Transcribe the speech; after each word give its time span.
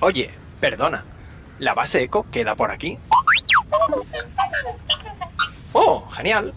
Oye, 0.00 0.30
perdona. 0.60 1.04
¿La 1.58 1.74
base 1.74 2.02
eco 2.02 2.26
queda 2.30 2.54
por 2.54 2.70
aquí? 2.70 2.98
¡Oh, 5.72 6.06
genial! 6.10 6.54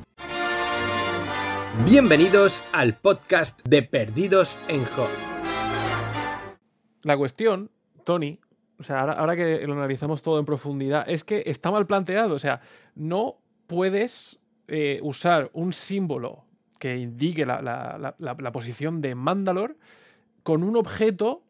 Bienvenidos 1.85 2.61
al 2.73 2.93
podcast 2.93 3.59
de 3.67 3.81
Perdidos 3.81 4.59
en 4.67 4.83
Hot. 4.85 5.09
La 7.03 7.17
cuestión, 7.17 7.71
Tony, 8.03 8.39
o 8.77 8.83
sea, 8.83 8.99
ahora, 8.99 9.13
ahora 9.13 9.35
que 9.35 9.65
lo 9.65 9.73
analizamos 9.73 10.21
todo 10.21 10.37
en 10.39 10.45
profundidad, 10.45 11.09
es 11.09 11.23
que 11.23 11.43
está 11.47 11.71
mal 11.71 11.87
planteado. 11.87 12.35
O 12.35 12.39
sea, 12.39 12.61
no 12.95 13.37
puedes 13.67 14.37
eh, 14.67 14.99
usar 15.01 15.49
un 15.53 15.73
símbolo 15.73 16.45
que 16.77 16.97
indique 16.97 17.45
la, 17.45 17.61
la- 17.61 17.97
la- 17.99 18.15
la- 18.19 18.35
la 18.39 18.51
posición 18.51 19.01
de 19.01 19.15
Mandalor 19.15 19.75
con 20.43 20.63
un 20.63 20.75
objeto 20.77 21.43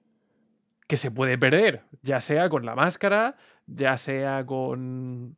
que 0.92 0.98
se 0.98 1.10
puede 1.10 1.38
perder, 1.38 1.86
ya 2.02 2.20
sea 2.20 2.50
con 2.50 2.66
la 2.66 2.76
máscara, 2.76 3.38
ya 3.66 3.96
sea 3.96 4.46
con, 4.46 5.38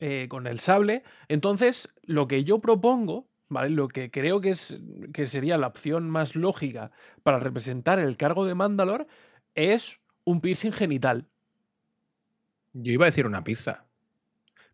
eh, 0.00 0.26
con 0.28 0.46
el 0.46 0.60
sable. 0.60 1.02
Entonces, 1.28 1.94
lo 2.02 2.28
que 2.28 2.44
yo 2.44 2.58
propongo, 2.58 3.26
¿vale? 3.48 3.70
Lo 3.70 3.88
que 3.88 4.10
creo 4.10 4.42
que, 4.42 4.50
es, 4.50 4.78
que 5.14 5.24
sería 5.24 5.56
la 5.56 5.68
opción 5.68 6.10
más 6.10 6.36
lógica 6.36 6.90
para 7.22 7.38
representar 7.40 8.00
el 8.00 8.18
cargo 8.18 8.44
de 8.44 8.54
Mandalor 8.54 9.06
es 9.54 9.98
un 10.24 10.42
piercing 10.42 10.72
genital. 10.72 11.26
Yo 12.74 12.92
iba 12.92 13.06
a 13.06 13.12
decir 13.12 13.24
una 13.24 13.42
pizza. 13.42 13.86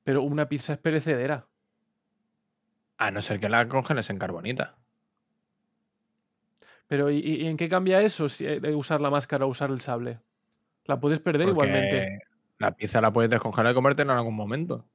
Pero 0.03 0.25
una 0.25 0.48
pizza 0.48 0.73
es 0.73 0.81
perecedera. 0.81 1.47
A 2.98 3.12
no 3.12 3.23
ser 3.23 3.39
que 3.39 3.48
la 3.48 3.69
congeles 3.69 4.11
en 4.11 4.19
carbonita. 4.19 4.78
Pero 6.89 7.11
¿y, 7.11 7.19
y 7.19 7.47
en 7.47 7.56
qué 7.56 7.69
cambia 7.69 8.01
eso 8.03 8.29
si, 8.29 8.47
eh, 8.47 8.61
de 8.61 8.75
usar 8.75 9.01
la 9.01 9.11
máscara 9.11 9.45
o 9.45 9.48
usar 9.48 9.70
el 9.70 9.81
sable? 9.81 10.20
La 10.84 11.01
puedes 11.01 11.20
perder 11.20 11.47
Porque 11.48 11.67
igualmente. 11.69 12.20
La 12.59 12.70
pizza 12.75 13.01
la 13.01 13.12
puedes 13.12 13.31
descongelar 13.31 13.73
y 13.73 13.75
comértela 13.75 14.12
en 14.12 14.19
algún 14.19 14.34
momento. 14.37 14.87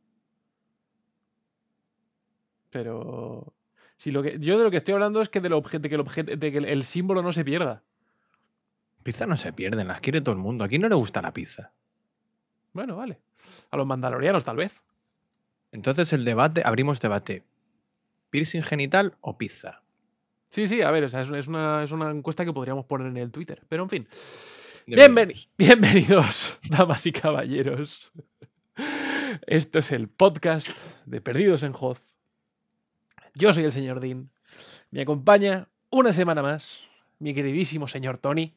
Pero. 2.69 3.53
Si 3.97 4.11
lo 4.11 4.23
que, 4.23 4.39
yo 4.39 4.57
de 4.57 4.63
lo 4.63 4.71
que 4.71 4.77
estoy 4.77 4.93
hablando 4.95 5.21
es 5.21 5.29
que, 5.29 5.41
del 5.41 5.53
obje- 5.53 5.79
de 5.79 5.87
que, 5.89 5.95
el, 5.95 6.01
objeto, 6.01 6.35
de 6.35 6.51
que 6.51 6.57
el, 6.57 6.65
el 6.65 6.83
símbolo 6.83 7.21
no 7.21 7.31
se 7.31 7.45
pierda. 7.45 7.83
Pizza 9.03 9.27
no 9.27 9.37
se 9.37 9.53
pierden, 9.53 9.87
las 9.87 10.01
quiere 10.01 10.21
todo 10.21 10.33
el 10.33 10.41
mundo. 10.41 10.63
¿A 10.63 10.67
quién 10.67 10.81
no 10.81 10.89
le 10.89 10.95
gusta 10.95 11.21
la 11.21 11.33
pizza? 11.33 11.71
Bueno, 12.73 12.95
vale. 12.95 13.19
A 13.69 13.77
los 13.77 13.85
mandalorianos, 13.85 14.43
tal 14.43 14.55
vez. 14.55 14.83
Entonces 15.71 16.13
el 16.13 16.25
debate, 16.25 16.63
abrimos 16.65 16.99
debate. 16.99 17.43
¿Piercing 18.31 18.61
genital 18.63 19.17
o 19.21 19.37
pizza? 19.37 19.83
Sí, 20.51 20.67
sí, 20.67 20.81
a 20.81 20.91
ver, 20.91 21.05
o 21.05 21.09
sea, 21.09 21.21
es, 21.21 21.47
una, 21.47 21.81
es 21.81 21.91
una 21.91 22.11
encuesta 22.11 22.43
que 22.43 22.51
podríamos 22.51 22.85
poner 22.85 23.07
en 23.07 23.15
el 23.15 23.31
Twitter. 23.31 23.63
Pero 23.69 23.83
en 23.83 23.89
fin. 23.89 24.07
Bienvenidos, 25.57 26.57
damas 26.69 27.05
y 27.05 27.13
caballeros. 27.13 28.11
Esto 29.47 29.79
es 29.79 29.93
el 29.93 30.09
podcast 30.09 30.67
de 31.05 31.21
Perdidos 31.21 31.63
en 31.63 31.73
Hoz. 31.79 32.01
Yo 33.33 33.53
soy 33.53 33.63
el 33.63 33.71
señor 33.71 34.01
Dean. 34.01 34.29
Me 34.89 35.03
acompaña 35.03 35.69
una 35.89 36.11
semana 36.11 36.41
más 36.41 36.81
mi 37.19 37.33
queridísimo 37.33 37.87
señor 37.87 38.17
Tony. 38.17 38.53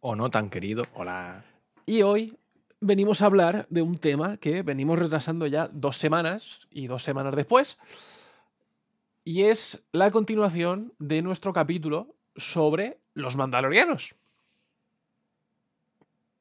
O 0.00 0.16
no 0.16 0.30
tan 0.30 0.48
querido. 0.48 0.84
Hola. 0.94 1.44
Y 1.84 2.00
hoy 2.00 2.38
venimos 2.80 3.20
a 3.20 3.26
hablar 3.26 3.66
de 3.68 3.82
un 3.82 3.98
tema 3.98 4.38
que 4.38 4.62
venimos 4.62 4.98
retrasando 4.98 5.46
ya 5.46 5.68
dos 5.70 5.98
semanas 5.98 6.66
y 6.70 6.86
dos 6.86 7.02
semanas 7.02 7.36
después. 7.36 7.78
Y 9.28 9.42
es 9.42 9.84
la 9.92 10.10
continuación 10.10 10.94
de 10.98 11.20
nuestro 11.20 11.52
capítulo 11.52 12.16
sobre 12.34 12.98
los 13.12 13.36
mandalorianos. 13.36 14.14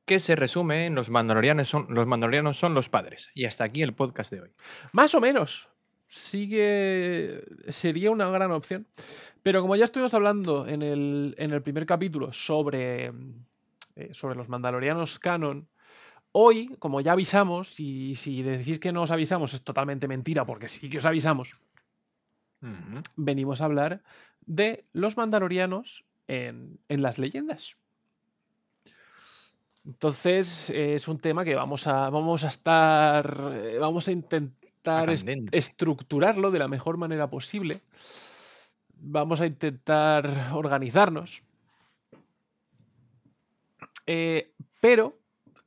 Que 0.06 0.22
se 0.22 0.38
resume 0.38 0.86
en 0.86 0.96
los 0.96 1.10
mandalorianos 1.10 1.68
son 1.68 1.88
los 1.90 2.08
mandalorianos 2.08 2.58
son 2.58 2.74
los 2.74 2.88
padres. 2.88 3.30
Y 3.36 3.44
hasta 3.44 3.66
aquí 3.66 3.84
el 3.84 3.94
podcast 3.94 4.32
de 4.32 4.40
hoy. 4.40 4.54
Más 4.94 5.14
o 5.16 5.20
menos. 5.20 5.68
Sí 6.06 6.48
que 6.48 7.44
sería 7.68 8.10
una 8.10 8.30
gran 8.30 8.54
opción. 8.54 8.88
Pero 9.44 9.60
como 9.60 9.76
ya 9.76 9.84
estuvimos 9.84 10.14
hablando 10.14 10.66
en 10.66 10.82
el, 10.82 11.36
en 11.38 11.52
el 11.52 11.62
primer 11.62 11.86
capítulo 11.86 12.32
sobre, 12.32 13.12
eh, 13.98 14.14
sobre 14.14 14.38
los 14.38 14.48
mandalorianos 14.48 15.20
canon, 15.20 15.68
hoy, 16.32 16.74
como 16.80 17.02
ya 17.02 17.12
avisamos, 17.12 17.82
y 17.82 18.16
si 18.16 18.44
decís 18.44 18.80
que 18.80 18.94
no 18.94 19.02
os 19.02 19.12
avisamos 19.12 19.54
es 19.54 19.66
totalmente 19.66 20.08
mentira, 20.08 20.46
porque 20.46 20.70
sí 20.70 20.90
que 20.90 21.00
os 21.00 21.06
avisamos, 21.06 21.58
Venimos 23.16 23.62
a 23.62 23.66
hablar 23.66 24.04
de 24.46 24.86
los 24.94 25.18
mandalorianos 25.18 26.06
en, 26.28 26.80
en 26.88 27.02
las 27.02 27.18
leyendas. 27.18 27.78
Entonces 29.86 30.70
eh, 30.70 30.96
es 30.96 31.08
un 31.08 31.20
tema 31.20 31.46
que 31.46 31.56
vamos 31.56 31.88
a, 31.88 32.10
vamos 32.10 32.44
a 32.44 32.48
estar, 32.48 33.52
eh, 33.54 33.78
vamos 33.80 34.08
a 34.08 34.12
intentar 34.12 35.10
est- 35.10 35.26
estructurarlo 35.54 36.52
de 36.52 36.60
la 36.60 36.68
mejor 36.68 36.98
manera 36.98 37.30
posible. 37.30 37.82
Vamos 39.00 39.40
a 39.42 39.46
intentar 39.46 40.30
organizarnos. 40.54 41.44
Eh, 44.06 44.54
pero 44.82 45.18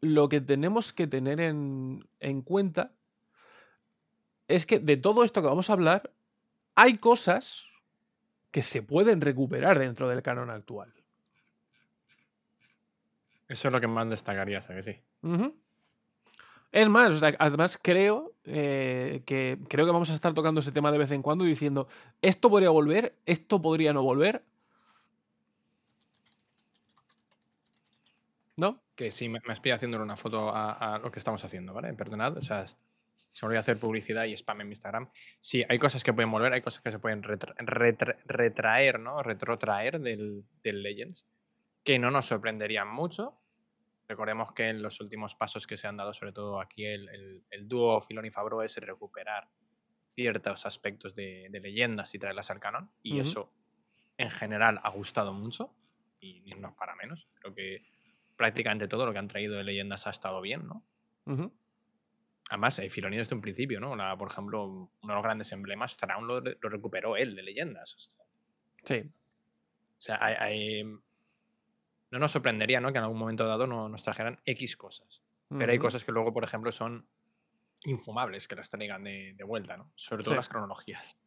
lo 0.01 0.29
que 0.29 0.41
tenemos 0.41 0.93
que 0.93 1.07
tener 1.07 1.41
en, 1.41 2.07
en 2.21 2.43
cuenta 2.43 2.93
es 4.49 4.67
que 4.67 4.81
de 4.81 4.97
todo 4.97 5.25
esto 5.25 5.43
que 5.43 5.49
vamos 5.49 5.71
a 5.71 5.75
hablar, 5.75 6.11
hay 6.75 6.99
cosas 6.99 7.67
que 8.51 8.63
se 8.63 8.83
pueden 8.83 9.21
recuperar 9.21 9.79
dentro 9.79 10.09
del 10.09 10.23
canon 10.23 10.51
actual. 10.51 10.93
Eso 13.49 13.69
es 13.69 13.73
lo 13.73 13.81
que 13.81 13.89
más 13.89 14.09
destacaría, 14.09 14.63
¿sabes? 14.63 14.85
Sí. 14.85 15.01
Ujú. 15.23 15.57
Es 16.73 16.89
más, 16.89 17.13
o 17.15 17.17
sea, 17.17 17.35
además 17.41 17.79
creo, 17.83 18.33
eh, 18.45 19.23
que, 19.27 19.59
creo 19.69 19.87
que 19.87 19.93
vamos 19.93 20.11
a 20.11 20.15
estar 20.15 20.33
tocando 20.35 20.61
ese 20.61 20.71
tema 20.71 20.93
de 20.93 20.99
vez 20.99 21.11
en 21.11 21.21
cuando 21.21 21.45
y 21.45 21.49
diciendo, 21.49 21.89
esto 22.23 22.49
podría 22.49 22.71
volver, 22.71 23.17
esto 23.27 23.61
podría 23.61 23.93
no 23.93 24.03
volver. 24.03 24.45
¿No? 28.57 28.81
Que 28.95 29.11
sí, 29.11 29.29
me, 29.29 29.41
me 29.47 29.55
estoy 29.55 29.73
haciendo 29.73 30.01
una 30.01 30.17
foto 30.17 30.51
a, 30.55 30.95
a 30.95 30.99
lo 30.99 31.11
que 31.11 31.19
estamos 31.19 31.43
haciendo, 31.45 31.75
¿vale? 31.75 31.93
Perdonad, 31.95 32.37
o 32.37 32.43
sea, 32.43 32.65
se 33.31 33.45
me 33.45 33.49
olvidó 33.49 33.61
hacer 33.61 33.79
publicidad 33.79 34.25
y 34.25 34.33
spam 34.35 34.61
en 34.61 34.69
mi 34.69 34.73
Instagram. 34.73 35.11
Sí, 35.41 35.65
hay 35.69 35.79
cosas 35.79 36.05
que 36.05 36.13
pueden 36.13 36.31
volver, 36.31 36.53
hay 36.53 36.61
cosas 36.61 36.83
que 36.83 36.91
se 36.91 36.99
pueden 36.99 37.23
retra- 37.23 37.55
retra- 37.59 38.17
retraer, 38.27 39.01
¿no? 39.01 39.23
Retrotraer 39.23 40.01
del, 40.01 40.45
del 40.63 40.83
Legends, 40.83 41.27
que 41.85 41.99
no 41.99 42.11
nos 42.11 42.27
sorprenderían 42.27 42.89
mucho. 42.89 43.41
Recordemos 44.09 44.53
que 44.53 44.69
en 44.69 44.83
los 44.83 45.01
últimos 45.01 45.35
pasos 45.37 45.67
que 45.67 45.77
se 45.77 45.87
han 45.87 45.97
dado, 45.97 46.13
sobre 46.13 46.33
todo 46.33 46.61
aquí 46.61 46.85
el, 46.85 47.09
el, 47.09 47.45
el 47.51 47.69
dúo 47.69 48.01
Filón 48.01 48.27
y 48.27 48.31
Fabro, 48.31 48.63
es 48.63 48.77
recuperar 48.79 49.49
ciertos 50.09 50.67
aspectos 50.67 51.15
de, 51.15 51.47
de 51.51 51.61
leyendas 51.61 52.13
y 52.15 52.19
traerlas 52.19 52.51
al 52.51 52.59
canon. 52.59 52.91
Y 53.03 53.21
eso, 53.21 53.53
en 54.19 54.29
general, 54.29 54.81
ha 54.83 54.91
gustado 54.91 55.33
mucho. 55.33 55.77
Y 56.19 56.43
no 56.57 56.69
es 56.71 56.75
para 56.75 56.97
menos. 56.97 57.29
Creo 57.35 57.55
que 57.55 57.83
prácticamente 58.37 58.89
todo 58.89 59.07
lo 59.07 59.13
que 59.13 59.19
han 59.21 59.29
traído 59.29 59.57
de 59.57 59.63
leyendas 59.63 60.09
ha 60.09 60.11
estado 60.11 60.41
bien, 60.41 60.67
¿no? 60.67 60.85
Ujú. 61.27 61.53
Además, 62.51 62.79
hay 62.81 62.91
Filoni 62.91 63.17
desde 63.17 63.35
un 63.35 63.41
principio, 63.41 63.79
¿no? 63.81 63.95
La- 63.97 64.17
por 64.19 64.29
ejemplo, 64.31 64.65
uno 64.67 64.91
de 65.03 65.15
los 65.15 65.23
grandes 65.23 65.51
emblemas, 65.53 65.97
Traun 65.97 66.27
lo, 66.27 66.41
lo 66.41 66.69
recuperó 66.69 67.17
él 67.17 67.35
de 67.37 67.43
leyendas. 67.43 67.95
O 67.95 67.99
sea, 67.99 68.13
Sí. 68.83 69.09
o 69.09 70.01
sea, 70.01 70.19
hay, 70.21 70.35
hay- 70.39 70.85
no 70.85 72.19
nos 72.19 72.33
sorprendería 72.33 72.81
¿no? 72.81 72.91
que 72.93 72.99
en 72.99 73.05
algún 73.05 73.19
momento 73.19 73.47
dado 73.47 73.67
no, 73.69 73.89
nos 73.89 74.03
trajeran 74.03 74.41
X 74.45 74.77
cosas. 74.77 75.23
Pero 75.49 75.71
hay 75.73 75.79
cosas 75.79 76.05
que 76.05 76.13
luego, 76.13 76.33
por 76.33 76.45
ejemplo, 76.45 76.71
son 76.73 77.07
infumables 77.85 78.47
que 78.49 78.55
las 78.57 78.69
traigan 78.71 79.03
de, 79.05 79.33
de 79.35 79.45
vuelta, 79.45 79.77
¿no? 79.77 79.91
Sobre 79.97 80.23
todo 80.23 80.35
Sí. 80.35 80.37
las 80.37 80.49
cronologías. 80.49 81.19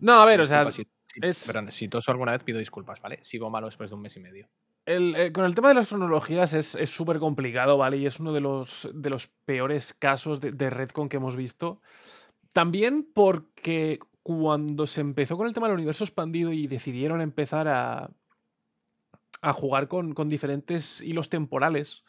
No, 0.00 0.12
a 0.20 0.24
ver, 0.24 0.40
o 0.40 0.46
sea, 0.46 0.70
si, 0.70 0.86
es- 1.22 1.46
perdón, 1.46 1.70
si 1.70 1.88
toso 1.88 2.10
alguna 2.10 2.32
vez 2.32 2.42
pido 2.44 2.58
disculpas, 2.58 3.00
¿vale? 3.00 3.18
Sigo 3.24 3.50
malo 3.50 3.66
después 3.66 3.90
de 3.90 3.96
un 3.96 4.02
mes 4.02 4.16
y 4.16 4.20
medio. 4.20 4.48
Eh, 4.86 5.30
con 5.32 5.44
el 5.44 5.54
tema 5.54 5.68
de 5.68 5.74
las 5.74 5.88
cronologías 5.88 6.54
es 6.54 6.90
súper 6.90 7.18
complicado, 7.18 7.78
¿vale? 7.78 7.98
Y 7.98 8.06
es 8.06 8.20
uno 8.20 8.32
de 8.32 8.40
los, 8.40 8.88
peores 9.44 9.94
casos 9.94 10.40
de, 10.40 10.52
de 10.52 10.70
Redcon 10.70 11.08
que 11.08 11.18
hemos 11.18 11.36
visto. 11.36 11.80
También 12.52 13.08
porque 13.14 14.00
cuando 14.22 14.86
se 14.86 15.00
empezó 15.00 15.36
con 15.36 15.46
el 15.46 15.52
tema 15.52 15.68
del 15.68 15.76
universo 15.76 16.04
expandido 16.04 16.52
y 16.52 16.66
decidieron 16.66 17.20
empezar 17.20 17.68
a, 17.68 18.10
jugar 19.52 19.88
con, 19.88 20.12
con 20.12 20.28
diferentes 20.28 21.00
hilos 21.00 21.30
temporales, 21.30 22.04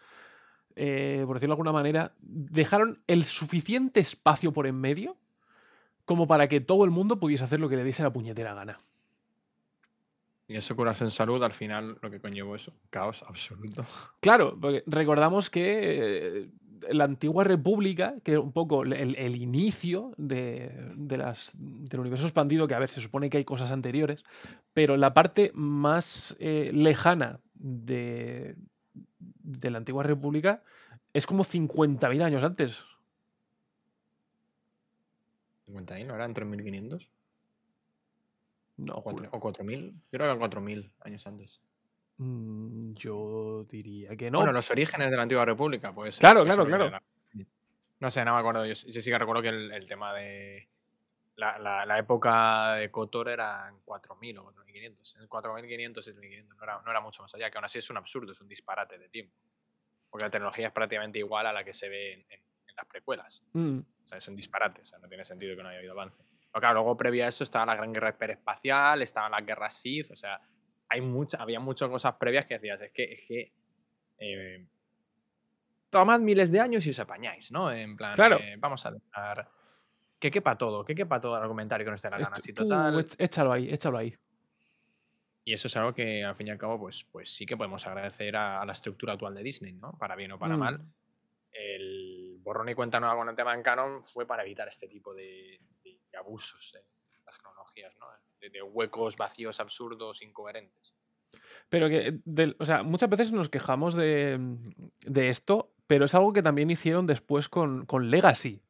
eh, 0.76 1.24
por 1.26 1.36
decirlo 1.36 1.56
de 1.56 1.60
alguna 1.60 1.72
manera, 1.72 2.14
dejaron 2.20 3.02
el 3.08 3.24
suficiente 3.24 4.00
espacio 4.00 4.52
por 4.52 4.68
en 4.68 4.76
medio 4.76 5.18
como 6.06 6.28
para 6.28 6.50
que 6.50 6.60
todo 6.60 6.84
el 6.84 6.92
mundo 6.92 7.20
pudiese 7.20 7.44
hacer 7.44 7.60
lo 7.60 7.70
que 7.70 7.78
le 7.78 7.84
diese 7.84 8.04
la 8.04 8.12
puñetera 8.12 8.54
gana. 8.54 8.78
Y 10.52 10.58
eso 10.58 10.76
curarse 10.76 11.06
en 11.06 11.12
salud, 11.12 11.42
al 11.44 11.54
final, 11.54 11.98
lo 12.02 12.12
que 12.12 12.20
conllevó 12.20 12.58
eso, 12.58 12.74
caos 12.90 13.24
absoluto. 13.26 13.86
Claro, 14.20 14.58
porque 14.60 14.84
recordamos 14.86 15.50
que 15.50 16.42
eh, 16.44 16.50
la 16.92 17.06
antigua 17.06 17.46
república, 17.46 18.16
que 18.22 18.32
era 18.32 18.42
un 18.42 18.52
poco 18.52 18.84
el, 18.84 19.16
el 19.16 19.36
inicio 19.38 20.12
de, 20.18 20.90
de 20.98 21.18
las, 21.18 21.54
del 21.56 22.02
universo 22.02 22.26
expandido, 22.26 22.68
que 22.68 22.76
a 22.76 22.80
ver, 22.80 22.90
se 22.90 23.00
supone 23.00 23.30
que 23.30 23.38
hay 23.38 23.46
cosas 23.46 23.72
anteriores, 23.72 24.26
pero 24.74 24.98
la 24.98 25.14
parte 25.14 25.52
más 25.54 26.36
eh, 26.40 26.72
lejana 26.74 27.40
de, 27.54 28.58
de 29.20 29.70
la 29.72 29.78
antigua 29.78 30.04
república 30.04 30.64
es 31.14 31.26
como 31.26 31.46
50.000 31.46 32.24
años 32.24 32.44
antes. 32.44 32.84
50 35.68 35.94
ahí, 35.94 36.04
¿no 36.04 36.14
eran 36.14 36.34
3.500? 36.34 37.08
No, 38.78 38.96
¿O 38.96 39.02
juro. 39.02 39.30
4.000? 39.30 39.92
Yo 39.94 40.18
creo 40.18 40.20
que 40.22 40.26
eran 40.26 40.40
4.000 40.40 40.92
años 41.02 41.26
antes. 41.28 41.62
Mm, 42.18 42.94
yo 42.94 43.64
diría 43.70 44.16
que 44.16 44.30
no. 44.32 44.40
Bueno, 44.40 44.54
los 44.54 44.70
orígenes 44.72 45.10
de 45.10 45.18
la 45.18 45.24
antigua 45.24 45.46
república, 45.46 45.92
pues. 45.94 46.18
Claro, 46.18 46.44
claro, 46.44 46.66
claro. 46.66 47.00
No 48.00 48.10
sé, 48.10 48.26
no 48.26 48.34
me 48.34 48.40
acuerdo. 48.40 48.66
Yo, 48.66 48.74
sí- 48.76 48.92
yo 48.92 49.02
sí 49.02 49.10
que 49.12 49.18
recuerdo 49.18 49.42
que 49.44 49.50
el, 49.50 49.72
el 49.72 49.86
tema 49.86 50.14
de. 50.14 50.68
La, 51.36 51.58
la- 51.60 51.86
la 51.86 51.98
época 52.00 52.74
de 52.76 52.92
Kotor 52.92 53.30
eran 53.30 53.80
4.000 53.86 54.38
o 54.40 54.44
4.500. 54.46 55.28
4.500, 55.28 56.04
7.500. 56.04 56.56
No 56.58 56.64
era, 56.64 56.82
no 56.84 56.92
era 56.92 57.00
mucho 57.02 57.22
más 57.24 57.34
allá, 57.36 57.50
que 57.52 57.58
aún 57.58 57.66
así 57.66 57.80
es 57.80 57.90
un 57.90 57.98
absurdo, 57.98 58.32
es 58.32 58.42
un 58.42 58.48
disparate 58.48 58.98
de 58.98 59.10
tiempo. 59.10 59.36
Porque 60.10 60.26
la 60.26 60.30
tecnología 60.32 60.68
es 60.68 60.74
prácticamente 60.74 61.20
igual 61.20 61.46
a 61.48 61.54
la 61.54 61.64
que 61.64 61.74
se 61.74 61.90
ve 61.90 62.14
en, 62.14 62.20
en- 62.30 62.42
en 62.68 62.76
las 62.76 62.86
precuelas. 62.86 63.44
Mm, 63.54 63.80
O 63.80 64.08
sea, 64.08 64.18
es 64.18 64.28
un 64.28 64.36
disparate, 64.36 64.82
o 64.82 64.86
sea, 64.86 65.00
no 65.00 65.08
tiene 65.08 65.24
sentido 65.26 65.56
que 65.56 65.64
no 65.64 65.70
haya 65.70 65.80
habido 65.80 65.94
avance. 65.94 66.24
Pero 66.52 66.60
claro, 66.62 66.74
luego 66.76 66.98
previa 66.98 67.26
a 67.26 67.30
eso 67.30 67.44
estaba 67.44 67.66
la 67.66 67.76
Gran 67.76 67.94
Guerra 67.94 68.10
Hiperespacial, 68.10 69.02
estaban 69.02 69.32
las 69.32 69.46
guerras 69.46 69.74
Sith, 69.80 70.12
o 70.12 70.16
sea, 70.18 70.40
hay 70.90 71.00
mucha, 71.02 71.38
había 71.42 71.60
muchas 71.60 71.88
cosas 71.90 72.16
previas 72.16 72.46
que 72.46 72.56
decías, 72.56 72.82
es 72.82 72.92
que, 72.92 73.04
es 73.14 73.22
que 73.28 73.54
eh, 74.18 74.68
tomad 75.90 76.20
miles 76.20 76.52
de 76.52 76.60
años 76.60 76.86
y 76.86 76.90
os 76.90 77.00
apañáis, 77.00 77.52
¿no? 77.52 77.72
En 77.72 77.96
plan, 77.96 78.14
Claro. 78.16 78.38
eh, 78.40 78.56
vamos 78.58 78.86
a 78.86 78.92
dejar 78.92 79.50
que 80.20 80.30
quepa 80.30 80.58
todo, 80.58 80.84
que 80.86 80.94
quepa 80.94 81.20
todo 81.20 81.36
el 81.38 81.42
argumentario 81.42 81.86
que 81.86 81.92
nos 81.92 82.02
dé 82.02 82.10
la 82.10 82.18
gana, 82.18 82.36
así 82.36 82.54
total. 82.54 82.96
éch- 82.96 83.16
échalo 83.18 83.52
ahí, 83.54 83.70
échalo 83.72 83.98
ahí. 83.98 84.16
Y 85.44 85.54
eso 85.54 85.68
es 85.68 85.76
algo 85.78 85.94
que 85.94 86.24
al 86.24 86.36
fin 86.36 86.48
y 86.48 86.52
al 86.52 86.58
cabo, 86.58 86.78
pues, 86.80 87.04
pues 87.06 87.34
sí 87.34 87.46
que 87.46 87.58
podemos 87.58 87.86
agradecer 87.88 88.36
a, 88.36 88.62
a 88.62 88.66
la 88.66 88.74
estructura 88.74 89.14
actual 89.14 89.34
de 89.34 89.42
Disney, 89.42 89.74
¿no? 89.74 89.98
Para 89.98 90.16
bien 90.16 90.32
o 90.34 90.38
para 90.40 90.56
Mm. 90.56 90.60
mal. 90.60 90.86
El 91.52 92.38
borrón 92.42 92.70
y 92.70 92.76
cuenta 92.76 93.00
nueva 93.00 93.16
con 93.16 93.28
el 93.30 93.36
tema 93.36 93.54
en 93.56 93.64
canon 93.64 94.04
fue 94.04 94.28
para 94.28 94.44
evitar 94.44 94.68
este 94.68 94.88
tipo 94.88 95.14
de 95.16 95.60
abusos 96.22 96.74
en 96.76 96.84
las 97.26 97.38
cronologías, 97.38 97.96
¿no? 98.00 98.06
De, 98.40 98.50
de 98.50 98.62
huecos 98.62 99.18
vacíos, 99.18 99.60
absurdos, 99.60 100.22
incoherentes. 100.22 100.94
Pero 101.70 101.88
que, 101.90 102.20
o 102.60 102.66
sea, 102.66 102.84
muchas 102.84 103.10
veces 103.10 103.32
nos 103.32 103.50
quejamos 103.50 103.94
de, 103.94 104.38
de 105.06 105.30
esto, 105.30 105.72
pero 105.88 106.06
es 106.06 106.16
algo 106.16 106.34
que 106.34 106.42
también 106.44 106.70
hicieron 106.72 107.08
después 107.08 107.48
con, 107.50 107.86
con 107.86 108.10
Legacy. 108.10 108.62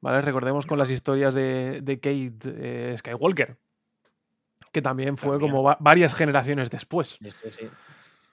¿Vale? 0.00 0.20
Recordemos 0.20 0.66
con 0.66 0.78
las 0.78 0.90
historias 0.90 1.34
de, 1.34 1.80
de 1.80 1.96
Kate 1.98 2.38
eh, 2.44 2.94
Skywalker, 2.98 3.56
que 4.70 4.82
también 4.82 5.16
fue 5.16 5.30
También. 5.30 5.50
como 5.50 5.62
va- 5.62 5.78
varias 5.80 6.14
generaciones 6.14 6.70
después. 6.70 7.18
Sí, 7.20 7.50
sí. 7.50 7.68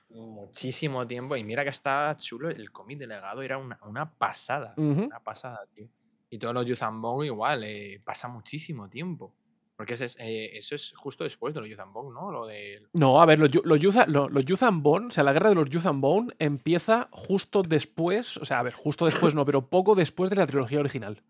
Muchísimo 0.10 1.08
tiempo. 1.08 1.38
Y 1.38 1.44
mira 1.46 1.64
que 1.64 1.70
está 1.70 2.16
chulo. 2.18 2.50
El 2.50 2.72
cómic 2.72 3.00
de 3.00 3.08
legado 3.08 3.42
era 3.42 3.58
una, 3.58 3.80
una 3.84 4.12
pasada. 4.12 4.74
Una 4.76 5.20
pasada, 5.22 5.66
tío. 5.74 5.88
Y 6.31 6.39
todos 6.39 6.54
los 6.56 6.66
Yuzambong 6.66 7.25
igual. 7.25 7.63
eh, 7.66 8.00
pasa 8.04 8.28
muchísimo 8.30 8.89
tiempo. 8.89 9.36
Porque 9.75 9.95
ese 9.95 10.06
es, 10.06 10.18
eh, 10.19 10.57
eso 10.57 10.75
es 10.75 10.94
justo 10.95 11.24
después 11.24 11.54
de 11.54 11.60
los 11.60 11.69
Yuzambong, 11.69 12.13
¿no? 12.13 12.31
Lo 12.31 12.45
de 12.45 12.88
No, 12.94 13.22
a 13.22 13.25
ver, 13.25 13.39
los, 13.39 13.50
los, 13.66 13.80
Youth 13.80 14.63
and 14.63 14.81
Bone, 14.83 15.07
o 15.07 15.12
sea, 15.12 15.24
la 15.24 15.33
guerra 15.33 15.50
de 15.50 15.56
los 15.56 15.69
Youth 15.69 15.88
and 15.88 16.01
Bone 16.01 16.33
empieza 16.39 17.10
justo 17.12 17.63
después, 17.63 18.38
o 18.38 18.45
sea, 18.45 18.60
a 18.60 18.63
ver, 18.63 18.74
justo 18.74 19.06
después 19.06 19.36
no, 19.36 19.44
pero 19.45 19.68
poco 19.68 19.94
después 19.95 20.30
de 20.30 20.36
la 20.38 20.48
trilogía 20.48 20.80
original. 20.80 21.22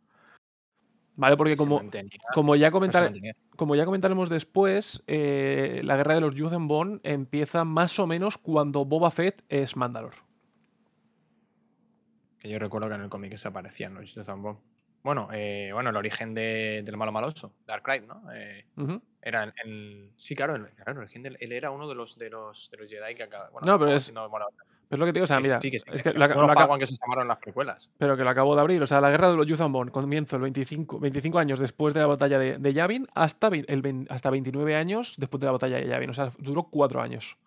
¿Vale? 1.15 1.37
Porque 1.37 1.55
como, 1.55 1.77
mantenía- 1.77 2.19
como 2.33 2.55
ya 2.55 2.71
como 2.71 3.75
ya 3.75 3.85
comentaremos 3.85 4.29
después, 4.29 5.03
eh, 5.07 5.81
la 5.83 5.95
guerra 5.97 6.15
de 6.15 6.21
los 6.21 6.35
Youth 6.35 6.53
and 6.53 6.67
Bone 6.67 6.99
empieza 7.03 7.63
más 7.63 7.97
o 7.99 8.07
menos 8.07 8.37
cuando 8.37 8.85
Boba 8.85 9.11
Fett 9.11 9.43
es 9.49 9.75
Mandalor. 9.77 10.13
Que 12.39 12.49
yo 12.49 12.59
recuerdo 12.59 12.89
que 12.89 12.95
en 12.95 13.01
el 13.01 13.09
cómic 13.09 13.37
se 13.37 13.47
aparecían 13.47 13.93
los 13.93 14.13
Yuzambong. 14.15 14.57
Bueno, 15.03 15.29
eh, 15.33 15.71
bueno, 15.73 15.89
el 15.89 15.95
origen 15.95 16.33
de- 16.33 16.81
del 16.85 16.95
malo 16.97 17.11
maloso, 17.11 17.53
Darkrai, 17.65 18.01
¿no? 18.01 18.21
Eh, 18.33 18.65
Ujú. 18.77 19.01
era 19.21 19.43
el, 19.43 19.53
el- 19.65 20.11
Sí, 20.17 20.35
claro, 20.35 20.55
el, 20.55 20.65
claro, 20.73 20.91
el 20.91 20.97
origen 20.99 21.23
del- 21.23 21.37
él 21.39 21.51
era 21.53 21.71
uno 21.71 21.87
de 21.87 21.95
los, 21.95 22.17
de 22.17 22.29
los, 22.29 22.69
de 22.69 22.77
los 22.77 22.87
Jedi 22.89 23.15
que 23.15 23.23
acaba. 23.23 23.49
Bueno, 23.49 23.65
No, 23.65 23.79
pero 23.79 23.91
es- 23.91 24.09
Es 24.91 24.99
lo 24.99 25.05
que 25.05 25.13
te 25.13 25.19
digo, 25.19 25.23
o 25.23 25.27
sea, 25.27 25.39
mira, 25.39 25.59
sí, 25.61 25.71
que 25.71 25.79
sí, 25.79 25.85
es 25.93 26.03
que 26.03 26.11
que 26.11 26.19
lo, 26.19 26.25
uno 26.25 26.25
aca- 26.25 26.33
de 26.33 26.39
los 26.41 26.47
lo 26.47 26.51
aca- 26.51 26.53
Padawan 26.63 26.79
que 26.81 26.87
se 26.87 26.95
llamaron 27.01 27.21
en 27.23 27.27
las 27.29 27.37
precuelas. 27.39 27.89
pero 27.97 28.17
que 28.17 28.23
lo 28.25 28.29
acabo 28.29 28.53
de 28.55 28.61
abrir. 28.61 28.83
O 28.83 28.85
sea, 28.87 28.99
la 28.99 29.09
guerra 29.09 29.31
de 29.31 29.37
los 29.37 29.71
Bone 29.71 29.89
comienza 29.89 30.35
el 30.35 30.41
25, 30.41 30.99
25 30.99 31.39
años 31.39 31.59
después 31.59 31.93
de 31.93 32.01
la 32.01 32.07
batalla 32.07 32.37
de, 32.37 32.57
de 32.59 32.73
Yavin 32.73 33.07
hasta, 33.15 33.47
el 33.47 34.05
hasta 34.09 34.29
29 34.29 34.75
años 34.75 35.15
después 35.17 35.39
de 35.39 35.45
la 35.45 35.53
batalla 35.53 35.77
de 35.77 35.87
Yavin. 35.87 36.09
O 36.09 36.13
sea, 36.13 36.29
duró 36.39 36.63
cuatro 36.63 37.01
años. 37.01 37.37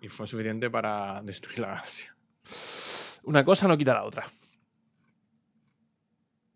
Y 0.00 0.08
fue 0.08 0.26
suficiente 0.26 0.70
para 0.70 1.20
destruir 1.22 1.58
la 1.60 1.68
galaxia. 1.68 2.16
Una 3.24 3.44
cosa 3.44 3.68
no 3.68 3.76
quita 3.76 3.92
la 3.94 4.04
otra. 4.04 4.24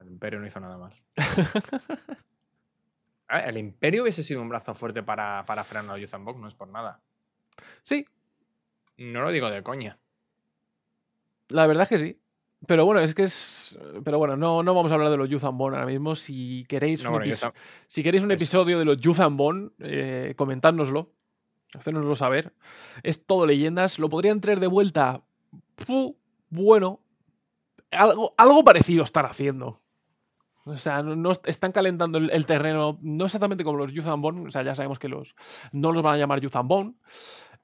El 0.06 0.12
Imperio 0.12 0.38
no 0.38 0.46
hizo 0.46 0.60
nada 0.60 0.78
mal. 0.78 0.94
Ver, 3.28 3.48
el 3.48 3.58
Imperio 3.58 4.02
hubiese 4.02 4.22
sido 4.22 4.40
un 4.40 4.48
brazo 4.48 4.72
fuerte 4.72 5.02
para, 5.02 5.44
para 5.46 5.64
frenar 5.64 5.96
a 5.96 5.98
Yuzambong, 5.98 6.40
no 6.40 6.46
es 6.46 6.54
por 6.54 6.68
nada. 6.68 7.00
Sí, 7.82 8.06
No 8.98 9.22
lo 9.22 9.30
digo 9.32 9.50
de 9.50 9.62
coña. 9.64 9.98
la 11.48 11.66
verdad 11.66 11.82
es 11.84 11.88
que 11.88 11.98
sí. 11.98 12.20
Pero 12.66 12.86
bueno, 12.86 13.00
es 13.00 13.14
que 13.14 13.24
es. 13.24 13.78
Pero 14.04 14.18
bueno, 14.18 14.36
no, 14.36 14.62
no 14.62 14.74
vamos 14.74 14.90
a 14.90 14.94
hablar 14.94 15.10
de 15.10 15.16
los 15.18 15.28
Youth 15.28 15.44
and 15.44 15.58
Bone 15.58 15.76
ahora 15.76 15.86
mismo. 15.86 16.14
Si 16.14 16.64
queréis 16.68 17.02
No, 17.02 17.10
un, 17.10 17.18
bueno, 17.18 17.34
si 17.86 18.02
queréis 18.02 18.24
un 18.24 18.30
episodio 18.32 18.78
de 18.78 18.84
los 18.84 18.96
Youth 18.98 19.20
and 19.20 19.36
Bone, 19.36 19.70
eh, 19.80 20.34
comentádnoslo. 20.36 21.12
Hacérnoslo 21.74 22.14
saber. 22.16 22.54
Es 23.02 23.26
todo 23.26 23.44
leyendas. 23.46 23.98
Lo 23.98 24.08
podrían 24.08 24.40
traer 24.40 24.60
de 24.60 24.68
vuelta. 24.68 25.22
Bueno. 26.48 27.00
Algo, 27.90 28.34
algo 28.38 28.64
parecido 28.64 29.04
están 29.04 29.26
haciendo. 29.26 29.80
O 30.68 30.76
sea, 30.76 31.02
no, 31.02 31.14
no 31.16 31.30
est- 31.30 31.46
están 31.48 31.70
calentando 31.72 32.18
el, 32.18 32.28
el 32.30 32.44
terreno, 32.44 32.98
no 33.00 33.24
exactamente 33.24 33.62
como 33.64 33.78
los 33.78 33.92
Youth 33.92 34.08
and 34.08 34.20
Bone. 34.22 34.48
O 34.48 34.50
sea, 34.50 34.62
ya 34.62 34.74
sabemos 34.74 34.98
que 34.98 35.08
los 35.08 35.34
no 35.72 35.92
los 35.92 36.02
van 36.02 36.14
a 36.14 36.18
llamar 36.18 36.40
Youth 36.40 36.56
and 36.56 36.68
Bone. 36.68 36.94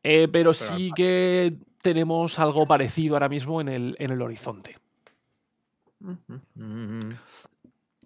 eh, 0.04 0.28
pero 0.32 0.54
sí 0.54 0.88
al- 0.90 0.94
que 0.94 1.56
tenemos 1.82 2.38
algo 2.38 2.66
parecido 2.66 3.16
ahora 3.16 3.28
mismo 3.28 3.60
en 3.60 3.68
el, 3.68 3.96
en 3.98 4.10
el 4.12 4.22
horizonte. 4.22 4.78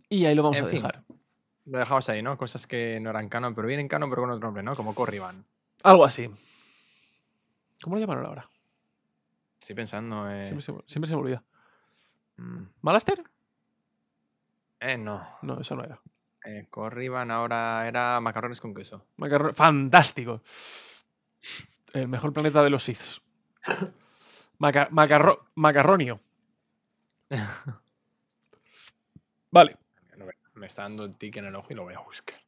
Y 0.08 0.24
ahí 0.24 0.34
lo 0.34 0.42
vamos 0.42 0.58
En 0.58 0.64
a 0.64 0.68
fin. 0.68 0.76
dejar. 0.82 1.02
Lo 1.66 1.78
dejamos 1.78 2.08
ahí, 2.08 2.22
¿no? 2.22 2.38
Cosas 2.38 2.66
que 2.66 3.00
no 3.00 3.10
eran 3.10 3.28
canon, 3.28 3.54
pero 3.54 3.66
vienen 3.66 3.88
canon, 3.88 4.08
pero 4.08 4.22
con 4.22 4.30
otro 4.30 4.46
nombre, 4.46 4.62
¿no? 4.62 4.74
Como 4.76 4.94
Corriban. 4.94 5.44
Algo 5.82 6.04
así. 6.04 6.30
¿Cómo 7.82 7.96
lo 7.96 8.00
llamaron 8.00 8.24
ahora? 8.26 8.48
Estoy 9.60 9.74
pensando. 9.74 10.30
Eh, 10.30 10.44
Siempre, 10.46 10.64
se, 10.64 10.72
siempre 10.86 11.08
se 11.08 11.14
me 11.16 11.20
olvida. 11.22 11.42
mm, 12.36 12.62
¿Malaster? 12.82 13.22
Eh, 14.80 14.96
no. 14.98 15.26
No, 15.42 15.60
eso 15.60 15.74
no 15.76 15.84
era. 15.84 16.00
Eh, 16.44 16.66
Corriban 16.70 17.30
ahora 17.30 17.86
era 17.88 18.20
macarrones 18.20 18.60
con 18.60 18.74
queso. 18.74 19.06
Macarro- 19.18 19.52
Fantástico. 19.54 20.42
El 21.92 22.08
mejor 22.08 22.32
planeta 22.32 22.62
de 22.62 22.70
los 22.70 22.82
Siths. 22.84 23.20
Maca- 24.58 24.88
macarro- 24.90 25.46
macarronio. 25.56 26.20
Vale. 29.50 29.76
Me- 30.54 30.66
está 30.66 30.82
dando 30.82 31.04
el 31.04 31.16
tic 31.16 31.36
en 31.36 31.46
el 31.46 31.54
ojo 31.54 31.68
y 31.70 31.74
lo 31.74 31.82
voy 31.84 31.94
a 31.94 32.00
buscar. 32.00 32.38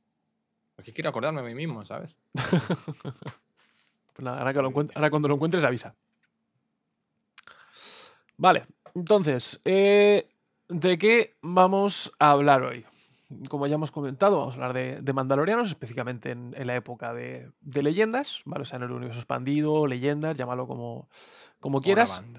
Porque 0.77 0.93
quiero 0.93 1.11
acordarme 1.11 1.41
a 1.41 1.45
mí 1.45 1.55
mismo, 1.55 1.85
¿sabes? 1.85 2.19
Pues 4.15 4.25
nada, 4.25 4.39
ahora, 4.39 4.53
que 4.53 4.61
lo 4.63 4.69
ahora 4.97 5.11
cuando 5.11 5.29
lo 5.29 5.35
encuentres 5.37 5.63
avisa. 5.63 5.95
Vale, 8.37 8.67
entonces, 8.95 9.61
eh, 9.65 10.29
¿de 10.69 10.99
qué 10.99 11.37
vamos 11.43 12.13
a 12.19 12.31
hablar 12.31 12.63
hoy? 12.63 12.85
Como 13.49 13.67
ya 13.67 13.75
hemos 13.75 13.91
comentado, 13.91 14.39
vamos 14.39 14.55
a 14.55 14.57
hablar 14.57 14.73
de, 14.73 15.03
de 15.03 15.13
Mandalorianos, 15.13 15.69
específicamente 15.69 16.31
en, 16.31 16.55
en 16.57 16.67
la 16.67 16.77
época 16.77 17.13
de, 17.13 17.51
de 17.61 17.83
leyendas, 17.83 18.41
¿vale? 18.47 18.63
O 18.63 18.65
sea, 18.65 18.77
en 18.79 18.85
el 18.85 18.91
universo 18.93 19.21
expandido, 19.21 19.87
leyendas, 19.87 20.37
llámalo 20.37 20.67
como, 20.67 21.09
como 21.61 21.83
quieras. 21.83 22.23
Moraband. 22.23 22.39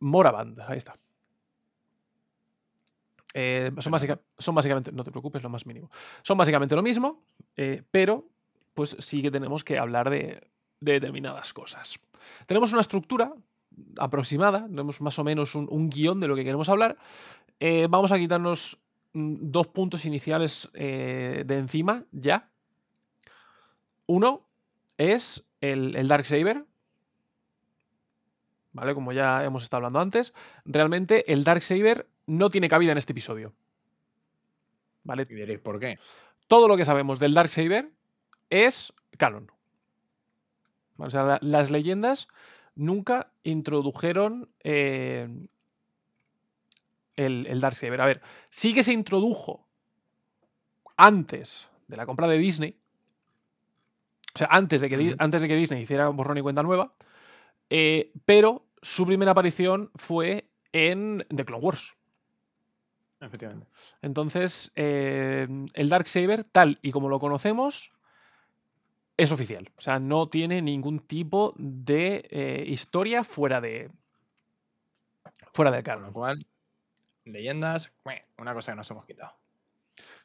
Moraband, 0.00 0.60
ahí 0.68 0.76
está. 0.78 0.94
Eh, 3.32 3.70
son, 3.78 3.90
básica- 3.92 4.20
son 4.38 4.54
básicamente, 4.54 4.92
no 4.92 5.04
te 5.04 5.10
preocupes, 5.10 5.42
lo 5.42 5.48
más 5.48 5.66
mínimo. 5.66 5.90
Son 6.22 6.36
básicamente 6.38 6.74
lo 6.74 6.82
mismo, 6.82 7.22
eh, 7.56 7.82
pero 7.90 8.28
pues 8.74 8.96
sí 8.98 9.22
que 9.22 9.30
tenemos 9.30 9.64
que 9.64 9.78
hablar 9.78 10.10
de, 10.10 10.46
de 10.80 10.92
determinadas 10.92 11.52
cosas. 11.54 11.98
Tenemos 12.46 12.72
una 12.72 12.80
estructura 12.82 13.32
aproximada, 13.98 14.66
tenemos 14.66 15.00
más 15.00 15.18
o 15.18 15.24
menos 15.24 15.54
un, 15.54 15.66
un 15.70 15.88
guion 15.90 16.20
de 16.20 16.28
lo 16.28 16.34
que 16.36 16.44
queremos 16.44 16.68
hablar. 16.68 16.96
Eh, 17.60 17.86
vamos 17.90 18.12
a 18.12 18.18
quitarnos 18.18 18.78
mm, 19.12 19.36
dos 19.40 19.66
puntos 19.68 20.04
iniciales 20.04 20.68
eh, 20.74 21.44
de 21.46 21.58
encima 21.58 22.04
ya. 22.12 22.50
Uno 24.06 24.46
es 24.98 25.44
el, 25.60 25.96
el 25.96 26.08
Darksaber, 26.08 26.64
¿vale? 28.72 28.94
Como 28.94 29.12
ya 29.12 29.44
hemos 29.44 29.62
estado 29.62 29.78
hablando 29.78 30.00
antes, 30.00 30.32
realmente 30.64 31.32
el 31.32 31.44
Darksaber 31.44 32.08
no 32.26 32.50
tiene 32.50 32.68
cabida 32.68 32.92
en 32.92 32.98
este 32.98 33.12
episodio. 33.12 33.52
¿Vale? 35.04 35.26
Y 35.28 35.34
diréis, 35.34 35.60
¿por 35.60 35.78
qué? 35.78 35.98
Todo 36.48 36.68
lo 36.68 36.76
que 36.76 36.84
sabemos 36.84 37.18
del 37.18 37.34
Darksaber 37.34 37.90
es 38.50 38.92
canon. 39.16 39.50
O 40.98 41.10
sea, 41.10 41.22
la- 41.24 41.38
las 41.42 41.70
leyendas 41.70 42.28
nunca 42.76 43.32
introdujeron 43.42 44.48
eh, 44.62 45.28
el, 47.16 47.46
el 47.46 47.60
Darksaber. 47.60 48.00
A 48.00 48.06
ver, 48.06 48.22
sí 48.48 48.72
que 48.72 48.82
se 48.82 48.92
introdujo 48.92 49.66
antes 50.96 51.68
de 51.88 51.96
la 51.96 52.06
compra 52.06 52.28
de 52.28 52.38
Disney. 52.38 52.78
O 54.34 54.38
sea, 54.38 54.48
antes 54.50 54.80
de 54.80 54.88
que, 54.88 55.16
antes 55.18 55.40
de 55.40 55.48
que 55.48 55.56
Disney 55.56 55.82
hiciera 55.82 56.08
borrón 56.10 56.38
y 56.38 56.42
cuenta 56.42 56.62
nueva. 56.62 56.92
eh, 57.70 58.12
pero 58.24 58.66
su 58.82 59.06
primera 59.06 59.32
aparición 59.32 59.90
fue 59.94 60.48
en 60.72 61.24
The 61.34 61.44
Clone 61.44 61.62
Wars. 61.62 61.94
Efectivamente. 63.20 63.66
Entonces, 64.02 64.72
eh, 64.76 65.48
el 65.72 65.88
Darksaber, 65.88 66.44
tal 66.44 66.78
y 66.82 66.92
como 66.92 67.08
lo 67.08 67.18
conocemos, 67.18 67.92
es 69.16 69.32
oficial. 69.32 69.72
O 69.76 69.80
sea, 69.80 69.98
no 69.98 70.28
tiene 70.28 70.62
ningún 70.62 71.00
tipo 71.00 71.54
de 71.58 72.26
eh, 72.30 72.64
historia 72.66 73.24
fuera 73.24 73.60
de. 73.60 73.90
fuera 75.50 75.70
del 75.70 75.82
Con 75.82 76.02
lo 76.02 76.12
canon. 76.12 76.12
cual, 76.12 76.46
leyendas, 77.24 77.92
una 78.38 78.54
cosa 78.54 78.72
que 78.72 78.76
nos 78.76 78.90
hemos 78.90 79.06
quitado. 79.06 79.34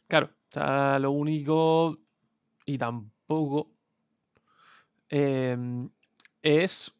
Claro. 0.07 0.27
O 0.49 0.53
sea, 0.53 0.99
lo 0.99 1.11
único. 1.11 1.97
Y 2.65 2.77
tampoco. 2.77 3.71
em, 5.09 5.89
es 6.41 6.93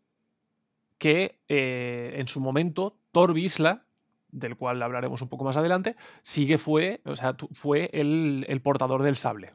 que 0.97 1.39
eh, 1.47 2.13
en 2.17 2.27
su 2.27 2.39
momento 2.39 2.97
Thor 3.11 3.33
Bisla, 3.33 3.85
del 4.29 4.55
cual 4.55 4.81
hablaremos 4.81 5.21
un 5.21 5.29
poco 5.29 5.43
más 5.43 5.57
adelante, 5.57 5.95
sí 6.21 6.47
que 6.47 6.57
fue, 6.57 7.01
o 7.05 7.15
sea, 7.15 7.35
fue 7.53 7.89
el, 7.93 8.45
el 8.47 8.61
portador 8.61 9.01
del 9.03 9.17
sable. 9.17 9.53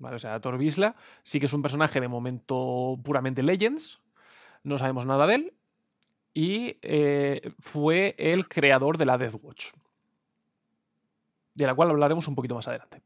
O 0.00 0.18
sea, 0.18 0.40
Thor 0.40 0.58
sí 1.22 1.40
que 1.40 1.46
es 1.46 1.52
un 1.52 1.62
personaje 1.62 2.00
de 2.00 2.08
momento 2.08 2.98
puramente 3.04 3.42
Legends, 3.42 4.00
no 4.62 4.78
sabemos 4.78 5.06
nada 5.06 5.26
de 5.26 5.34
él, 5.34 5.54
y 6.32 6.78
eh, 6.82 7.52
fue 7.58 8.14
el 8.18 8.48
creador 8.48 8.98
de 8.98 9.06
la 9.06 9.18
Death 9.18 9.36
Watch, 9.42 9.66
de 11.54 11.66
la 11.66 11.74
cual 11.74 11.90
hablaremos 11.90 12.28
un 12.28 12.34
poquito 12.34 12.54
más 12.54 12.68
adelante. 12.68 13.02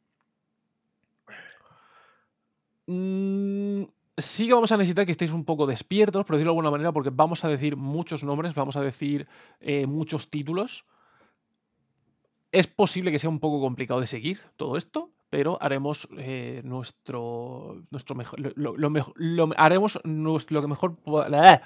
Mm, 2.87 3.85
sí 4.17 4.47
que 4.47 4.55
vamos 4.55 4.71
a 4.71 4.77
necesitar 4.77 5.07
que 5.07 5.13
estéis 5.13 5.33
un 5.33 5.45
poco 5.45 5.67
despiertos, 5.67 6.25
por 6.25 6.37
decirlo 6.37 6.53
de 6.53 6.57
alguna 6.59 6.71
manera, 6.71 6.93
porque 6.93 7.11
vamos 7.11 7.45
a 7.45 7.49
decir 7.49 7.77
muchos 7.77 8.23
nombres, 8.23 8.55
vamos 8.55 8.77
a 8.77 8.83
decir 8.83 9.27
eh, 9.61 9.87
muchos 9.87 10.31
títulos. 10.31 10.85
Es 12.53 12.67
posible 12.69 13.11
que 13.11 13.19
sea 13.19 13.31
un 13.31 13.41
poco 13.41 13.61
complicado 13.61 14.01
de 14.01 14.07
seguir 14.07 14.39
todo 14.57 14.77
esto, 14.77 15.11
pero 15.35 15.59
haremos 15.61 16.07
eh, 16.17 16.61
nuestro, 16.63 17.83
nuestro 17.91 18.15
mejor, 18.15 18.39
lo, 18.57 19.53
haremos 19.57 20.01
nuestro, 20.05 20.55
lo 20.55 20.63
que 20.63 20.69
mejor, 20.69 20.95
¡Ah! 21.09 21.61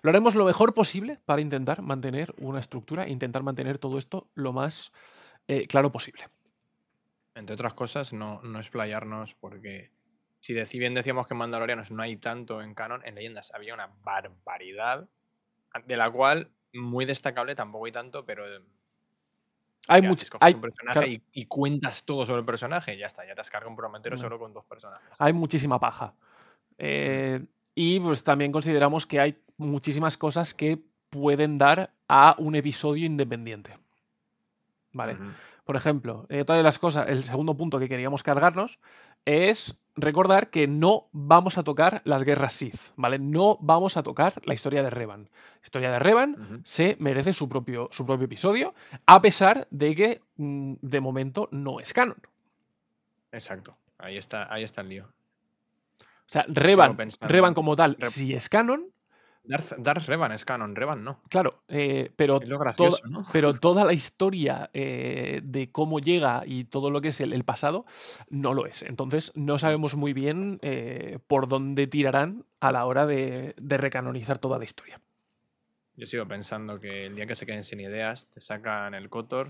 lo 0.00 0.08
haremos 0.08 0.34
lo 0.34 0.46
mejor 0.46 0.72
posible 0.72 1.20
para 1.26 1.42
intentar 1.42 1.82
mantener 1.82 2.34
una 2.38 2.58
estructura, 2.58 3.06
intentar 3.06 3.42
mantener 3.42 3.76
todo 3.76 3.98
esto 3.98 4.30
lo 4.34 4.54
más 4.54 4.92
eh, 5.46 5.66
claro 5.66 5.92
posible. 5.92 6.22
Entre 7.34 7.52
otras 7.52 7.74
cosas, 7.74 8.14
no, 8.14 8.40
no 8.44 8.58
explayarnos 8.58 9.34
porque 9.34 9.90
si 10.40 10.78
bien 10.78 10.94
decíamos 10.94 11.26
que 11.26 11.34
en 11.34 11.38
Mandalorianos 11.38 11.90
no 11.90 12.02
hay 12.02 12.16
tanto 12.16 12.62
en 12.62 12.74
canon, 12.74 13.02
en 13.04 13.16
leyendas 13.16 13.52
había 13.54 13.74
una 13.74 13.88
barbaridad, 14.02 15.06
de 15.84 15.96
la 15.98 16.10
cual 16.10 16.50
muy 16.72 17.04
destacable 17.04 17.54
tampoco 17.54 17.84
hay 17.84 17.92
tanto, 17.92 18.24
pero 18.24 18.46
eh, 18.46 18.62
Hay 19.88 20.02
¿qué 20.02 20.08
much- 20.08 20.16
haces? 20.18 20.30
Coges 20.30 20.46
hay- 20.46 20.54
un 20.54 20.60
personaje 20.60 20.92
claro. 20.98 21.06
y, 21.12 21.22
y 21.32 21.46
cuentas 21.46 22.04
todo 22.04 22.24
sobre 22.26 22.40
el 22.40 22.44
personaje, 22.46 22.94
y 22.94 22.98
ya 22.98 23.06
está, 23.06 23.26
ya 23.26 23.34
te 23.34 23.40
has 23.40 23.50
cargado 23.50 23.70
un 23.70 23.76
programa 23.76 23.98
entero 23.98 24.16
No. 24.16 24.22
solo 24.22 24.38
con 24.38 24.52
dos 24.52 24.64
personajes. 24.64 25.04
hay 25.18 25.32
muchísima 25.32 25.78
paja. 25.80 26.14
Eh, 26.78 27.44
y 27.74 28.00
pues 28.00 28.22
también 28.24 28.52
consideramos 28.52 29.06
que 29.06 29.20
hay 29.20 29.36
muchísimas 29.56 30.16
cosas 30.16 30.54
que 30.54 30.78
pueden 31.10 31.58
dar 31.58 31.90
a 32.08 32.34
un 32.38 32.54
episodio 32.54 33.06
independiente. 33.06 33.76
¿Vale? 34.94 35.16
Por 35.64 35.76
ejemplo, 35.76 36.26
eh, 36.28 36.42
otra 36.42 36.56
de 36.56 36.62
las 36.62 36.78
cosas, 36.78 37.08
el 37.08 37.24
segundo 37.24 37.56
punto 37.56 37.78
que 37.78 37.88
queríamos 37.88 38.22
cargarnos 38.22 38.78
es 39.24 39.78
recordar 39.96 40.50
que 40.50 40.66
no 40.66 41.08
vamos 41.12 41.56
a 41.56 41.62
tocar 41.62 42.02
las 42.04 42.24
guerras 42.24 42.52
Sith, 42.52 42.92
¿vale? 42.96 43.18
No 43.18 43.56
vamos 43.60 43.96
a 43.96 44.02
tocar 44.02 44.42
la 44.44 44.52
historia 44.54 44.82
de 44.82 44.90
Revan. 44.90 45.22
La 45.30 45.60
historia 45.62 45.90
de 45.92 45.98
Revan 45.98 46.60
se 46.64 46.96
merece 47.00 47.32
su 47.32 47.48
propio, 47.48 47.88
su 47.90 48.04
propio 48.04 48.26
episodio, 48.26 48.74
a 49.06 49.22
pesar 49.22 49.66
de 49.70 49.94
que 49.94 50.20
mm, 50.36 50.74
de 50.82 51.00
momento 51.00 51.48
no 51.52 51.80
es 51.80 51.92
canon. 51.92 52.18
Exacto, 53.30 53.76
ahí 53.98 54.18
está, 54.18 54.52
ahí 54.52 54.62
está 54.62 54.82
el 54.82 54.88
lío. 54.90 55.04
O 55.06 56.32
sea, 56.32 56.44
Revan, 56.48 56.96
Revan 57.20 57.54
como 57.54 57.76
tal, 57.76 57.96
Re- 57.98 58.06
si 58.06 58.34
es 58.34 58.48
canon, 58.48 58.86
Darth, 59.44 59.72
Darth 59.78 60.06
Revan 60.06 60.32
es 60.32 60.44
canon, 60.44 60.76
Revan 60.76 61.02
no. 61.02 61.20
Claro, 61.28 61.62
eh, 61.68 62.10
pero, 62.16 62.40
toda, 62.40 62.98
pero 63.32 63.54
toda 63.60 63.84
la 63.84 63.92
historia 63.92 64.70
eh, 64.72 65.40
de 65.42 65.72
cómo 65.72 65.98
llega 65.98 66.42
y 66.46 66.64
todo 66.64 66.90
lo 66.90 67.00
que 67.00 67.08
es 67.08 67.20
el, 67.20 67.32
el 67.32 67.44
pasado 67.44 67.84
no 68.30 68.54
lo 68.54 68.66
es. 68.66 68.82
Entonces 68.82 69.32
no 69.34 69.58
sabemos 69.58 69.96
muy 69.96 70.12
bien 70.12 70.58
eh, 70.62 71.18
por 71.26 71.48
dónde 71.48 71.86
tirarán 71.86 72.44
a 72.60 72.70
la 72.70 72.86
hora 72.86 73.04
de, 73.06 73.54
de 73.56 73.76
recanonizar 73.76 74.38
toda 74.38 74.58
la 74.58 74.64
historia. 74.64 75.00
Yo 75.96 76.06
sigo 76.06 76.26
pensando 76.26 76.78
que 76.78 77.06
el 77.06 77.16
día 77.16 77.26
que 77.26 77.36
se 77.36 77.44
queden 77.44 77.64
sin 77.64 77.80
ideas, 77.80 78.28
te 78.28 78.40
sacan 78.40 78.94
el 78.94 79.08
Kotor. 79.10 79.48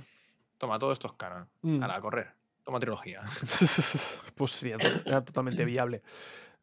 Toma, 0.59 0.79
todo 0.79 0.93
esto 0.93 1.09
es 1.09 1.15
canon. 1.15 1.49
Mm. 1.63 1.83
A 1.83 1.89
la 1.89 2.01
correr. 2.01 2.33
Toma 2.65 2.81
trilogía. 2.81 3.23
pues 4.37 4.51
sería 4.51 4.77
era 5.05 5.25
totalmente 5.25 5.65
viable. 5.65 6.03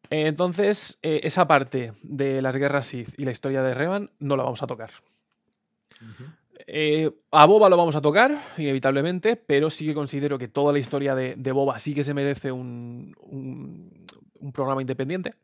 Entonces, 0.08 0.98
eh, 1.02 1.20
esa 1.24 1.46
parte 1.46 1.92
de 2.02 2.40
las 2.42 2.56
guerras 2.56 2.86
Sith 2.86 3.10
y 3.18 3.24
la 3.24 3.30
historia 3.30 3.62
de 3.62 3.74
Revan 3.74 4.10
no 4.18 4.36
la 4.36 4.42
vamos 4.42 4.62
a 4.62 4.66
tocar. 4.66 4.90
Eh, 6.66 7.10
a 7.30 7.46
Boba 7.46 7.68
lo 7.68 7.76
vamos 7.76 7.96
a 7.96 8.00
tocar, 8.00 8.38
inevitablemente, 8.58 9.36
pero 9.36 9.70
sí 9.70 9.86
que 9.86 9.94
considero 9.94 10.38
que 10.38 10.48
toda 10.48 10.72
la 10.72 10.78
historia 10.78 11.14
de, 11.14 11.34
de 11.36 11.52
Boba 11.52 11.78
sí 11.78 11.94
que 11.94 12.04
se 12.04 12.14
merece 12.14 12.52
un, 12.52 13.14
un- 13.20 14.06
un 14.40 14.52
programa 14.52 14.80
independiente. 14.80 15.34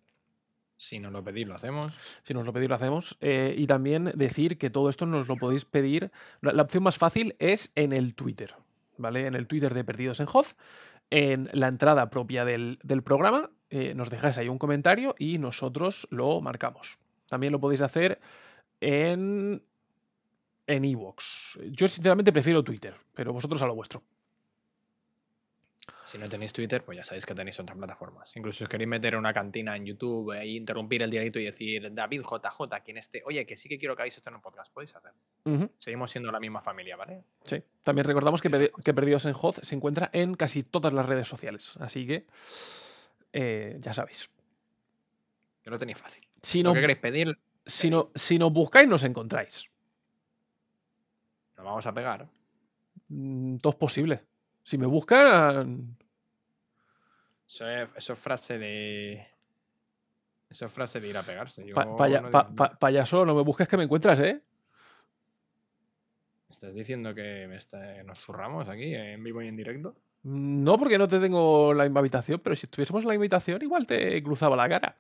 Si 0.79 0.99
nos 0.99 1.13
lo 1.13 1.25
pedís, 1.25 1.47
lo 1.47 1.55
hacemos. 1.55 1.93
Si 2.23 2.35
nos 2.35 2.45
lo 2.45 2.53
pedís, 2.53 2.69
lo 2.69 2.75
hacemos. 2.75 3.17
Eh, 3.21 3.55
y 3.57 3.67
también 3.67 4.13
decir 4.15 4.59
que 4.59 4.69
todo 4.71 4.91
esto 4.91 5.07
nos 5.07 5.27
lo 5.27 5.37
podéis 5.37 5.65
pedir. 5.65 6.11
La, 6.43 6.53
la 6.53 6.63
opción 6.63 6.83
más 6.83 6.99
fácil 6.99 7.35
es 7.39 7.73
en 7.77 7.93
el 7.93 8.15
Twitter, 8.15 8.55
¿vale? 8.99 9.27
En 9.27 9.35
el 9.35 9.47
Twitter 9.47 9.73
de 9.73 9.85
Perdidos 9.85 10.21
en 10.21 10.29
Hoz, 10.33 10.57
en 11.11 11.49
la 11.53 11.69
entrada 11.69 12.11
propia 12.11 12.45
del, 12.45 12.79
del 12.83 13.03
programa, 13.03 13.51
eh, 13.71 13.95
nos 13.95 14.11
dejáis 14.11 14.39
ahí 14.39 14.49
un 14.49 14.59
comentario 14.59 15.15
y 15.19 15.39
nosotros 15.39 16.07
lo 16.11 16.41
marcamos. 16.41 16.99
También 17.29 17.53
lo 17.53 17.61
podéis 17.61 17.83
hacer 17.83 18.21
en 18.81 19.63
en 20.67 20.85
Evox. 20.85 21.59
Yo 21.71 21.89
sinceramente 21.89 22.33
prefiero 22.33 22.63
Twitter, 22.63 22.97
pero 23.15 23.33
vosotros 23.33 23.63
a 23.63 23.67
lo 23.67 23.75
vuestro. 23.75 24.03
Si 26.05 26.19
no 26.19 26.29
tenéis 26.29 26.53
Twitter, 26.53 26.85
pues 26.85 26.97
ya 26.97 27.05
sabéis 27.05 27.27
que 27.27 27.35
tenéis 27.35 27.59
otras 27.59 27.77
plataformas. 27.77 28.31
Incluso 28.37 28.59
si 28.59 28.65
os 28.65 28.71
queréis 28.71 28.89
meter 28.89 29.15
en 29.15 29.19
una 29.19 29.35
cantina 29.35 29.77
en 29.77 29.87
YouTube 29.87 30.33
e 30.39 30.47
interrumpir 30.47 31.03
el 31.03 31.11
directo 31.11 31.41
y 31.41 31.45
decir, 31.45 31.93
David 31.93 32.23
JJ, 32.23 32.81
quien 32.85 32.99
esté, 32.99 33.23
oye, 33.25 33.45
que 33.45 33.57
sí 33.57 33.69
que 33.69 33.77
quiero 33.77 33.97
que 33.97 34.03
hagáis 34.03 34.17
esto 34.17 34.31
en 34.31 34.37
un 34.37 34.41
podcast, 34.41 34.73
podéis 34.73 34.95
hacer. 34.95 35.13
Seguimos 35.77 36.13
siendo 36.13 36.31
la 36.31 36.39
misma 36.39 36.63
familia, 36.63 36.95
¿vale? 36.97 37.25
Sí. 37.43 37.61
También 37.83 38.07
recordamos 38.07 38.41
que 38.41 38.95
Perdidos 38.95 39.27
en 39.27 39.35
Hoz 39.41 39.59
se 39.63 39.75
encuentra 39.75 40.09
en 40.13 40.35
casi 40.35 40.63
todas 40.63 40.93
las 40.93 41.07
redes 41.07 41.27
sociales. 41.27 41.77
Así 41.81 42.07
que 42.07 42.27
eh, 43.39 43.77
ya 43.81 43.93
sabéis. 43.93 44.31
Que 45.63 45.69
lo 45.71 45.79
tenéis 45.79 45.99
fácil. 45.99 46.27
Si 46.41 46.63
no, 46.63 46.73
que 46.73 46.81
queréis 46.81 46.99
pedir, 46.99 47.39
si, 47.67 47.91
no, 47.91 48.11
si 48.15 48.39
nos 48.39 48.51
buscáis, 48.53 48.89
nos 48.89 49.05
encontráis. 49.05 49.69
nos 51.57 51.65
vamos 51.67 51.87
a 51.87 51.93
pegar. 51.93 52.29
Mm, 53.09 53.57
Todo 53.59 53.71
es 53.73 53.77
posible. 53.77 54.25
Si 54.63 54.79
me 54.79 54.87
buscan. 54.87 55.97
Eso 57.47 57.69
es, 57.69 57.89
eso 57.97 58.13
es 58.15 58.19
frase 58.19 58.59
de. 58.59 59.27
Eso 60.49 60.67
es 60.67 60.73
frase 60.73 61.01
de 61.01 61.09
ir 61.09 61.17
a 61.17 61.23
pegarse. 61.23 61.65
Yo 61.67 61.75
pa- 61.75 61.95
paya- 61.97 62.21
no 62.23 62.31
pa- 62.31 62.45
digo- 62.45 62.57
pa- 62.57 62.79
payaso, 62.79 63.25
no 63.27 63.35
me 63.35 63.43
busques 63.43 63.69
que 63.69 63.77
me 63.77 63.85
encuentras, 63.85 64.19
¿eh? 64.21 64.41
¿Me 66.49 66.51
¿Estás 66.53 66.73
diciendo 66.75 67.15
que 67.15 67.47
me 67.49 67.57
está- 67.57 68.03
nos 68.05 68.19
zurramos 68.21 68.69
aquí 68.69 68.95
en 68.95 69.23
vivo 69.23 69.43
y 69.43 69.49
en 69.49 69.57
directo? 69.57 69.97
No, 70.29 70.77
porque 70.77 70.99
no 70.99 71.07
te 71.07 71.21
tengo 71.21 71.73
la 71.73 71.85
misma 71.85 72.01
habitación, 72.01 72.41
pero 72.43 72.57
si 72.57 72.67
estuviésemos 72.67 73.05
en 73.05 73.09
la 73.09 73.15
invitación, 73.15 73.63
igual 73.63 73.87
te 73.87 74.21
cruzaba 74.25 74.57
la 74.57 74.69
cara. 74.69 74.97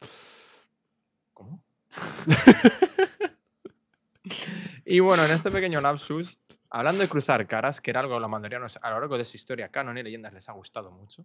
¿Cómo? 1.34 1.64
y 4.84 5.00
bueno, 5.00 5.24
en 5.24 5.32
este 5.32 5.50
pequeño 5.50 5.80
lapsus, 5.80 6.38
hablando 6.70 7.02
de 7.02 7.08
cruzar 7.08 7.44
caras, 7.48 7.80
que 7.80 7.90
era 7.90 7.98
algo 7.98 8.12
que 8.12 8.18
a 8.18 8.20
los 8.20 8.30
mandalorianos 8.30 8.78
a 8.80 8.90
lo 8.90 9.00
largo 9.00 9.18
de 9.18 9.24
su 9.24 9.36
historia 9.36 9.68
canon 9.68 9.98
y 9.98 10.04
leyendas 10.04 10.32
les 10.32 10.48
ha 10.48 10.52
gustado 10.52 10.92
mucho. 10.92 11.24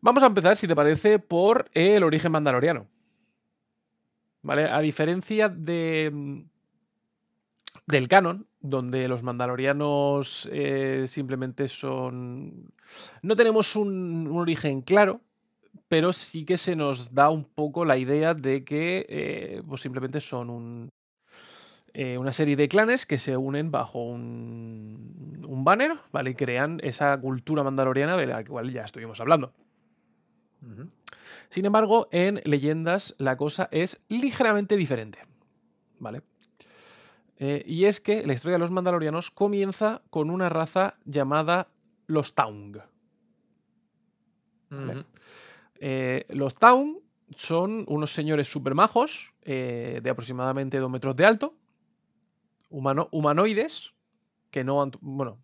Vamos 0.00 0.24
a 0.24 0.26
empezar, 0.26 0.56
si 0.56 0.66
te 0.66 0.74
parece, 0.74 1.20
por 1.20 1.70
el 1.72 2.02
origen 2.02 2.32
mandaloriano. 2.32 2.88
¿Vale? 4.42 4.64
A 4.64 4.80
diferencia 4.80 5.48
de, 5.48 6.10
mm, 6.12 6.40
del 7.86 8.08
canon, 8.08 8.48
donde 8.68 9.08
los 9.08 9.22
mandalorianos 9.22 10.48
eh, 10.52 11.04
simplemente 11.08 11.68
son... 11.68 12.72
No 13.22 13.36
tenemos 13.36 13.76
un, 13.76 14.26
un 14.28 14.38
origen 14.38 14.82
claro, 14.82 15.20
pero 15.88 16.12
sí 16.12 16.44
que 16.44 16.56
se 16.58 16.76
nos 16.76 17.14
da 17.14 17.30
un 17.30 17.44
poco 17.44 17.84
la 17.84 17.96
idea 17.96 18.34
de 18.34 18.64
que 18.64 19.06
eh, 19.08 19.62
pues 19.66 19.80
simplemente 19.80 20.20
son 20.20 20.50
un, 20.50 20.90
eh, 21.94 22.18
una 22.18 22.32
serie 22.32 22.56
de 22.56 22.68
clanes 22.68 23.06
que 23.06 23.18
se 23.18 23.36
unen 23.36 23.70
bajo 23.70 24.02
un, 24.02 25.42
un 25.46 25.64
banner, 25.64 25.96
¿vale? 26.12 26.30
Y 26.30 26.34
crean 26.34 26.80
esa 26.82 27.18
cultura 27.18 27.62
mandaloriana 27.62 28.16
de 28.16 28.26
la 28.26 28.44
cual 28.44 28.72
ya 28.72 28.82
estuvimos 28.82 29.20
hablando. 29.20 29.52
Sin 31.48 31.64
embargo, 31.64 32.08
en 32.10 32.40
leyendas 32.44 33.14
la 33.18 33.36
cosa 33.36 33.68
es 33.70 34.00
ligeramente 34.08 34.76
diferente. 34.76 35.20
¿Vale? 35.98 36.22
Eh, 37.38 37.62
y 37.66 37.84
es 37.84 38.00
que 38.00 38.26
la 38.26 38.32
historia 38.32 38.54
de 38.54 38.60
los 38.60 38.70
mandalorianos 38.70 39.30
comienza 39.30 40.02
con 40.10 40.30
una 40.30 40.48
raza 40.48 40.98
llamada 41.04 41.68
los 42.06 42.34
Taung. 42.34 42.78
Vale. 44.70 45.04
Eh, 45.78 46.24
los 46.30 46.54
Taung 46.54 46.98
son 47.36 47.84
unos 47.88 48.12
señores 48.12 48.48
super 48.50 48.74
majos, 48.74 49.34
eh, 49.42 50.00
de 50.02 50.10
aproximadamente 50.10 50.78
2 50.78 50.90
metros 50.90 51.14
de 51.16 51.26
alto, 51.26 51.54
humano- 52.70 53.08
humanoides, 53.12 53.92
que 54.50 54.64
no. 54.64 54.90
Bueno. 55.00 55.38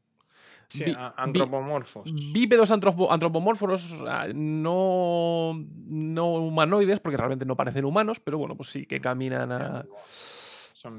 Sí, 0.69 0.85
bi- 0.85 0.95
a- 0.97 1.09
bi- 1.11 1.15
antropomorfos. 1.19 2.11
Bípedos 2.33 2.71
antropo- 2.71 3.09
antropomórforos, 3.11 3.93
o 3.93 4.07
sea, 4.07 4.29
no, 4.35 5.53
no 5.87 6.33
humanoides, 6.37 6.99
porque 7.01 7.19
realmente 7.19 7.45
no 7.45 7.57
parecen 7.57 7.85
humanos, 7.85 8.21
pero 8.21 8.39
bueno, 8.39 8.57
pues 8.57 8.71
sí 8.71 8.87
que 8.87 8.99
caminan 9.01 9.53
a. 9.53 9.85
Son 10.75 10.99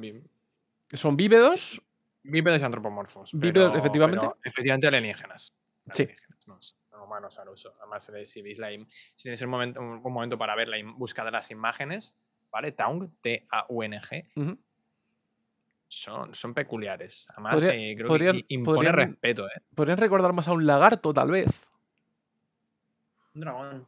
Son 0.94 1.18
bípedos, 1.18 1.82
bípedos 2.24 2.62
y 2.62 2.64
antropomorfos. 2.64 3.32
Bípedos, 3.34 3.72
pero- 3.72 3.80
efectivamente. 3.80 4.20
pero 4.22 4.38
efectivamente 4.44 4.88
alienígenas. 4.88 5.54
Sí. 5.92 6.04
Alienígenas, 6.04 6.48
No, 6.48 6.62
son 6.62 7.02
humanos 7.02 7.40
al 7.40 7.50
uso. 7.50 7.74
Además, 7.80 8.08
eh, 8.10 8.26
si 8.26 8.42
veis 8.42 8.60
la 8.60 8.70
si 8.70 9.24
tenéis 9.24 9.42
un 9.42 9.50
momento, 9.50 9.80
un, 9.82 10.02
un 10.04 10.14
momento 10.14 10.38
para 10.38 10.56
ver 10.56 10.68
la 10.68 10.78
búsqueda 10.96 11.26
de 11.26 11.32
las 11.32 11.50
imágenes, 11.52 12.15
¿vale? 12.52 12.72
Taung, 12.72 13.10
T-A-U-N-G, 13.22 14.58
son, 15.88 16.34
son 16.34 16.54
peculiares. 16.54 17.28
Además, 17.32 17.56
Podría- 17.56 17.74
eh, 17.76 17.96
creo 17.96 18.08
podrían- 18.08 18.36
que 18.38 18.46
impone 18.50 18.76
podrían- 18.78 18.96
respeto, 18.96 19.48
¿eh? 19.48 19.62
podrían 19.76 19.98
recordar 19.98 20.34
más 20.34 20.48
a 20.48 20.54
un 20.54 20.65
lagarto, 20.65 21.13
tal 21.13 21.32
vez. 21.32 21.70
Un 23.36 23.41
dragón. 23.41 23.88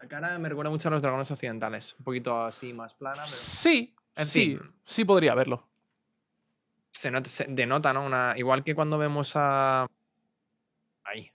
La 0.00 0.08
cara 0.08 0.38
me 0.38 0.48
recuerda 0.48 0.70
mucho 0.70 0.88
a 0.88 0.90
los 0.92 1.02
dragones 1.02 1.28
occidentales. 1.30 1.94
Un 1.98 2.04
poquito 2.04 2.44
así 2.44 2.72
más 2.72 2.94
plana, 2.94 3.16
pero 3.16 3.26
Sí, 3.28 3.94
En 4.18 4.26
sí, 4.26 4.56
fin. 4.56 4.74
sí 4.84 5.04
podría 5.04 5.32
haberlo. 5.32 5.66
se, 6.90 7.10
nota, 7.10 7.28
se 7.30 7.44
denota, 7.48 7.92
¿no? 7.92 8.04
Una, 8.04 8.34
igual 8.36 8.64
que 8.64 8.74
cuando 8.74 8.98
vemos 8.98 9.32
a. 9.36 9.86
Ahí. 11.04 11.30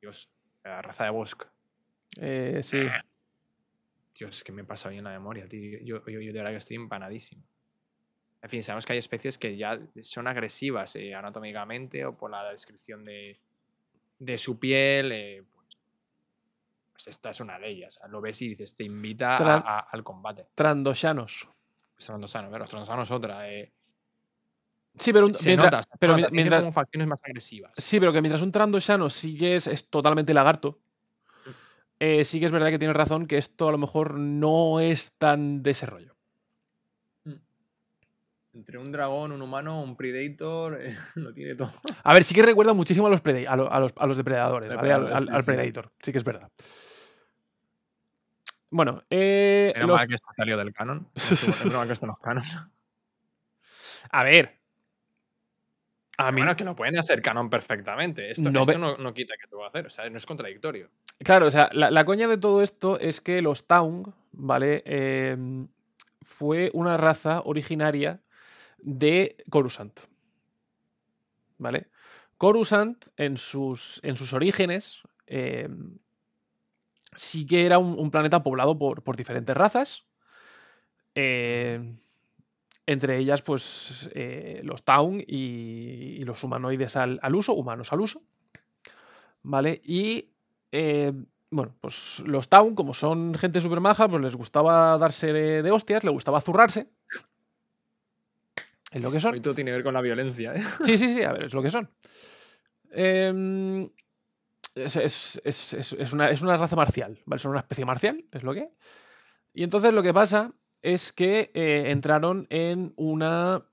Dios. 0.00 0.30
La 0.64 0.80
raza 0.80 1.04
de 1.04 1.10
Bosque. 1.10 1.46
Eh, 2.20 2.60
sí. 2.62 2.86
Dios, 4.18 4.44
que 4.44 4.52
me 4.52 4.64
pasa 4.64 4.88
bien 4.90 5.04
la 5.04 5.10
memoria, 5.10 5.48
tío. 5.48 5.78
Yo, 5.82 6.04
yo, 6.06 6.20
yo 6.20 6.32
de 6.32 6.38
verdad 6.38 6.50
que 6.50 6.56
estoy 6.58 6.76
empanadísimo. 6.76 7.42
En 8.42 8.50
fin, 8.50 8.62
sabemos 8.62 8.86
que 8.86 8.92
hay 8.92 8.98
especies 8.98 9.38
que 9.38 9.56
ya 9.56 9.80
son 10.02 10.26
agresivas 10.28 10.94
eh, 10.96 11.14
anatómicamente 11.14 12.04
o 12.04 12.16
por 12.16 12.30
la 12.30 12.50
descripción 12.50 13.04
de, 13.04 13.36
de 14.18 14.38
su 14.38 14.58
piel. 14.58 15.10
eh, 15.12 15.44
pues, 15.52 15.78
pues 16.92 17.06
esta 17.08 17.30
es 17.30 17.40
una 17.40 17.58
de 17.58 17.68
ellas. 17.68 17.98
Lo 18.08 18.20
ves 18.20 18.40
y 18.42 18.48
dices, 18.48 18.74
te 18.76 18.84
invita 18.84 19.34
a- 19.34 19.38
Tran- 19.38 19.62
a- 19.64 19.78
al 19.80 20.04
combate. 20.04 20.46
Trandoshanos. 20.54 21.48
Pues 22.02 22.06
Trondosano, 22.08 22.50
pero 22.50 22.64
Trondosano 22.64 23.02
es 23.04 23.10
otra. 23.12 23.48
eh, 23.48 23.70
Sí, 24.98 25.12
pero, 25.12 25.26
un- 25.26 25.36
se 25.36 25.46
mientras- 25.50 25.70
nota, 25.72 25.88
pero 26.00 26.16
nota, 26.16 26.28
mientras, 26.32 26.60
como 26.60 26.72
facciones 26.72 27.06
más 27.08 27.20
agresivas. 27.24 27.72
Sí, 27.76 28.00
pero 28.00 28.12
que 28.12 28.20
mientras 28.20 28.42
un 28.42 28.50
Trandoshano 28.50 29.08
sí 29.08 29.38
que 29.38 29.54
es, 29.56 29.88
totalmente 29.88 30.34
lagarto, 30.34 30.80
eh, 32.00 32.24
sí 32.24 32.40
que 32.40 32.46
es 32.46 32.52
verdad 32.52 32.70
que 32.70 32.78
tienes 32.80 32.96
razón 32.96 33.26
que 33.26 33.38
esto 33.38 33.68
a 33.68 33.72
lo 33.72 33.78
mejor 33.78 34.18
no 34.18 34.80
es 34.80 35.12
tan 35.12 35.62
de 35.62 35.70
ese 35.70 35.86
rollo. 35.86 36.16
Entre 38.54 38.76
un 38.78 38.90
dragón, 38.92 39.30
un 39.32 39.40
humano, 39.40 39.80
un 39.82 39.96
predator, 39.96 40.78
eh, 40.82 40.96
lo 41.14 41.32
tiene 41.32 41.54
todo. 41.54 41.72
A 42.02 42.12
ver, 42.14 42.24
sí 42.24 42.34
que 42.34 42.42
recuerda 42.42 42.74
muchísimo 42.74 43.06
a 43.06 43.10
los, 43.10 43.22
a 43.24 43.56
lo- 43.56 43.72
a 43.72 43.80
los, 43.80 43.92
a 43.96 44.06
los 44.06 44.16
depredadores, 44.16 44.68
¿vale? 44.74 44.92
Al, 44.92 45.04
Depredadores, 45.04 45.28
al- 45.30 45.36
al. 45.36 45.44
Predator, 45.44 45.92
sí 46.00 46.10
que 46.12 46.18
es 46.18 46.24
verdad. 46.24 46.50
Bueno, 48.74 49.02
eh, 49.10 49.70
Menos 49.76 49.88
los- 49.90 50.00
mal 50.00 50.08
que 50.08 50.14
esto 50.14 50.28
salió 50.34 50.56
del 50.56 50.72
canon. 50.72 51.06
Mal 51.76 51.86
que 51.86 51.92
esto 51.92 52.06
no 52.06 52.14
es 52.14 52.18
canon. 52.20 52.44
a 54.10 54.24
ver. 54.24 54.58
A 56.18 56.30
mí, 56.32 56.40
Bueno, 56.40 56.56
que 56.56 56.64
lo 56.64 56.74
pueden 56.76 56.98
hacer 56.98 57.20
canon 57.22 57.48
perfectamente. 57.50 58.30
Esto, 58.30 58.50
No 58.50 58.60
esto 58.60 58.72
ve- 58.72 58.78
no, 58.78 58.96
no 58.96 59.12
quita 59.14 59.34
que 59.40 59.46
te 59.46 59.56
va 59.56 59.66
a 59.66 59.68
hacer. 59.68 59.86
O 59.86 59.90
sea, 59.90 60.08
no 60.08 60.16
es 60.16 60.24
contradictorio. 60.26 60.88
Claro, 61.18 61.46
o 61.46 61.50
sea, 61.50 61.68
la, 61.72 61.90
la 61.90 62.04
coña 62.04 62.28
de 62.28 62.38
todo 62.38 62.62
esto 62.62 62.98
es 62.98 63.20
que 63.20 63.42
los 63.42 63.66
Taung, 63.66 64.08
¿vale? 64.32 64.82
Em, 64.86 65.68
fue 66.22 66.70
una 66.74 66.96
raza 66.96 67.40
originaria 67.44 68.20
de 68.78 69.36
Coruscant. 69.50 70.00
¿Vale? 71.58 71.88
Coruscant, 72.38 73.04
en 73.16 73.36
sus, 73.36 74.00
en 74.02 74.16
sus 74.16 74.32
orígenes, 74.32 75.02
em, 75.26 75.98
sí 77.14 77.46
que 77.46 77.66
era 77.66 77.78
un, 77.78 77.98
un 77.98 78.10
planeta 78.10 78.42
poblado 78.42 78.78
por, 78.78 79.02
por 79.02 79.16
diferentes 79.16 79.56
razas. 79.56 80.04
em, 81.14 81.96
entre 82.86 83.16
ellas, 83.18 83.42
pues, 83.42 84.10
eh, 84.14 84.60
los 84.64 84.82
Taung 84.84 85.22
y, 85.26 86.16
y 86.18 86.24
los 86.24 86.42
humanoides 86.42 86.96
al, 86.96 87.20
al 87.22 87.34
uso, 87.34 87.54
humanos 87.54 87.92
al 87.92 88.00
uso. 88.00 88.22
¿Vale? 89.42 89.80
Y 89.84 90.30
eh, 90.72 91.12
bueno, 91.50 91.74
pues 91.80 92.22
los 92.26 92.48
Town, 92.48 92.74
como 92.74 92.94
son 92.94 93.34
gente 93.34 93.60
súper 93.60 93.80
maja, 93.80 94.08
pues 94.08 94.22
les 94.22 94.36
gustaba 94.36 94.96
darse 94.98 95.32
de, 95.32 95.62
de 95.62 95.70
hostias, 95.70 96.02
les 96.04 96.12
gustaba 96.12 96.40
zurrarse. 96.40 96.88
Es 98.90 99.00
lo 99.02 99.10
que 99.10 99.20
son. 99.20 99.40
todo 99.40 99.54
tiene 99.54 99.70
que 99.70 99.76
ver 99.76 99.84
con 99.84 99.94
la 99.94 100.00
violencia. 100.00 100.54
¿eh? 100.54 100.62
Sí, 100.84 100.98
sí, 100.98 101.12
sí, 101.12 101.22
a 101.22 101.32
ver, 101.32 101.44
es 101.44 101.54
lo 101.54 101.62
que 101.62 101.70
son. 101.70 101.90
Em, 102.90 103.88
es, 104.74 104.96
es- 104.96 105.40
es- 105.44 105.92
es- 105.92 106.12
una, 106.12 106.30
es 106.30 106.42
una 106.42 106.56
raza 106.56 106.76
marcial, 106.76 107.20
¿vale? 107.26 107.38
Son 107.40 107.50
una 107.50 107.60
especie 107.60 107.84
marcial, 107.84 108.24
es 108.32 108.42
lo 108.42 108.54
que. 108.54 108.70
Y 109.54 109.62
entonces 109.64 109.92
lo 109.92 110.02
que 110.02 110.14
pasa 110.14 110.52
es 110.82 111.12
que 111.12 111.50
eh, 111.54 111.90
entraron 111.90 112.46
en 112.50 112.92
una, 112.96 113.64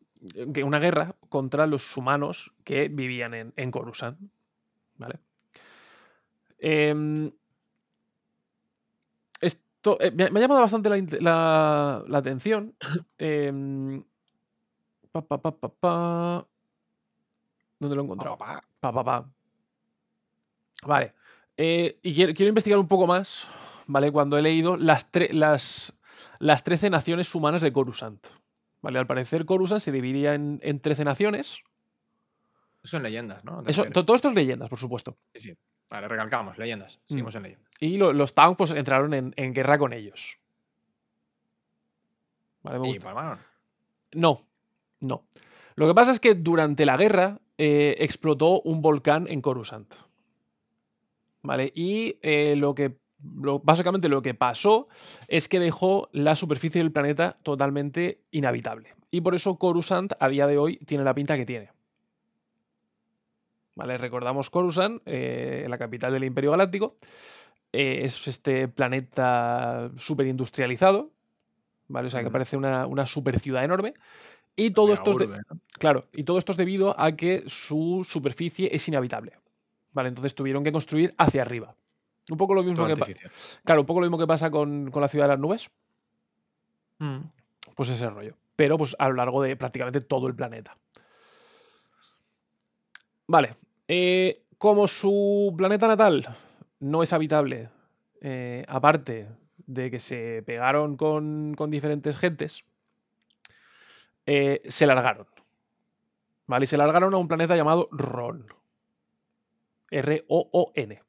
una 0.64 0.80
guerra 0.80 1.16
contra 1.30 1.66
los 1.68 1.96
humanos 1.98 2.54
que 2.64 2.90
vivían 2.90 3.34
en, 3.34 3.54
en 3.56 3.72
Coruscant. 3.72 4.20
¿Vale? 4.98 5.20
Em, 6.60 7.32
esto 9.42 9.98
eh, 10.02 10.12
me, 10.12 10.26
ha- 10.26 10.30
me 10.30 10.40
ha 10.40 10.42
llamado 10.42 10.62
bastante 10.62 10.90
la, 10.90 10.98
la- 11.22 12.04
la 12.08 12.18
atención. 12.18 12.76
Em, 13.18 14.04
pa, 15.12 15.22
pa, 15.26 15.42
pa, 15.42 15.52
pa, 15.58 15.70
pa. 15.70 16.48
¿Dónde 17.80 17.96
lo 17.96 18.02
he 18.02 18.06
encontrado? 18.06 18.38
Pa, 18.82 18.92
pa, 18.92 19.04
pa. 19.04 19.32
Vale. 20.86 21.14
Eh, 21.58 22.00
y 22.04 22.14
quiero, 22.16 22.34
quiero 22.34 22.50
investigar 22.50 22.80
un 22.80 22.88
poco 22.88 23.06
más, 23.08 23.48
¿vale? 23.88 24.12
Cuando 24.12 24.38
he 24.38 24.42
leído 24.42 24.78
las, 24.78 25.12
tre- 25.12 25.32
las, 25.32 25.94
las 26.40 26.64
13 26.64 26.90
naciones 26.90 27.34
humanas 27.36 27.62
de 27.62 27.74
Coruscant. 27.74 28.26
¿Vale? 28.82 28.98
Al 29.00 29.08
parecer, 29.08 29.46
Coruscant 29.46 29.82
se 29.82 29.92
dividía 29.92 30.34
en, 30.36 30.60
en 30.64 30.80
13 30.80 31.04
naciones. 31.04 31.60
Eso 32.82 32.96
en 32.96 33.04
leyendas, 33.04 33.44
¿no? 33.44 33.62
¿Te 33.62 33.72
Eso, 33.72 33.84
todo 33.92 34.16
esto 34.16 34.30
es 34.30 34.36
leyendas, 34.36 34.70
por 34.70 34.80
supuesto. 34.80 35.18
Sí, 35.34 35.42
sí. 35.42 35.58
Vale, 35.90 36.08
recalcamos, 36.08 36.58
leyendas. 36.58 37.02
Seguimos 37.04 37.36
en 37.36 37.44
leyendas. 37.44 37.68
Y 37.82 37.98
lo- 37.98 38.14
los 38.14 38.34
Tau 38.36 38.56
pues, 38.56 38.72
entraron 38.72 39.14
en, 39.14 39.34
en 39.36 39.54
guerra 39.54 39.78
con 39.78 39.92
ellos. 39.92 40.40
Vale, 42.64 42.80
me 42.80 42.88
Y 42.88 42.90
gusta. 42.92 43.04
palmaron. 43.06 43.40
No, 44.14 44.40
no. 45.02 45.26
Lo 45.76 45.88
que 45.88 45.94
pasa 45.94 46.12
es 46.12 46.20
que 46.20 46.36
durante 46.36 46.86
la 46.86 46.98
guerra 46.98 47.40
eh, 47.58 47.96
explotó 48.00 48.62
un 48.62 48.82
volcán 48.82 49.28
en 49.30 49.42
Coruscant. 49.42 49.94
¿Vale? 51.44 51.72
Y 51.76 52.18
eh, 52.22 52.56
lo 52.58 52.76
que. 52.76 52.98
lo- 53.42 53.60
básicamente 53.60 54.10
lo 54.10 54.22
que 54.22 54.34
pasó 54.34 54.88
es 55.28 55.48
que 55.48 55.60
dejó 55.60 56.10
la 56.12 56.36
superficie 56.36 56.82
del 56.82 56.92
planeta 56.92 57.38
totalmente 57.44 58.22
inhabitable. 58.32 58.94
Y 59.12 59.22
por 59.22 59.36
eso 59.36 59.58
Coruscant 59.58 60.14
a 60.20 60.28
día 60.30 60.46
de 60.48 60.58
hoy 60.58 60.78
tiene 60.78 61.04
la 61.04 61.16
pinta 61.16 61.36
que 61.38 61.46
tiene. 61.46 61.72
¿Vale? 63.76 63.98
Recordamos 63.98 64.50
Coruscant, 64.50 65.02
eh, 65.06 65.66
la 65.70 65.78
capital 65.78 66.12
del 66.14 66.26
Imperio 66.26 66.52
Galáctico. 66.52 66.98
Eh, 67.72 68.02
es 68.04 68.28
este 68.28 68.68
planeta 68.68 69.92
súper 69.98 70.28
industrializado. 70.28 71.12
¿Vale? 71.88 72.08
O 72.08 72.10
sea, 72.10 72.20
que 72.22 72.30
parece 72.32 72.58
una, 72.58 72.86
una 72.86 73.06
super 73.06 73.40
ciudad 73.40 73.64
enorme. 73.64 73.94
Y 74.56 74.72
todo 74.72 74.88
esto. 74.94 75.12
Claro, 75.80 76.06
y 76.14 76.24
todo 76.24 76.38
esto 76.38 76.52
es 76.52 76.58
debido 76.58 77.00
a 77.00 77.14
que 77.16 77.44
su 77.48 78.06
superficie 78.08 78.70
es 78.76 78.88
inhabitable. 78.88 79.32
Vale, 79.94 80.10
entonces 80.10 80.36
tuvieron 80.36 80.64
que 80.64 80.72
construir 80.72 81.14
hacia 81.18 81.42
arriba. 81.42 81.76
Un 82.30 82.38
poco 82.38 82.54
lo 82.54 82.64
mismo 82.64 82.86
Todo 82.88 83.06
que 83.06 83.16
claro, 83.64 83.82
un 83.82 83.88
poco 83.88 84.02
lo 84.02 84.06
mismo 84.06 84.20
que 84.20 84.28
pasa 84.28 84.52
con, 84.52 84.92
con 84.92 85.02
la 85.02 85.08
ciudad 85.08 85.26
de 85.26 85.30
las 85.30 85.40
nubes, 85.40 85.70
Mm. 87.00 87.20
pues 87.76 87.90
ese 87.90 88.10
rollo. 88.10 88.36
Pero 88.56 88.78
pues 88.78 88.96
a 89.00 89.08
lo 89.08 89.16
largo 89.16 89.42
de 89.42 89.56
prácticamente 89.56 90.02
todo 90.02 90.28
el 90.28 90.36
planeta. 90.36 90.78
Vale. 93.28 93.56
eh, 93.88 94.44
como 94.58 94.88
su 94.88 95.54
planeta 95.58 95.88
natal 95.88 96.28
no 96.80 97.02
es 97.02 97.14
habitable, 97.14 97.70
eh, 98.22 98.66
aparte 98.68 99.30
de 99.66 99.90
que 99.90 100.00
se 100.02 100.44
pegaron 100.46 100.98
con, 100.98 101.54
con 101.56 101.72
diferentes 101.72 102.18
gentes, 102.18 102.66
eh, 104.26 104.62
se 104.68 104.86
largaron. 104.86 105.28
¿Vale? 106.48 106.66
Y 106.66 106.68
se 106.68 106.76
largaron 106.78 107.14
a 107.14 107.18
un 107.18 107.28
planeta 107.30 107.56
llamado 107.56 107.88
Ron. 107.92 108.46
R-O-O-N. 109.92 111.02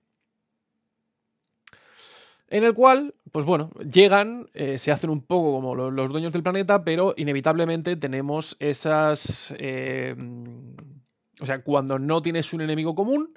En 2.49 2.65
el 2.65 2.75
cual, 2.75 3.15
pues 3.31 3.45
bueno, 3.47 3.71
llegan, 3.93 4.49
eh, 4.55 4.77
se 4.79 4.91
hacen 4.91 5.11
un 5.11 5.23
poco 5.23 5.53
como 5.53 5.77
lo- 5.77 5.91
los, 5.93 6.11
dueños 6.11 6.33
del 6.33 6.43
planeta, 6.43 6.85
pero 6.85 7.15
inevitablemente 7.17 7.95
tenemos 7.97 8.57
esas... 8.59 9.55
eh, 9.59 10.17
o 11.41 11.47
sea, 11.47 11.63
cuando 11.63 11.99
no 11.99 12.21
tienes 12.21 12.53
un 12.53 12.61
enemigo 12.61 12.95
común, 12.95 13.33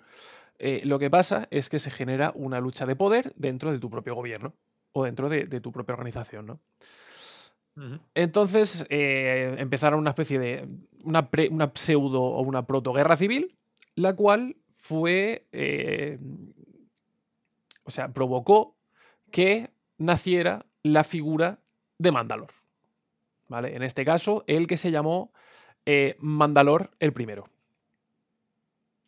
eh, 0.57 0.81
lo 0.85 0.97
que 0.97 1.09
pasa 1.11 1.47
es 1.51 1.69
que 1.69 1.79
se 1.79 1.91
genera 1.91 2.31
una 2.35 2.59
lucha 2.59 2.85
de 2.85 2.95
poder 2.95 3.33
dentro 3.35 3.71
de 3.71 3.79
tu 3.79 3.89
propio 3.89 4.15
gobierno 4.15 4.55
o 4.93 5.03
dentro 5.05 5.29
de, 5.29 5.45
de 5.45 5.61
tu 5.61 5.71
propia 5.71 5.93
organización, 5.93 6.45
¿no? 6.47 6.59
Entonces 8.13 8.85
eh, 8.89 9.55
empezaron 9.57 9.99
una 9.99 10.11
especie 10.11 10.37
de. 10.37 10.67
Una, 11.03 11.29
pre- 11.31 11.49
una 11.49 11.71
pseudo 11.73 12.21
o 12.21 12.41
una 12.41 12.67
protoguerra 12.67 13.17
civil, 13.17 13.57
la 13.95 14.15
cual 14.15 14.57
fue. 14.83 15.47
eh, 15.53 16.19
o 17.85 17.91
sea, 17.91 18.09
provocó 18.13 18.75
que 19.31 19.69
naciera 19.97 20.65
la 20.83 21.03
figura 21.05 21.59
de 21.97 22.11
Mandalor. 22.11 22.51
¿Vale? 23.49 23.75
En 23.75 23.83
este 23.83 24.03
caso, 24.03 24.43
el 24.47 24.67
que 24.67 24.77
se 24.77 24.91
llamó 24.91 25.31
eh, 25.85 26.17
Mandalor 26.19 26.91
el 26.99 27.13
primero. 27.13 27.47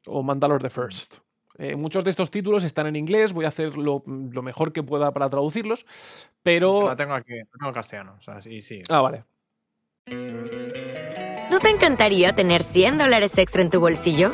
O 0.05 0.23
Mandalor 0.23 0.61
the 0.61 0.69
First. 0.69 1.17
Eh, 1.57 1.75
muchos 1.75 2.03
de 2.03 2.09
estos 2.09 2.31
títulos 2.31 2.63
están 2.63 2.87
en 2.87 2.95
inglés, 2.95 3.33
voy 3.33 3.45
a 3.45 3.49
hacer 3.49 3.77
lo, 3.77 4.03
lo 4.05 4.41
mejor 4.41 4.71
que 4.71 4.83
pueda 4.83 5.11
para 5.11 5.29
traducirlos, 5.29 5.85
pero. 6.43 6.87
La 6.87 6.95
tengo 6.95 7.13
aquí, 7.13 7.33
la 7.33 7.45
tengo 7.45 7.67
en 7.67 7.73
castellano. 7.73 8.15
O 8.19 8.21
sea, 8.21 8.41
sí, 8.41 8.61
sí. 8.61 8.81
Ah, 8.89 9.01
vale. 9.01 9.23
¿No 11.49 11.59
te 11.59 11.69
encantaría 11.69 12.33
tener 12.33 12.61
100 12.61 12.97
dólares 12.97 13.37
extra 13.37 13.61
en 13.61 13.69
tu 13.69 13.79
bolsillo? 13.79 14.33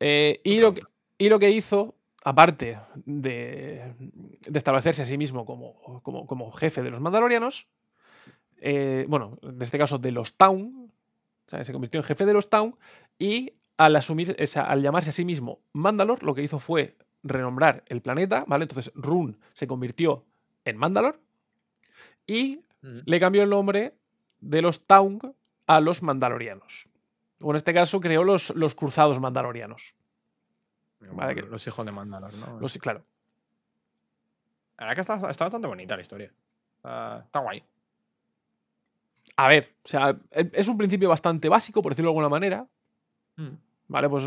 Eh, 0.00 0.40
y, 0.44 0.60
lo 0.60 0.74
que, 0.74 0.82
y 1.18 1.28
lo 1.28 1.38
que 1.38 1.50
hizo, 1.50 1.94
aparte 2.24 2.78
de, 3.04 3.94
de 3.98 4.58
establecerse 4.58 5.02
a 5.02 5.04
sí 5.04 5.18
mismo 5.18 5.46
como, 5.46 6.00
como, 6.02 6.26
como 6.26 6.52
jefe 6.52 6.82
de 6.82 6.90
los 6.90 7.00
Mandalorianos, 7.00 7.68
eh, 8.66 9.04
bueno, 9.08 9.38
en 9.42 9.60
este 9.60 9.78
caso 9.78 9.98
de 9.98 10.10
los 10.10 10.36
Town, 10.36 10.90
o 11.46 11.50
sea, 11.50 11.64
se 11.64 11.72
convirtió 11.72 12.00
en 12.00 12.04
jefe 12.04 12.24
de 12.24 12.32
los 12.32 12.48
Town 12.48 12.76
y 13.18 13.52
al 13.76 13.96
asumir, 13.96 14.36
o 14.40 14.46
sea, 14.46 14.64
al 14.64 14.82
llamarse 14.82 15.10
a 15.10 15.12
sí 15.12 15.24
mismo 15.24 15.60
Mandalor, 15.72 16.22
lo 16.22 16.34
que 16.34 16.42
hizo 16.42 16.58
fue 16.58 16.96
renombrar 17.22 17.84
el 17.88 18.00
planeta, 18.00 18.44
¿vale? 18.46 18.64
Entonces 18.64 18.92
Rune 18.94 19.36
se 19.52 19.66
convirtió 19.66 20.24
en 20.64 20.76
Mandalor 20.76 21.20
y 22.26 22.60
le 22.80 23.20
cambió 23.20 23.42
el 23.42 23.50
nombre 23.50 23.94
de 24.40 24.62
los 24.62 24.86
Taung 24.86 25.34
a 25.66 25.80
los 25.80 26.02
Mandalorianos. 26.02 26.88
O 27.40 27.50
en 27.50 27.56
este 27.56 27.74
caso 27.74 28.00
creó 28.00 28.24
los, 28.24 28.50
los 28.54 28.74
cruzados 28.74 29.20
mandalorianos. 29.20 29.94
Vale, 31.00 31.34
que- 31.34 31.42
Los 31.42 31.66
hijos 31.66 31.84
de 31.84 31.92
Mandalor, 31.92 32.32
¿no? 32.34 32.60
Los- 32.60 32.78
claro. 32.78 33.02
La 34.78 34.86
verdad 34.86 34.94
que 34.94 35.00
está, 35.02 35.30
está 35.30 35.44
bastante 35.44 35.66
bonita 35.68 35.94
la 35.96 36.02
historia. 36.02 36.32
Está, 36.76 37.18
está 37.26 37.38
guay. 37.40 37.62
A 39.36 39.48
ver, 39.48 39.74
o 39.84 39.88
sea, 39.88 40.16
e- 40.30 40.50
es 40.52 40.68
un 40.68 40.78
principio 40.78 41.08
bastante 41.08 41.48
básico, 41.48 41.82
por 41.82 41.92
decirlo 41.92 42.08
de 42.08 42.12
alguna 42.12 42.28
manera. 42.28 42.66
Mm. 43.36 43.48
¿Vale? 43.88 44.08
Pues 44.08 44.24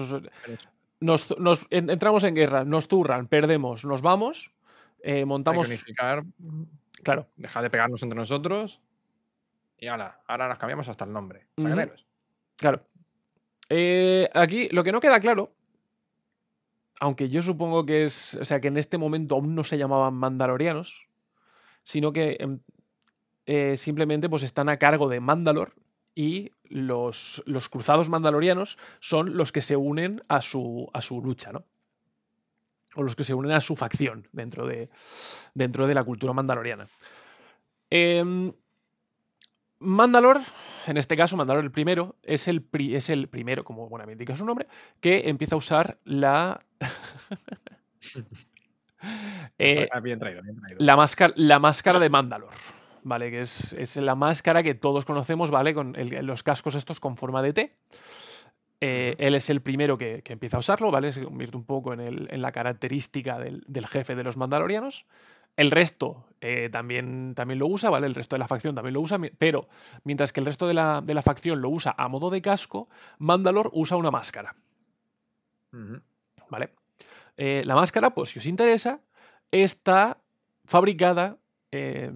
nos, 0.99 1.39
nos- 1.39 1.67
en- 1.69 1.89
entramos 1.89 2.23
en 2.23 2.35
guerra, 2.35 2.63
nos 2.63 2.87
turran, 2.87 3.27
perdemos, 3.27 3.83
nos 3.85 4.01
vamos, 4.01 4.51
eh, 5.01 5.13
hay 5.13 5.19
que 5.19 5.25
montamos. 5.25 5.67
unificar, 5.67 6.23
Claro. 7.03 7.27
dejar 7.37 7.63
de 7.63 7.69
pegarnos 7.69 8.03
entre 8.03 8.17
nosotros. 8.17 8.81
Y 9.79 9.87
ahora, 9.87 10.21
ahora 10.27 10.47
nos 10.49 10.57
cambiamos 10.59 10.87
hasta 10.89 11.05
el 11.05 11.13
nombre. 11.13 11.47
Ujú. 11.57 11.67
Sangreros. 11.67 12.05
Claro. 12.57 12.83
Eh, 13.69 14.29
aquí 14.33 14.69
lo 14.69 14.83
que 14.83 14.91
no 14.91 14.99
queda 14.99 15.19
claro, 15.19 15.53
aunque 16.99 17.29
yo 17.29 17.41
supongo 17.41 17.85
que 17.85 18.05
es, 18.05 18.35
o 18.35 18.45
sea, 18.45 18.59
que 18.59 18.69
en 18.69 18.77
este 18.77 18.97
momento 18.97 19.35
aún 19.35 19.55
no 19.55 19.63
se 19.63 19.77
llamaban 19.77 20.13
mandalorianos, 20.15 21.07
sino 21.83 22.11
que 22.11 22.37
em, 22.39 22.59
eh, 23.45 23.77
simplemente 23.77 24.29
pues 24.29 24.43
están 24.43 24.69
a 24.69 24.77
cargo 24.77 25.07
de 25.07 25.19
Mandalor 25.19 25.73
y 26.15 26.51
los, 26.63 27.43
los 27.45 27.69
cruzados 27.69 28.09
mandalorianos 28.09 28.77
son 28.99 29.37
los 29.37 29.51
que 29.51 29.61
se 29.61 29.75
unen 29.75 30.23
a 30.27 30.41
su, 30.41 30.89
a 30.93 31.01
su 31.01 31.21
lucha, 31.21 31.51
¿no? 31.51 31.65
O 32.95 33.03
los 33.03 33.15
que 33.15 33.23
se 33.23 33.33
unen 33.33 33.51
a 33.51 33.61
su 33.61 33.75
facción 33.75 34.27
dentro 34.31 34.65
de, 34.65 34.89
dentro 35.53 35.87
de 35.87 35.93
la 35.93 36.03
cultura 36.03 36.33
mandaloriana. 36.33 36.87
Em, 37.89 38.51
Mandalor, 39.79 40.39
en 40.87 40.97
este 40.97 41.15
caso, 41.15 41.37
Mandalor 41.37 41.63
el 41.63 41.71
primero, 41.71 42.15
es 42.23 42.47
el, 42.47 42.61
pri- 42.63 42.95
es 42.95 43.09
el 43.09 43.27
primero, 43.27 43.63
como 43.63 43.87
buenamente 43.89 44.23
indica 44.23 44.35
su 44.35 44.45
nombre, 44.45 44.67
que 44.99 45.29
empieza 45.29 45.55
a 45.55 45.57
usar 45.59 45.97
la. 46.03 46.59
Eh, 49.59 49.87
Ah, 49.91 49.99
bien 49.99 50.17
traído, 50.19 50.41
bien 50.41 50.55
traído. 50.59 50.77
la, 50.83 50.95
máscara, 50.95 51.33
la 51.37 51.59
máscara 51.59 51.99
de 51.99 52.09
Mandalor, 52.09 52.49
¿vale? 53.03 53.29
Que 53.29 53.41
es, 53.41 53.73
es 53.73 53.95
la 53.97 54.15
máscara 54.15 54.63
que 54.63 54.73
todos 54.73 55.05
conocemos, 55.05 55.51
¿vale? 55.51 55.73
Con 55.75 55.95
el- 55.95 56.25
los 56.25 56.41
cascos 56.43 56.75
estos 56.75 56.99
con 56.99 57.15
forma 57.15 57.41
de 57.43 57.53
T. 57.53 57.77
Eh, 58.81 59.15
él 59.19 59.35
es 59.35 59.49
el 59.49 59.61
primero 59.61 59.97
que, 59.97 60.21
que 60.23 60.33
empieza 60.33 60.57
a 60.57 60.61
usarlo, 60.61 60.91
¿vale? 60.91 61.13
Se 61.13 61.23
convierte 61.23 61.57
un 61.57 61.63
poco 61.65 61.93
en, 61.93 61.99
el- 61.99 62.27
en 62.31 62.41
la 62.41 62.51
característica 62.51 63.37
del, 63.39 63.63
del 63.67 63.85
jefe 63.87 64.15
de 64.15 64.23
los 64.23 64.35
mandalorianos. 64.35 65.05
El 65.55 65.71
resto 65.71 66.26
eh, 66.41 66.69
también, 66.71 67.33
también 67.35 67.59
lo 67.59 67.67
usa, 67.67 67.89
¿vale? 67.89 68.07
El 68.07 68.15
resto 68.15 68.35
de 68.35 68.39
la 68.39 68.47
facción 68.47 68.75
también 68.75 68.93
lo 68.93 69.01
usa, 69.01 69.19
pero 69.37 69.67
mientras 70.03 70.31
que 70.31 70.39
el 70.39 70.45
resto 70.45 70.67
de 70.67 70.73
la, 70.73 71.01
de 71.01 71.13
la 71.13 71.21
facción 71.21 71.61
lo 71.61 71.69
usa 71.69 71.95
a 71.97 72.07
modo 72.07 72.29
de 72.29 72.41
casco, 72.41 72.89
Mandalor 73.17 73.69
usa 73.73 73.97
una 73.97 74.11
máscara. 74.11 74.55
¿vale? 76.49 76.69
Eh, 77.37 77.63
la 77.65 77.75
máscara, 77.75 78.11
pues 78.11 78.29
si 78.29 78.39
os 78.39 78.45
interesa, 78.45 78.99
está 79.51 80.19
fabricada 80.65 81.37
eh, 81.71 82.11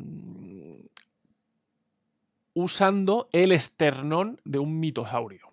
usando 2.53 3.29
el 3.31 3.51
esternón 3.51 4.39
de 4.43 4.59
un 4.59 4.79
mitosaurio. 4.79 5.51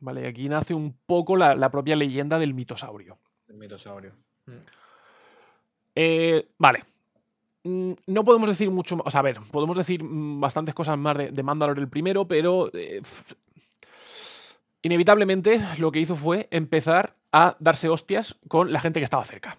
Vale, 0.00 0.28
aquí 0.28 0.48
nace 0.48 0.74
un 0.74 0.92
poco 1.06 1.36
la, 1.36 1.54
la 1.54 1.70
propia 1.70 1.96
leyenda 1.96 2.38
del 2.38 2.54
mitosaurio. 2.54 3.18
El 3.48 3.56
mitosaurio. 3.56 4.12
Mm. 4.46 4.52
Eh, 5.94 6.48
vale. 6.58 6.84
Mm, 7.66 7.92
No 8.06 8.24
podemos 8.24 8.48
decir 8.48 8.70
mucho 8.70 8.96
más. 8.96 9.06
O 9.06 9.10
sea, 9.10 9.20
a 9.20 9.22
ver, 9.24 9.38
podemos 9.50 9.76
decir 9.76 10.02
mm, 10.02 10.40
bastantes 10.40 10.74
cosas 10.74 10.96
más 10.98 11.16
de, 11.18 11.30
de 11.30 11.42
Mandalor 11.42 11.78
el 11.78 11.88
primero, 11.88 12.26
pero. 12.26 12.70
eh, 12.74 13.02
inevitablemente 14.82 15.60
lo 15.78 15.90
que 15.90 15.98
hizo 16.00 16.14
fue 16.14 16.46
empezar 16.50 17.14
a 17.32 17.56
darse 17.58 17.88
hostias 17.88 18.36
con 18.48 18.72
la 18.72 18.80
gente 18.80 19.00
que 19.00 19.04
estaba 19.04 19.24
cerca. 19.24 19.58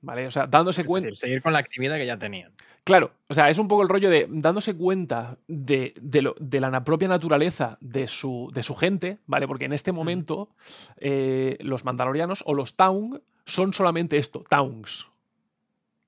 ¿Vale? 0.00 0.26
O 0.26 0.30
sea, 0.30 0.46
dándose 0.46 0.84
cuenta. 0.84 1.06
decir, 1.08 1.16
seguir 1.16 1.42
con 1.42 1.52
la 1.52 1.60
actividad 1.60 1.96
que 1.96 2.06
ya 2.06 2.18
tenían. 2.18 2.52
Claro, 2.82 3.12
o 3.28 3.32
sea, 3.34 3.48
es 3.48 3.56
un 3.58 3.68
poco 3.68 3.82
el 3.82 3.88
rollo 3.88 4.10
de 4.10 4.26
dándose 4.28 4.76
cuenta 4.76 5.38
de, 5.48 5.94
de 6.02 6.20
lo- 6.20 6.34
de 6.38 6.60
la 6.60 6.84
propia 6.84 7.08
naturaleza 7.08 7.78
de 7.80 8.06
su, 8.08 8.50
de 8.52 8.62
su 8.62 8.74
gente, 8.74 9.18
¿vale? 9.26 9.46
Porque 9.48 9.64
en 9.64 9.72
este 9.72 9.92
momento 9.92 10.50
eh, 10.98 11.56
los 11.60 11.84
mandalorianos 11.86 12.42
o 12.46 12.52
los 12.52 12.76
Taung 12.76 13.20
son 13.46 13.72
solamente 13.72 14.18
esto, 14.18 14.44
Taungs, 14.46 15.06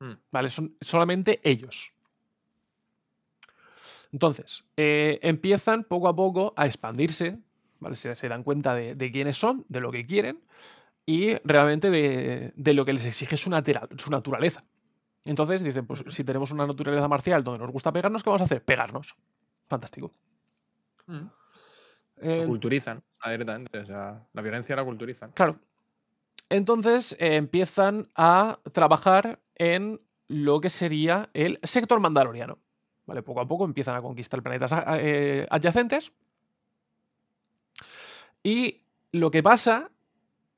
Mm. 0.01 0.13
¿vale? 0.33 0.49
Son 0.49 0.77
solamente 0.81 1.41
ellos. 1.43 1.93
Entonces, 4.13 4.65
eh, 4.77 5.19
empiezan 5.23 5.85
poco 5.85 6.09
a 6.09 6.17
poco 6.17 6.55
a 6.57 6.67
expandirse, 6.67 7.39
¿vale? 7.81 7.97
Se, 7.97 8.15
se 8.15 8.29
dan 8.29 8.43
cuenta 8.43 8.75
de, 8.75 8.95
de 8.95 9.11
quiénes 9.11 9.37
son, 9.37 9.65
de 9.69 9.81
lo 9.81 9.91
que 9.91 10.07
quieren 10.07 10.41
y 11.05 11.35
realmente 11.45 11.91
de, 11.91 12.53
de 12.57 12.75
lo 12.75 12.85
que 12.85 12.93
les 12.93 13.05
exige 13.07 13.37
su, 13.37 13.51
natera- 13.51 13.89
su 13.99 14.11
naturaleza. 14.11 14.63
Entonces 15.25 15.63
dicen, 15.63 15.87
pues 15.87 16.05
si 16.07 16.25
tenemos 16.25 16.51
una 16.53 16.67
naturaleza 16.67 17.09
marcial 17.09 17.43
donde 17.43 17.61
nos 17.61 17.73
gusta 17.73 17.93
pegarnos, 17.93 18.23
¿qué 18.23 18.31
vamos 18.31 18.43
a 18.43 18.45
hacer? 18.45 18.65
Pegarnos. 18.65 19.17
Fantástico. 19.67 20.13
Mm. 21.07 21.27
Eh, 22.19 22.41
Lo 22.43 22.47
culturizan 22.47 23.03
directamente. 23.25 23.79
O 23.79 23.87
sea, 23.87 24.25
la 24.33 24.43
violencia 24.43 24.77
la 24.77 24.85
culturizan. 24.85 25.33
Claro. 25.33 25.59
Entonces 26.49 27.17
eh, 27.19 27.35
empiezan 27.37 28.09
a 28.15 28.61
trabajar 28.73 29.41
en 29.57 30.01
lo 30.29 30.61
que 30.61 30.71
sería 30.71 31.31
el 31.35 31.59
sector 31.63 32.01
mandaloriano. 32.01 32.59
¿Vale? 33.07 33.23
Poco 33.23 33.41
a 33.41 33.49
poco 33.49 33.65
empiezan 33.65 33.95
a 33.95 34.03
conquistar 34.03 34.43
planetas 34.43 34.73
eh, 34.99 35.47
adyacentes. 35.51 36.13
Y 38.43 38.83
lo 39.13 39.31
que 39.31 39.43
pasa, 39.43 39.91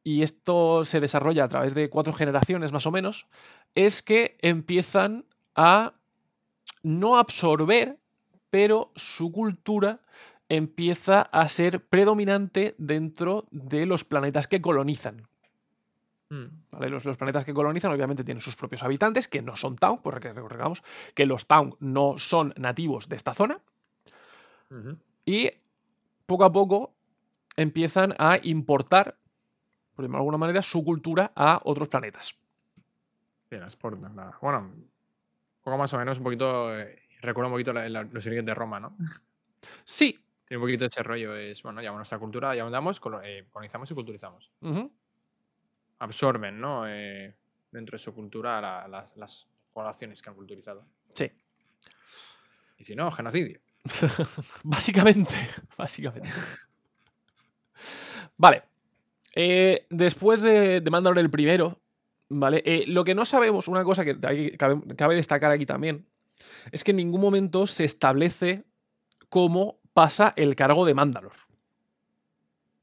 y 0.02 0.22
esto 0.22 0.84
se 0.84 1.00
desarrolla 1.00 1.44
a 1.44 1.48
través 1.48 1.74
de 1.74 1.90
cuatro 1.90 2.12
generaciones 2.12 2.72
más 2.72 2.86
o 2.86 2.90
menos, 2.90 3.26
es 3.74 4.02
que 4.02 4.38
empiezan 4.40 5.26
a 5.54 5.94
no 6.82 7.18
absorber, 7.18 7.98
pero 8.50 8.92
su 8.96 9.30
cultura 9.30 10.00
empieza 10.48 11.22
a 11.22 11.48
ser 11.48 11.86
predominante 11.86 12.74
dentro 12.78 13.46
de 13.50 13.84
los 13.84 14.04
planetas 14.04 14.46
que 14.46 14.62
colonizan. 14.62 15.27
Mm. 16.30 16.44
¿vale? 16.72 16.90
Los, 16.90 17.04
los 17.04 17.16
planetas 17.16 17.44
que 17.44 17.54
colonizan 17.54 17.90
obviamente 17.92 18.24
tienen 18.24 18.42
sus 18.42 18.54
propios 18.56 18.82
habitantes, 18.82 19.28
que 19.28 19.40
no 19.42 19.56
son 19.56 19.76
Taung, 19.76 20.00
porque 20.02 20.32
recordamos 20.32 20.82
que 21.14 21.24
los 21.26 21.46
Taung 21.46 21.74
no 21.80 22.18
son 22.18 22.52
nativos 22.56 23.08
de 23.08 23.16
esta 23.16 23.34
zona, 23.34 23.60
y 25.24 25.50
poco 26.26 26.44
a 26.44 26.52
poco 26.52 26.92
empiezan 27.56 28.14
a 28.18 28.38
importar, 28.42 29.16
por 29.94 30.06
de 30.06 30.14
alguna 30.16 30.36
manera, 30.36 30.60
su 30.62 30.84
cultura 30.84 31.32
a 31.34 31.60
otros 31.64 31.88
planetas. 31.88 32.36
Bien, 33.50 33.62
exportan, 33.62 34.14
nada. 34.14 34.36
Bueno, 34.42 34.58
un 34.58 34.90
poco 35.62 35.78
más 35.78 35.92
o 35.94 35.98
menos, 35.98 36.18
un 36.18 36.24
poquito. 36.24 36.78
eh, 36.78 36.98
recuerda 37.22 37.48
un 37.48 37.54
poquito 37.54 37.72
la- 37.72 37.88
la- 37.88 38.04
los 38.04 38.24
de 38.24 38.54
Roma, 38.54 38.78
¿no? 38.78 38.96
Sí. 39.84 40.18
Tiene 40.46 40.58
un 40.58 40.64
poquito 40.64 40.84
ese 40.84 41.02
rollo. 41.02 41.34
Es, 41.34 41.62
bueno, 41.62 41.82
ya 41.82 41.90
nuestra 41.92 42.18
cultura, 42.18 42.54
ya 42.54 42.64
andamos, 42.64 43.00
eh, 43.24 43.46
colonizamos 43.50 43.90
y 43.90 43.94
culturizamos. 43.94 44.50
ujú, 44.60 44.92
Absorben, 46.00 46.60
¿no? 46.60 46.84
Eh, 46.88 47.34
dentro 47.72 47.96
de 47.96 48.02
su 48.02 48.14
cultura 48.14 48.60
la- 48.60 48.86
las, 48.88 49.16
las 49.16 49.46
poblaciones 49.72 50.22
que 50.22 50.30
han 50.30 50.36
culturizado. 50.36 50.84
Sí. 51.14 51.30
Y 52.78 52.84
si 52.84 52.94
no, 52.94 53.10
genocidio. 53.10 53.60
Básicamente. 54.64 55.34
Básicamente. 55.76 56.28
Vale. 58.36 58.62
Eh, 59.34 59.86
después 59.90 60.40
de, 60.40 60.80
de 60.80 60.90
Mandalor 60.90 61.18
el 61.18 61.30
primero, 61.30 61.80
¿vale? 62.28 62.62
Eh, 62.64 62.84
lo 62.88 63.04
que 63.04 63.14
no 63.14 63.24
sabemos, 63.24 63.68
una 63.68 63.84
cosa 63.84 64.04
que 64.04 64.16
hay- 64.26 64.56
cabe, 64.56 64.80
cabe 64.96 65.14
destacar 65.14 65.50
aquí 65.50 65.66
también, 65.66 66.06
es 66.72 66.82
que 66.84 66.90
en 66.92 66.96
ningún 66.98 67.20
momento 67.20 67.66
se 67.66 67.84
establece 67.84 68.64
cómo 69.28 69.78
pasa 69.92 70.32
el 70.36 70.54
cargo 70.56 70.84
de 70.86 70.94
Mandalor. 70.94 71.32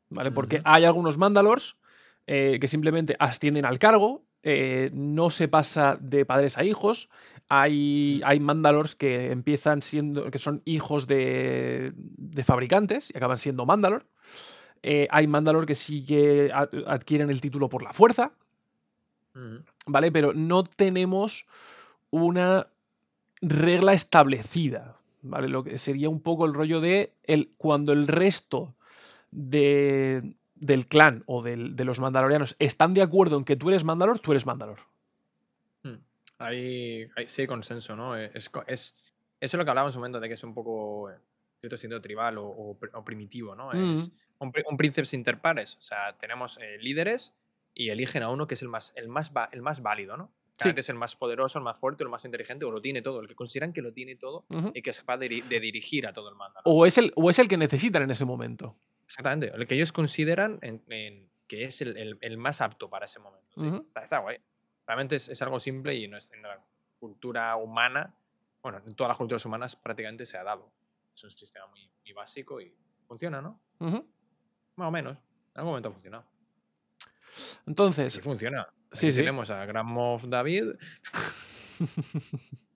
¿Vale? 0.10 0.32
Porque 0.32 0.62
hay 0.64 0.86
algunos 0.86 1.18
Mandalors 1.18 1.78
eh, 2.28 2.58
que 2.60 2.68
simplemente 2.68 3.16
ascienden 3.20 3.66
al 3.66 3.80
cargo, 3.80 4.24
eh, 4.44 4.92
no 4.94 5.30
se 5.30 5.48
pasa 5.48 5.98
de 6.00 6.26
padres 6.26 6.58
a 6.58 6.64
hijos. 6.64 7.10
Hay, 7.50 8.22
hay 8.24 8.40
Mandalors 8.40 8.96
que 8.96 9.32
empiezan 9.32 9.82
siendo, 9.82 10.30
que 10.32 10.40
son 10.40 10.62
hijos 10.66 11.08
de, 11.08 11.94
de 11.96 12.44
fabricantes 12.44 13.12
y 13.14 13.18
acaban 13.18 13.38
siendo 13.38 13.66
Mandalor. 13.66 14.06
Eh, 14.84 15.08
hay 15.10 15.28
Mandalor 15.28 15.66
que 15.66 15.76
sí 15.76 16.06
que 16.06 16.52
adquieren 16.54 17.30
el 17.30 17.42
título 17.42 17.70
por 17.70 17.82
la 17.82 17.94
fuerza. 17.94 18.32
¿vale? 19.86 20.12
Pero 20.12 20.34
no 20.34 20.64
tenemos 20.64 21.46
una 22.12 22.68
regla 23.42 23.94
establecida, 23.94 24.98
¿vale? 25.22 25.50
Lo 25.50 25.64
que 25.64 25.78
sería 25.78 26.10
un 26.10 26.22
poco 26.22 26.46
el 26.46 26.54
rollo 26.54 26.82
de 26.82 27.14
el, 27.24 27.52
cuando 27.58 27.94
el 27.94 28.08
resto 28.08 28.76
de, 29.32 30.36
del 30.56 30.88
clan 30.88 31.24
o 31.28 31.42
del- 31.44 31.76
de 31.76 31.84
los 31.86 32.00
mandalorianos 32.00 32.56
están 32.60 32.94
de 32.94 33.02
acuerdo 33.02 33.38
en 33.38 33.44
que 33.46 33.56
tú 33.56 33.70
eres 33.70 33.84
Mandalor, 33.84 34.20
tú 34.20 34.32
eres 34.32 34.46
Mandalor. 34.46 34.80
Mm. 35.84 35.96
Hay, 36.40 37.08
hay- 37.16 37.30
sí 37.30 37.42
hay 37.42 37.48
consenso, 37.48 37.96
¿no? 37.96 38.18
Eh, 38.18 38.32
Es, 38.34 38.50
es, 38.68 38.96
eso 38.96 38.96
es 39.40 39.54
lo 39.54 39.64
que 39.66 39.70
hablábamos 39.72 39.96
un 39.96 40.02
momento 40.02 40.20
de 40.20 40.28
que 40.28 40.34
es 40.36 40.44
un 40.44 40.54
poco, 40.54 41.10
eh, 41.12 41.16
cierto 41.60 41.78
sentido, 41.78 42.02
tribal 42.02 42.38
o, 42.38 42.46
o 42.48 42.80
pr- 42.80 42.92
o 42.94 43.04
primitivo, 43.04 43.56
¿no? 43.56 43.72
Es 43.72 44.12
un, 44.40 44.52
pri- 44.52 44.64
un 44.70 44.78
príncipe 44.78 45.08
inter 45.16 45.40
pares. 45.42 45.76
O 45.78 45.82
sea, 45.82 46.18
tenemos 46.18 46.58
eh, 46.62 46.78
líderes 46.80 47.34
y 47.74 47.90
eligen 47.90 48.24
a 48.24 48.30
uno 48.30 48.48
que 48.48 48.54
es 48.56 48.62
el 48.62 48.70
más, 48.70 48.94
el 48.96 49.08
más, 49.10 49.32
va- 49.36 49.50
el 49.52 49.62
más 49.62 49.82
válido, 49.82 50.16
¿no? 50.18 50.32
Sí. 50.58 50.74
Que 50.74 50.80
es 50.80 50.88
el 50.90 50.96
más 50.96 51.18
poderoso, 51.18 51.58
el 51.58 51.66
más 51.66 51.78
fuerte, 51.78 52.04
el 52.06 52.10
más 52.10 52.24
inteligente, 52.24 52.64
o 52.64 52.72
lo 52.72 52.82
tiene 52.82 53.02
todo, 53.02 53.20
el 53.20 53.28
que 53.28 53.36
consideran 53.36 53.74
que 53.74 53.82
lo 53.82 53.92
tiene 53.92 54.16
todo 54.16 54.46
y 54.74 54.82
que 54.82 54.90
es 54.92 55.00
capaz 55.02 55.18
de, 55.18 55.28
diri- 55.28 55.44
de 55.44 55.60
dirigir 55.60 56.08
a 56.08 56.14
todo 56.14 56.30
el 56.30 56.36
mando. 56.36 56.62
¿no? 56.66 56.72
O 56.72 56.86
es, 56.86 56.98
el, 56.98 57.12
o 57.18 57.30
es 57.30 57.40
el 57.40 57.50
que 57.50 57.58
necesitan 57.58 58.04
en 58.04 58.12
ese 58.12 58.24
momento. 58.24 58.78
Exactamente, 59.06 59.52
el 59.54 59.68
que 59.68 59.76
ellos 59.76 59.92
consideran 59.92 60.60
en- 60.62 60.84
en 60.88 61.30
que 61.48 61.64
es 61.64 61.82
el, 61.82 61.96
el- 61.98 62.18
el 62.22 62.38
más 62.38 62.62
apto 62.62 62.90
para 62.90 63.06
ese 63.06 63.20
momento. 63.20 63.56
sí. 63.62 63.84
Está, 63.88 64.04
está 64.04 64.20
guay. 64.20 64.38
Realmente 64.88 65.16
es, 65.16 65.30
es 65.30 65.42
algo 65.42 65.60
simple 65.60 65.94
y 65.96 66.08
no 66.08 66.18
es, 66.18 66.32
en 66.32 66.42
la 66.42 66.64
cultura 67.00 67.56
humana, 67.56 68.16
bueno, 68.62 68.82
en 68.86 68.96
todas 68.96 69.10
las 69.10 69.18
culturas 69.18 69.46
humanas 69.46 69.76
prácticamente 69.76 70.26
se 70.26 70.38
ha 70.38 70.44
dado. 70.44 70.72
Es 71.14 71.24
un 71.24 71.30
sistema 71.32 71.68
muy, 71.68 71.88
muy 72.04 72.14
básico 72.14 72.60
y 72.60 72.76
funciona, 73.08 73.42
¿no? 73.42 73.62
Más 73.80 74.88
o 74.88 74.92
menos. 74.92 75.18
En 75.18 75.60
algún 75.60 75.72
momento 75.72 75.90
ha 75.90 75.92
funcionado. 75.94 76.26
Entonces, 77.68 78.14
Sí 78.14 78.22
funciona. 78.22 78.68
Sí, 78.92 79.08
Aquí 79.08 79.12
sí. 79.12 79.22
Tenemos 79.22 79.50
a 79.50 79.66
Grand 79.66 79.88
Moff 79.90 80.26
David. 80.26 80.74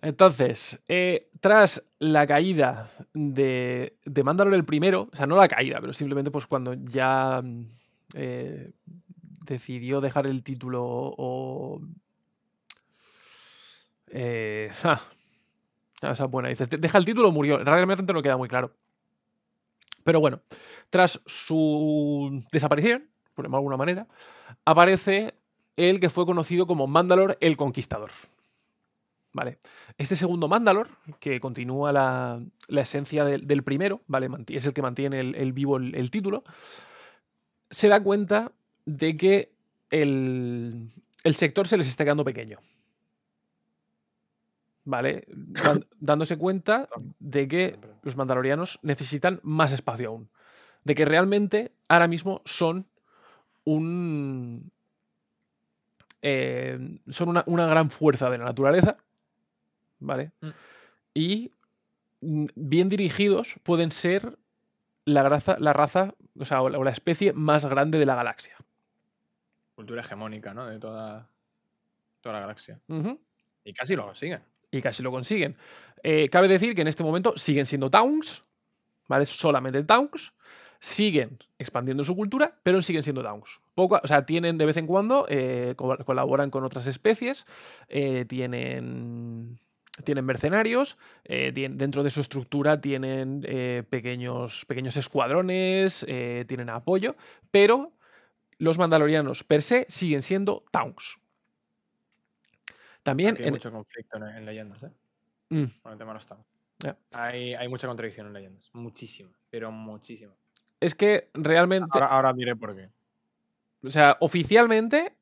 Entonces, 0.00 0.80
eh, 0.88 1.28
tras 1.40 1.84
la 1.98 2.26
caída 2.26 2.88
de, 3.12 3.96
de 4.04 4.24
Mandalor 4.24 4.54
el 4.54 4.64
primero, 4.64 5.08
o 5.12 5.16
sea, 5.16 5.26
no 5.26 5.36
la 5.36 5.48
caída, 5.48 5.80
pero 5.80 5.92
simplemente 5.92 6.30
pues 6.30 6.46
cuando 6.46 6.74
ya 6.74 7.40
mm, 7.42 7.64
eh, 8.14 8.72
decidió 9.44 10.00
dejar 10.00 10.26
el 10.26 10.42
título 10.42 10.82
o... 10.84 11.80
Eh, 14.08 14.70
esa 14.70 16.24
es 16.24 16.30
buena, 16.30 16.48
dices, 16.48 16.68
"De- 16.68 16.78
deja 16.78 16.98
el 16.98 17.04
título 17.04 17.28
o 17.28 17.32
murió. 17.32 17.58
Realmente 17.58 18.12
no 18.12 18.22
queda 18.22 18.36
muy 18.36 18.48
claro. 18.48 18.72
Pero 20.04 20.20
bueno, 20.20 20.40
tras 20.90 21.20
su 21.24 22.42
desaparición, 22.52 23.08
por 23.34 23.46
alguna 23.46 23.76
manera, 23.76 24.06
aparece 24.64 25.34
el 25.76 25.98
que 25.98 26.10
fue 26.10 26.26
conocido 26.26 26.66
como 26.66 26.86
Mandalor 26.86 27.38
el 27.40 27.56
Conquistador. 27.56 28.10
¿Vale? 29.34 29.58
Este 29.98 30.14
segundo 30.14 30.46
Mandalor, 30.46 30.88
que 31.18 31.40
continúa 31.40 31.92
la, 31.92 32.40
esencia 32.68 33.24
del, 33.24 33.64
primero, 33.64 34.00
¿vale? 34.06 34.28
Es 34.46 34.64
el 34.64 34.72
que 34.72 34.80
mantiene 34.80 35.18
el, 35.18 35.52
vivo 35.52 35.76
el, 35.76 36.10
título, 36.12 36.44
se 37.68 37.88
da 37.88 38.00
cuenta 38.00 38.52
de 38.86 39.16
que 39.16 39.52
el, 39.90 40.88
sector 41.32 41.66
se 41.66 41.76
les 41.76 41.88
está 41.88 42.04
quedando 42.04 42.24
pequeño. 42.24 42.58
¿Vale? 44.84 45.26
dándose 45.98 46.38
cuenta 46.38 46.88
de 47.18 47.48
que 47.48 47.76
los 48.02 48.16
mandalorianos 48.16 48.78
necesitan 48.82 49.40
más 49.42 49.72
espacio 49.72 50.10
aún. 50.10 50.30
De 50.84 50.94
que 50.94 51.04
realmente 51.04 51.72
ahora 51.88 52.06
mismo 52.06 52.40
son 52.44 52.86
un. 53.64 54.70
Eh, 56.22 57.00
son 57.10 57.30
una, 57.30 57.42
una, 57.46 57.66
gran 57.66 57.90
fuerza 57.90 58.30
de 58.30 58.38
la 58.38 58.44
naturaleza 58.44 58.98
¿vale? 60.04 60.32
Mm. 60.40 60.48
Y 61.14 61.52
mm, 62.20 62.46
bien 62.54 62.88
dirigidos 62.88 63.56
pueden 63.62 63.90
ser 63.90 64.38
la 65.04 65.28
raza, 65.28 65.56
la 65.58 65.72
raza 65.72 66.14
o 66.38 66.44
sea, 66.44 66.62
o 66.62 66.68
la, 66.68 66.90
especie 66.90 67.32
más 67.32 67.66
grande 67.66 67.98
de 67.98 68.06
la 68.06 68.14
galaxia. 68.14 68.56
Cultura 69.74 70.00
hegemónica, 70.00 70.54
¿no? 70.54 70.66
De 70.66 70.78
toda, 70.78 71.28
toda 72.20 72.34
la 72.34 72.40
galaxia. 72.40 72.80
Y 73.64 73.72
casi 73.72 73.96
lo 73.96 74.06
consiguen. 74.06 74.42
Y 74.70 74.82
casi 74.82 75.02
lo 75.02 75.10
consiguen. 75.10 75.56
Eh, 76.02 76.28
cabe 76.28 76.48
decir 76.48 76.74
que 76.74 76.82
en 76.82 76.88
este 76.88 77.04
momento 77.04 77.34
siguen 77.36 77.66
siendo 77.66 77.90
towns, 77.90 78.44
¿vale? 79.08 79.26
Solamente 79.26 79.82
towns. 79.84 80.32
Siguen 80.80 81.38
expandiendo 81.58 82.04
su 82.04 82.14
cultura, 82.14 82.58
pero 82.62 82.82
siguen 82.82 83.02
siendo 83.02 83.22
towns. 83.22 83.60
Poco, 83.74 84.00
o 84.02 84.06
sea, 84.06 84.26
tienen 84.26 84.58
de 84.58 84.66
vez 84.66 84.76
en 84.76 84.86
cuando, 84.86 85.26
eh, 85.28 85.74
colaboran 85.76 86.50
con 86.50 86.64
otras 86.64 86.86
especies, 86.86 87.46
eh, 87.88 88.26
tienen 88.26 89.58
tienen 90.02 90.24
mercenarios, 90.24 90.98
eh, 91.24 91.52
dentro 91.52 92.02
de 92.02 92.10
su 92.10 92.20
estructura 92.20 92.80
tienen 92.80 93.44
eh, 93.46 93.84
pequeños, 93.88 94.64
pequeños 94.66 94.96
escuadrones, 94.96 96.04
eh, 96.08 96.44
tienen 96.48 96.70
apoyo, 96.70 97.14
pero 97.50 97.92
los 98.58 98.78
mandalorianos 98.78 99.44
per 99.44 99.62
se 99.62 99.86
siguen 99.88 100.22
siendo 100.22 100.64
towns. 100.72 101.18
También... 103.02 103.36
hay 103.40 103.50
mucho 103.50 103.70
conflicto 103.70 104.16
en, 104.16 104.44
leyendas, 104.44 104.82
¿eh? 104.82 104.90
Mm. 105.50 105.64
Con 105.82 105.92
el 105.92 105.98
tema 105.98 106.12
de 106.12 106.14
los 106.14 106.26
towns. 106.26 106.44
Hay, 107.12 107.68
mucha 107.68 107.86
contradicción 107.86 108.26
en 108.26 108.32
leyendas, 108.32 108.70
muchísima, 108.72 109.30
pero 109.50 109.70
muchísima. 109.70 110.34
Es 110.80 110.94
que 110.94 111.30
realmente... 111.34 111.88
Ahora, 111.92 112.06
ahora 112.08 112.32
diré 112.32 112.56
por 112.56 112.74
qué. 112.74 112.90
O 113.82 113.90
sea, 113.90 114.16
oficialmente, 114.20 115.14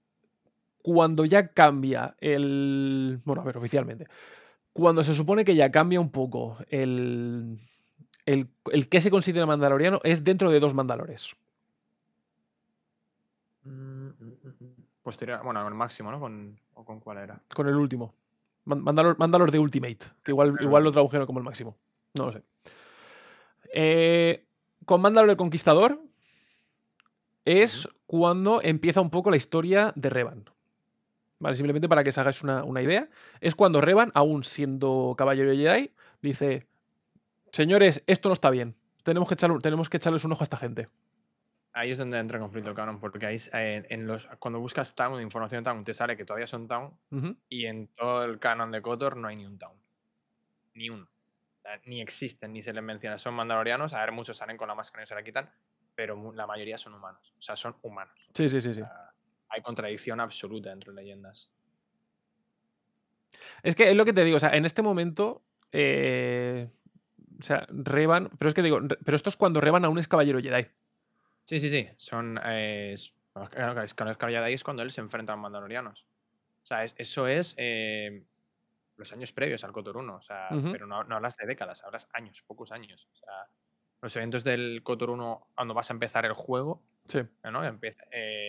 cuando 0.80 1.24
ya 1.24 1.48
cambia 1.48 2.16
el... 2.20 3.20
Bueno, 3.24 3.42
a 3.42 3.44
ver, 3.44 3.58
oficialmente 3.58 4.06
cuando 4.72 5.04
se 5.04 5.14
supone 5.14 5.44
que 5.44 5.54
ya 5.54 5.70
cambia 5.70 6.00
un 6.00 6.11
poco 6.11 6.56
el, 6.68 7.58
el, 8.26 8.48
que 8.88 9.00
se 9.00 9.11
considera 9.11 9.46
mandaloriano 9.46 10.00
es 10.04 10.24
dentro 10.24 10.50
de 10.50 10.61
dos 10.61 10.74
mandalores. 10.74 11.37
Pues 15.02 15.18
bueno, 15.44 15.66
el 15.66 15.74
máximo, 15.74 16.11
¿no? 16.11 16.20
Con, 16.20 16.58
¿O 16.74 16.85
con 16.85 17.00
cuál 17.00 17.18
era? 17.18 17.42
Con 17.54 17.68
el 17.68 17.74
último. 17.74 18.14
Mandalor, 18.64 19.50
de 19.50 19.58
Ultimate, 19.58 19.98
que 20.22 20.30
igual, 20.30 20.56
igual 20.61 20.85
lo 20.85 20.92
tradujeron 20.92 21.26
como 21.26 21.40
el 21.40 21.44
máximo. 21.44 21.76
No 22.14 22.26
lo 22.26 22.32
sé. 22.32 22.42
Eh, 23.74 24.46
con 24.85 25.00
Mandalor 25.00 25.30
el 25.30 25.37
Conquistador 25.37 26.00
es 27.44 27.88
cuando 28.06 28.61
empieza 28.62 29.00
un 29.00 29.11
poco 29.11 29.30
la 29.30 29.37
historia 29.37 29.92
de 29.96 30.11
Revan. 30.11 30.44
Simplemente 31.55 31.88
para 31.88 32.05
que 32.05 32.11
os 32.11 32.18
hagáis 32.18 32.42
una, 32.42 32.83
idea. 32.83 33.09
Es 33.40 33.55
cuando 33.55 33.81
Revan, 33.81 34.11
aún 34.14 34.44
siendo 34.44 35.14
caballero 35.16 35.52
Jedi, 35.52 35.92
dice: 36.20 36.66
Señores, 37.50 38.02
esto 38.07 38.28
no 38.28 38.33
está 38.33 38.50
bien. 38.50 38.74
Tenemos 39.02 39.28
que, 39.28 39.37
tenemos 39.37 39.90
que 39.90 39.96
echarles 39.96 40.24
un 40.24 40.33
ojo 40.33 40.42
a 40.42 40.44
esta 40.44 40.57
gente. 40.57 40.88
Ahí 41.74 41.90
es 41.90 41.98
donde 41.98 42.18
entra 42.18 42.37
el 42.37 42.42
conflicto, 42.42 42.74
cabrón, 42.74 43.00
porque 43.00 43.26
ahí, 43.26 43.38
eh, 43.55 43.83
en 43.88 44.07
los, 44.07 44.26
cuando 44.38 44.61
buscas 44.61 44.94
Town, 44.94 45.20
información 45.22 45.64
de 45.64 45.70
Town, 45.70 45.85
te 45.85 45.94
sale 45.94 46.16
que 46.16 46.24
todavía 46.24 46.46
son 46.46 46.66
Town, 46.66 46.98
y 47.48 47.64
en 47.64 47.88
todo 47.88 48.24
el 48.24 48.38
canon 48.38 48.70
de 48.70 48.83
Kotor 48.83 49.16
no 49.16 49.28
hay 49.28 49.37
ni 49.37 49.46
un 49.46 49.59
Town. 49.59 49.76
Ni 50.74 50.90
uno. 50.90 51.09
ni 51.87 52.02
existen, 52.02 52.52
ni 52.52 52.62
se 52.62 52.72
les 52.72 52.83
menciona. 52.83 53.18
Son 53.18 53.35
mandalorianos, 53.35 53.94
a 53.94 54.00
ver, 54.00 54.12
muchos 54.12 54.37
salen 54.37 54.59
con 54.59 54.68
la 54.68 54.74
máscara 54.74 55.02
y 55.02 55.07
se 55.07 55.14
la 55.14 55.22
quitan, 55.22 55.50
pero 55.94 56.33
la 56.35 56.46
mayoría 56.46 56.76
son 56.76 56.94
humanos. 56.94 57.33
O 57.38 57.42
sea, 57.42 57.57
son 57.57 57.74
humanos. 57.83 58.14
Sí, 58.35 58.50
sí, 58.50 58.61
sí, 58.61 58.74
sí 58.74 58.83
hay 59.53 59.61
contradicción 59.61 60.19
absoluta 60.19 60.73
entre 60.73 60.93
leyendas. 60.95 61.51
Es 63.62 63.75
que 63.75 63.91
es 63.91 63.97
lo 63.97 64.05
que 64.05 64.12
te 64.12 64.25
digo, 64.25 64.37
o 64.37 64.41
sea, 64.41 64.57
en 64.57 64.65
este 64.65 64.83
momento. 64.83 65.43
Eh, 65.73 66.69
o 67.38 67.43
sea, 67.43 67.67
Revan. 67.69 68.31
Pero 68.38 68.49
es 68.49 68.55
que 68.55 68.62
digo, 68.62 68.81
pero 69.05 69.17
esto 69.17 69.29
es 69.29 69.37
cuando 69.37 69.61
Revan 69.61 69.85
aún 69.85 69.99
es 69.99 70.09
caballero 70.09 70.41
Jedi. 70.41 70.67
Sí, 71.45 71.61
sí, 71.61 71.69
sí. 71.69 71.88
Son. 71.97 72.41
Eh, 72.45 72.95
es, 72.95 73.12
caballero 73.95 74.43
Jedi 74.43 74.55
es 74.55 74.65
cuando 74.65 74.83
él 74.83 74.91
se 74.91 75.01
enfrenta 75.01 75.33
a 75.33 75.37
los 75.37 75.43
mandalorianos. 75.43 76.07
O 76.62 76.67
sea, 76.67 76.85
eso 76.85 77.27
es. 77.27 77.55
Eh, 77.59 78.25
los 78.97 79.12
años 79.12 79.33
previos 79.33 79.65
al 79.65 79.73
Cotor 79.73 79.99
1. 79.99 80.15
O 80.15 80.23
sea, 80.23 80.49
pero 80.71 80.87
no, 80.87 81.05
no, 81.05 81.17
hablas 81.17 81.37
de 81.37 81.47
décadas, 81.47 81.83
hablas 81.85 82.09
años, 82.12 82.43
pocos 82.47 82.73
años. 82.73 83.09
O 83.12 83.17
sea, 83.17 83.49
los 84.01 84.15
eventos 84.17 84.45
del 84.45 84.83
Cotor 84.83 85.11
1, 85.11 85.49
cuando 85.55 85.75
vas 85.75 85.91
a 85.91 85.95
empezar 85.95 86.25
el 86.25 86.33
juego, 86.33 86.83
Sí. 87.05 87.21
¿no? 87.51 87.65
Empieza, 87.65 88.05
eh, 88.11 88.41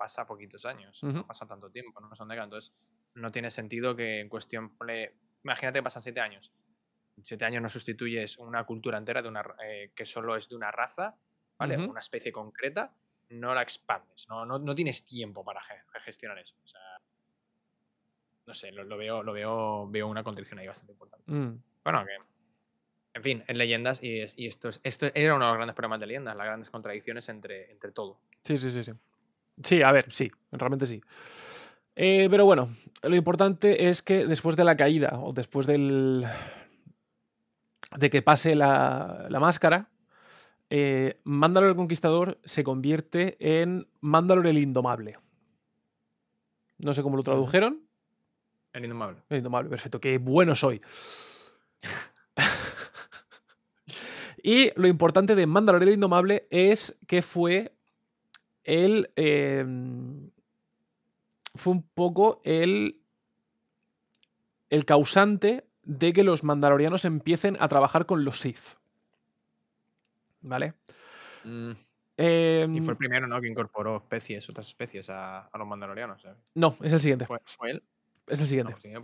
pasa 0.00 0.26
poquitos 0.26 0.64
años, 0.64 1.02
no 1.02 1.26
pasa 1.26 1.46
tanto 1.46 1.70
tiempo, 1.70 2.00
no 2.00 2.16
son 2.16 2.26
décadas. 2.26 2.46
Entonces, 2.46 2.72
no 3.16 3.30
tiene 3.30 3.50
sentido 3.50 3.94
que 3.94 4.20
en 4.20 4.30
cuestión. 4.30 4.72
Imagínate 5.44 5.78
que 5.78 5.82
pasan 5.82 6.00
siete 6.00 6.20
años. 6.20 6.50
Siete 7.18 7.44
años 7.44 7.60
no 7.60 7.68
sustituyes 7.68 8.38
una 8.38 8.64
cultura 8.64 8.96
entera 8.96 9.20
de 9.20 9.28
una, 9.28 9.44
eh, 9.62 9.92
que 9.94 10.06
solo 10.06 10.36
es 10.36 10.48
de 10.48 10.56
una 10.56 10.70
raza, 10.70 11.18
¿vale? 11.58 11.76
Una 11.76 12.00
especie 12.00 12.32
concreta, 12.32 12.94
no 13.28 13.52
la 13.54 13.60
expandes, 13.60 14.26
no, 14.30 14.46
no, 14.46 14.74
tienes 14.74 15.04
tiempo 15.04 15.44
para 15.44 15.60
gestionar 16.02 16.38
eso. 16.38 16.56
O 16.64 16.66
sea, 16.66 16.80
no 18.46 18.54
sé, 18.54 18.72
lo, 18.72 18.96
veo, 18.96 19.22
lo 19.22 19.34
veo, 19.34 19.86
veo 19.86 20.08
una 20.08 20.24
contradicción 20.24 20.60
ahí 20.60 20.66
bastante 20.66 20.94
importante. 20.94 21.30
Mm. 21.30 21.62
Bueno, 21.84 22.06
que 22.06 22.16
en 23.12 23.22
fin, 23.22 23.44
en 23.46 23.58
leyendas, 23.58 24.02
y, 24.02 24.22
esto, 24.46 24.70
es, 24.70 24.80
esto 24.82 25.10
era 25.14 25.34
uno 25.34 25.44
de 25.44 25.50
los 25.50 25.58
grandes 25.58 25.74
problemas 25.74 26.00
de 26.00 26.06
leyendas, 26.06 26.34
las 26.34 26.46
grandes 26.46 26.70
contradicciones 26.70 27.28
entre, 27.28 27.70
entre 27.70 27.92
todo. 27.92 28.18
Sí, 28.42 28.56
sí, 28.56 28.70
sí, 28.70 28.82
sí. 28.82 28.92
Sí, 29.62 29.82
a 29.82 29.92
ver, 29.92 30.06
sí, 30.10 30.30
realmente 30.52 30.86
sí. 30.86 31.02
Eh, 31.96 32.28
pero 32.30 32.44
bueno, 32.44 32.68
lo 33.02 33.16
importante 33.16 33.88
es 33.88 34.02
que 34.02 34.26
después 34.26 34.56
de 34.56 34.64
la 34.64 34.76
caída 34.76 35.18
o 35.20 35.32
después 35.32 35.66
del. 35.66 36.24
de 37.96 38.10
que 38.10 38.22
pase 38.22 38.54
la, 38.56 39.28
máscara, 39.40 39.90
eh, 40.70 41.20
Mandalor 41.24 41.70
el 41.70 41.76
Conquistador 41.76 42.38
se 42.44 42.64
convierte 42.64 43.36
en 43.38 43.88
Mandalor 44.00 44.46
el 44.46 44.58
Indomable. 44.58 45.16
No 46.78 46.94
sé 46.94 47.02
cómo 47.02 47.16
lo 47.16 47.22
tradujeron. 47.22 47.82
El 48.72 48.84
Indomable. 48.84 49.18
El 49.28 49.38
Indomable, 49.38 49.68
perfecto. 49.68 50.00
Qué 50.00 50.18
bueno 50.18 50.54
soy. 50.54 50.80
Y 54.42 54.70
lo 54.80 54.86
importante 54.86 55.34
de 55.34 55.46
Mandalorian 55.46 55.94
Indomable 55.94 56.46
es 56.50 56.98
que 57.06 57.22
fue 57.22 57.72
el. 58.64 59.10
Em, 59.16 60.30
fue 61.54 61.72
un 61.74 61.82
poco 61.82 62.40
el. 62.44 63.00
el 64.68 64.84
causante 64.84 65.66
de 65.82 66.12
que 66.12 66.24
los 66.24 66.44
mandalorianos 66.44 67.04
empiecen 67.04 67.56
a 67.60 67.68
trabajar 67.68 68.06
con 68.06 68.24
los 68.24 68.40
Sith. 68.40 68.78
¿Vale? 70.42 70.74
Mm. 71.44 71.72
Em, 72.16 72.76
y 72.76 72.80
fue 72.82 72.92
el 72.92 72.98
primero, 72.98 73.26
¿no? 73.26 73.40
Que 73.40 73.48
incorporó 73.48 73.96
especies, 73.96 74.48
otras 74.50 74.68
especies 74.68 75.08
a, 75.08 75.48
los 75.54 75.66
mandalorianos. 75.66 76.22
No, 76.54 76.76
es 76.82 76.92
el 76.92 77.00
siguiente. 77.00 77.26
¿Fue, 77.26 77.70
él? 77.70 77.82
Es 78.26 78.40
el 78.40 78.46
siguiente. 78.46 78.76
mí 78.84 78.90
me 78.90 79.00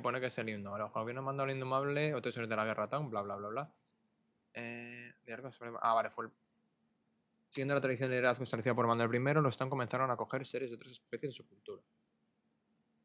pone, 0.00 0.20
que 0.20 0.26
es 0.26 0.38
el 0.38 0.48
indomable. 0.48 0.84
Ojo, 0.84 1.04
viene 1.04 1.20
Mandalorian 1.20 1.58
Indomable, 1.58 2.14
otros 2.14 2.34
de 2.34 2.56
la 2.56 2.64
Guerra 2.64 2.88
Town, 2.88 3.10
bla, 3.10 3.22
bla, 3.22 3.36
bla, 3.36 3.48
bla. 3.48 3.72
Eh, 4.54 5.12
ah, 5.80 5.94
vale, 5.94 6.10
fue 6.10 6.26
el... 6.26 6.32
Siguiendo 7.54 7.74
la 7.74 7.80
tradición 7.80 8.10
de 8.10 8.16
liderazgo 8.16 8.42
establecida 8.42 8.74
por 8.74 8.88
Manuel 8.88 9.14
I, 9.14 9.34
los 9.34 9.54
están 9.54 9.70
comenzaron 9.70 10.10
a 10.10 10.16
coger 10.16 10.44
series 10.44 10.72
de 10.72 10.74
otras 10.74 10.90
especies 10.90 11.30
en 11.30 11.32
su 11.34 11.46
cultura. 11.46 11.80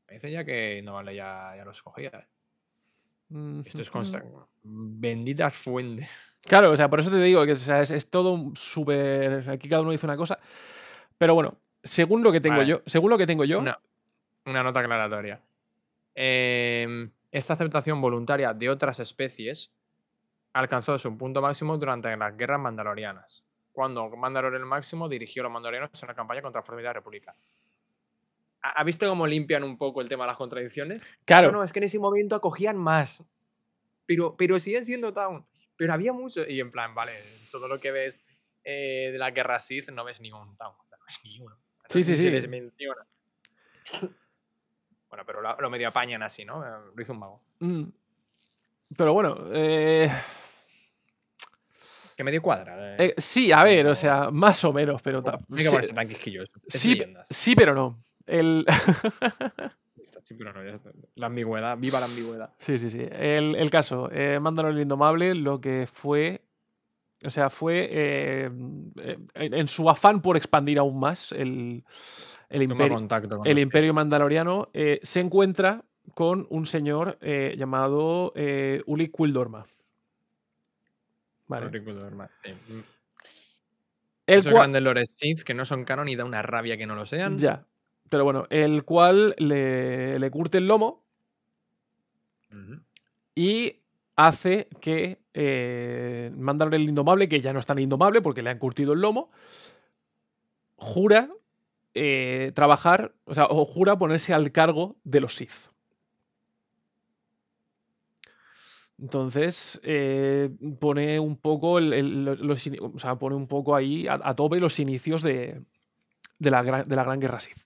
Me 0.08 0.16
dice 0.16 0.32
ya 0.32 0.44
que 0.44 0.82
no 0.84 0.94
vale, 0.94 1.14
ya, 1.14 1.54
ya 1.56 1.64
los 1.64 1.78
escogía. 1.78 2.10
¿eh? 2.10 3.62
Esto 3.64 3.84
es 3.84 3.92
constante. 3.92 4.28
Benditas 4.64 5.56
fuentes. 5.56 6.10
Claro, 6.42 6.72
o 6.72 6.76
sea, 6.76 6.90
por 6.90 7.00
eso 7.00 7.12
te 7.12 7.22
digo 7.22 7.46
que 7.46 7.52
es, 7.52 8.10
todo 8.10 8.52
súper. 8.56 9.48
Aquí 9.52 9.70
cada 9.70 9.84
uno 9.84 9.92
dice 9.92 10.08
una 10.08 10.18
cosa. 10.18 10.40
Pero 11.20 11.36
bueno, 11.36 11.60
según 11.84 12.24
lo 12.24 12.32
que 12.32 12.42
tengo 12.42 12.64
yo. 12.64 12.82
Según 12.88 13.12
lo 13.12 13.20
que 13.20 13.28
tengo 13.28 13.46
yo. 13.46 13.60
Una, 13.60 13.78
nota 14.64 14.80
aclaratoria. 14.80 15.44
Em, 16.16 17.12
esta 17.32 17.54
aceptación 17.54 18.02
voluntaria 18.02 18.52
de 18.56 18.68
otras 18.68 19.00
especies 19.00 19.72
alcanzó 20.54 20.98
su 20.98 21.16
punto 21.16 21.40
máximo 21.40 21.78
durante 21.78 22.18
las 22.18 22.36
guerras 22.36 22.60
mandalorianas, 22.60 23.46
cuando 23.80 24.10
Mandalorian 24.10 24.68
máximo 24.68 25.08
dirigió 25.08 25.42
a 25.42 25.44
los 25.46 25.54
mandalorianos 25.54 26.04
en 26.04 26.08
una 26.08 26.14
campaña 26.14 26.42
contra 26.42 26.60
la 26.60 26.64
Formidable 26.66 26.96
República. 27.00 27.34
¿Ha 28.62 28.84
visto 28.84 29.08
cómo 29.08 29.26
limpian 29.26 29.64
un 29.64 29.78
poco 29.78 30.02
el 30.02 30.10
tema 30.10 30.26
de 30.26 30.32
las 30.32 30.36
contradicciones? 30.38 31.02
Claro. 31.24 31.50
No, 31.50 31.60
no, 31.60 31.64
es 31.64 31.72
que 31.72 31.80
en 31.80 31.86
ese 31.86 31.98
momento 31.98 32.36
acogían 32.36 32.76
más. 32.76 33.24
Pero, 34.06 34.36
pero 34.36 34.60
siguen 34.60 34.84
siendo 34.84 35.14
Town. 35.14 35.48
Pero 35.78 35.94
había 35.94 36.12
mucho. 36.12 36.46
Y 36.46 36.60
en 36.60 36.72
plan, 36.72 36.94
vale, 36.94 37.14
todo 37.54 37.70
lo 37.70 37.80
que 37.80 37.92
ves 37.92 38.26
eh, 38.66 39.12
de 39.14 39.18
la 39.18 39.32
guerra 39.32 39.62
Sith 39.62 39.92
no 39.92 40.04
ves 40.04 40.20
ni 40.20 40.30
un 40.30 40.58
Town. 40.58 40.74
O 40.78 40.86
sea, 40.90 40.98
no 40.98 41.06
ves 41.06 41.20
ni 41.24 41.40
uno. 41.40 41.56
O 41.56 41.72
sea, 41.72 41.84
Sí, 41.88 42.04
sí, 42.04 42.12
ni 42.12 42.18
se 42.18 42.24
sí. 42.24 42.30
les 42.32 42.50
menciona. 42.50 43.08
Bueno, 45.08 45.26
pero 45.26 45.40
lo, 45.40 45.56
lo 45.58 45.70
medio 45.70 45.88
apañan 45.88 46.22
así, 46.22 46.44
¿no? 46.44 46.66
Eh, 46.66 46.92
Lo 46.94 47.02
hizo 47.02 47.14
un 47.14 47.20
mago. 47.20 47.42
Mm. 47.60 47.84
Pero 48.98 49.14
bueno, 49.14 49.38
eh, 49.54 50.12
Que 52.20 52.24
medio 52.26 52.42
cuadra. 52.42 52.96
eh. 52.96 52.96
eh, 52.98 53.14
sí, 53.16 53.54
a 53.54 53.64
ver, 53.64 53.88
o 53.88 53.96
sea, 53.96 54.30
más 54.30 54.62
o 54.66 54.74
menos, 54.74 55.02
pero... 55.02 55.24
hay 55.26 55.56
que 55.56 55.64
sí, 55.64 55.70
ponerse 55.70 55.94
tan 55.94 57.24
sí, 57.24 57.56
pero 57.56 57.74
no. 57.74 57.98
El, 58.28 58.66
Sí, 60.26 60.34
pero 60.38 60.52
no. 60.52 60.60
La 61.16 61.28
ambigüedad, 61.28 61.78
viva 61.78 62.02
la 62.02 62.08
ambigüedad. 62.08 62.54
Sí, 62.58 62.78
sí, 62.78 62.90
sí. 62.90 63.00
El, 63.10 63.56
el 63.56 63.70
caso, 63.70 64.10
eh, 64.12 64.38
Mandalorian 64.42 64.82
Indomable, 64.82 65.34
lo 65.34 65.62
que 65.62 65.88
fue. 65.90 66.42
O 67.24 67.30
sea, 67.30 67.50
fue. 67.50 67.88
eh, 67.90 68.50
en, 69.36 69.54
en 69.54 69.68
su 69.70 69.90
afán 69.90 70.22
por 70.22 70.36
expandir 70.36 70.78
aún 70.78 71.00
más 71.00 71.32
el, 71.32 71.86
el 72.50 72.64
imperio, 72.64 72.96
contacto 72.96 73.42
el 73.46 73.60
imperio 73.60 73.94
mandaloriano, 73.94 74.68
eh, 74.74 75.00
se 75.04 75.22
encuentra 75.22 75.86
con 76.16 76.48
un 76.50 76.66
señor 76.66 77.18
llamado 77.56 78.34
Uli 78.88 79.08
Quildorma. 79.08 79.64
Vale. 81.50 81.66
Mm, 81.66 82.80
El 84.28 84.40
Esos 84.40 84.54
grandes 84.54 85.10
Sith 85.16 85.42
que 85.42 85.54
no 85.54 85.66
son 85.66 85.84
canon 85.84 86.08
y 86.08 86.16
da 86.16 86.24
una 86.24 86.42
rabia 86.42 86.78
que 86.78 86.88
no 86.88 86.96
lo 86.96 87.06
sean. 87.06 87.38
Ya. 87.38 87.66
Pero 88.08 88.24
bueno, 88.24 88.46
el 88.50 88.86
cual 88.86 89.36
le, 89.38 90.18
le 90.18 90.32
curte 90.32 90.60
el 90.60 90.68
lomo 90.68 91.04
y 93.36 93.82
hace 94.16 94.68
que 94.82 95.22
eh, 95.34 96.32
Mandalorian 96.36 96.82
el 96.82 96.90
Indomable, 96.90 97.30
que 97.30 97.42
ya 97.42 97.54
no 97.54 97.60
es 97.60 97.66
tan 97.66 97.80
indomable 97.80 98.22
porque 98.22 98.42
le 98.42 98.50
han 98.50 98.60
curtido 98.60 98.94
el 98.94 99.02
lomo, 99.02 99.30
jura 100.76 101.30
eh, 101.94 102.52
trabajar, 102.56 103.14
o 103.26 103.34
sea, 103.34 103.46
o 103.46 103.66
jura 103.66 103.98
ponerse 103.98 104.34
al 104.34 104.52
cargo 104.52 104.98
de 105.04 105.22
los 105.22 105.36
Sith. 105.36 105.70
Entonces, 109.02 109.80
eh, 109.84 110.50
pone 110.80 111.20
un 111.20 111.38
poco 111.38 111.80
el- 111.80 112.26
los, 112.26 112.68
o 112.82 113.00
sea, 113.00 113.16
pone 113.16 113.36
un 113.36 113.48
poco 113.48 113.76
ahí 113.76 114.08
a, 114.08 114.20
a 114.22 114.36
tope 114.36 114.60
los 114.60 114.80
inicios 114.80 115.22
de, 115.22 115.64
de 116.38 116.52
la, 116.52 116.64
gran, 116.64 116.88
de 116.88 116.96
la 116.96 117.04
Gran 117.04 117.20
Guerra 117.20 117.40
Sith. 117.40 117.66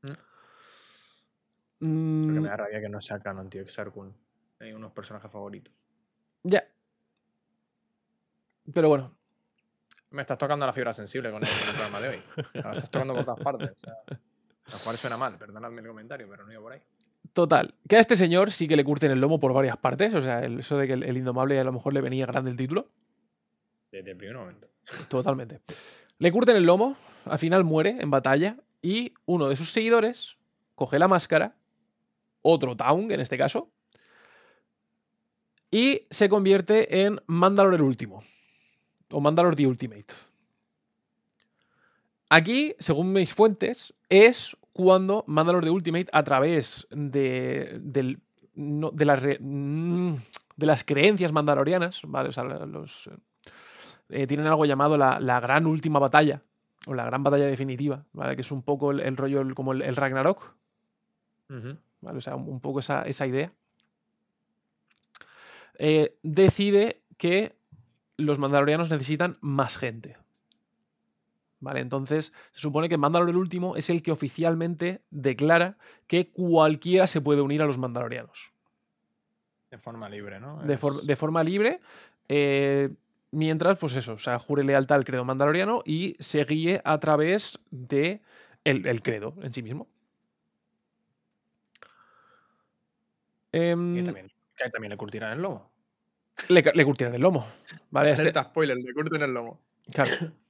Porque 0.00 0.16
Mm, 1.80 2.40
me 2.42 2.48
da 2.48 2.56
rabia 2.56 2.80
que 2.80 2.88
no 2.88 3.00
sea 3.00 3.18
canon, 3.18 3.50
tío. 3.50 3.62
Exar 3.62 3.90
Kun. 3.90 4.14
Hay 4.60 4.72
unos 4.72 4.92
personajes 4.92 5.30
favoritos. 5.30 5.72
ya. 6.44 6.64
Pero 8.72 8.88
bueno, 8.88 9.12
Me 10.10 10.22
estás 10.22 10.38
tocando 10.38 10.64
la 10.64 10.72
fibra 10.72 10.92
sensible 10.92 11.32
con 11.32 11.42
el, 11.42 11.48
programa 11.74 12.00
de 12.00 12.08
hoy. 12.10 12.22
Me 12.54 12.60
la 12.62 12.72
estás 12.72 12.90
tocando 12.90 13.14
por 13.14 13.24
todas 13.24 13.40
partes. 13.40 13.70
O 13.72 13.80
sea, 13.80 13.94
a 14.06 14.70
lo 14.70 14.78
cual 14.84 14.96
suena 14.96 15.16
mal, 15.16 15.36
perdonadme 15.36 15.80
el 15.80 15.88
comentario, 15.88 16.28
pero 16.30 16.46
no 16.46 16.52
iba 16.52 16.62
por 16.62 16.72
ahí. 16.72 16.80
Total, 17.32 17.74
que 17.88 17.96
a 17.96 18.00
este 18.00 18.14
señor 18.16 18.50
sí 18.50 18.68
que 18.68 18.76
le 18.76 18.84
curten 18.84 19.10
el 19.10 19.20
lomo 19.20 19.40
por 19.40 19.52
varias 19.54 19.76
partes. 19.78 20.12
O 20.14 20.20
sea, 20.20 20.40
el- 20.44 20.60
eso 20.60 20.76
de 20.76 20.86
que 20.86 20.92
el, 20.92 21.02
el 21.02 21.16
indomable 21.16 21.58
a 21.58 21.64
lo 21.64 21.72
mejor 21.72 21.94
le 21.94 22.00
venía 22.00 22.26
grande 22.26 22.50
el 22.50 22.56
título. 22.56 22.88
Desde 23.90 24.10
el 24.10 24.16
primer 24.16 24.36
momento. 24.36 24.68
Totalmente. 25.08 25.60
Le 26.18 26.30
curten 26.30 26.56
el 26.56 26.64
lomo, 26.64 26.96
al 27.24 27.38
final 27.38 27.64
muere 27.64 27.96
en 28.00 28.10
batalla. 28.10 28.56
Y 28.82 29.14
uno 29.26 29.48
de 29.48 29.56
sus 29.56 29.70
seguidores 29.70 30.36
coge 30.74 30.98
la 30.98 31.06
máscara, 31.08 31.56
otro 32.42 32.76
Taung 32.76 33.12
en 33.12 33.20
este 33.20 33.38
caso, 33.38 33.70
y 35.70 36.06
se 36.10 36.28
convierte 36.28 37.04
en 37.04 37.20
Mandalor 37.26 37.74
el 37.74 37.82
último. 37.82 38.22
O 39.10 39.20
Mandalor 39.20 39.54
the 39.54 39.66
Ultimate. 39.66 40.06
Aquí, 42.28 42.74
según 42.78 43.12
mis 43.12 43.32
fuentes, 43.32 43.94
es 44.08 44.56
cuando 44.72 45.24
Mandalor 45.26 45.64
the 45.64 45.70
Ultimate, 45.70 46.06
a 46.12 46.22
través 46.24 46.86
de, 46.90 48.18
no- 48.54 48.90
de, 48.90 49.04
las, 49.04 49.22
mm, 49.40 50.14
de 50.56 50.66
las 50.66 50.84
creencias 50.84 51.32
mandalorianas, 51.32 52.00
¿vale? 52.06 52.30
O 52.30 52.32
sea, 52.32 52.44
los, 52.44 53.10
eh, 54.08 54.26
tienen 54.26 54.46
algo 54.46 54.64
llamado 54.64 54.96
la, 54.96 55.20
la 55.20 55.40
gran 55.40 55.66
última 55.66 55.98
batalla, 55.98 56.42
o 56.86 56.94
la 56.94 57.04
gran 57.04 57.22
batalla 57.22 57.46
definitiva, 57.46 58.04
¿vale? 58.12 58.34
Que 58.34 58.40
es 58.42 58.50
un 58.50 58.62
poco 58.62 58.90
el, 58.92 59.00
el 59.00 59.16
rollo 59.16 59.40
el- 59.40 59.54
como 59.54 59.72
el, 59.72 59.82
el 59.82 59.94
Ragnarok. 59.96 60.54
¿vale? 62.00 62.18
O 62.18 62.20
sea, 62.20 62.34
un, 62.36 62.48
un 62.48 62.60
poco 62.60 62.80
esa, 62.80 63.02
esa 63.02 63.26
idea. 63.26 63.52
Eh, 65.78 66.16
decide 66.22 67.02
que 67.16 67.56
los 68.16 68.38
mandalorianos 68.38 68.90
necesitan 68.90 69.38
más 69.40 69.76
gente. 69.78 70.16
Vale, 71.62 71.78
entonces 71.78 72.32
se 72.50 72.60
supone 72.60 72.88
que 72.88 72.98
Mandalor 72.98 73.30
el 73.30 73.36
último 73.36 73.76
es 73.76 73.88
el 73.88 74.02
que 74.02 74.10
oficialmente 74.10 75.00
declara 75.10 75.78
que 76.08 76.28
cualquiera 76.28 77.06
se 77.06 77.20
puede 77.20 77.40
unir 77.40 77.62
a 77.62 77.66
los 77.66 77.78
mandalorianos. 77.78 78.52
De 79.70 79.78
forma 79.78 80.08
libre, 80.08 80.40
¿no? 80.40 80.56
De, 80.56 80.76
for- 80.76 81.02
de 81.02 81.16
forma 81.16 81.44
libre. 81.44 81.80
eh, 82.28 82.90
mientras, 83.30 83.78
pues 83.78 83.94
eso, 83.94 84.14
o 84.14 84.18
sea, 84.18 84.40
jure 84.40 84.64
lealtad 84.64 84.96
al 84.98 85.04
credo 85.04 85.24
mandaloriano 85.24 85.82
y 85.86 86.16
se 86.18 86.44
guíe 86.44 86.82
a 86.84 86.98
través 86.98 87.60
de 87.70 88.20
el, 88.64 88.84
el 88.86 89.00
credo 89.00 89.34
en 89.40 89.54
sí 89.54 89.62
mismo. 89.62 89.86
Em, 93.52 94.04
también, 94.04 94.32
que 94.56 94.68
también 94.70 94.90
le 94.90 94.96
curtirán 94.96 95.32
el 95.32 95.42
lomo. 95.42 95.70
le, 96.48 96.84
curtirán 96.84 97.14
el 97.14 97.20
lomo. 97.20 97.46
¿vale? 97.90 98.10
Este, 98.14 98.32
spoiler, 98.42 98.76
le 98.78 98.92
curten 98.92 99.22
el 99.22 99.32
lomo. 99.32 99.60
claro. 99.92 100.10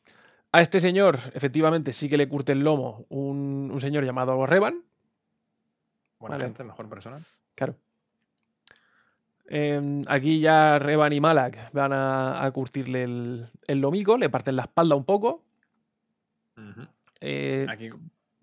A 0.53 0.61
este 0.61 0.81
señor, 0.81 1.19
efectivamente, 1.35 1.93
sí 1.93 2.09
que 2.11 2.17
le 2.19 2.29
curte 2.29 2.53
el 2.53 2.61
lomo 2.61 3.07
un, 3.09 3.71
un 3.73 3.81
señor 3.81 4.05
llamado 4.05 4.45
Revan. 4.47 4.83
Buena 6.19 6.37
Vale. 6.37 6.45
gente, 6.45 6.63
mejor 6.65 6.89
persona. 6.89 7.19
Claro. 7.55 7.75
Em, 9.47 10.03
aquí 10.09 10.41
ya 10.41 10.79
Revan 10.79 11.13
y 11.13 11.21
Malak 11.21 11.73
van 11.73 11.93
a, 11.93 12.45
a 12.45 12.51
curtirle 12.53 13.03
el, 13.03 13.51
el 13.67 13.81
lomico, 13.81 14.17
le 14.17 14.31
parten 14.31 14.57
la 14.57 14.63
espalda 14.63 14.95
un 14.95 15.05
poco. 15.05 15.43
Eh, 17.21 17.67
Aquí, 17.69 17.91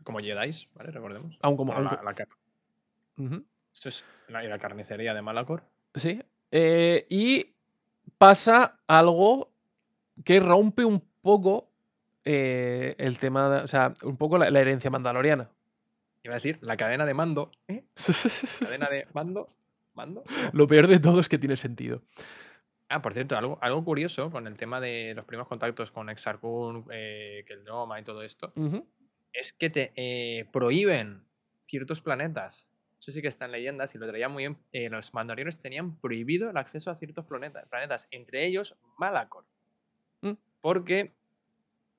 como 0.03 0.19
Jedi, 0.19 0.67
¿vale? 0.75 0.91
Recordemos. 0.91 1.37
aún 1.41 1.57
como. 1.57 1.73
Bueno, 1.73 1.89
aún 1.89 2.05
la. 2.05 3.39
Esto 3.73 3.89
es 3.89 4.03
la, 4.27 4.43
la 4.43 4.57
carnicería 4.59 5.13
de 5.13 5.21
Malacor. 5.21 5.63
Sí. 5.95 6.21
Eh, 6.51 7.05
y 7.09 7.53
pasa 8.17 8.79
algo 8.87 9.51
que 10.25 10.39
rompe 10.39 10.83
un 10.85 11.03
poco 11.21 11.68
eh, 12.31 12.95
el 12.99 13.17
tema, 13.17 13.49
de- 13.49 13.63
o 13.63 13.67
sea, 13.67 13.93
un 14.03 14.17
poco 14.17 14.37
la, 14.37 14.51
la 14.51 14.59
herencia 14.59 14.91
mandaloriana. 14.91 15.49
Iba 16.23 16.35
a 16.35 16.37
decir, 16.37 16.59
la 16.61 16.77
cadena 16.77 17.05
de 17.07 17.13
mando. 17.15 17.49
¿eh? 17.67 17.83
Cadena 18.59 18.87
de 18.89 19.07
mando. 19.13 19.49
¿Mando? 19.95 20.23
Lo 20.53 20.67
peor 20.67 20.85
de 20.87 20.99
todo 20.99 21.19
es 21.19 21.27
que 21.27 21.37
tiene 21.39 21.55
sentido. 21.57 22.03
Ah, 22.87 23.01
por 23.01 23.13
cierto, 23.13 23.35
algo, 23.37 23.57
algo 23.61 23.83
curioso 23.83 24.29
con 24.31 24.45
el 24.47 24.55
tema 24.57 24.79
de 24.79 25.13
los 25.15 25.25
primeros 25.25 25.47
contactos 25.47 25.91
con 25.91 26.09
Exar 26.09 26.39
Kun, 26.39 26.85
eh, 26.91 27.43
Keldroma 27.47 27.99
y 27.99 28.03
todo 28.03 28.21
esto, 28.21 28.53
es 29.33 29.53
que 29.53 29.69
te 29.69 29.91
eh, 29.95 30.45
prohíben 30.53 31.23
ciertos 31.61 32.01
planetas. 32.01 32.69
Eso 32.99 33.11
sí 33.11 33.21
que 33.21 33.27
está 33.29 33.45
en 33.45 33.51
leyendas 33.53 33.93
y 33.95 33.97
lo 33.97 34.07
traía 34.07 34.27
muy 34.29 34.43
bien. 34.43 34.57
eh, 34.71 34.89
los 34.89 35.13
mandalorianos 35.13 35.59
tenían 35.59 35.97
prohibido 35.99 36.49
el 36.49 36.57
acceso 36.57 36.91
a 36.91 36.95
ciertos 36.95 37.25
planeta- 37.25 37.65
planetas, 37.69 38.07
entre 38.11 38.45
ellos 38.45 38.75
Malacor. 38.97 39.45
Mm. 40.21 40.33
Porque 40.61 41.13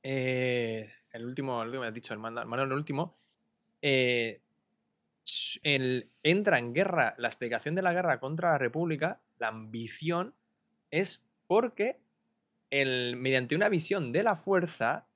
eh, 0.03 0.92
el 1.12 1.24
último, 1.24 1.62
el 1.62 1.68
último, 1.68 1.84
has 1.84 1.94
dicho, 1.94 2.14
el 2.14 2.20
el 2.20 2.72
último, 2.72 3.14
eh, 3.82 4.42
el- 5.62 6.11
entra 6.22 6.59
en 6.59 6.72
guerra, 6.72 7.14
la 7.18 7.28
explicación 7.28 7.74
de 7.74 7.82
la 7.82 7.92
guerra 7.92 8.20
contra 8.20 8.53
la 8.53 8.59
República, 8.59 9.20
la 9.38 9.48
ambición, 9.48 10.34
es 10.90 11.26
porque 11.46 12.01
el, 12.70 13.16
mediante 13.16 13.57
una 13.57 13.68
visión 13.68 14.12
de 14.12 14.22
la 14.22 14.36
fuerza, 14.36 15.09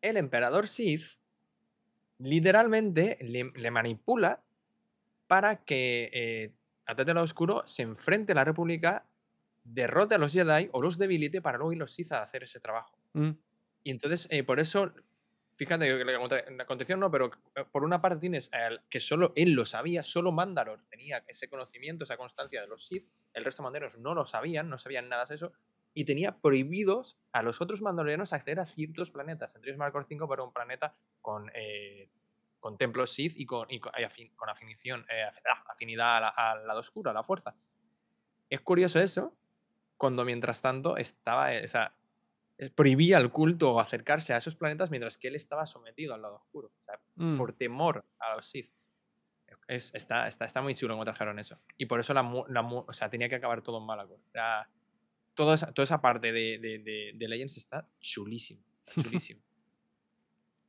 el 0.00 0.16
emperador 0.16 0.68
Sith 0.68 1.18
literalmente 2.18 3.18
le, 3.20 3.70
manipula 3.70 4.42
para 5.26 5.64
que 5.64 6.10
eh, 6.12 6.54
del 7.04 7.14
lado 7.14 7.24
oscuro 7.24 7.62
se 7.66 7.82
enfrente 7.82 8.32
a 8.32 8.36
la 8.36 8.44
República, 8.44 9.06
derrote 9.64 10.14
a 10.14 10.18
los 10.18 10.32
Jedi 10.32 10.68
o 10.72 10.82
los 10.82 10.98
debilite 10.98 11.42
para 11.42 11.58
luego 11.58 11.72
ir 11.72 11.78
los 11.78 11.92
Sith 11.92 12.12
a 12.12 12.22
hacer 12.22 12.42
ese 12.42 12.60
trabajo. 12.60 12.98
Mm. 13.12 13.30
Y 13.82 13.90
entonces, 13.90 14.28
eh, 14.30 14.42
por 14.44 14.60
eso 14.60 14.92
fíjate 15.54 15.86
que 15.86 16.04
la 16.04 16.12
la 16.18 16.62
acontecieron 16.62 17.00
no, 17.00 17.10
pero 17.10 17.30
eh, 17.56 17.64
por 17.72 17.82
una 17.84 18.00
parte 18.00 18.20
tienes 18.20 18.52
al- 18.52 18.84
que 18.88 19.00
solo 19.00 19.32
él 19.36 19.52
lo 19.52 19.64
sabía, 19.64 20.02
solo 20.02 20.30
Mandalor 20.32 20.84
tenía 20.88 21.24
ese 21.26 21.48
conocimiento, 21.48 22.04
esa 22.04 22.16
constancia 22.16 22.60
de 22.60 22.68
los 22.68 22.86
Sith, 22.86 23.08
el 23.32 23.44
resto 23.44 23.62
de 23.62 23.64
mandalorianos 23.64 24.00
no 24.02 24.14
lo 24.14 24.24
sabían, 24.24 24.68
no 24.68 24.78
sabían 24.78 25.08
nada 25.08 25.24
de 25.24 25.34
eso, 25.34 25.52
y 25.94 26.04
tenía 26.04 26.38
prohibidos 26.38 27.18
a 27.32 27.42
los 27.42 27.60
otros 27.60 27.82
mandalorianos 27.82 28.32
acceder 28.32 28.60
a 28.60 28.66
ciertos 28.66 29.10
planetas. 29.10 29.56
Entre 29.56 29.70
ellos 29.70 29.78
Marcor 29.78 30.04
5 30.06 30.28
para 30.28 30.44
un 30.44 30.52
planeta 30.52 30.94
con, 31.20 31.50
eh, 31.54 32.08
con 32.60 32.76
templos 32.76 33.10
Sith 33.12 33.32
y 33.36 33.46
con, 33.46 33.66
y 33.70 33.80
con, 33.80 33.92
eh, 33.98 34.06
ah, 35.50 35.64
afinidad 35.70 36.16
a 36.18 36.20
la- 36.20 36.28
al 36.28 36.66
lado 36.66 36.80
oscuro, 36.80 37.10
a 37.10 37.14
la 37.14 37.22
fuerza. 37.24 37.56
Es 38.50 38.60
curioso 38.60 39.00
eso, 39.00 39.36
cuando 39.96 40.24
mientras 40.24 40.62
tanto 40.62 40.96
estaba, 40.96 41.54
eh, 41.54 41.64
o 41.64 41.68
prohibía 42.74 43.16
al 43.18 43.30
culto 43.30 43.78
acercarse 43.80 44.32
a 44.34 44.38
esos 44.38 44.56
planetas 44.56 44.90
mientras 44.90 45.16
que 45.18 45.28
él 45.28 45.36
estaba 45.36 45.64
sometido 45.66 46.14
al 46.14 46.22
lado 46.22 46.36
oscuro. 46.36 46.68
O 46.68 46.84
sea, 46.84 46.98
Mm. 47.16 47.36
por 47.36 47.52
temor 47.54 48.04
a 48.18 48.36
los 48.36 48.46
Sith. 48.48 48.70
Es, 49.66 49.94
está, 49.94 50.26
está, 50.28 50.44
está 50.46 50.62
muy 50.62 50.74
chulo 50.74 50.94
cómo 50.94 51.04
trajeron 51.04 51.38
eso. 51.38 51.56
Y 51.76 51.86
por 51.86 52.00
eso 52.00 52.14
la, 52.14 52.22
mu- 52.22 52.44
la 52.48 52.62
mu- 52.62 52.84
o 52.88 52.92
sea, 52.92 53.10
tenía 53.10 53.28
que 53.28 53.34
acabar 53.34 53.60
todo 53.62 53.78
en 53.78 53.84
Malacor. 53.86 54.18
Era, 54.32 54.68
toda, 55.34 55.54
esa, 55.56 55.72
toda 55.72 55.84
esa 55.84 56.00
parte 56.00 56.32
de, 56.32 56.58
de, 56.58 56.78
de- 56.78 57.12
de 57.14 57.28
Legends 57.28 57.56
está 57.58 57.86
chulísima. 58.00 58.62
Está 58.86 59.02
chulísima. 59.22 59.40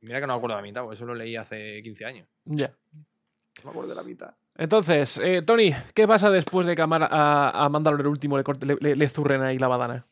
Mira 0.02 0.20
que 0.20 0.26
no 0.26 0.32
me 0.34 0.36
acuerdo 0.38 0.56
de 0.56 0.62
la 0.62 0.66
mitad, 0.68 0.82
porque 0.82 0.96
eso 0.96 1.04
lo 1.06 1.14
leí 1.14 1.36
hace 1.36 1.82
15 1.82 2.04
años. 2.04 2.28
Ya. 2.44 2.74
No 2.92 3.64
me 3.64 3.70
acuerdo 3.70 3.90
de 3.90 3.94
la 3.96 4.02
mitad. 4.02 4.34
Entonces, 4.56 5.16
eh, 5.18 5.42
Tony, 5.42 5.72
¿qué 5.94 6.06
pasa 6.06 6.30
después 6.30 6.66
de 6.66 6.76
que 6.76 6.82
a, 6.82 6.86
Mar- 6.86 7.08
a, 7.10 7.64
a 7.64 7.68
Mandalor 7.68 8.00
el 8.00 8.06
último 8.06 8.36
le, 8.36 8.44
corte- 8.44 8.66
le- 8.66 8.76
le- 8.80 8.96
le 8.96 9.08
zurren 9.08 9.42
ahí 9.42 9.58
la 9.58 9.68
badana? 9.68 10.06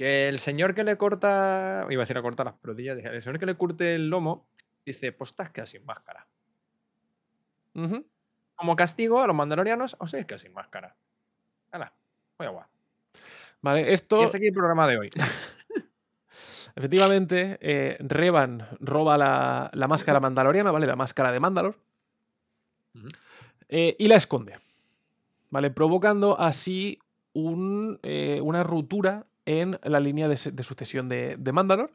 Que 0.00 0.30
el 0.30 0.38
señor 0.38 0.74
que 0.74 0.82
le 0.82 0.96
corta. 0.96 1.84
Iba 1.90 2.00
a 2.00 2.04
decir 2.04 2.16
a 2.16 2.22
cortar 2.22 2.46
las 2.46 2.74
dije, 2.74 3.06
El 3.06 3.20
señor 3.20 3.38
que 3.38 3.44
le 3.44 3.54
curte 3.54 3.96
el 3.96 4.08
lomo 4.08 4.48
dice: 4.86 5.12
Pues 5.12 5.28
estás 5.28 5.50
quedado 5.50 5.66
sin 5.66 5.84
máscara. 5.84 6.26
Como 8.54 8.76
castigo 8.76 9.20
a 9.20 9.26
los 9.26 9.36
mandalorianos, 9.36 9.96
os 9.98 10.14
habéis 10.14 10.26
quedado 10.26 10.40
sin 10.40 10.54
máscara. 10.54 10.96
Hala, 11.70 11.92
voy 12.38 12.46
a 12.46 12.50
guay. 12.50 12.66
Vale, 13.60 13.92
esto. 13.92 14.22
Y 14.22 14.24
hasta 14.24 14.38
aquí 14.38 14.46
el 14.46 14.54
programa 14.54 14.88
de 14.88 14.96
hoy. 14.96 15.10
Efectivamente, 16.76 17.58
eh, 17.60 17.98
Revan 18.00 18.66
roba 18.80 19.18
la, 19.18 19.70
la 19.74 19.86
máscara 19.86 20.18
mandaloriana, 20.18 20.70
¿vale? 20.70 20.86
La 20.86 20.96
máscara 20.96 21.30
de 21.30 21.40
Mandalor. 21.40 21.76
Eh, 23.68 23.96
y 23.98 24.08
la 24.08 24.16
esconde. 24.16 24.56
¿Vale? 25.50 25.70
Provocando 25.70 26.40
así 26.40 26.98
un, 27.34 28.00
eh, 28.02 28.40
una 28.42 28.62
ruptura 28.62 29.26
en 29.46 29.78
la 29.82 30.00
línea 30.00 30.28
de, 30.28 30.36
sucesión 30.36 31.08
de, 31.08 31.36
de 31.36 31.52
Mandalor. 31.52 31.92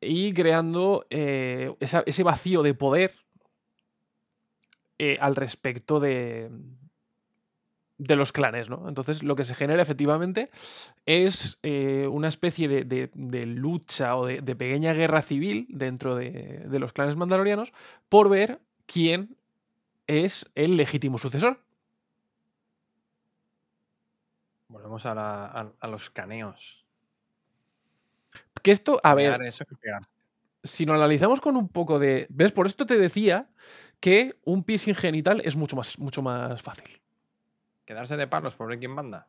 Y 0.00 0.32
creando 0.32 1.06
eh, 1.10 1.74
ese 1.80 2.22
vacío 2.22 2.62
de 2.62 2.74
poder 2.74 3.14
eh, 4.98 5.18
al 5.20 5.34
respecto 5.34 5.98
de, 5.98 6.50
de 7.98 8.16
los 8.16 8.32
clanes, 8.32 8.70
¿no? 8.70 8.88
Entonces, 8.88 9.22
lo 9.22 9.34
que 9.36 9.44
se 9.44 9.54
genera 9.54 9.82
efectivamente 9.82 10.50
es 11.04 11.58
eh, 11.62 12.08
una 12.10 12.28
especie 12.28 12.68
de, 12.68 13.46
lucha 13.46 14.16
o 14.16 14.26
de, 14.26 14.42
pequeña 14.56 14.94
guerra 14.94 15.20
civil 15.20 15.66
dentro 15.68 16.14
de, 16.14 16.64
de 16.68 16.78
los 16.78 16.92
clanes 16.92 17.16
mandalorianos 17.16 17.72
por 18.08 18.28
ver 18.28 18.60
quién 18.86 19.36
es 20.06 20.48
el 20.54 20.76
legítimo 20.76 21.18
sucesor. 21.18 21.60
Volvemos 24.68 25.06
a, 25.06 25.14
la- 25.14 25.46
a- 25.46 25.72
a 25.80 25.86
los 25.88 26.10
caneos. 26.10 26.84
Que 28.62 28.70
esto, 28.70 29.00
a 29.02 29.14
ver, 29.14 29.42
eso 29.42 29.64
si 30.62 30.84
lo 30.84 30.92
analizamos 30.94 31.40
con 31.40 31.56
un 31.56 31.68
poco 31.68 31.98
de. 31.98 32.26
¿Ves? 32.30 32.52
Por 32.52 32.66
esto 32.66 32.84
te 32.84 32.98
decía 32.98 33.48
que 34.00 34.38
un 34.44 34.64
piercing 34.64 34.94
genital 34.94 35.40
es 35.44 35.56
mucho 35.56 35.76
más, 35.76 35.98
mucho 35.98 36.20
más 36.20 36.60
fácil. 36.60 37.00
Quedarse 37.86 38.16
de 38.16 38.26
palos 38.26 38.54
por 38.54 38.68
ver 38.68 38.78
quién 38.78 38.90
manda. 38.90 39.28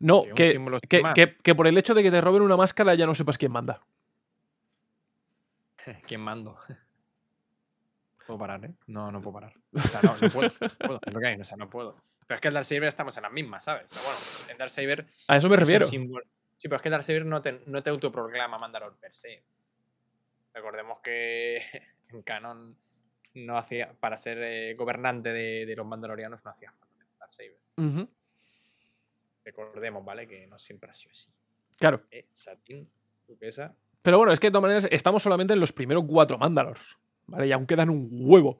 No, 0.00 0.22
Que 0.34 0.52
que, 0.88 1.00
que- 1.14 1.36
que 1.36 1.54
por 1.54 1.66
el 1.68 1.78
hecho 1.78 1.94
de 1.94 2.02
que 2.02 2.10
te 2.10 2.20
roben 2.20 2.42
una 2.42 2.56
máscara 2.56 2.94
ya 2.94 3.06
no 3.06 3.14
sepas 3.14 3.38
quién 3.38 3.52
manda. 3.52 3.80
¿Quién 6.06 6.20
mando? 6.22 6.58
Puedo 8.30 8.38
parar, 8.38 8.64
¿eh? 8.64 8.74
No, 8.86 9.10
no 9.10 9.20
puedo 9.20 9.34
parar. 9.34 9.52
O 9.72 9.80
sea, 9.80 10.00
no, 10.02 10.16
no 10.16 10.28
puedo. 10.30 10.48
no 10.60 10.68
puedo, 10.86 11.00
es 11.04 11.14
lo 11.14 11.20
que 11.20 11.26
hay, 11.26 11.40
o 11.40 11.44
sea, 11.44 11.56
no 11.56 11.68
puedo. 11.68 11.96
Pero 12.28 12.36
es 12.36 12.40
que 12.40 12.46
el 12.46 12.54
Darksaber 12.54 12.84
estamos 12.84 13.16
en 13.16 13.24
las 13.24 13.32
mismas, 13.32 13.64
¿sabes? 13.64 13.86
O 13.90 13.94
sea, 13.96 14.44
bueno, 14.46 14.52
el 14.52 14.58
Darksaber 14.58 15.06
A 15.26 15.36
eso 15.36 15.48
me 15.48 15.54
es 15.54 15.60
refiero. 15.60 15.86
Sí, 15.88 15.98
pero 16.62 16.76
es 16.76 16.82
que 16.82 16.88
el 16.88 16.92
Darksaber 16.92 17.26
no 17.26 17.42
te, 17.42 17.60
no 17.66 17.82
te 17.82 17.90
autoproclama 17.90 18.56
Mandalor 18.56 18.96
per 18.98 19.12
se. 19.16 19.42
Recordemos 20.54 21.00
que 21.00 21.60
en 22.10 22.22
Canon 22.22 22.78
no 23.34 23.58
hacía, 23.58 23.96
para 23.98 24.16
ser 24.16 24.38
eh, 24.42 24.74
gobernante 24.74 25.32
de, 25.32 25.66
de 25.66 25.74
los 25.74 25.86
Mandalorianos 25.86 26.44
no 26.44 26.52
hacía 26.52 26.70
falta 26.70 27.04
el. 27.38 27.84
Ujú, 27.84 28.08
Recordemos, 29.44 30.04
¿vale? 30.04 30.28
Que 30.28 30.46
no 30.46 30.56
siempre 30.60 30.88
ha 30.90 30.94
sido 30.94 31.10
así. 31.10 31.32
Claro. 31.80 32.04
Eh, 32.12 32.28
Satín, 32.32 32.88
duquesa. 33.26 33.74
Pero 34.02 34.18
bueno, 34.18 34.32
es 34.32 34.38
que 34.38 34.46
de 34.46 34.50
todas 34.52 34.62
maneras 34.62 34.88
estamos 34.92 35.20
solamente 35.20 35.52
en 35.52 35.58
los 35.60 35.72
primeros 35.72 36.04
cuatro 36.06 36.38
Mandalors. 36.38 36.96
¿Vale? 37.30 37.46
Y 37.46 37.52
aún 37.52 37.66
quedan 37.66 37.90
un 37.90 38.08
huevo. 38.12 38.58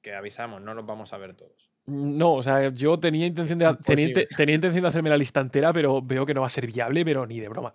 Que 0.00 0.14
avisamos, 0.14 0.62
no 0.62 0.72
los 0.74 0.86
vamos 0.86 1.12
a 1.12 1.18
ver 1.18 1.34
todos. 1.34 1.70
No, 1.86 2.34
o 2.34 2.42
sea, 2.42 2.70
yo 2.70 2.98
tenía 2.98 3.26
intención 3.26 3.58
de, 3.58 3.76
tenía, 3.84 4.54
intención 4.54 4.82
de 4.82 4.88
hacerme 4.88 5.10
la 5.10 5.16
lista 5.16 5.40
entera, 5.40 5.72
pero 5.72 6.00
veo 6.00 6.24
que 6.24 6.34
no 6.34 6.40
va 6.40 6.46
a 6.46 6.50
ser 6.50 6.66
viable, 6.66 7.04
pero 7.04 7.26
ni 7.26 7.40
de 7.40 7.48
broma. 7.48 7.74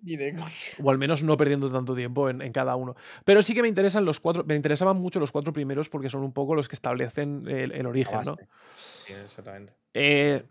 Ni 0.00 0.16
de 0.16 0.34
coña. 0.34 0.50
O 0.82 0.90
al 0.90 0.98
menos 0.98 1.22
no 1.22 1.36
perdiendo 1.36 1.70
tanto 1.70 1.94
tiempo 1.94 2.28
en, 2.28 2.42
en 2.42 2.52
cada 2.52 2.74
uno. 2.76 2.96
Pero 3.24 3.42
sí 3.42 3.54
que 3.54 3.62
me 3.62 3.68
interesan 3.68 4.04
los 4.04 4.18
cuatro. 4.20 4.44
Me 4.44 4.56
interesaban 4.56 4.96
mucho 4.96 5.20
los 5.20 5.30
cuatro 5.30 5.52
primeros 5.52 5.88
porque 5.88 6.10
son 6.10 6.22
un 6.22 6.32
poco 6.32 6.54
los 6.54 6.68
que 6.68 6.74
establecen 6.74 7.44
el, 7.48 7.72
el 7.72 7.86
origen, 7.86 8.20
¿no? 8.26 8.36
Sí, 8.76 9.12
exactamente. 9.24 9.72
Eh, 9.94 10.42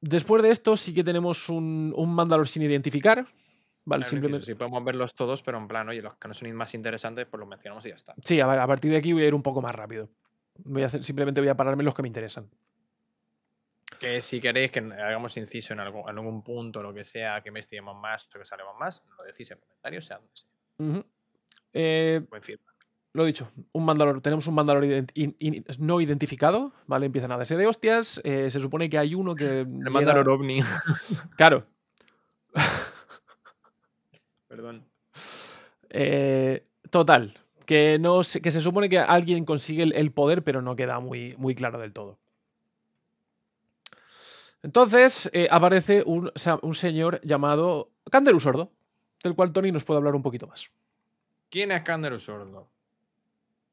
después 0.00 0.42
de 0.42 0.50
esto, 0.50 0.76
sí 0.76 0.94
que 0.94 1.04
tenemos 1.04 1.48
un, 1.48 1.92
un 1.96 2.14
Mandalor 2.14 2.48
sin 2.48 2.62
identificar. 2.62 3.26
Vale, 3.86 4.00
Claro, 4.00 4.10
simplemente. 4.10 4.46
Sí, 4.46 4.54
podemos 4.54 4.82
verlos 4.84 5.14
todos, 5.14 5.42
pero 5.42 5.58
en 5.58 5.68
plan, 5.68 5.88
oye, 5.88 6.00
los 6.00 6.14
que 6.16 6.26
no 6.28 6.34
son 6.34 6.50
más 6.54 6.72
interesantes, 6.74 7.26
pues 7.26 7.38
los 7.38 7.48
mencionamos 7.48 7.84
y 7.84 7.90
ya 7.90 7.96
está. 7.96 8.14
Sí, 8.24 8.40
a, 8.40 8.46
ver, 8.46 8.58
a 8.58 8.66
partir 8.66 8.90
de 8.90 8.96
aquí 8.96 9.12
voy 9.12 9.22
a 9.24 9.26
ir 9.26 9.34
un 9.34 9.42
poco 9.42 9.60
más 9.60 9.74
rápido. 9.74 10.08
Voy 10.64 10.82
a 10.82 10.86
hacer, 10.86 11.04
simplemente 11.04 11.40
voy 11.40 11.48
a 11.48 11.56
pararme 11.56 11.82
en 11.82 11.86
los 11.86 11.94
que 11.94 12.02
me 12.02 12.08
interesan. 12.08 12.48
Que 14.00 14.22
si 14.22 14.40
queréis 14.40 14.70
que 14.70 14.80
hagamos 14.80 15.36
inciso 15.36 15.72
en 15.74 15.80
algún, 15.80 16.02
en 16.08 16.16
algún 16.18 16.42
punto, 16.42 16.82
lo 16.82 16.94
que 16.94 17.04
sea, 17.04 17.42
que 17.42 17.48
investiguemos 17.50 17.94
más 18.00 18.26
o 18.34 18.38
que 18.38 18.44
salemos 18.44 18.74
más, 18.78 19.02
lo 19.18 19.24
decís 19.24 19.50
en 19.50 19.58
comentarios, 19.58 20.04
sea 20.06 20.16
donde 20.18 20.30
sea. 20.34 20.48
Ujú. 20.78 21.04
Eh, 21.72 22.22
Buen 22.30 22.42
feedback. 22.42 22.74
lo 23.12 23.24
dicho, 23.24 23.48
un 23.74 23.84
Mandalor, 23.84 24.20
tenemos 24.20 24.46
un 24.46 24.54
Mandalor 24.54 24.84
ident- 24.84 25.10
in- 25.14 25.36
in- 25.38 25.64
no 25.78 26.00
identificado, 26.00 26.72
¿vale? 26.86 27.06
Empiezan 27.06 27.32
a 27.32 27.36
darse 27.36 27.56
de 27.56 27.66
hostias. 27.66 28.20
eh, 28.24 28.50
se 28.50 28.60
supone 28.60 28.88
que 28.88 28.98
hay 28.98 29.14
uno 29.14 29.34
que. 29.34 29.60
El 29.60 29.66
llega- 29.78 29.90
Mandalor 29.90 30.28
OVNI. 30.30 30.62
Claro. 31.36 31.66
Perdón. 34.54 34.84
eh, 35.90 36.64
total. 36.90 37.34
Que, 37.66 37.98
no, 37.98 38.22
se- 38.22 38.40
que 38.40 38.50
se 38.52 38.60
supone 38.60 38.88
que 38.88 38.98
alguien 38.98 39.44
consigue 39.44 39.82
el, 39.82 39.94
el 39.94 40.12
poder, 40.12 40.44
pero 40.44 40.62
no 40.62 40.76
queda 40.76 41.00
muy, 41.00 41.34
muy 41.38 41.54
claro 41.56 41.80
del 41.80 41.92
todo. 41.92 42.18
Entonces 44.62 45.28
eh, 45.34 45.48
aparece 45.50 46.02
un, 46.06 46.30
un 46.62 46.74
señor 46.74 47.20
llamado 47.22 47.90
Candelus 48.10 48.44
Sordo, 48.44 48.70
del 49.22 49.34
cual 49.34 49.52
Tony 49.52 49.72
nos 49.72 49.84
puede 49.84 49.98
hablar 49.98 50.14
un 50.14 50.22
poquito 50.22 50.46
más. 50.46 50.70
¿Quién 51.50 51.72
es 51.72 51.82
Canderus 51.82 52.28
Ordo? 52.28 52.68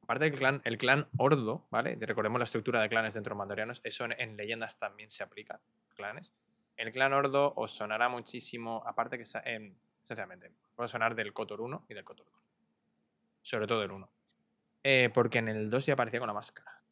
Aparte 0.02 0.24
del 0.24 0.34
clan, 0.38 0.60
el 0.64 0.78
clan 0.78 1.06
Ordo, 1.16 1.64
¿vale? 1.70 1.96
Recordemos 2.00 2.38
la 2.38 2.44
estructura 2.44 2.80
de 2.82 2.88
clanes 2.88 3.14
dentro 3.14 3.34
de 3.34 3.38
mandalorianos. 3.38 3.80
Eso 3.84 4.04
en, 4.04 4.12
en 4.20 4.36
leyendas 4.36 4.78
también 4.78 5.10
se 5.10 5.22
aplica. 5.22 5.60
Clanes. 5.94 6.32
El 6.76 6.92
clan 6.92 7.12
Ordo 7.12 7.52
os 7.56 7.72
sonará 7.72 8.08
muchísimo. 8.08 8.82
Aparte 8.86 9.16
que, 9.16 9.24
em, 9.44 9.74
puede 10.82 10.90
sonar 10.90 11.14
del 11.14 11.32
Kotor 11.32 11.60
1 11.60 11.86
y 11.88 11.94
del 11.94 12.04
Kotor 12.04 12.26
2. 12.30 12.34
Sobre 13.42 13.66
todo 13.68 13.82
el 13.84 13.90
1. 13.92 14.10
Eh, 14.82 15.10
porque 15.14 15.38
en 15.38 15.48
el 15.48 15.70
2 15.70 15.86
ya 15.86 15.94
aparecía 15.94 16.18
con 16.18 16.26
la 16.26 16.32
máscara. 16.32 16.82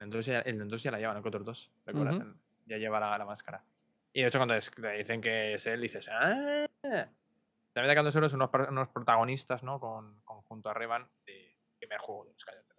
En 0.00 0.06
el 0.06 0.10
2 0.10 0.26
ya, 0.26 0.40
el 0.40 0.68
2 0.68 0.82
ya 0.82 0.90
la 0.90 0.98
lleva, 0.98 1.12
en 1.12 1.18
el 1.18 1.22
Kotor 1.22 1.44
2. 1.44 1.70
¿Recuerdas? 1.86 2.16
En- 2.16 2.40
Ya 2.66 2.78
lleva 2.78 2.98
la, 2.98 3.16
la 3.16 3.24
máscara. 3.24 3.64
Y 4.12 4.22
de 4.22 4.28
hecho, 4.28 4.38
cuando 4.38 4.54
te 4.58 4.92
dicen 4.98 5.20
que 5.20 5.54
es 5.54 5.66
él, 5.66 5.80
dices, 5.80 6.08
¡ah! 6.12 6.66
También 6.82 7.88
de 7.88 7.94
Canto 7.94 8.10
son 8.10 8.24
unos, 8.70 8.88
protagonistas, 8.88 9.62
¿no? 9.62 9.78
Con, 9.80 10.20
con- 10.22 10.42
junto 10.42 10.68
a 10.68 10.74
Revan 10.74 11.08
de 11.24 11.56
primer 11.78 11.98
juego 11.98 12.24
de 12.24 12.32
los 12.32 12.44
Cállate. 12.44 12.74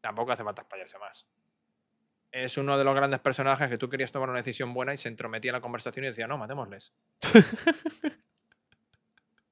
Tampoco 0.00 0.32
hace 0.32 0.42
falta 0.44 0.62
espallarse 0.62 0.98
más. 0.98 1.26
Es 2.32 2.56
uno 2.56 2.78
de 2.78 2.84
los 2.84 2.94
grandes 2.94 3.20
personajes 3.20 3.68
que 3.68 3.76
tú 3.76 3.88
querías 3.90 4.12
tomar 4.12 4.30
una 4.30 4.38
decisión 4.38 4.72
buena 4.72 4.94
y 4.94 4.98
se 4.98 5.08
entrometía 5.08 5.50
en 5.50 5.54
la 5.54 5.60
conversación 5.60 6.04
y 6.04 6.08
decía, 6.08 6.26
no, 6.26 6.38
matémosles. 6.38 6.94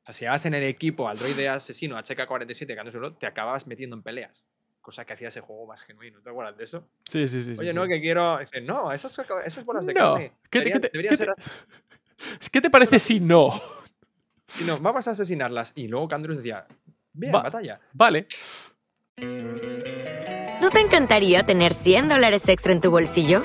o 0.08 0.12
sea, 0.12 0.14
si 0.14 0.24
vas 0.24 0.46
en 0.46 0.54
el 0.54 0.62
equipo 0.64 1.06
al 1.08 1.18
droide 1.18 1.48
asesino, 1.50 1.96
a 1.98 2.02
HK-47, 2.02 2.74
Canto 2.74 2.90
Solo, 2.90 3.14
te 3.14 3.26
acababas 3.26 3.66
metiendo 3.66 3.94
en 3.94 4.02
peleas. 4.02 4.46
Cosa 4.80 5.04
que 5.04 5.12
hacía 5.12 5.28
ese 5.28 5.42
juego 5.42 5.66
más 5.66 5.82
genuino. 5.82 6.22
¿Te 6.22 6.30
acuerdas 6.30 6.56
de 6.56 6.64
eso? 6.64 6.88
Sí, 7.04 7.28
sí, 7.28 7.42
sí. 7.42 7.56
Oye, 7.58 7.70
sí, 7.70 7.74
no, 7.76 7.84
sí. 7.84 7.90
que 7.90 8.00
quiero. 8.00 8.38
Dice, 8.38 8.60
no, 8.62 8.90
esas, 8.90 9.18
esas 9.44 9.64
bolas 9.66 9.84
de 9.84 9.92
No, 9.92 10.14
carne. 10.14 10.32
¿qué 10.50 10.60
te- 10.62 10.64
deberían- 10.70 10.80
qué 10.80 10.88
te- 10.88 10.90
deberían 10.92 11.12
qué 11.12 11.24
ser 11.24 11.34
te- 11.34 12.50
¿Qué 12.52 12.60
te 12.62 12.70
parece 12.70 12.98
si 12.98 13.20
no? 13.20 13.52
Y 14.60 14.64
no, 14.64 14.78
vamos 14.78 15.06
a 15.06 15.10
asesinarlas. 15.10 15.72
Y 15.74 15.88
luego 15.88 16.08
Candrus 16.08 16.38
decía, 16.38 16.66
bien, 17.12 17.34
Va- 17.34 17.42
batalla. 17.42 17.78
Vale. 17.92 18.26
¿No 19.18 20.70
te 20.70 20.80
encantaría 20.80 21.44
tener 21.44 21.74
100 21.74 22.08
dólares 22.08 22.48
extra 22.48 22.72
en 22.72 22.80
tu 22.80 22.90
bolsillo? 22.90 23.44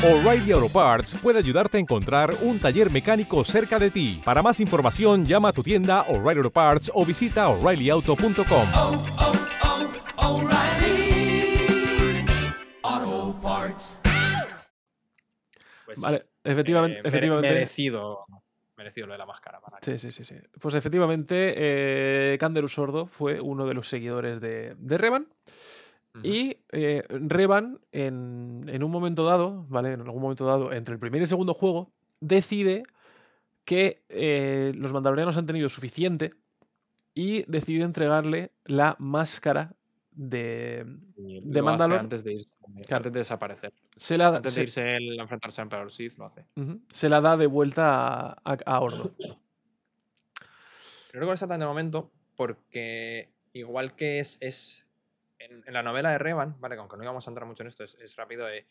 O'Reilly 0.00 0.52
Auto 0.52 0.68
Parts 0.68 1.16
puede 1.20 1.40
ayudarte 1.40 1.76
a 1.76 1.80
encontrar 1.80 2.32
un 2.42 2.60
taller 2.60 2.88
mecánico 2.88 3.42
cerca 3.44 3.80
de 3.80 3.90
ti. 3.90 4.22
Para 4.24 4.42
más 4.42 4.60
información, 4.60 5.26
llama 5.26 5.48
a 5.48 5.52
tu 5.52 5.64
tienda 5.64 6.02
O'Reilly 6.02 6.38
Auto 6.38 6.50
Parts 6.52 6.92
o 6.94 7.04
visita 7.04 7.48
oreillyauto.com. 7.48 8.68
Pues, 15.84 16.00
Vale, 16.00 16.26
efectivamente. 16.44 16.98
eh, 16.98 17.02
efectivamente 17.04 17.48
merecido, 17.48 18.24
merecido 18.76 19.06
lo 19.08 19.14
de 19.14 19.18
la 19.18 19.26
máscara. 19.26 19.60
para 19.60 19.78
Sí, 19.82 19.98
sí, 19.98 20.12
sí, 20.12 20.24
sí. 20.24 20.36
Pues 20.60 20.76
efectivamente, 20.76 21.54
eh, 21.56 22.38
Canderus 22.38 22.74
Sordo 22.74 23.06
fue 23.06 23.40
uno 23.40 23.66
de 23.66 23.74
los 23.74 23.88
seguidores 23.88 24.40
de, 24.40 24.76
de 24.78 24.98
Revan. 24.98 25.26
Y 26.22 26.58
eh, 26.72 27.04
Revan, 27.08 27.80
en, 27.92 28.64
en 28.68 28.82
un 28.82 28.90
momento 28.90 29.24
dado, 29.24 29.64
¿vale? 29.68 29.92
En 29.92 30.00
algún 30.00 30.22
momento 30.22 30.44
dado, 30.46 30.72
entre 30.72 30.94
el 30.94 31.00
primer 31.00 31.20
y 31.20 31.24
el 31.24 31.28
segundo 31.28 31.54
juego, 31.54 31.92
decide 32.20 32.82
que 33.64 34.02
eh, 34.08 34.72
los 34.76 34.92
mandalorianos 34.92 35.36
han 35.36 35.46
tenido 35.46 35.68
suficiente 35.68 36.32
y 37.14 37.42
decide 37.50 37.84
entregarle 37.84 38.52
la 38.64 38.96
máscara 38.98 39.74
de. 40.10 40.84
De 41.16 41.62
Mandalor- 41.62 41.98
Antes 42.00 42.24
de, 42.24 42.32
irse, 42.34 42.50
Claro. 42.86 42.96
antes 42.98 43.12
de 43.12 43.18
desaparecer. 43.20 43.72
Se 43.96 44.16
la, 44.18 44.28
Antes 44.36 44.52
se- 44.54 44.60
de 44.60 44.64
irse 44.64 44.96
él 44.96 45.18
a 45.18 45.22
enfrentarse 45.22 45.60
a 45.60 45.64
Emperor 45.64 45.90
Sith, 45.92 46.16
lo 46.18 46.24
hace. 46.26 46.44
se 46.88 47.08
la 47.08 47.20
da 47.20 47.36
de 47.36 47.46
vuelta 47.46 48.30
a, 48.30 48.36
a- 48.44 48.58
a 48.66 48.80
Ordo. 48.80 49.12
Creo 51.10 51.26
que 51.26 51.32
está 51.34 51.46
tan 51.48 51.60
de 51.60 51.66
momento 51.66 52.10
porque 52.36 53.28
igual 53.52 53.94
que 53.96 54.20
es, 54.20 54.38
es 54.40 54.84
en, 55.58 55.64
en 55.66 55.74
la 55.74 55.82
novela 55.82 56.10
de 56.10 56.18
Revan, 56.18 56.60
vale, 56.60 56.74
que 56.76 56.80
aunque 56.80 56.96
no 56.96 57.04
íbamos 57.04 57.26
a 57.26 57.30
entrar 57.30 57.46
mucho 57.46 57.62
en 57.62 57.68
esto, 57.68 57.84
es, 57.84 57.94
es 57.96 58.16
rápido, 58.16 58.48
eh, 58.48 58.66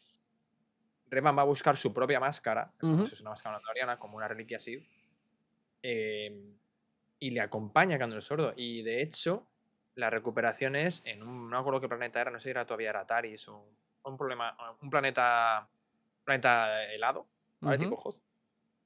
Revan 1.10 1.38
va 1.38 1.42
a 1.42 1.46
buscar 1.46 1.78
su 1.78 1.94
propia 1.94 2.20
máscara, 2.20 2.74
que 2.80 2.86
Ujú. 2.86 3.04
es 3.04 3.22
una 3.22 3.32
máscara 3.32 3.56
mandaloriana, 3.56 3.98
como 3.98 4.18
una 4.18 4.28
reliquia 4.28 4.58
así, 4.58 4.88
eh, 5.82 6.54
y 7.20 7.32
le 7.32 7.42
acompaña 7.42 7.98
Candor 7.98 8.22
Sordo. 8.22 8.54
Y 8.56 8.82
de 8.84 9.02
hecho, 9.02 9.48
la 9.96 10.10
recuperación 10.10 10.76
es 10.76 11.06
en 11.06 11.24
un, 11.24 11.50
no 11.50 11.58
acuerdo 11.58 11.82
qué 11.82 11.88
planeta 11.88 12.22
era, 12.22 12.32
no 12.32 12.40
sé 12.40 12.46
si 12.46 12.50
era 12.50 12.66
todavía 12.66 12.90
era 12.90 13.06
o 13.48 13.70
un, 14.04 14.18
problema, 14.18 14.56
un 14.82 14.90
planeta, 14.90 15.70
planeta 16.24 16.84
helado, 16.86 17.28
¿vale? 17.62 17.78
Ujú. 17.78 17.86
Tipo 17.86 18.02
Hoth. 18.02 18.22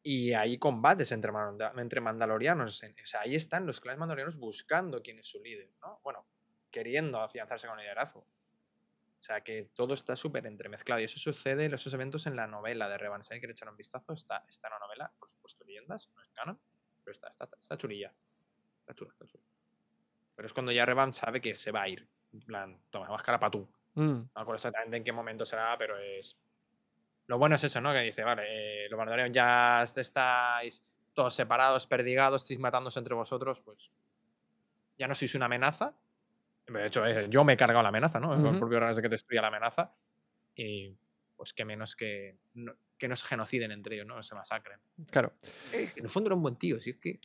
Y 0.04 0.34
hay 0.34 0.58
combates 0.58 1.12
entre, 1.12 1.32
entre 1.78 2.02
mandalorianos. 2.02 2.84
O 2.84 3.06
sea, 3.06 3.22
ahí 3.22 3.36
están 3.36 3.68
los 3.68 3.80
clanes 3.80 4.00
mandalorianos 4.00 4.38
buscando 4.38 5.02
quién 5.02 5.20
es 5.20 5.28
su 5.28 5.42
líder, 5.44 5.70
¿no? 5.82 6.00
Bueno, 6.04 6.26
queriendo 6.72 7.20
afianzarse 7.22 7.68
con 7.68 7.78
el 7.80 7.84
liderazgo. 7.86 8.22
O 8.22 9.24
sea, 9.24 9.42
que 9.42 9.70
todo 9.76 9.94
está 9.94 10.16
súper 10.16 10.48
entremezclado. 10.48 11.00
Y 11.00 11.04
eso 11.04 11.20
sucede 11.20 11.66
en 11.66 11.74
esos 11.74 11.94
eventos 11.94 12.26
en 12.26 12.36
la 12.36 12.48
novela 12.48 12.90
de 12.90 12.98
Revan. 12.98 13.24
Si 13.24 13.34
hay 13.34 13.40
que 13.42 13.52
echar 13.52 13.70
un 13.70 13.78
vistazo, 13.78 14.14
está, 14.14 14.44
está 14.50 14.68
en 14.68 14.74
la 14.74 14.80
novela, 14.80 15.14
por 15.20 15.30
supuesto, 15.30 15.64
leyendas, 15.64 16.10
no 16.16 16.24
es 16.24 16.30
canon, 16.30 16.60
pero 17.04 17.12
está, 17.12 17.28
está, 17.30 17.48
está 17.60 17.78
chulilla. 17.78 18.12
Está 18.80 18.96
chula, 18.96 19.12
está 19.12 19.28
chula. 19.28 19.44
Pero 20.36 20.46
es 20.48 20.54
cuando 20.54 20.72
ya 20.72 20.86
Revan 20.88 21.14
sabe 21.14 21.40
que 21.40 21.54
se 21.54 21.72
va 21.72 21.84
a 21.84 21.90
ir. 21.90 22.08
En 22.34 22.40
plan, 22.40 22.82
toma, 22.90 23.10
máscara 23.10 23.40
para 23.40 23.52
tú. 23.52 23.70
Mm, 23.94 24.02
No 24.04 24.22
me 24.24 24.42
acuerdo 24.42 24.56
exactamente 24.56 24.98
en 24.98 25.04
qué 25.04 25.12
momento 25.12 25.46
será, 25.46 25.78
pero 25.78 26.00
es. 26.00 26.40
Lo 27.28 27.38
bueno 27.38 27.56
es 27.58 27.64
eso, 27.64 27.80
¿no? 27.80 27.94
Que 27.94 28.00
dice, 28.00 28.24
vale, 28.24 28.86
eh, 28.86 28.90
los 28.90 28.98
Mandalorianos 28.98 29.36
ya 29.36 29.84
est- 29.84 29.98
estáis 30.00 30.84
todos 31.14 31.36
separados, 31.36 31.86
perdigados, 31.86 32.42
estáis 32.42 32.60
matándose 32.60 32.98
entre 33.00 33.14
vosotros, 33.14 33.62
pues 33.62 33.92
ya 34.98 35.08
no 35.08 35.14
sois 35.14 35.36
una 35.36 35.46
amenaza. 35.46 35.94
De 36.68 36.88
hecho, 36.88 37.06
eh, 37.06 37.28
yo 37.30 37.44
me 37.44 37.54
he 37.54 37.58
cargado 37.58 37.82
la 37.84 37.90
amenaza, 37.90 38.20
¿no? 38.20 38.30
Con 38.30 38.40
Ujú. 38.40 38.50
el 38.50 38.60
propio 38.60 38.80
de 38.80 39.02
que 39.02 39.10
destruya 39.10 39.42
la 39.42 39.48
amenaza. 39.50 39.94
Y 40.56 40.96
pues 41.36 41.54
que 41.54 41.66
menos 41.66 41.96
que 41.96 42.38
no, 42.54 42.74
que 42.98 43.08
no 43.08 43.16
se 43.16 43.26
genociden 43.26 43.72
entre 43.72 43.96
ellos, 43.96 44.08
¿no? 44.08 44.22
Se 44.24 44.36
masacren. 44.36 44.80
claro. 45.10 45.34
Eh, 45.74 45.92
en 45.96 46.04
el 46.04 46.10
fondo 46.10 46.28
era 46.28 46.36
un 46.36 46.42
buen 46.44 46.56
tío, 46.56 46.80
si 46.80 46.92
es 46.92 46.98
que. 46.98 47.20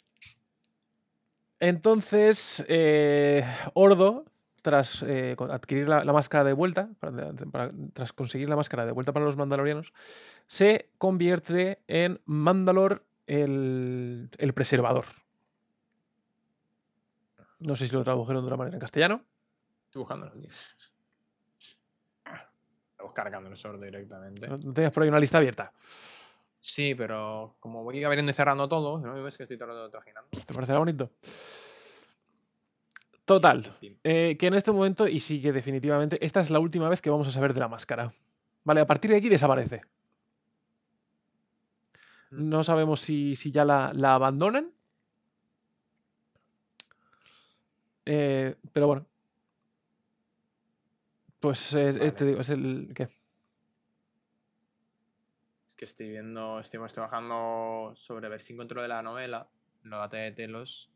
Entonces, 1.59 2.65
eh, 2.69 3.45
Ordo, 3.75 4.25
tras 4.63 5.03
eh, 5.03 5.37
adquirir 5.51 5.89
la, 5.89 6.05
la 6.05 6.13
máscara 6.13 6.45
de 6.45 6.53
vuelta, 6.53 6.91
para- 7.01 7.33
para- 7.51 7.73
tras 7.93 8.13
conseguir 8.13 8.49
la 8.49 8.57
máscara 8.57 8.85
de 8.85 8.93
vuelta 8.93 9.13
para 9.13 9.25
los 9.25 9.37
mandalorianos, 9.37 9.93
se 10.47 10.91
convierte 10.99 11.83
en 11.89 12.21
Mandalor 12.25 13.07
el, 13.27 14.29
el 14.39 14.55
preservador. 14.55 15.07
No 17.61 17.77
sé 17.77 17.87
si 17.87 17.95
lo 17.95 18.05
tradujeron 18.05 18.43
de 18.43 18.49
una 18.49 18.57
manera 18.57 18.77
en 18.77 18.81
castellano. 18.81 19.25
Estoy 19.87 20.01
buscándolo, 20.01 20.33
tío. 20.33 20.51
Estamos 22.91 23.13
cargando 23.15 23.51
el 23.51 23.57
sordo 23.57 23.85
directamente. 23.85 24.49
¿No 24.49 24.59
tenías 24.73 24.93
por 24.93 25.03
ahí 25.03 25.09
una 25.09 25.21
lista 25.21 25.39
abierta? 25.39 25.73
Sí, 26.61 26.95
pero 26.95 27.57
como 27.61 27.85
voy 27.85 28.03
abriendo 28.03 28.31
y 28.31 28.35
cerrando 28.35 28.69
todo, 28.69 28.99
¿no 28.99 29.23
ves 29.23 29.37
que 29.37 29.45
estoy 29.45 29.57
todo 29.57 29.89
trajinando? 29.89 30.29
¿Te 30.45 30.53
parecerá 30.53 30.79
bonito? 30.79 31.11
Total. 33.25 33.77
Eh, 34.05 34.37
que 34.39 34.47
en 34.47 34.55
este 34.55 34.73
momento, 34.73 35.09
y 35.09 35.21
sí 35.21 35.43
que 35.43 35.53
definitivamente, 35.53 36.25
esta 36.25 36.41
es 36.41 36.51
la 36.51 36.59
última 36.59 36.89
vez 36.89 37.01
que 37.01 37.11
vamos 37.11 37.27
a 37.29 37.33
saber 37.33 37.55
de 37.55 37.61
la 37.61 37.69
máscara. 37.69 38.13
Vale, 38.65 38.81
a 38.81 38.87
partir 38.87 39.11
de 39.11 39.17
aquí 39.17 39.29
desaparece. 39.29 39.83
Mm. 42.31 42.49
No 42.49 42.63
sabemos 42.63 43.01
si, 43.01 43.37
si 43.37 43.51
ya 43.51 43.65
la, 43.65 43.93
la 43.95 44.15
abandonan. 44.15 44.73
Eh, 48.07 48.55
pero 48.73 48.87
bueno. 48.87 49.07
Pues 51.41 51.75
eh, 51.75 51.91
eh, 52.01 52.11
te 52.13 52.25
digo, 52.25 52.41
es 52.41 52.49
el. 52.51 52.93
¿Qué? 52.95 53.05
Es 55.67 55.75
que 55.77 55.85
estoy 55.85 56.09
viendo, 56.09 56.59
estuvimos 56.61 56.93
trabajando 56.93 57.93
sobre 57.97 58.29
ver 58.29 58.41
si 58.41 58.53
encuentro 58.55 58.81
de 58.81 58.89
la 58.89 59.03
novela, 59.03 59.49
la 59.85 59.99
batalla 59.99 60.25
de 60.25 60.33
Telos. 60.33 60.91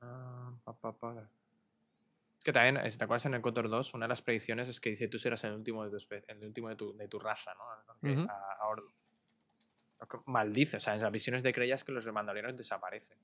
Ah, 0.00 0.52
pa, 0.64 0.72
pa, 0.74 0.92
pa. 0.92 1.28
Es 2.38 2.44
que 2.44 2.52
también, 2.52 2.76
eh, 2.76 2.90
si 2.90 2.98
te 2.98 3.04
acuerdas 3.04 3.24
en 3.26 3.34
el 3.34 3.40
Cotor 3.42 3.68
2, 3.68 3.94
una 3.94 4.04
de 4.04 4.10
las 4.10 4.22
predicciones 4.22 4.68
es 4.68 4.78
que 4.80 4.90
dice 4.90 5.08
tú 5.08 5.18
serás 5.18 5.42
el 5.44 5.54
último 5.54 5.82
de 5.84 5.90
tu, 5.90 5.96
espe- 5.96 6.24
el 6.28 6.44
último 6.44 6.68
de 6.68 6.76
tu, 6.76 6.94
de 6.96 7.08
tu 7.08 7.18
raza, 7.18 7.52
¿no? 7.54 7.64
Que- 8.02 8.12
Ujú. 8.12 8.28
a, 8.30 8.52
a 8.60 8.68
Ordo. 8.68 8.88
Maldice, 10.26 10.76
o 10.76 10.80
sea, 10.80 10.94
en 10.94 11.00
las 11.00 11.10
visiones 11.10 11.42
de 11.42 11.54
Creyas 11.54 11.82
que 11.82 11.92
los 11.92 12.04
mandalorianos 12.06 12.56
desaparecen. 12.58 13.16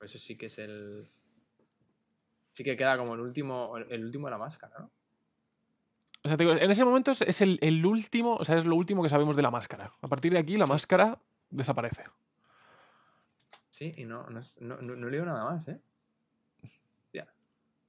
Eso 0.00 0.18
sí 0.18 0.36
que 0.36 0.46
es 0.46 0.58
el. 0.58 1.06
Sí 2.52 2.64
que 2.64 2.76
queda 2.76 2.96
como 2.96 3.14
el 3.14 3.20
último, 3.20 3.76
el, 3.76 4.04
último 4.04 4.26
de 4.26 4.30
la 4.32 4.38
máscara, 4.38 4.78
¿no? 4.78 4.90
O 6.24 6.28
sea, 6.28 6.36
te 6.36 6.44
digo, 6.44 6.56
en 6.56 6.70
ese 6.70 6.84
momento 6.84 7.12
es, 7.12 7.40
el, 7.40 7.58
el 7.62 7.84
último, 7.86 8.34
o 8.34 8.44
sea, 8.44 8.56
es 8.56 8.64
lo 8.64 8.74
último 8.74 9.02
que 9.02 9.08
sabemos 9.08 9.36
de 9.36 9.42
la 9.42 9.50
máscara. 9.50 9.92
A 10.02 10.08
partir 10.08 10.32
de 10.32 10.38
aquí, 10.38 10.56
la 10.56 10.66
máscara 10.66 11.18
desaparece. 11.50 12.04
Sí, 13.70 13.94
y 13.96 14.04
no, 14.04 14.26
no, 14.28 14.42
no, 14.58 15.08
leo 15.08 15.24
nada 15.24 15.44
más, 15.44 15.68
¿eh? 15.68 15.80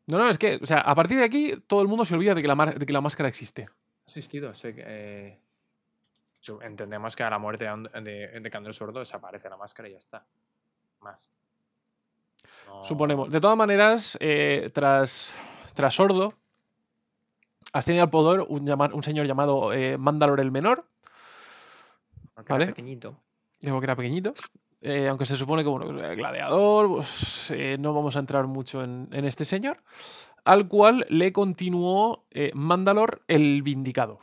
No, 0.06 0.18
no, 0.18 0.28
es 0.28 0.40
que, 0.40 0.60
o 0.60 0.66
sea, 0.66 0.80
a 0.80 0.96
partir 0.96 1.18
de 1.18 1.24
aquí, 1.24 1.54
todo 1.68 1.84
el 1.84 1.88
mundo 1.88 2.04
se 2.04 2.16
olvida 2.16 2.34
de 2.34 2.42
que 2.42 2.48
la, 2.48 2.56
de 2.66 2.84
que 2.84 2.94
la 2.94 3.02
máscara 3.02 3.30
existe. 3.30 3.64
Ha 3.64 4.08
existido, 4.08 4.56
sé 4.56 4.74
que. 4.74 4.84
eh, 4.84 5.40
entendemos 6.64 7.16
que 7.16 7.22
a 7.22 7.30
la 7.30 7.38
muerte 7.38 7.66
de, 7.66 8.02
de, 8.02 8.40
de 8.40 8.50
Candel 8.50 8.74
Sordo 8.74 9.02
desaparece 9.02 9.50
la 9.50 9.58
máscara 9.58 9.88
y 9.88 9.92
ya 9.92 10.00
está. 10.00 10.26
Más. 11.02 11.30
No- 12.68 12.84
Suponemos. 12.84 13.30
De 13.30 13.40
todas 13.42 13.58
maneras, 13.58 14.18
eh, 14.22 14.70
tras, 14.74 15.34
tras 15.74 15.94
Sordo, 15.96 16.34
asciende 17.74 18.02
al 18.02 18.10
poder 18.10 18.46
un, 18.48 18.66
llama- 18.66 18.90
un 18.94 19.04
señor 19.04 19.26
llamado 19.28 19.74
eh, 19.74 19.98
Mandalor 19.98 20.40
el 20.40 20.52
Menor, 20.52 20.86
porque 22.34 22.54
era 22.54 22.56
¿vale? 22.60 22.66
pequeñito. 22.68 23.18
digo 23.60 23.80
que 23.80 23.86
era 23.86 23.96
pequeñito. 23.96 24.34
eh, 24.82 25.08
aunque 25.10 25.26
se 25.26 25.36
supone 25.36 25.62
que, 25.64 25.70
bueno, 25.70 25.88
gladiador, 26.16 26.88
pues, 26.88 27.54
no 27.80 27.94
vamos 27.94 28.16
a 28.16 28.20
entrar 28.20 28.48
mucho 28.48 28.82
en, 28.84 29.10
en 29.12 29.26
este 29.26 29.44
señor. 29.46 29.84
Al 30.46 30.68
cual 30.70 31.06
le 31.10 31.34
continuó 31.34 32.26
Mandalor 32.54 33.22
el 33.28 33.62
Vindicado. 33.62 34.20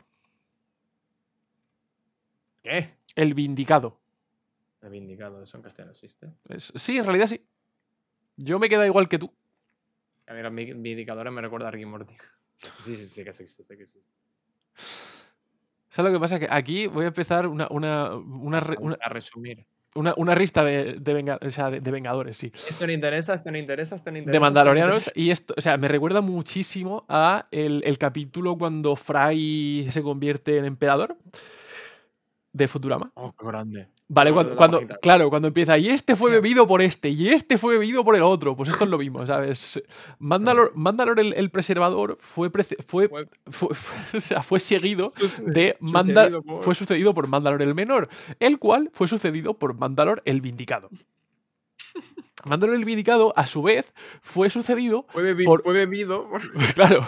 ¿Qué? 2.63 2.95
El 3.15 3.33
Vindicado. 3.33 3.97
El 4.81 4.89
vindicado, 4.89 5.41
eso 5.43 5.57
en 5.57 5.63
castellano 5.63 5.91
existe. 5.91 6.27
Es- 6.49 6.71
sí, 6.75 6.97
en 6.97 7.05
realidad 7.05 7.27
sí. 7.27 7.45
Yo 8.37 8.59
me 8.59 8.69
queda 8.69 8.85
igual 8.85 9.09
que 9.09 9.19
tú. 9.19 9.31
A 10.27 10.33
mí 10.33 10.41
los 10.41 10.51
mi- 10.51 10.73
vindicadores 10.73 11.31
me 11.33 11.41
recuerda 11.41 11.67
a 11.67 11.71
Ricky 11.71 11.85
Morty. 11.85 12.13
Sí, 12.85 12.95
sí, 12.95 13.05
sí 13.05 13.23
que 13.23 13.29
existe, 13.29 13.63
sí 13.63 13.77
que 13.77 13.83
existe. 13.83 14.09
¿Sabes 15.89 16.11
lo 16.11 16.17
que 16.17 16.21
pasa? 16.21 16.39
Que 16.39 16.47
aquí 16.49 16.87
voy 16.87 17.05
a 17.05 17.09
empezar 17.09 17.47
una, 17.47 17.67
una, 17.69 18.15
una, 18.15 18.57
A 18.57 19.09
resumir. 19.09 19.65
una- 19.95 20.13
una 20.17 20.35
lista 20.35 20.63
de, 20.63 20.93
de 20.99 21.13
venga- 21.13 21.39
o 21.41 21.49
sea, 21.49 21.69
de- 21.71 21.79
de 21.81 21.91
Vengadores, 21.91 22.37
sí. 22.37 22.51
Esto 22.53 22.85
no 22.85 22.93
interesa, 22.93 23.33
esto 23.33 23.51
no 23.51 23.57
interesa, 23.57 23.95
esto 23.95 24.11
no 24.11 24.17
interesa. 24.17 24.33
de 24.33 24.39
Mandalorianos. 24.39 25.11
Y 25.15 25.31
esto, 25.31 25.53
o 25.57 25.61
sea, 25.61 25.77
me 25.77 25.87
recuerda 25.87 26.21
muchísimo 26.21 27.05
a 27.09 27.47
el, 27.51 27.81
el 27.85 27.97
capítulo 27.97 28.57
cuando 28.57 28.95
Fry 28.95 29.87
se 29.89 30.01
convierte 30.03 30.57
en 30.57 30.65
emperador 30.65 31.17
de 32.57 32.67
Futurama. 32.67 33.11
Oh, 33.15 33.31
qué 33.33 33.45
grande. 33.45 33.87
Vale, 34.09 34.31
cuando, 34.31 34.55
cuando- 34.55 34.81
claro, 35.01 35.29
cuando 35.29 35.49
empieza, 35.49 35.77
y 35.77 35.89
este 35.89 36.15
fue 36.15 36.31
bebido 36.31 36.65
por 36.65 36.81
este, 36.81 37.09
y 37.09 37.27
este 37.29 37.57
fue 37.57 37.77
bebido 37.77 38.05
por 38.05 38.15
el 38.15 38.21
otro. 38.23 38.55
Pues 38.55 38.69
esto 38.69 38.85
es 38.85 38.89
lo 38.89 38.97
mismo, 38.97 39.25
¿sabes? 39.27 39.83
Mandalor, 40.19 40.71
Mandalor 40.75 41.19
el, 41.19 41.33
el 41.33 41.49
preservador 41.51 42.17
fue, 42.21 42.49
prece- 42.51 42.77
fue, 42.87 43.09
Fue- 43.09 43.27
fue- 43.51 43.75
fue- 43.75 44.17
o 44.17 44.21
sea, 44.21 44.41
fue 44.43 44.59
seguido 44.61 45.13
de 45.45 45.75
Manda- 45.81 46.23
Sucedido 46.23 46.41
por- 46.43 46.63
fue 46.63 46.75
sucedido 46.75 47.13
por 47.13 47.27
Mandalor 47.27 47.61
el 47.61 47.75
menor, 47.75 48.07
el 48.39 48.57
cual 48.59 48.89
fue 48.93 49.07
sucedido 49.09 49.53
por 49.55 49.73
Mandalor 49.77 50.21
el 50.25 50.39
vindicado. 50.41 50.89
Mandalor 52.45 52.75
el 52.75 52.85
vindicado, 52.85 53.33
a 53.35 53.45
su 53.45 53.61
vez, 53.61 53.93
fue 54.21 54.49
sucedido 54.49 55.05
Fue, 55.09 55.23
bebi- 55.35 55.43
por- 55.45 55.61
fue 55.63 55.73
bebido. 55.73 56.29
por- 56.29 56.49
claro, 56.75 57.05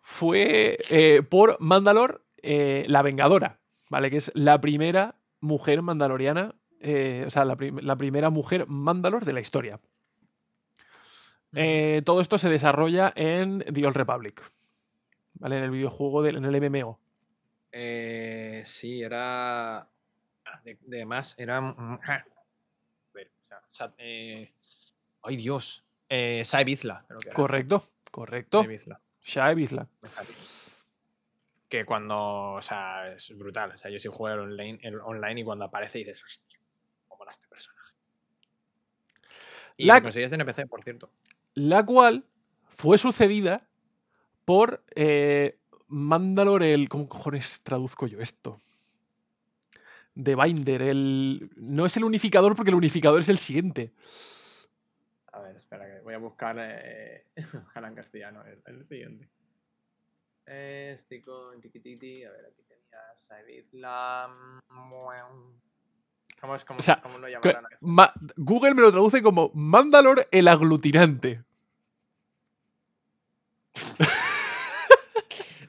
fue 0.00 0.78
eh, 0.88 1.22
por 1.28 1.58
Mandalor 1.60 2.24
eh, 2.42 2.84
la 2.88 3.02
Vengadora, 3.02 3.58
¿vale? 3.90 4.10
Que 4.10 4.16
es 4.18 4.32
la 4.34 4.60
primera 4.60 5.16
mujer 5.40 5.82
mandaloriana, 5.82 6.54
eh, 6.80 7.24
o 7.26 7.30
sea, 7.30 7.44
la, 7.44 7.56
prim- 7.56 7.78
la 7.82 7.96
primera 7.96 8.30
mujer 8.30 8.66
Mandalor 8.68 9.24
de 9.24 9.32
la 9.32 9.40
historia. 9.40 9.80
Eh, 11.54 12.02
todo 12.04 12.20
esto 12.20 12.36
se 12.38 12.50
desarrolla 12.50 13.12
en 13.16 13.60
The 13.60 13.86
Old 13.86 13.96
Republic, 13.96 14.42
¿vale? 15.34 15.58
En 15.58 15.64
el 15.64 15.70
videojuego, 15.70 16.22
del, 16.22 16.36
en 16.36 16.44
el 16.44 16.70
MMO. 16.70 17.00
Eh, 17.72 18.62
sí, 18.66 19.02
era. 19.02 19.88
De, 20.64 20.78
de 20.82 21.04
más, 21.06 21.34
era. 21.38 21.60
o 21.60 21.98
sea, 23.70 23.92
Ay, 23.98 25.36
Dios. 25.36 25.84
Eh, 26.08 26.42
Sae 26.44 26.64
Vizla, 26.64 27.04
creo 27.06 27.18
que 27.18 27.28
era. 27.28 27.34
Correcto, 27.36 27.82
correcto. 28.10 28.60
Sae 28.62 28.68
Vizla, 28.68 29.00
Shai 29.22 29.54
Vizla. 29.54 29.86
me 30.02 30.08
sale. 30.08 30.28
Que 31.68 31.84
cuando. 31.84 32.52
O 32.54 32.62
sea, 32.62 33.12
es 33.12 33.36
brutal. 33.36 33.72
O 33.72 33.76
sea, 33.76 33.90
yo 33.90 33.98
sí 33.98 34.08
juego 34.08 34.34
el 34.42 34.50
online, 34.50 34.78
el 34.82 35.00
online 35.00 35.40
y 35.40 35.44
cuando 35.44 35.64
aparece 35.66 35.98
dices, 35.98 36.22
hostia, 36.24 36.58
cómo 37.06 37.18
mola 37.18 37.30
este 37.30 37.46
personaje. 37.48 37.94
Y 39.76 39.86
La- 39.86 40.00
conseguías 40.00 40.32
NPC, 40.32 40.66
por 40.66 40.82
cierto. 40.82 41.10
La 41.54 41.84
cual 41.84 42.24
fue 42.68 42.98
sucedida 42.98 43.68
por 44.44 44.82
eh, 44.94 45.58
Mandalor 45.88 46.62
el. 46.62 46.88
¿Cómo 46.88 47.08
cojones 47.08 47.62
traduzco 47.62 48.06
yo 48.06 48.20
esto? 48.20 48.58
De 50.14 50.34
Binder, 50.34 50.82
el. 50.82 51.50
No 51.56 51.86
es 51.86 51.96
el 51.96 52.04
unificador 52.04 52.56
porque 52.56 52.70
el 52.70 52.76
unificador 52.76 53.20
es 53.20 53.28
el 53.28 53.38
siguiente. 53.38 53.92
A 55.32 55.40
ver, 55.40 55.54
espera, 55.56 55.86
que 55.86 56.00
voy 56.00 56.14
a 56.14 56.18
buscar. 56.18 56.56
Eh, 56.58 57.26
ojalá 57.66 57.88
en 57.88 57.94
castellano, 57.94 58.42
el, 58.44 58.60
el 58.66 58.84
siguiente. 58.84 59.28
Eh, 60.50 60.96
estoy 60.98 61.20
con 61.20 61.60
tiquititi. 61.60 62.24
A 62.24 62.30
ver, 62.30 62.46
aquí 62.46 62.62
tenía 62.66 62.98
Saibizla. 63.16 64.30
¿Cómo, 66.40 66.54
es, 66.54 66.64
cómo, 66.64 66.78
O 66.78 66.82
sea, 66.82 67.00
cómo 67.02 67.18
lo 67.18 67.26
Que- 67.26 67.32
llamarán? 67.32 67.66
a 67.66 67.68
esto? 67.74 67.86
Ma- 67.86 68.12
Google 68.36 68.74
me 68.74 68.82
lo 68.82 68.90
traduce 68.90 69.22
como 69.22 69.50
Mandalor 69.54 70.26
el 70.30 70.48
aglutinante. 70.48 71.42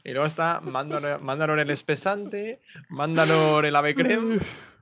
Y 0.05 0.11
luego 0.13 0.25
está 0.25 0.59
Mandalor, 0.61 1.21
Mandalor 1.21 1.59
el 1.59 1.69
espesante, 1.69 2.61
Mandalor 2.87 3.65
el 3.65 3.75
ave 3.75 3.93
creme, 3.93 4.39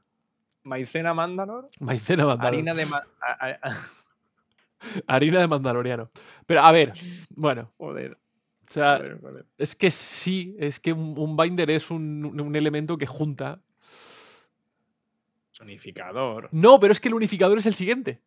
Maicena 0.63 1.13
Mandalor, 1.13 1.69
Maicena 1.81 2.25
Mandalor. 2.25 2.53
harina 2.53 2.73
de. 2.73 2.85
ma- 2.85 3.03
a- 3.19 3.47
a- 3.47 3.59
a- 3.69 3.77
Harina 5.07 5.39
de 5.39 5.47
Mandaloriano. 5.47 6.09
Pero 6.45 6.61
a 6.61 6.71
ver, 6.71 6.93
bueno. 7.31 7.73
joder, 7.77 8.17
O 8.69 8.73
sea, 8.73 9.01
es 9.57 9.75
que 9.75 9.89
sí, 9.91 10.55
es 10.59 10.79
que 10.79 10.91
un, 10.91 11.17
un 11.17 11.37
binder 11.37 11.69
es 11.69 11.89
un, 11.89 12.25
un 12.39 12.55
elemento 12.55 12.97
que 12.97 13.05
junta. 13.05 13.61
Unificador. 15.61 16.49
No, 16.51 16.79
pero 16.79 16.91
es 16.91 16.99
que 16.99 17.07
el 17.07 17.13
unificador 17.13 17.57
es 17.57 17.65
el 17.65 17.75
siguiente. 17.75 18.21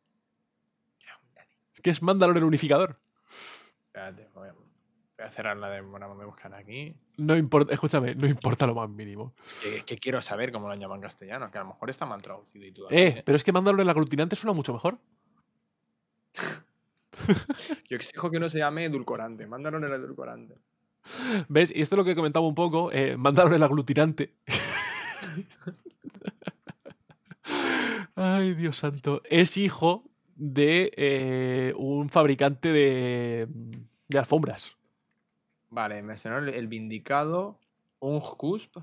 Es 1.75 1.81
que 1.81 1.91
es 1.91 2.03
Mandalor 2.03 2.37
el 2.39 2.45
unificador. 2.45 2.99
Espérate, 3.87 4.29
voy 4.35 4.49
a, 4.49 4.53
voy 4.53 5.27
a 5.27 5.31
cerrar 5.31 5.59
la 5.59 5.69
de. 5.69 5.83
Bueno, 5.83 6.15
voy 6.15 6.23
a 6.23 6.27
buscar 6.27 6.55
aquí. 6.55 6.95
No 7.19 7.37
importa, 7.37 7.75
escúchame, 7.75 8.15
no 8.15 8.27
importa 8.27 8.67
lo 8.67 8.75
más 8.75 8.89
mínimo. 8.89 9.35
Que, 9.63 9.85
que 9.85 9.99
quiero 9.99 10.23
saber 10.23 10.53
cómo 10.53 10.69
lo 10.69 10.75
llaman 10.75 10.97
en 10.97 11.03
castellano, 11.03 11.51
que 11.51 11.59
a 11.59 11.63
lo 11.63 11.69
mejor 11.69 11.91
está 11.91 12.07
mal 12.07 12.23
traducido 12.23 12.67
y 12.67 12.73
todo. 12.73 12.89
Eh, 12.91 13.23
pero 13.25 13.37
es 13.37 13.45
que 13.45 13.53
Mandalor 13.53 13.81
el 13.81 13.89
aglutinante 13.89 14.37
suena 14.37 14.55
mucho 14.55 14.73
mejor. 14.73 14.99
Yo 17.89 17.97
exijo 17.97 18.31
que 18.31 18.41
no 18.41 18.49
se 18.49 18.59
llame 18.59 18.85
edulcorante. 18.85 19.47
Mándalo 19.47 19.79
el 19.79 19.93
edulcorante. 19.93 20.57
¿Ves? 21.49 21.73
Y 21.75 21.81
esto 21.81 21.95
es 21.95 21.99
lo 21.99 22.05
que 22.05 22.15
comentaba 22.15 22.47
un 22.47 22.55
poco. 22.55 22.93
Eh, 22.93 23.17
Mandalor 23.17 23.55
el 23.55 23.63
aglutinante. 23.63 24.35
Ay, 28.15 28.55
Dios 28.55 28.77
santo. 28.77 29.23
Es 29.29 29.57
hijo 29.57 30.05
de 30.37 30.93
eh, 30.97 31.73
un 31.77 32.11
fabricante 32.11 32.73
de, 32.73 33.49
de 34.09 34.19
alfombras. 34.19 34.77
Vale, 35.71 36.03
me 36.03 36.19
sonó 36.19 36.39
el, 36.39 36.49
el 36.51 36.69
vindicado. 36.69 37.59
Un 38.01 38.21
cusp. 38.21 38.77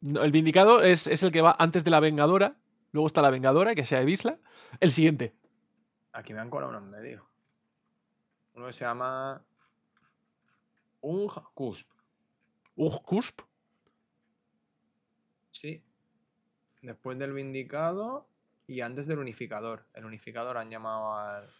No, 0.00 0.22
el 0.22 0.32
Vindicado 0.32 0.82
es, 0.82 1.06
es 1.06 1.22
el 1.22 1.32
que 1.32 1.40
va 1.40 1.56
antes 1.58 1.84
de 1.84 1.90
la 1.90 2.00
Vengadora. 2.00 2.56
Luego 2.92 3.06
está 3.06 3.22
la 3.22 3.30
Vengadora, 3.30 3.74
que 3.74 3.84
sea 3.84 4.00
de 4.00 4.04
Visla. 4.04 4.38
El 4.80 4.92
siguiente. 4.92 5.34
Aquí 6.16 6.32
me 6.32 6.40
han 6.40 6.48
colado 6.48 6.70
uno 6.70 6.78
en 6.78 6.88
medio. 6.88 7.28
Uno 8.54 8.68
que 8.68 8.72
se 8.72 8.86
llama. 8.86 9.44
Un 11.02 11.28
cusp. 11.52 11.90
Ugh, 12.74 13.02
Cusp. 13.02 13.42
Sí. 15.50 15.84
Después 16.80 17.18
del 17.18 17.34
vindicado 17.34 18.26
y 18.66 18.80
antes 18.80 19.06
del 19.06 19.18
unificador. 19.18 19.84
El 19.92 20.06
unificador 20.06 20.56
han 20.56 20.70
llamado 20.70 21.14
al. 21.14 21.50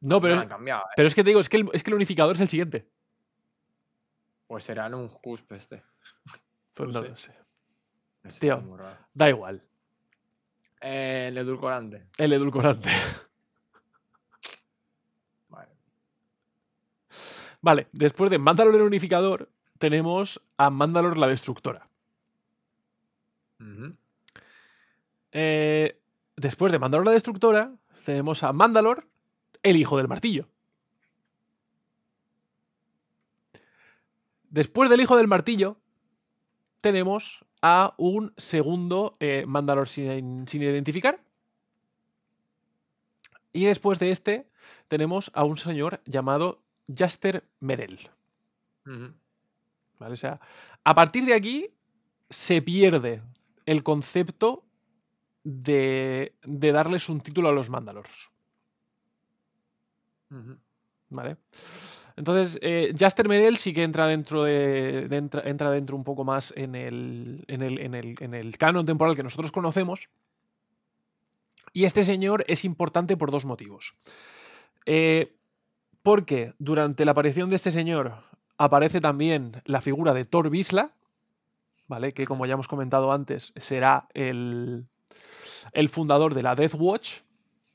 No, 0.00 0.18
pero 0.18 0.40
es, 0.40 0.48
cambiado, 0.48 0.80
¿eh? 0.82 0.92
pero 0.96 1.08
es 1.08 1.14
que 1.14 1.22
te 1.22 1.30
digo, 1.30 1.40
es 1.40 1.50
que, 1.50 1.58
el, 1.58 1.68
es 1.74 1.82
que 1.82 1.90
el 1.90 1.94
unificador 1.96 2.36
es 2.36 2.40
el 2.40 2.48
siguiente. 2.48 2.88
Pues 4.46 4.64
serán 4.64 4.94
un 4.94 5.08
cusp 5.08 5.52
este. 5.52 5.82
Pues 6.74 6.90
No 6.90 7.02
no 7.02 7.16
sé. 7.16 7.32
sé. 7.32 7.38
No 8.22 8.32
sé, 8.32 8.40
Tío. 8.40 8.78
Da 9.12 9.28
igual. 9.28 9.62
El 10.80 11.38
edulcorante. 11.38 12.06
El 12.18 12.32
edulcorante. 12.32 12.90
Vale. 15.48 15.70
Vale, 17.60 17.88
después 17.92 18.30
de 18.30 18.38
Mandalor 18.38 18.74
el 18.74 18.82
unificador, 18.82 19.50
tenemos 19.78 20.40
a 20.56 20.70
Mandalor 20.70 21.16
la 21.16 21.28
destructora. 21.28 21.88
Eh, 25.32 26.00
después 26.36 26.72
de 26.72 26.78
Mandalor 26.78 27.06
la 27.06 27.12
destructora, 27.12 27.74
tenemos 28.04 28.42
a 28.42 28.52
Mandalor 28.52 29.08
el 29.62 29.76
hijo 29.76 29.96
del 29.96 30.08
martillo. 30.08 30.48
Después 34.50 34.88
del 34.88 35.00
hijo 35.00 35.16
del 35.16 35.28
martillo, 35.28 35.76
tenemos 36.80 37.45
a 37.68 37.94
un 37.96 38.32
segundo 38.36 39.16
eh, 39.18 39.44
Mandalor 39.44 39.88
sin, 39.88 40.46
sin 40.46 40.62
identificar. 40.62 41.18
Y 43.52 43.64
después 43.64 43.98
de 43.98 44.12
este, 44.12 44.48
tenemos 44.86 45.32
a 45.34 45.42
un 45.42 45.58
señor 45.58 46.00
llamado 46.04 46.62
Jaster 46.86 47.42
Merel. 47.58 48.08
¿vale? 49.98 50.14
O 50.14 50.16
sea, 50.16 50.38
a 50.84 50.94
partir 50.94 51.24
de 51.24 51.34
aquí 51.34 51.68
se 52.30 52.62
pierde 52.62 53.20
el 53.64 53.82
concepto 53.82 54.64
de, 55.42 56.36
de 56.44 56.70
darles 56.70 57.08
un 57.08 57.20
título 57.20 57.48
a 57.48 57.52
los 57.52 57.68
Mandalors. 57.68 58.30
¿Vale? 61.08 61.36
Entonces, 62.16 62.58
eh, 62.62 62.94
Jaster 62.98 63.28
Merel 63.28 63.58
sí 63.58 63.74
que 63.74 63.82
entra 63.82 64.06
dentro 64.06 64.44
de, 64.44 65.06
entra, 65.10 65.42
entra 65.44 65.70
dentro 65.70 65.96
un 65.96 66.04
poco 66.04 66.24
más 66.24 66.52
en 66.56 66.74
el, 66.74 67.44
en, 67.46 67.62
el, 67.62 67.78
en, 67.78 67.94
el, 67.94 68.16
en 68.20 68.34
el 68.34 68.56
canon 68.56 68.86
temporal 68.86 69.14
que 69.14 69.22
nosotros 69.22 69.52
conocemos. 69.52 70.08
Y 71.74 71.84
este 71.84 72.04
señor 72.04 72.44
es 72.48 72.64
importante 72.64 73.18
por 73.18 73.30
dos 73.30 73.44
motivos. 73.44 73.94
Eh, 74.86 75.36
porque 76.02 76.54
durante 76.58 77.04
la 77.04 77.10
aparición 77.10 77.50
de 77.50 77.56
este 77.56 77.70
señor 77.70 78.14
aparece 78.56 79.02
también 79.02 79.60
la 79.66 79.82
figura 79.82 80.14
de 80.14 80.24
Thor 80.24 80.48
Visla, 80.48 80.92
¿vale? 81.86 82.12
Que 82.12 82.24
como 82.24 82.46
ya 82.46 82.54
hemos 82.54 82.68
comentado 82.68 83.12
antes, 83.12 83.52
será 83.56 84.08
el, 84.14 84.86
el 85.72 85.88
fundador 85.90 86.32
de 86.32 86.42
la 86.42 86.54
Death 86.54 86.74
Watch, 86.78 87.20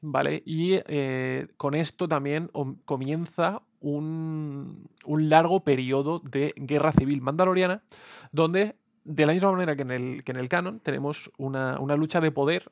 ¿vale? 0.02 0.44
Y 0.46 0.74
eh, 0.88 1.48
con 1.58 1.76
esto 1.76 2.08
también 2.08 2.50
om- 2.54 2.78
comienza 2.86 3.62
un, 3.80 4.90
un 5.06 5.30
largo 5.30 5.64
periodo 5.64 6.20
de 6.20 6.54
guerra 6.58 6.92
civil 6.92 7.22
mandaloriana, 7.22 7.84
donde, 8.32 8.76
de 9.04 9.26
la 9.26 9.34
misma 9.34 9.52
manera 9.52 9.76
que 9.76 9.84
en 9.84 9.92
el, 9.92 10.24
que 10.24 10.32
en 10.32 10.38
el 10.38 10.50
canon, 10.50 10.80
tenemos 10.80 11.32
una, 11.38 11.80
una 11.80 11.96
lucha 11.96 12.20
de 12.22 12.32
poder 12.32 12.70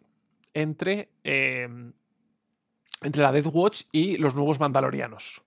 entre, 0.54 1.10
eh, 1.24 1.68
entre 3.02 3.22
la 3.22 3.32
Death 3.32 3.50
Watch 3.54 3.84
y 3.92 4.18
los 4.18 4.36
nuevos 4.36 4.60
mandalorianos. 4.60 5.44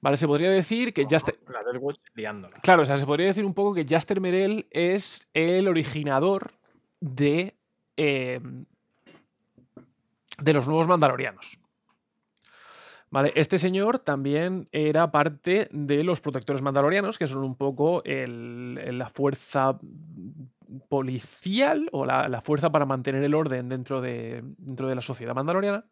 Vale, 0.00 0.16
se 0.16 0.28
podría 0.28 0.50
decir 0.50 0.94
que 0.94 1.06
Jaster, 1.10 1.40
La 1.48 1.64
Death 1.64 1.82
Watch 1.82 1.98
liándola. 2.14 2.60
Claro, 2.60 2.82
o 2.82 2.86
sea, 2.86 2.96
se 2.96 3.04
podría 3.04 3.26
decir 3.26 3.44
un 3.44 3.52
poco 3.54 3.74
que 3.74 3.84
Jaster 3.84 4.20
Merel 4.20 4.68
es 4.70 5.28
el 5.34 5.66
originador 5.66 6.52
de, 7.00 7.56
eh, 7.96 8.40
de 10.42 10.52
los 10.52 10.66
nuevos 10.66 10.86
mandalorianos. 10.88 11.58
Vale, 13.10 13.32
este 13.36 13.58
señor 13.58 13.98
también 13.98 14.68
era 14.70 15.10
parte 15.10 15.68
de 15.72 16.04
los 16.04 16.20
protectores 16.20 16.60
mandalorianos, 16.60 17.16
que 17.16 17.26
son 17.26 17.42
un 17.42 17.54
poco 17.54 18.02
el- 18.04 18.98
la 18.98 19.08
fuerza 19.08 19.78
policial 20.90 21.88
o 21.92 22.04
la, 22.04 22.28
la 22.28 22.42
fuerza 22.42 22.70
para 22.70 22.84
mantener 22.84 23.24
el 23.24 23.34
orden 23.34 23.70
dentro 23.70 24.02
de, 24.02 24.42
dentro 24.58 24.88
de 24.88 24.94
la 24.94 25.00
sociedad 25.00 25.34
mandaloriana. 25.34 25.86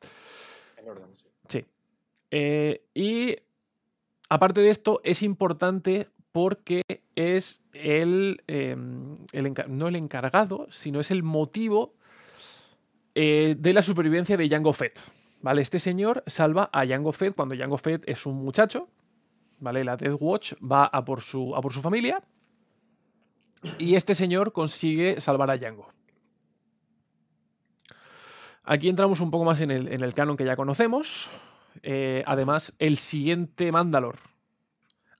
El 0.76 0.88
orden, 0.88 1.06
sí. 1.16 1.24
Sí. 1.48 1.64
Eh, 2.30 2.84
y 2.92 3.36
aparte 4.28 4.60
de 4.60 4.68
esto, 4.68 5.00
es 5.02 5.22
importante 5.22 6.08
porque 6.32 6.82
es 7.14 7.62
el, 7.72 8.42
eh, 8.46 8.76
el 9.32 9.54
no 9.68 9.88
el 9.88 9.96
encargado, 9.96 10.66
sino 10.68 11.00
es 11.00 11.10
el 11.10 11.22
motivo 11.22 11.94
eh, 13.18 13.56
de 13.58 13.72
la 13.72 13.80
supervivencia 13.80 14.36
de 14.36 14.46
Jango 14.46 14.74
Fett. 14.74 15.00
¿Vale? 15.40 15.62
Este 15.62 15.78
señor 15.78 16.22
salva 16.26 16.68
a 16.70 16.86
Jango 16.86 17.12
Fett 17.12 17.34
cuando 17.34 17.56
Jango 17.56 17.78
Fett 17.78 18.06
es 18.06 18.26
un 18.26 18.36
muchacho. 18.44 18.90
¿Vale? 19.58 19.84
La 19.84 19.96
Death 19.96 20.18
Watch 20.20 20.52
va 20.62 20.84
a 20.84 21.02
por 21.02 21.22
su, 21.22 21.56
a 21.56 21.62
por 21.62 21.72
su 21.72 21.80
familia. 21.80 22.20
Y 23.78 23.94
este 23.94 24.14
señor 24.14 24.52
consigue 24.52 25.18
salvar 25.18 25.50
a 25.50 25.58
Jango. 25.58 25.88
Aquí 28.64 28.90
entramos 28.90 29.20
un 29.20 29.30
poco 29.30 29.46
más 29.46 29.62
en 29.62 29.70
el, 29.70 29.88
en 29.88 30.02
el 30.02 30.12
canon 30.12 30.36
que 30.36 30.44
ya 30.44 30.54
conocemos. 30.54 31.30
Eh, 31.82 32.22
además, 32.26 32.74
el 32.78 32.98
siguiente 32.98 33.72
Mandalor 33.72 34.16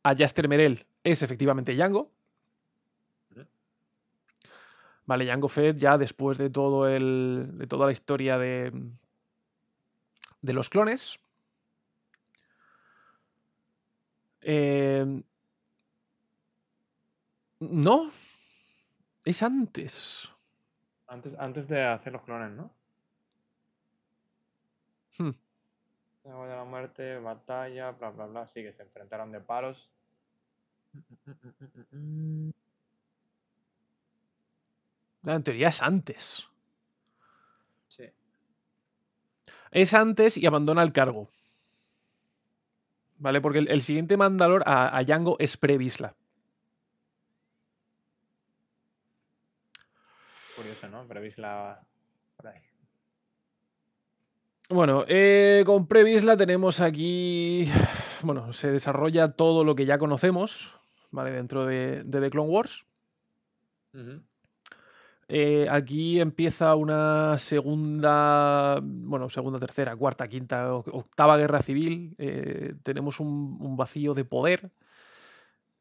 a 0.03 0.15
Jaster 0.15 0.49
Merel 0.49 0.85
es 1.03 1.23
efectivamente 1.23 1.75
Django. 1.75 2.13
Vale, 5.07 5.25
Django 5.25 5.49
Fett 5.49 5.79
ya 5.79 5.97
después 5.97 6.37
de 6.37 6.51
todo 6.51 6.89
el. 6.89 7.51
de 7.53 7.67
toda 7.67 7.87
la 7.87 7.93
historia 7.93 8.39
de. 8.39 8.73
de 10.43 10.53
los 10.53 10.69
clones. 10.69 11.19
Eh, 14.43 15.23
no. 17.61 18.11
Es 19.25 19.43
antes. 19.43 20.31
Antes, 21.09 21.35
antes 21.39 21.69
de 21.69 21.85
hacer 21.85 22.13
los 22.13 22.23
clones, 22.23 22.51
¿no? 22.51 22.71
Hmm. 25.19 25.31
Agua 26.25 26.49
de 26.49 26.57
la 26.57 26.65
muerte, 26.65 27.19
batalla, 27.19 27.93
bla, 27.93 28.11
bla, 28.11 28.27
bla. 28.27 28.49
Sí, 28.49 28.63
que 28.63 28.73
se 28.73 28.83
enfrentaron 28.83 29.31
de 29.31 29.41
palos. 29.41 29.89
En 35.35 35.43
teoría 35.43 35.69
es 35.69 35.83
antes. 35.83 36.49
Sí. 37.89 38.05
Es 39.73 39.93
antes 39.93 40.37
y 40.37 40.47
abandona 40.47 40.83
el 40.83 40.93
cargo. 40.93 41.29
¿Vale? 43.19 43.41
Porque 43.41 43.59
el, 43.59 43.69
el 43.69 43.83
siguiente 43.83 44.17
Mandalor 44.17 44.63
a, 44.67 44.97
a 44.97 45.03
Django 45.03 45.37
es 45.39 45.57
Previsla. 45.57 46.15
Curioso, 50.55 50.89
¿no? 50.89 51.07
Previs 51.07 51.37
la. 51.39 51.87
Por 52.37 52.47
ahí. 52.47 52.61
Bueno, 54.69 55.05
eh, 55.07 55.63
con 55.67 55.87
Previsla 55.87 56.37
tenemos 56.37 56.81
aquí. 56.81 57.71
Bueno, 58.23 58.53
se 58.53 58.71
desarrolla 58.71 59.33
todo 59.33 59.65
lo 59.65 59.77
que 59.77 59.85
ya 59.85 59.99
conocemos, 59.99 60.79
¿vale? 61.11 61.31
Dentro 61.31 61.67
de, 61.67 62.05
de 62.05 62.21
The 62.21 62.31
Clone 62.31 62.51
Wars. 62.51 62.87
Eh, 65.29 65.67
aquí 65.71 66.21
empieza 66.21 66.77
una 66.77 67.37
segunda, 67.39 68.79
bueno, 68.83 69.29
segunda, 69.29 69.59
tercera, 69.59 69.97
cuarta, 69.97 70.29
quinta, 70.29 70.73
octava 70.75 71.37
guerra 71.37 71.63
civil. 71.63 72.15
Eh, 72.19 72.75
tenemos 72.83 73.19
un, 73.21 73.77
vacío 73.77 74.15
de 74.15 74.25
poder. 74.25 74.71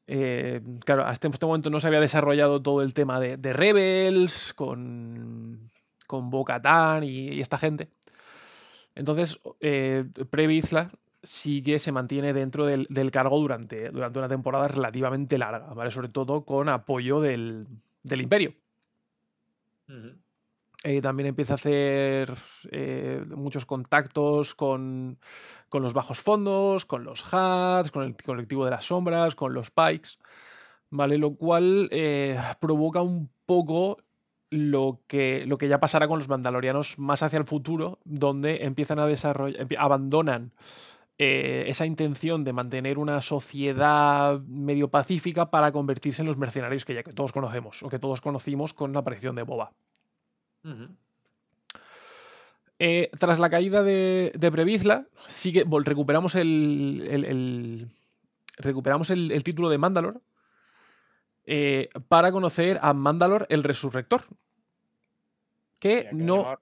Eh, 0.08 0.62
claro, 0.86 1.06
hasta 1.06 1.28
este 1.28 1.46
momento 1.46 1.70
no 1.70 1.80
se 1.80 1.88
había 1.88 2.00
desarrollado 2.00 2.62
todo 2.62 2.82
el 2.82 2.93
tema 2.93 3.20
de, 3.20 3.54
Rebels 3.54 4.54
con, 4.54 5.70
con 6.08 6.30
Bo-Katan 6.30 7.04
y, 7.04 7.39
esta 7.39 7.58
gente. 7.58 7.89
Entonces, 8.96 9.39
eh, 9.62 10.06
Pre-Vizsla 10.30 10.91
sí 11.22 11.62
que 11.62 11.80
se 11.80 11.91
mantiene 11.91 12.34
dentro 12.34 12.66
del, 12.66 12.88
cargo 13.12 13.39
durante, 13.39 13.89
durante 13.89 14.20
una 14.20 14.30
temporada 14.30 14.68
relativamente 14.68 15.38
larga, 15.38 15.74
¿vale? 15.74 15.91
Sobre 15.91 16.10
todo 16.10 16.46
con 16.46 16.70
apoyo 16.70 17.20
del 17.22 17.68
Imperio. 18.04 18.54
Eh, 20.84 21.02
también 21.02 21.28
empieza 21.28 21.54
a 21.54 21.56
hacer 21.56 22.32
eh, 22.72 23.24
muchos 23.36 23.66
contactos 23.66 24.54
con, 24.54 25.18
con 25.68 25.82
los 25.82 25.94
bajos 25.96 26.20
fondos, 26.20 26.86
con 26.86 27.04
los 27.04 27.26
HATs, 27.32 27.90
con 27.90 28.04
el 28.04 28.16
colectivo 28.16 28.66
de 28.66 28.72
las 28.72 28.86
sombras, 28.86 29.34
con 29.34 29.54
los 29.54 29.72
Pikes, 29.72 30.12
¿vale? 30.92 31.18
Lo 31.18 31.36
cual 31.36 31.90
eh, 31.92 32.40
provoca 32.60 33.02
un 33.02 33.32
poco 33.48 33.98
lo 34.52 35.02
que, 35.08 35.46
lo 35.48 35.58
que 35.58 35.68
ya 35.68 35.80
pasará 35.80 36.08
con 36.08 36.20
los 36.20 36.30
mandalorianos 36.30 37.00
más 37.00 37.24
hacia 37.24 37.40
el 37.40 37.46
futuro, 37.46 37.98
donde 38.04 38.64
empiezan 38.66 39.00
a 39.00 39.08
desarrollar, 39.08 39.68
abandonan 39.80 40.54
eh, 41.18 41.63
esa 41.68 41.86
intención 41.86 42.43
de 42.43 42.53
mantener 42.53 42.97
una 42.97 43.22
sociedad 43.22 44.39
medio 44.41 44.89
pacífica 44.89 45.49
para 45.49 45.72
convertirse 45.72 46.22
en 46.22 46.28
los 46.28 46.38
mercenarios 46.38 46.84
que 46.86 46.93
ya 46.93 47.03
que 47.03 47.13
todos 47.13 47.32
conocemos, 47.32 47.82
o 47.84 47.89
que 47.89 47.99
todos 47.99 48.20
conocimos 48.22 48.74
con 48.74 48.91
la 48.93 48.99
aparición 48.99 49.36
de 49.36 49.43
Boba. 49.43 49.72
Eh, 52.80 53.09
tras 53.18 53.39
la 53.39 53.49
caída 53.49 53.84
de, 53.84 54.34
de 54.36 54.51
Previsla, 54.51 55.07
sigue, 55.28 55.66
vol- 55.66 55.86
recuperamos 55.86 56.36
el, 56.36 57.07
el- 57.09 57.26
el- 57.26 57.88
recuperamos 58.57 59.09
el, 59.11 59.32
el 59.32 59.43
título 59.43 59.70
de 59.70 59.78
Mandalor 59.78 60.22
eh, 61.45 61.89
para 62.09 62.32
conocer 62.34 62.80
a 62.82 62.93
Mandalor 62.93 63.45
el 63.49 63.63
Resurrector. 63.63 64.24
Que 65.80 66.09
lo 66.11 66.18
no. 66.26 66.59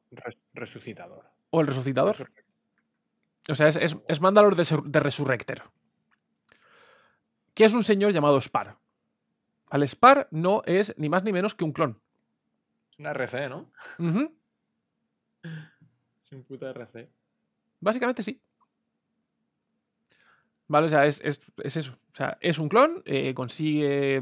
resucitador. 0.54 1.24
O 1.50 1.62
el 1.62 1.68
Resucitador. 1.68 2.32
O 3.50 3.56
sea, 3.56 3.68
es, 3.68 3.76
es, 3.76 3.98
es 4.08 4.22
Mandalor 4.22 4.56
de, 4.56 4.82
de 4.86 5.00
Resurrector. 5.00 5.64
Que 7.54 7.66
es 7.66 7.74
un 7.74 7.84
señor 7.84 8.12
llamado 8.14 8.38
Spar. 8.42 8.78
Al 9.70 9.84
Spar 9.88 10.28
no 10.32 10.62
es 10.66 10.94
ni 10.98 11.10
más 11.10 11.24
ni 11.24 11.34
menos 11.34 11.54
que 11.56 11.64
un 11.64 11.72
clon. 11.74 12.00
Es 12.92 13.00
una 13.00 13.12
RC, 13.12 13.50
¿no? 13.50 13.72
Es 16.24 16.32
un 16.32 16.44
puto 16.44 16.68
RC. 16.70 17.10
Básicamente 17.80 18.24
sí. 18.24 18.42
Vale, 20.68 20.86
o 20.86 20.90
sea, 20.90 21.06
es, 21.06 21.22
es- 21.22 21.52
es 21.64 21.78
eso. 21.78 21.98
O 22.14 22.16
sea, 22.16 22.38
es 22.42 22.58
un 22.60 22.70
clon, 22.70 23.02
eh, 23.06 23.34
consigue. 23.34 24.22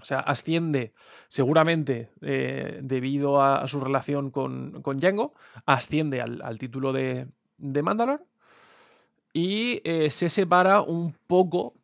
O 0.00 0.04
sea, 0.04 0.20
asciende 0.20 0.94
seguramente 1.26 2.12
eh, 2.20 2.78
debido 2.82 3.42
a, 3.42 3.56
a 3.62 3.66
su 3.66 3.80
relación 3.80 4.30
con, 4.30 4.80
con 4.80 4.96
Django, 4.98 5.34
asciende 5.66 6.20
al, 6.20 6.40
al 6.42 6.56
título 6.56 6.92
de, 6.92 7.26
de 7.58 7.82
Mandalor 7.82 8.24
y 9.32 9.80
eh, 9.84 10.10
se 10.10 10.30
separa 10.30 10.80
un 10.80 11.14
poco. 11.26 11.74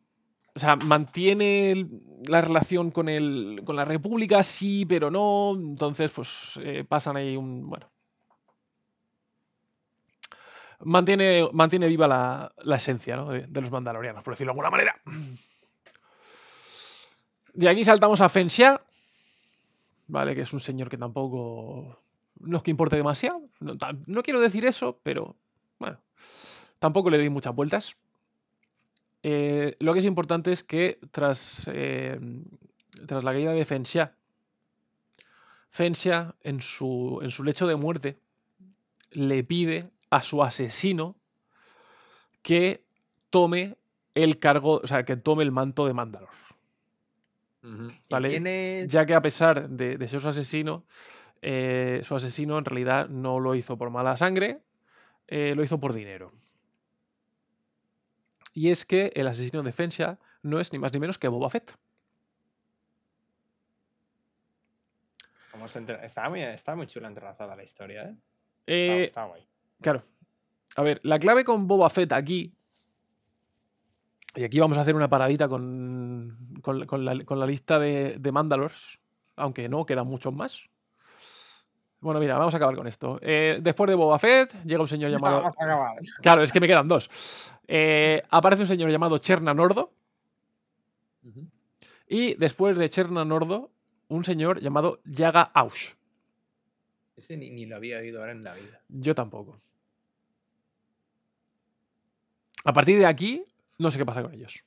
O 0.55 0.59
sea, 0.59 0.75
mantiene 0.77 1.87
la 2.27 2.41
relación 2.41 2.91
con, 2.91 3.09
el, 3.09 3.61
con 3.65 3.75
la 3.75 3.85
República, 3.85 4.41
sí, 4.41 4.85
pero 4.85 5.11
no. 5.11 5.53
Entonces, 5.55 6.11
pues 6.11 6.59
eh, 6.63 6.83
pasan 6.87 7.17
ahí 7.17 7.35
un. 7.35 7.69
Bueno. 7.69 7.89
mantiene, 10.81 11.47
mantiene 11.53 11.87
viva 11.87 12.07
la, 12.07 12.53
la 12.63 12.75
esencia 12.77 13.15
¿no? 13.15 13.29
de, 13.29 13.61
los 13.61 13.71
mandalorianos, 13.71 14.23
por 14.23 14.33
decirlo 14.33 14.51
de 14.51 14.53
alguna 14.53 14.69
manera. 14.69 15.01
De 17.53 17.69
aquí 17.69 17.83
saltamos 17.83 18.19
a 18.21 18.29
Fen 18.29 18.49
Xia, 18.49 18.81
¿vale? 20.07 20.35
Que 20.35 20.41
es 20.41 20.53
un 20.53 20.59
señor 20.59 20.89
que 20.89 20.97
tampoco. 20.97 22.01
No 22.39 22.57
es 22.57 22.63
que 22.63 22.71
importe 22.71 22.97
demasiado. 22.97 23.41
No, 23.61 23.75
no 24.07 24.23
quiero 24.23 24.39
decir 24.39 24.65
eso, 24.65 24.99
pero. 25.03 25.37
Tampoco 26.79 27.09
le 27.09 27.17
doy 27.17 27.29
muchas 27.29 27.55
vueltas. 27.55 27.95
Eh, 29.23 29.75
lo 29.79 29.93
que 29.93 29.99
es 29.99 30.05
importante 30.05 30.51
es 30.51 30.63
que 30.63 30.99
tras. 31.11 31.69
eh, 31.73 32.19
tras 33.07 33.23
la 33.25 33.33
caída 33.33 33.51
de 33.51 33.65
Fenxia, 33.65 34.15
Fenxia 35.69 36.35
en 36.41 36.61
su, 36.61 37.19
en 37.21 37.29
su 37.31 37.43
lecho 37.43 37.67
de 37.67 37.75
muerte 37.75 38.17
le 39.11 39.43
pide 39.43 39.89
a 40.09 40.21
su 40.21 40.41
asesino 40.41 41.15
que 42.41 42.85
tome 43.29 43.75
el 44.13 44.39
cargo, 44.39 44.79
o 44.83 44.87
sea, 44.87 45.03
que 45.03 45.17
tome 45.17 45.43
el 45.43 45.51
manto 45.51 45.85
de 45.85 45.93
Mandalor. 45.93 46.29
Ujú. 47.63 47.89
¿Y 47.91 47.95
Vale, 48.09 48.83
es- 48.83 48.91
Ya 48.91 49.05
que 49.05 49.13
a 49.13 49.21
pesar 49.21 49.69
de, 49.69 49.97
de 49.97 50.07
ser 50.07 50.21
su 50.21 50.29
asesino, 50.29 50.85
eh, 51.41 51.99
su 52.03 52.15
asesino 52.15 52.57
en 52.57 52.63
realidad 52.65 53.09
no 53.09 53.39
lo 53.41 53.55
hizo 53.55 53.77
por 53.77 53.89
mala 53.89 54.15
sangre, 54.15 54.61
eh, 55.27 55.53
lo 55.55 55.63
hizo 55.63 55.79
por 55.79 55.93
dinero. 55.93 56.31
Y 58.55 58.69
es 58.69 58.85
que 58.85 59.11
el 59.15 59.27
asesino 59.27 59.61
de 59.63 59.73
Fenxia 59.73 60.17
no 60.41 60.61
es 60.61 60.71
ni 60.71 60.79
más 60.79 60.93
ni 60.93 60.99
menos 60.99 61.19
que 61.19 61.27
Boba 61.27 61.49
Fett. 61.49 61.77
Estaba 66.03 66.29
muy, 66.29 66.41
estaba 66.41 66.77
muy 66.77 66.87
chula 66.87 67.09
entrelazada 67.09 67.55
la 67.55 67.63
historia, 67.63 68.03
¿eh? 68.03 68.15
Eh, 68.67 69.03
estaba 69.07 69.27
guay. 69.27 69.45
Claro. 69.81 70.03
A 70.77 70.83
ver, 70.83 71.01
la 71.03 71.19
clave 71.19 71.43
con 71.43 71.67
Boba 71.67 71.89
Fett 71.89 72.13
aquí. 72.13 72.55
Y 74.35 74.43
aquí 74.43 74.59
vamos 74.59 74.77
a 74.77 74.81
hacer 74.81 74.95
una 74.95 75.09
paradita 75.09 75.49
con, 75.49 76.59
con, 76.61 76.85
con 76.85 77.03
la, 77.03 77.25
con 77.25 77.39
la 77.39 77.45
lista 77.45 77.77
de, 77.77 78.19
de 78.19 78.31
Mandalors. 78.31 79.01
Aunque 79.35 79.67
no, 79.67 79.85
quedan 79.85 80.07
muchos 80.07 80.33
más. 80.33 80.69
Bueno, 82.05 82.19
mira, 82.19 82.37
vamos 82.37 82.53
a 82.53 82.57
acabar 82.57 82.75
con 82.75 82.85
esto. 82.85 83.17
Eh, 83.19 83.57
después 83.63 83.89
de 83.89 83.95
Boba 83.95 84.19
Fett, 84.19 84.63
llega 84.63 84.79
un 84.79 84.87
señor 84.87 85.09
llamado. 85.09 85.37
Vamos 85.37 85.55
a 85.57 85.63
acabar. 85.63 85.97
Claro, 86.21 86.43
es 86.43 86.51
que 86.51 86.59
me 86.59 86.67
quedan 86.67 86.87
dos. 86.87 87.51
Eh, 87.67 88.21
aparece 88.29 88.61
un 88.61 88.67
señor 88.67 88.91
llamado 88.91 89.17
Cherna 89.17 89.55
Nordo. 89.55 89.91
Y 92.07 92.35
después 92.35 92.77
de 92.77 92.91
Cherna 92.91 93.25
Nordo, 93.25 93.71
un 94.09 94.23
señor 94.23 94.61
llamado 94.61 94.99
Yaga 95.03 95.49
Aush. 95.51 95.95
Ese 97.17 97.37
ni, 97.37 97.49
ni 97.49 97.65
lo 97.65 97.77
había 97.77 97.97
oído 97.97 98.19
ahora 98.19 98.33
en 98.33 98.41
la 98.43 98.53
vida. 98.53 98.83
Yo 98.87 99.15
tampoco. 99.15 99.57
A 102.65 102.71
partir 102.71 102.99
de 102.99 103.07
aquí, 103.07 103.43
no 103.79 103.89
sé 103.89 103.97
qué 103.97 104.05
pasa 104.05 104.21
con 104.21 104.31
ellos. 104.31 104.63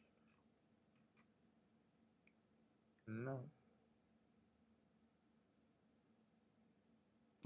No. 3.07 3.48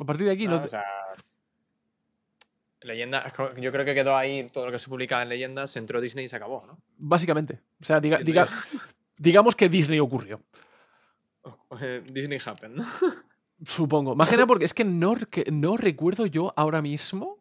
A 0.03 0.07
partir 0.07 0.27
de 0.27 0.33
aquí, 0.33 0.47
No, 0.47 0.59
no. 0.59 0.65
o 0.65 0.69
sea, 0.69 0.83
Leyenda, 2.83 3.33
yo 3.61 3.71
creo 3.71 3.85
que 3.85 3.95
quedó 3.95 4.17
ahí 4.17 4.49
todo 4.51 4.67
lo 4.67 4.73
que 4.73 4.79
se 4.81 4.89
publicaba 4.89 5.23
en 5.23 5.29
leyendas, 5.29 5.77
entró 5.77 6.01
Disney 6.01 6.25
y 6.25 6.29
se 6.29 6.37
acabó, 6.37 6.65
¿no? 6.67 6.79
Básicamente. 6.99 7.61
O 7.81 7.85
sea, 7.85 8.01
diga- 8.01 8.49
digamos 9.17 9.55
que 9.55 9.69
Disney 9.69 10.01
ocurrió. 10.01 10.41
Eh, 11.81 12.05
Disney 12.07 12.39
happened, 12.45 12.77
¿no? 12.77 12.85
Supongo. 13.65 14.15
Más 14.15 14.29
que 14.29 14.37
nada 14.37 14.47
porque 14.47 14.67
es 14.67 14.75
que 14.75 14.85
no, 14.85 15.17
que 15.17 15.51
no 15.51 15.77
recuerdo 15.79 16.27
yo 16.27 16.53
ahora 16.55 16.83
mismo 16.83 17.39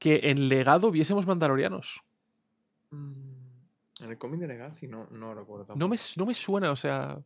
que 0.00 0.20
en 0.24 0.48
legado 0.48 0.90
viésemos 0.90 1.24
mandalorianos. 1.26 2.02
En 2.90 4.10
el 4.10 4.18
cómic 4.18 4.40
de 4.40 4.48
Legacy 4.48 4.88
no, 4.88 5.06
no 5.10 5.34
recuerdo. 5.34 5.66
No 5.76 5.86
me, 5.88 5.96
tampoco. 5.96 6.14
no 6.16 6.26
me 6.26 6.34
suena, 6.34 6.72
o 6.72 6.76
sea. 6.76 7.18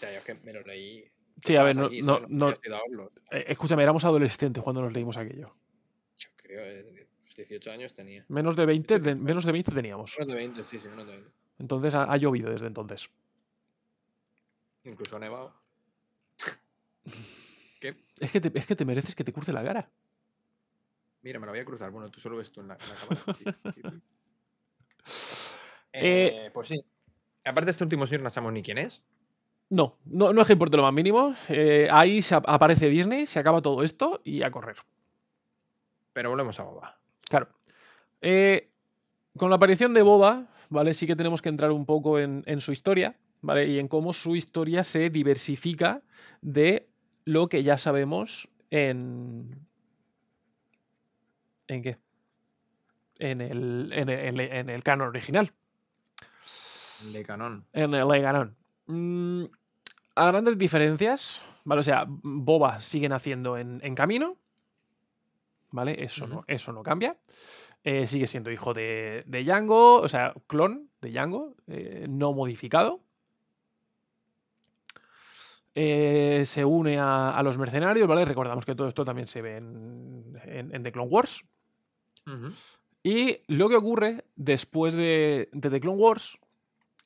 Ya, 0.00 0.10
yo 0.12 0.18
es 0.18 0.24
que 0.24 0.34
me 0.42 0.52
lo 0.54 0.62
leí. 0.62 1.04
Sí, 1.44 1.56
a 1.56 1.62
ver, 1.62 1.76
no, 1.76 1.86
allí, 1.86 2.02
no, 2.02 2.20
no- 2.28 2.46
verlo. 2.48 3.12
eh, 3.30 3.44
escúchame, 3.48 3.82
éramos 3.82 4.04
adolescentes 4.04 4.62
cuando 4.62 4.82
nos 4.82 4.92
leímos 4.92 5.16
aquello. 5.16 5.54
Yo 6.18 6.28
creo, 6.36 6.60
eh, 6.64 7.06
pues 7.22 7.36
18 7.36 7.70
años 7.70 7.94
tenía. 7.94 8.24
Menos 8.28 8.56
de 8.56 8.66
20, 8.66 8.98
de- 8.98 9.14
menos 9.14 9.44
de 9.44 9.52
20 9.52 9.72
teníamos. 9.72 10.16
Menos 10.18 10.28
de 10.34 10.34
20, 10.34 10.64
sí, 10.64 10.78
sí, 10.78 10.88
menos 10.88 11.06
de 11.06 11.12
20. 11.12 11.30
Entonces 11.58 11.94
ha, 11.94 12.04
ha 12.12 12.16
llovido 12.16 12.50
desde 12.50 12.66
entonces. 12.66 13.08
Incluso 14.84 15.16
ha 15.16 15.20
nevado. 15.20 15.54
¿Qué? 17.80 17.94
Es 18.20 18.30
que, 18.30 18.40
te, 18.40 18.58
es 18.58 18.66
que 18.66 18.74
te 18.76 18.84
mereces 18.84 19.14
que 19.14 19.24
te 19.24 19.32
cruce 19.32 19.52
la 19.52 19.62
cara. 19.64 19.88
Mira, 21.22 21.38
me 21.38 21.46
la 21.46 21.52
voy 21.52 21.60
a 21.60 21.64
cruzar. 21.64 21.90
Bueno, 21.90 22.10
tú 22.10 22.20
solo 22.20 22.36
ves 22.36 22.50
tú 22.50 22.60
en 22.60 22.68
la, 22.68 22.74
en 22.74 22.88
la 22.88 22.94
cámara. 23.24 23.34
Sí, 23.34 23.44
sí, 23.72 23.82
sí. 23.82 23.82
Eh, 25.92 26.46
Eh, 26.46 26.50
pues 26.52 26.68
sí. 26.68 26.84
Aparte 27.44 27.66
de 27.66 27.70
este 27.72 27.84
último 27.84 28.06
señor, 28.06 28.22
no 28.22 28.30
sabemos 28.30 28.52
ni 28.52 28.62
quién 28.62 28.78
es. 28.78 29.02
No, 29.70 29.98
no, 30.06 30.32
no 30.32 30.40
es 30.40 30.46
que 30.46 30.54
importe 30.54 30.76
lo 30.76 30.82
más 30.82 30.92
mínimo. 30.94 31.34
Eh, 31.48 31.88
ahí 31.90 32.22
se 32.22 32.34
ap- 32.34 32.48
aparece 32.48 32.88
Disney, 32.88 33.26
se 33.26 33.38
acaba 33.38 33.60
todo 33.60 33.82
esto 33.82 34.20
y 34.24 34.42
a 34.42 34.50
correr. 34.50 34.76
Pero 36.12 36.30
volvemos 36.30 36.58
a 36.58 36.62
Boba. 36.64 36.98
Claro. 37.28 37.48
Eh, 38.22 38.70
con 39.36 39.50
la 39.50 39.56
aparición 39.56 39.92
de 39.94 40.02
Boba, 40.02 40.46
¿vale? 40.70 40.94
Sí 40.94 41.06
que 41.06 41.16
tenemos 41.16 41.42
que 41.42 41.50
entrar 41.50 41.70
un 41.70 41.84
poco 41.84 42.18
en, 42.18 42.42
en 42.46 42.60
su 42.62 42.72
historia, 42.72 43.16
¿vale? 43.42 43.66
Y 43.66 43.78
en 43.78 43.88
cómo 43.88 44.12
su 44.14 44.34
historia 44.36 44.82
se 44.84 45.10
diversifica 45.10 46.02
de 46.40 46.88
lo 47.24 47.48
que 47.48 47.62
ya 47.62 47.76
sabemos 47.76 48.48
en. 48.70 49.66
¿En 51.68 51.82
qué? 51.82 51.98
En 53.18 53.40
el, 53.42 53.90
en 53.92 54.08
el, 54.08 54.40
en 54.40 54.70
el 54.70 54.82
canon 54.82 55.08
original. 55.08 55.52
De 57.12 57.22
canon. 57.24 57.66
En 57.74 57.92
el 57.94 58.08
canon. 58.22 58.56
Mm, 58.86 59.44
a 60.18 60.30
grandes 60.30 60.56
diferencias, 60.58 61.42
¿vale? 61.64 61.80
O 61.80 61.82
sea, 61.82 62.04
Boba 62.08 62.80
sigue 62.80 63.08
naciendo 63.08 63.56
en, 63.56 63.80
en 63.82 63.94
camino, 63.94 64.36
¿vale? 65.72 66.02
Eso, 66.04 66.26
no, 66.26 66.44
eso 66.46 66.72
no 66.72 66.82
cambia. 66.82 67.16
Eh, 67.84 68.06
sigue 68.06 68.26
siendo 68.26 68.50
hijo 68.50 68.74
de, 68.74 69.22
de 69.26 69.44
Django, 69.44 69.96
o 70.00 70.08
sea, 70.08 70.34
clon 70.46 70.90
de 71.00 71.10
Django, 71.10 71.54
eh, 71.68 72.06
no 72.08 72.32
modificado. 72.32 73.00
Eh, 75.74 76.42
se 76.44 76.64
une 76.64 76.98
a, 76.98 77.30
a 77.36 77.42
los 77.42 77.56
mercenarios, 77.56 78.08
¿vale? 78.08 78.24
Recordamos 78.24 78.64
que 78.66 78.74
todo 78.74 78.88
esto 78.88 79.04
también 79.04 79.28
se 79.28 79.42
ve 79.42 79.56
en, 79.58 80.38
en- 80.44 80.74
en 80.74 80.82
The 80.82 80.90
Clone 80.92 81.08
Wars. 81.10 81.44
Y 83.02 83.38
lo 83.46 83.68
que 83.68 83.76
ocurre 83.76 84.24
después 84.36 84.94
de, 84.94 85.48
de 85.52 85.70
The 85.70 85.80
Clone 85.80 85.96
Wars 86.02 86.38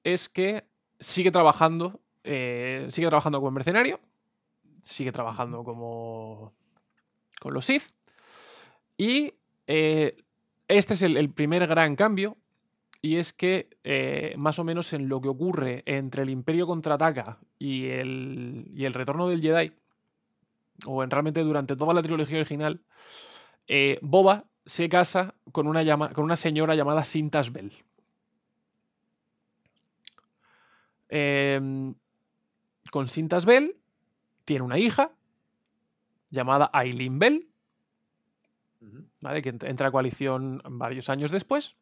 es 0.05 0.29
que 0.29 0.65
sigue 0.99 1.31
trabajando, 1.31 2.01
eh, 2.25 2.87
sigue 2.91 3.09
trabajando 3.09 3.39
como 3.39 3.51
mercenario, 3.51 4.01
sigue 4.83 5.13
trabajando 5.13 5.65
como 5.65 6.53
con 7.41 7.55
los 7.55 7.65
Sith. 7.65 7.85
Y 8.97 9.35
eh, 9.67 10.17
este 10.69 10.95
es 10.95 11.03
el, 11.03 11.17
el 11.17 11.31
primer 11.31 11.67
gran 11.67 11.97
cambio. 11.97 12.37
Y 13.05 13.17
es 13.17 13.33
que 13.33 13.69
eh, 13.83 14.33
más 14.39 14.61
o 14.61 14.65
menos 14.65 14.93
en 14.93 15.09
lo 15.09 15.21
que 15.21 15.29
ocurre 15.29 15.83
entre 15.87 16.23
el 16.23 16.31
Imperio 16.31 16.69
contraataca 16.69 17.39
y 17.59 17.87
el, 17.89 18.71
y 18.77 18.85
el 18.85 18.95
retorno 18.95 19.29
del 19.29 19.41
Jedi, 19.43 19.73
o 20.87 21.03
en 21.03 21.11
realmente 21.11 21.41
durante 21.43 21.75
toda 21.75 21.95
la 21.95 22.03
trilogía 22.03 22.37
original, 22.39 22.81
eh, 23.67 23.99
Boba 24.03 24.45
se 24.65 24.89
casa 24.89 25.35
con 25.51 25.67
una, 25.67 25.83
llama- 25.83 26.13
con 26.13 26.23
una 26.23 26.37
señora 26.37 26.77
llamada 26.77 27.03
Sintas 27.03 27.53
Bell. 27.53 27.73
Em, 31.09 31.95
con 32.93 33.09
Sintas 33.09 33.47
Bell 33.47 33.75
tiene 34.45 34.63
una 34.65 34.79
hija 34.79 35.13
llamada 36.29 36.69
Aileen 36.75 37.19
Bell. 37.19 37.49
¿vale? 39.23 39.41
que 39.41 39.55
ent- 39.55 39.67
entra 39.67 39.89
a 39.89 39.91
coalición 39.91 40.61
varios 40.69 41.09
años 41.09 41.31
después. 41.31 41.75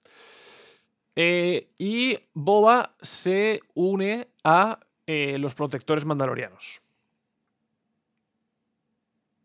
Eh, 1.16 1.72
y 1.78 2.16
Boba 2.32 2.94
se 3.00 3.61
une 3.74 4.28
a 4.44 4.78
eh, 5.06 5.36
los 5.38 5.56
protectores 5.56 6.04
mandalorianos. 6.04 6.80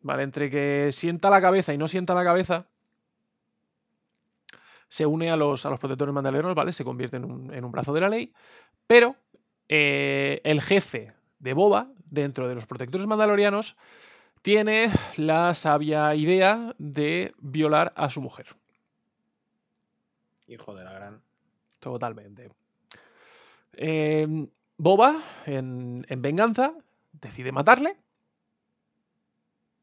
¿Vale? 0.01 0.21
Entre 0.21 0.51
que 0.51 0.91
sienta 0.91 1.31
la 1.31 1.41
cabeza 1.41 1.73
y 1.73 1.79
no 1.79 1.87
sienta 1.87 2.13
la 2.13 2.23
cabeza, 2.23 2.67
se 4.87 5.07
une 5.07 5.31
a 5.31 5.35
los, 5.35 5.65
a 5.65 5.71
los 5.71 5.79
protectores 5.79 6.13
mandalorianos, 6.13 6.53
¿vale? 6.53 6.71
Se 6.71 6.83
convierte 6.85 7.17
en 7.17 7.25
un, 7.25 7.51
en 7.51 7.65
un 7.65 7.71
brazo 7.71 7.91
de 7.91 8.01
la 8.01 8.09
ley. 8.09 8.31
Pero 8.85 9.15
eh, 9.67 10.41
el 10.43 10.61
jefe 10.61 11.11
de 11.45 11.53
Boba, 11.53 11.91
dentro 12.09 12.47
de 12.47 12.55
los 12.55 12.65
protectores 12.65 13.05
mandalorianos, 13.05 13.77
tiene 14.41 14.89
la 15.17 15.53
sabia 15.53 16.15
idea 16.15 16.73
de 16.79 17.35
violar 17.37 17.93
a 17.95 18.09
su 18.09 18.19
mujer. 18.19 18.47
Hijo 20.47 20.73
de 20.73 20.83
la 20.83 20.93
gran. 20.93 21.21
Totalmente. 21.79 22.49
Eh, 23.73 24.47
Boba, 24.77 25.21
en, 25.45 26.03
en 26.09 26.21
venganza, 26.23 26.73
decide 27.11 27.51
matarle. 27.51 27.95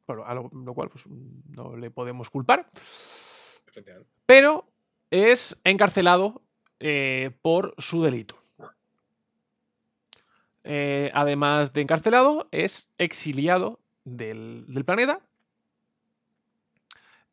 Bueno, 0.08 0.24
a 0.26 0.34
lo, 0.34 0.50
lo 0.52 0.74
cual 0.74 0.88
pues, 0.90 1.04
no 1.06 1.76
le 1.76 1.92
podemos 1.92 2.28
culpar. 2.28 2.66
Pero 4.26 4.66
es 5.10 5.60
encarcelado 5.62 6.42
eh, 6.80 7.30
por 7.40 7.76
su 7.78 8.02
delito. 8.02 8.41
Eh, 10.64 11.10
además 11.14 11.72
de 11.72 11.80
encarcelado, 11.80 12.48
es 12.52 12.88
exiliado 12.98 13.80
del, 14.04 14.64
del 14.68 14.84
planeta. 14.84 15.20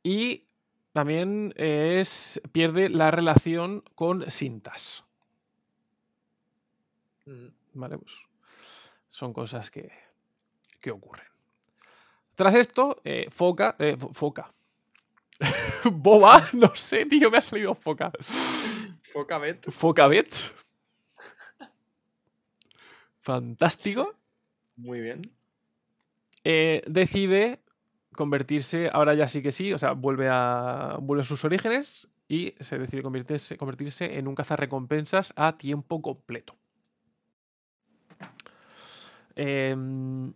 Y 0.03 0.45
también 0.93 1.53
es, 1.57 2.41
pierde 2.51 2.89
la 2.89 3.11
relación 3.11 3.83
con 3.95 4.29
Sintas. 4.31 5.03
Ujú. 7.25 7.51
¿Vale? 7.73 7.97
Pues, 7.97 8.13
son 9.07 9.33
cosas 9.33 9.69
que, 9.69 9.91
que 10.79 10.91
ocurren. 10.91 11.25
Tras 12.35 12.55
esto, 12.55 13.01
eh, 13.03 13.27
Foca, 13.29 13.75
eh, 13.79 13.97
Fo- 13.99 14.13
Foca. 14.13 14.49
Boba, 15.91 16.47
no 16.53 16.73
sé, 16.75 17.05
tío, 17.05 17.29
me 17.29 17.37
ha 17.37 17.41
salido 17.41 17.75
Foca. 17.75 18.11
Focabet. 19.13 19.69
Focabet. 19.71 20.33
Fantástico. 23.29 24.15
Muy 24.75 25.01
bien. 25.01 25.21
eh, 26.43 26.81
decide 26.87 27.59
convertirse, 28.15 28.89
ahora 28.91 29.13
ya 29.13 29.27
sí 29.27 29.43
que 29.43 29.51
sí, 29.51 29.71
o 29.71 29.77
sea, 29.77 29.91
vuelve 29.91 30.29
a, 30.31 30.97
vuelve 30.99 31.21
a 31.21 31.25
sus 31.25 31.45
orígenes 31.45 32.07
y 32.27 32.55
se 32.59 32.79
decide 32.79 33.03
convertirse, 33.03 33.55
convertirse 33.55 34.17
en 34.17 34.27
un 34.27 34.33
cazarrecompensas 34.33 35.31
a 35.35 35.57
tiempo 35.57 36.01
completo. 36.01 36.55
Em, 39.35 40.33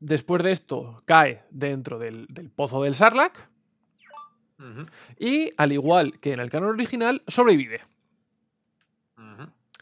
después 0.00 0.42
de 0.42 0.52
esto, 0.52 1.00
cae 1.06 1.42
dentro 1.50 1.98
del, 1.98 2.26
del 2.28 2.50
pozo 2.50 2.82
del 2.82 2.94
Sarlacc 2.94 3.34
y, 5.18 5.50
al 5.56 5.72
igual 5.72 6.18
que 6.20 6.34
en 6.34 6.40
el 6.40 6.50
canon 6.50 6.70
original, 6.70 7.22
sobrevive. 7.26 7.80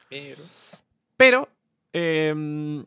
Pero. 0.08 0.42
Pero, 1.16 1.48
em, 1.92 2.84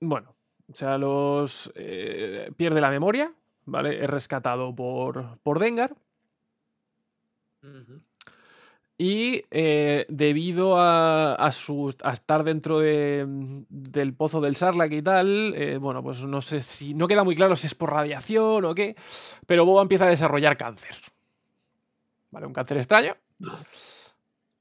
bueno, 0.00 0.34
o 0.70 0.74
sea, 0.74 0.98
los 0.98 1.72
eh, 1.74 2.50
pierde 2.56 2.80
la 2.80 2.90
memoria, 2.90 3.32
¿vale? 3.64 4.02
Es 4.04 4.10
rescatado 4.10 4.74
por, 4.74 5.38
por 5.42 5.58
Dengar. 5.58 5.94
Y 8.96 9.42
eh, 9.50 10.06
debido 10.08 10.78
a, 10.78 11.34
a 11.34 11.50
su- 11.50 11.94
a 12.04 12.12
estar 12.12 12.44
dentro 12.44 12.78
de- 12.78 13.24
del 13.68 14.14
pozo 14.14 14.40
del 14.40 14.54
Sarlacc 14.54 14.92
y 14.92 15.02
tal, 15.02 15.52
eh, 15.56 15.78
bueno, 15.78 16.00
pues 16.02 16.24
no 16.24 16.40
sé 16.40 16.60
si. 16.62 16.94
No 16.94 17.08
queda 17.08 17.24
muy 17.24 17.34
claro 17.34 17.56
si 17.56 17.66
es 17.66 17.74
por 17.74 17.90
radiación 17.92 18.64
o 18.64 18.74
qué, 18.74 18.94
pero 19.46 19.64
Boba 19.66 19.82
empieza 19.82 20.04
a 20.06 20.10
desarrollar 20.10 20.56
cáncer. 20.56 20.94
¿Vale? 22.30 22.46
Un 22.46 22.52
cáncer 22.52 22.76
extraño. 22.76 23.16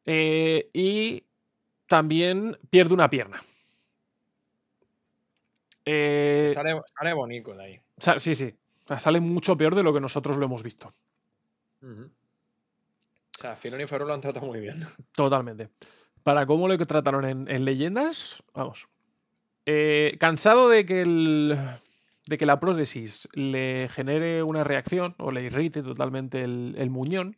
Eh, 0.05 0.69
y 0.73 1.23
también 1.93 2.57
pierde 2.71 2.95
una 2.95 3.07
pierna. 3.07 3.39
Eh, 5.85 6.49
Sale, 6.51 6.81
sale 6.97 7.13
bonito 7.13 7.53
de 7.53 7.63
ahí. 7.63 7.79
sí, 8.17 8.33
sí. 8.33 8.55
Sale 8.97 9.19
mucho 9.19 9.55
peor 9.55 9.75
de 9.75 9.83
lo 9.83 9.93
que 9.93 9.99
nosotros 9.99 10.37
lo 10.37 10.45
hemos 10.45 10.63
visto. 10.63 10.89
Ujú. 11.83 12.05
O 12.05 13.39
sea, 13.39 13.55
y 13.61 13.85
Ferro 13.85 14.05
lo 14.07 14.13
han 14.15 14.21
tratado 14.21 14.47
muy 14.47 14.59
bien. 14.59 14.87
Totalmente. 15.15 15.69
Para 16.23 16.47
cómo 16.47 16.67
lo 16.67 16.79
que 16.79 16.87
trataron 16.87 17.25
en, 17.25 17.47
en 17.47 17.63
leyendas, 17.63 18.41
vamos. 18.55 18.87
Eh, 19.67 20.17
cansado 20.19 20.69
de 20.69 20.87
que 20.87 21.03
el. 21.03 21.55
de 22.25 22.37
que 22.39 22.47
la 22.47 22.59
prótesis 22.59 23.29
le 23.33 23.87
genere 23.87 24.41
una 24.41 24.63
reacción 24.63 25.13
o 25.19 25.29
le 25.29 25.43
irrite 25.43 25.83
totalmente 25.83 26.41
el, 26.41 26.73
el 26.75 26.89
muñón, 26.89 27.37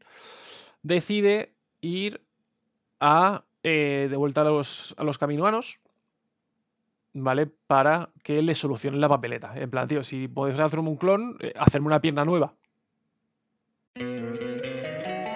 decide 0.82 1.58
ir 1.82 2.26
a. 3.01 3.43
eh, 3.68 4.07
de 4.07 4.16
vuelta 4.16 4.41
a 4.41 4.43
los, 4.43 4.93
a 4.95 5.03
los 5.03 5.18
caminoanos. 5.18 5.80
¿Vale? 7.13 7.47
Para 7.47 8.09
que 8.24 8.41
le 8.41 8.53
solucionen 8.53 9.01
la 9.01 9.09
papeleta. 9.09 9.53
En 9.55 9.72
plan, 9.72 9.88
tío, 9.88 10.03
si 10.03 10.28
podéis 10.28 10.59
hacerme 10.59 10.89
un 10.89 10.97
clon, 10.97 11.38
eh, 11.39 11.51
hacerme 11.57 11.88
una 11.88 11.99
pierna 11.99 12.26
nueva. 12.26 12.53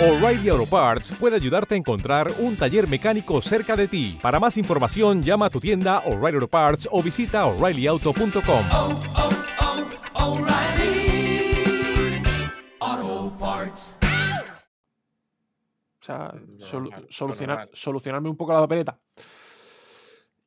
O'Reilly 0.00 0.48
Auto 0.48 0.66
Parts 0.66 1.12
puede 1.20 1.36
ayudarte 1.36 1.74
a 1.74 1.78
encontrar 1.78 2.32
un 2.40 2.56
taller 2.56 2.88
mecánico 2.88 3.40
cerca 3.40 3.76
de 3.76 3.86
ti. 3.86 4.18
Para 4.20 4.40
más 4.40 4.56
información, 4.56 5.22
llama 5.22 5.46
a 5.46 5.50
tu 5.50 5.60
tienda 5.60 6.00
O'Reilly 6.00 6.34
Auto 6.36 6.48
Parts 6.48 6.88
o 6.90 7.00
visita 7.02 7.46
oreillyauto.com. 7.46 8.64
O 16.00 16.04
sea, 16.06 16.32
Lo 16.34 16.66
solu- 16.66 16.90
normal, 16.90 17.02
lo 17.02 17.06
solucionar, 17.12 17.70
solucionarme 17.72 18.28
un 18.28 18.36
poco 18.36 18.52
la 18.52 18.60
papeleta. 18.60 18.98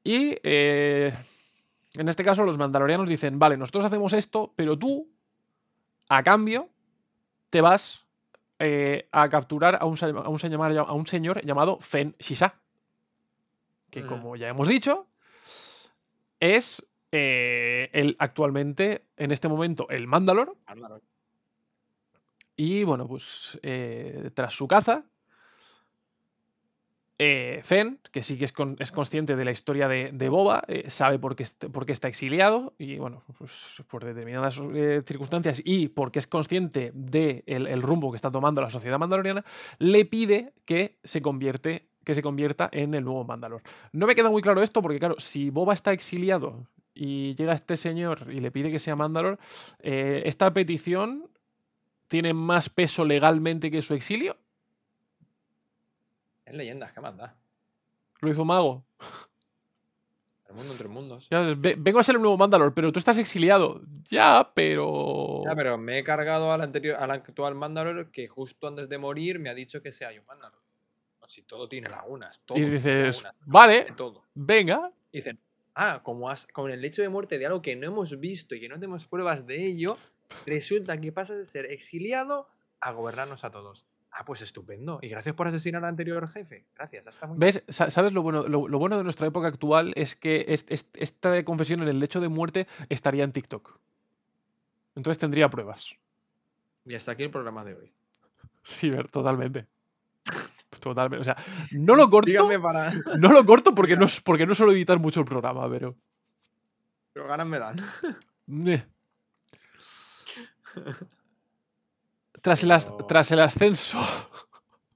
Y 0.03 0.35
eh, 0.43 1.11
en 1.93 2.09
este 2.09 2.23
caso 2.23 2.43
los 2.43 2.57
mandalorianos 2.57 3.09
dicen, 3.09 3.39
vale, 3.39 3.57
nosotros 3.57 3.85
hacemos 3.85 4.13
esto, 4.13 4.53
pero 4.55 4.77
tú, 4.77 5.09
a 6.09 6.21
cambio, 6.21 6.69
te 7.49 7.61
vas 7.61 8.05
eh, 8.59 9.07
a 9.11 9.29
capturar 9.29 9.77
a 9.79 9.85
un, 9.85 9.97
a 10.01 10.29
un 10.29 10.39
señor, 10.39 10.77
a 10.77 10.93
un 10.93 11.07
señor 11.07 11.43
llamado 11.45 11.79
Fen 11.79 12.15
Shisa. 12.19 12.59
Que 13.89 14.03
Mm. 14.03 14.07
como 14.07 14.35
ya 14.35 14.49
hemos 14.49 14.67
dicho, 14.67 15.07
es 16.39 16.85
eh, 17.11 17.89
el 17.93 18.15
actualmente, 18.19 19.05
en 19.15 19.31
este 19.31 19.47
momento, 19.47 19.87
el 19.89 20.07
Mandalor. 20.07 20.57
Y 22.55 22.83
bueno, 22.83 23.07
pues 23.07 23.59
eh, 23.63 24.31
tras 24.33 24.53
su 24.53 24.67
caza, 24.67 25.05
eh, 27.19 27.61
que 28.11 28.23
sí 28.23 28.37
que 28.37 28.45
es, 28.45 28.53
es 28.79 28.91
consciente 28.91 29.35
de 29.35 29.45
la 29.45 29.51
historia 29.51 29.87
de, 29.87 30.29
Boba, 30.29 30.63
eh, 30.67 30.89
sabe 30.89 31.19
por 31.19 31.35
qué, 31.35 31.45
por 31.71 31.85
qué 31.85 31.91
está 31.91 32.07
exiliado 32.07 32.73
y 32.77 32.97
bueno, 32.97 33.23
pues 33.37 33.81
por 33.87 34.05
determinadas 34.05 34.61
eh, 34.73 35.01
circunstancias 35.05 35.61
y 35.65 35.87
porque 35.87 36.19
es 36.19 36.27
consciente 36.27 36.91
del 36.93 37.43
de 37.43 37.43
el 37.47 37.81
rumbo 37.81 38.11
que 38.11 38.17
está 38.17 38.31
tomando 38.31 38.61
la 38.61 38.69
sociedad 38.69 38.99
mandaloriana, 38.99 39.43
le 39.79 40.05
pide 40.05 40.53
que 40.65 40.97
se 41.03 41.21
convierte 41.21 41.87
que 42.07 42.15
se 42.15 42.23
convierta 42.23 42.69
en 42.71 42.93
el 42.93 43.03
nuevo 43.03 43.25
Mandalor. 43.25 43.61
No 43.91 44.07
me 44.07 44.15
queda 44.15 44.29
muy 44.29 44.41
claro 44.41 44.63
esto 44.63 44.81
porque, 44.81 44.97
claro, 44.97 45.15
si 45.17 45.49
Boba 45.49 45.73
está 45.73 45.91
exiliado 45.91 46.65
y 46.93 47.35
llega 47.35 47.51
este 47.51 47.75
señor 47.75 48.27
y 48.31 48.39
le 48.39 48.49
pide 48.49 48.71
que 48.71 48.79
sea 48.79 48.95
Mandalor, 48.95 49.37
eh, 49.79 50.21
esta 50.23 50.53
petición 50.53 51.29
tiene 52.07 52.33
más 52.33 52.69
peso 52.69 53.03
legalmente 53.03 53.69
que 53.69 53.81
su 53.81 53.93
exilio. 53.93 54.37
Es 56.47 56.53
leyendas, 56.53 56.93
¿qué 56.93 57.01
más 57.01 57.17
da? 57.17 57.35
Lo 58.21 58.31
hizo 58.31 58.45
Mago. 58.45 58.85
El 60.47 60.55
mundo 60.55 60.71
entre 60.71 60.87
mundos. 60.87 61.27
Ya, 61.29 61.41
vengo 61.57 61.99
a 61.99 62.03
ser 62.03 62.15
el 62.15 62.21
nuevo 62.21 62.37
Mandalor, 62.37 62.73
pero 62.73 62.93
tú 62.93 62.99
estás 62.99 63.17
exiliado. 63.17 63.81
Ya, 64.05 64.49
pero. 64.55 65.43
Ya, 65.45 65.53
pero 65.55 65.77
me 65.77 65.99
he 65.99 66.03
cargado 66.05 66.53
al 66.53 66.61
anterior, 66.61 66.95
al 67.01 67.11
actual 67.11 67.53
Mandalor 67.55 68.11
que 68.11 68.29
justo 68.29 68.65
antes 68.65 68.87
de 68.87 68.97
morir 68.97 69.39
me 69.39 69.49
ha 69.49 69.53
dicho 69.53 69.81
que 69.81 69.91
sea 69.91 70.13
yo 70.13 70.23
Mandalor. 70.23 70.61
Si 71.27 71.41
todo 71.41 71.67
tiene 71.67 71.89
lagunas. 71.89 72.39
Todo 72.45 72.57
y 72.57 72.61
dices, 72.61 73.23
lagunas, 73.23 73.45
vale, 73.45 73.87
todo. 73.97 74.23
venga. 74.33 74.93
Y 75.11 75.17
dicen, 75.17 75.37
ah, 75.75 75.99
como 76.01 76.29
has, 76.29 76.47
con 76.47 76.71
el 76.71 76.85
hecho 76.85 77.01
de 77.01 77.09
muerte 77.09 77.37
de 77.37 77.45
algo 77.45 77.61
que 77.61 77.75
no 77.75 77.87
hemos 77.87 78.17
visto 78.17 78.55
y 78.55 78.61
que 78.61 78.69
no 78.69 78.75
tenemos 78.75 79.05
pruebas 79.05 79.45
de 79.45 79.65
ello, 79.65 79.97
resulta 80.45 80.97
que 81.01 81.11
pasas 81.11 81.35
de 81.39 81.45
ser 81.45 81.65
exiliado 81.65 82.47
a 82.79 82.93
gobernarnos 82.93 83.43
a 83.43 83.51
todos. 83.51 83.85
Ah, 84.11 84.25
pues 84.25 84.41
estupendo. 84.41 84.99
Y 85.01 85.09
gracias 85.09 85.35
por 85.35 85.47
asesinar 85.47 85.83
al 85.83 85.89
anterior 85.89 86.27
jefe. 86.27 86.65
Gracias, 86.75 87.05
hasta 87.07 87.27
muy. 87.27 87.37
¿Ves? 87.37 87.63
Sa- 87.69 87.91
¿Sabes 87.91 88.13
lo 88.13 88.23
bueno? 88.23 88.47
Lo, 88.47 88.67
lo 88.67 88.79
bueno 88.79 88.97
de 88.97 89.03
nuestra 89.03 89.27
época 89.27 89.47
actual 89.47 89.93
es 89.95 90.15
que 90.15 90.45
es- 90.47 90.65
es- 90.69 90.89
esta 90.95 91.43
confesión 91.45 91.81
en 91.83 91.87
el 91.87 91.99
lecho 91.99 92.19
de 92.19 92.29
muerte 92.29 92.67
estaría 92.89 93.23
en 93.23 93.31
TikTok. 93.31 93.77
Entonces 94.95 95.19
tendría 95.19 95.49
pruebas. 95.49 95.95
Y 96.85 96.95
hasta 96.95 97.11
aquí 97.11 97.23
el 97.23 97.31
programa 97.31 97.63
de 97.63 97.75
hoy. 97.75 97.93
Sí, 98.63 98.89
ver, 98.89 99.09
totalmente. 99.11 99.67
Totalmente. 100.79 101.21
O 101.21 101.23
sea, 101.23 101.37
no 101.71 101.95
lo 101.95 102.09
corto. 102.09 102.31
Para. 102.61 102.91
No 103.19 103.31
lo 103.31 103.45
corto 103.45 103.75
porque 103.75 103.95
no, 103.95 104.07
porque 104.23 104.47
no 104.47 104.55
suelo 104.55 104.71
editar 104.73 104.97
mucho 104.99 105.19
el 105.19 105.25
programa, 105.27 105.69
pero. 105.69 105.95
Pero 107.13 107.27
ganas 107.27 107.45
me 107.47 107.59
dan. 107.59 107.85
Tras 112.41 112.63
el, 112.63 112.71
as- 112.71 112.91
tras 113.07 113.31
el 113.31 113.39
ascenso. 113.39 113.97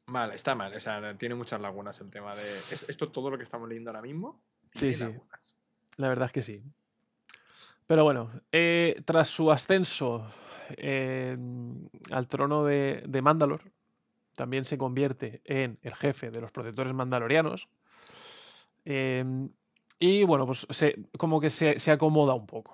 Mal, 0.07 0.31
está 0.33 0.55
mal. 0.55 0.73
O 0.75 0.79
sea, 0.79 1.17
tiene 1.17 1.35
muchas 1.35 1.59
lagunas 1.61 1.99
el 2.01 2.09
tema 2.09 2.35
de. 2.35 2.41
¿es- 2.41 2.89
¿Esto 2.89 3.05
es 3.05 3.11
todo 3.11 3.29
lo 3.29 3.37
que 3.37 3.43
estamos 3.43 3.67
leyendo 3.67 3.89
ahora 3.89 4.01
mismo? 4.01 4.41
Sí, 4.73 4.93
sí. 4.93 5.03
lagunas. 5.03 5.55
La 5.97 6.07
verdad 6.09 6.27
es 6.27 6.31
que 6.33 6.43
sí. 6.43 6.63
Pero 7.87 8.03
bueno, 8.03 8.31
eh, 8.51 9.01
tras 9.05 9.27
su 9.27 9.51
ascenso 9.51 10.25
eh, 10.77 11.37
al 12.11 12.27
trono 12.27 12.63
de, 12.63 13.03
de 13.05 13.21
Mandalor, 13.21 13.61
también 14.35 14.63
se 14.63 14.77
convierte 14.77 15.41
en 15.43 15.77
el 15.81 15.93
jefe 15.95 16.31
de 16.31 16.39
los 16.41 16.51
protectores 16.51 16.93
mandalorianos. 16.93 17.67
eh, 18.85 19.25
Y 19.99 20.23
bueno, 20.23 20.45
pues 20.45 20.65
se, 20.69 21.05
como 21.17 21.41
que 21.41 21.49
se, 21.49 21.79
se 21.79 21.91
acomoda 21.91 22.33
un 22.33 22.47
poco. 22.47 22.73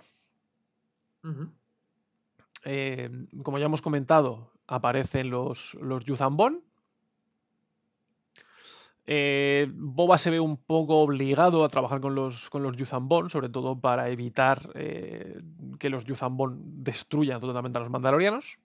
Ujú. 1.24 1.52
Eh, 2.70 3.10
como 3.44 3.60
ya 3.60 3.66
hemos 3.66 3.82
comentado, 3.82 4.52
aparecen 4.68 5.30
los, 5.30 5.76
los 5.76 6.04
Yuzambon. 6.04 6.62
Eh, 9.06 9.72
Boba 9.74 10.18
se 10.18 10.32
ve 10.32 10.42
un 10.42 10.58
poco 10.58 10.98
obligado 10.98 11.64
a 11.64 11.70
trabajar 11.70 12.02
con 12.02 12.14
los, 12.14 12.50
con 12.50 12.64
los 12.64 12.76
Yuzambon, 12.76 13.30
sobre 13.30 13.48
todo 13.48 13.80
para 13.80 14.10
evitar 14.10 14.70
eh, 14.76 15.42
que 15.80 15.90
los 15.90 16.04
Yuzambon 16.04 16.84
destruyan 16.84 17.40
totalmente 17.40 17.80
a 17.80 17.84
los 17.84 17.90
mandalorianos. 17.90 18.60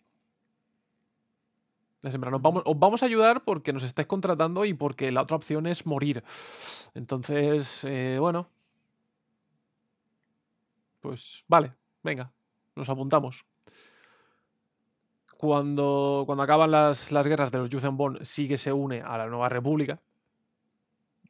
Os 2.03 2.79
vamos 2.81 3.05
a 3.05 3.07
ayudar 3.07 3.45
porque 3.45 3.73
nos 3.73 3.85
estáis 3.85 4.09
contratando 4.09 4.65
y 4.65 4.75
porque 4.75 5.13
la 5.13 5.23
otra 5.23 5.37
opción 5.37 5.69
es 5.69 5.87
morir. 5.87 6.25
Entonces, 6.95 7.85
eh, 7.85 8.17
bueno. 8.19 8.49
Pues 11.01 11.45
vale, 11.47 11.71
venga, 12.03 12.33
nos 12.75 12.89
apuntamos. 12.89 13.45
Cuando, 15.43 16.23
cuando 16.25 16.45
acaban 16.45 16.71
las, 16.71 17.11
las 17.11 17.27
guerras 17.27 17.51
de 17.51 17.59
los 17.59 17.69
Yuuzhan 17.69 17.99
sí 18.23 18.47
que 18.47 18.57
se 18.57 18.73
une 18.73 19.03
a 19.03 19.19
la 19.19 19.27
Nueva 19.27 19.49
República. 19.49 20.01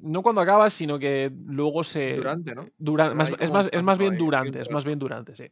No 0.00 0.20
cuando 0.22 0.42
acaba, 0.42 0.68
sino 0.68 0.98
que 0.98 1.32
luego 1.46 1.82
se. 1.82 2.16
Durante, 2.16 2.54
¿no? 2.54 2.66
Dura- 2.76 3.04
Pero 3.06 3.16
más- 3.16 3.28
hay 3.30 3.36
es, 3.40 3.50
más, 3.50 3.70
es 3.72 3.82
más 3.82 3.96
bien 3.96 4.18
durante, 4.18 4.60
es 4.60 4.70
más 4.70 4.84
bien 4.84 4.98
durante, 4.98 5.34
sí. 5.34 5.50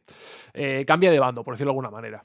Eh, 0.53 0.85
cambia 0.85 1.09
de 1.09 1.17
bando, 1.17 1.43
por 1.43 1.55
decirlo 1.55 1.69
de 1.69 1.71
alguna 1.71 1.89
manera. 1.89 2.23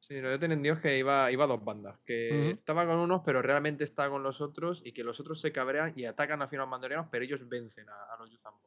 Sí, 0.00 0.20
lo 0.20 0.28
yo 0.28 0.40
tenía 0.40 0.54
entendido 0.54 0.74
es 0.74 0.80
que 0.80 0.98
iba, 0.98 1.30
iba 1.30 1.44
a 1.44 1.46
dos 1.46 1.64
bandas. 1.64 1.96
Que 2.04 2.50
estaba 2.50 2.84
con 2.84 2.98
unos, 2.98 3.22
pero 3.24 3.40
realmente 3.42 3.84
está 3.84 4.10
con 4.10 4.24
los 4.24 4.40
otros. 4.40 4.82
Y 4.84 4.90
que 4.90 5.04
los 5.04 5.20
otros 5.20 5.40
se 5.40 5.52
cabrean 5.52 5.92
y 5.94 6.04
atacan 6.04 6.42
a 6.42 6.46
los 6.50 6.68
mandalorianos, 6.68 7.06
pero 7.12 7.24
ellos 7.24 7.48
vencen 7.48 7.88
a, 7.88 8.12
a 8.12 8.16
los 8.18 8.28
Yuzambo. 8.28 8.58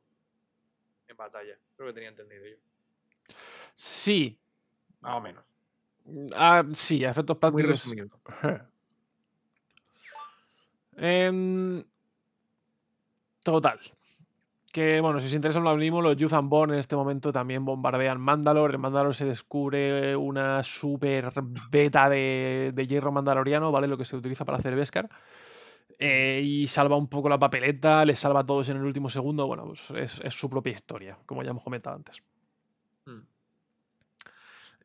En 1.06 1.18
batalla. 1.18 1.58
Creo 1.76 1.88
que 1.90 1.94
tenía 1.94 2.10
entendido 2.10 2.46
yo. 2.46 2.56
Sí. 3.76 4.40
Más 5.02 5.16
o 5.18 5.20
menos. 5.20 5.44
Ah, 6.36 6.64
sí, 6.74 7.04
a 7.06 7.12
efectos 7.12 7.38
prácticos. 7.38 7.92
Em, 10.98 11.84
total. 13.44 13.80
Que 14.72 15.02
bueno, 15.02 15.20
si 15.20 15.28
os 15.28 15.34
interesa 15.34 15.60
lo 15.60 15.76
mismo, 15.76 16.02
los 16.02 16.16
Yuzambon 16.16 16.74
en 16.74 16.80
este 16.80 16.96
momento 16.96 17.32
también 17.32 17.66
bombardean 17.66 18.22
Mandalore. 18.22 18.76
En 18.76 18.82
Mandalore 18.82 19.16
se 19.16 19.26
descubre 19.26 20.16
una 20.16 20.64
super 20.64 21.32
beta 21.72 22.08
de, 22.08 22.72
de 22.74 22.88
hierro 22.88 23.12
mandaloriano, 23.12 23.72
¿vale? 23.72 23.88
Lo 23.88 23.98
que 23.98 24.06
se 24.06 24.16
utiliza 24.16 24.46
para 24.46 24.60
hacer 24.60 24.76
Beskar. 24.76 25.10
Eh, 25.98 26.42
y 26.44 26.68
salva 26.68 26.96
un 26.96 27.08
poco 27.08 27.28
la 27.28 27.40
papeleta, 27.40 28.06
les 28.06 28.20
salva 28.20 28.42
a 28.42 28.46
todos 28.46 28.70
en 28.70 28.78
el 28.78 28.84
último 28.84 29.10
segundo. 29.10 29.48
Bueno, 29.48 29.66
pues 29.66 29.90
es, 29.92 30.22
es 30.24 30.34
su 30.34 30.50
propia 30.50 30.74
historia, 30.74 31.18
como 31.26 31.44
ya 31.44 31.50
hemos 31.50 31.64
comentado 31.64 31.96
antes. 31.96 32.22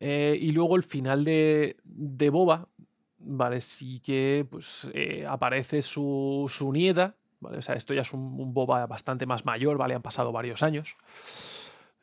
Eh, 0.07 0.37
y 0.39 0.53
luego 0.53 0.77
el 0.77 0.83
final 0.83 1.25
de, 1.25 1.79
de 1.83 2.29
Boba, 2.29 2.69
¿vale? 3.21 3.63
Sí 3.63 4.01
que 4.01 4.47
pues, 4.51 4.87
eh, 4.93 5.25
aparece 5.27 5.81
su, 5.81 6.45
su 6.55 6.71
nieta, 6.71 7.15
¿vale? 7.41 7.57
O 7.57 7.63
sea, 7.63 7.75
esto 7.75 7.95
ya 7.95 8.03
es 8.03 8.13
un, 8.13 8.53
Boba 8.53 8.87
bastante 8.87 9.25
más 9.25 9.47
mayor, 9.47 9.79
¿vale? 9.79 9.95
Han 9.95 10.03
pasado 10.03 10.31
varios 10.31 10.63
años. 10.63 10.95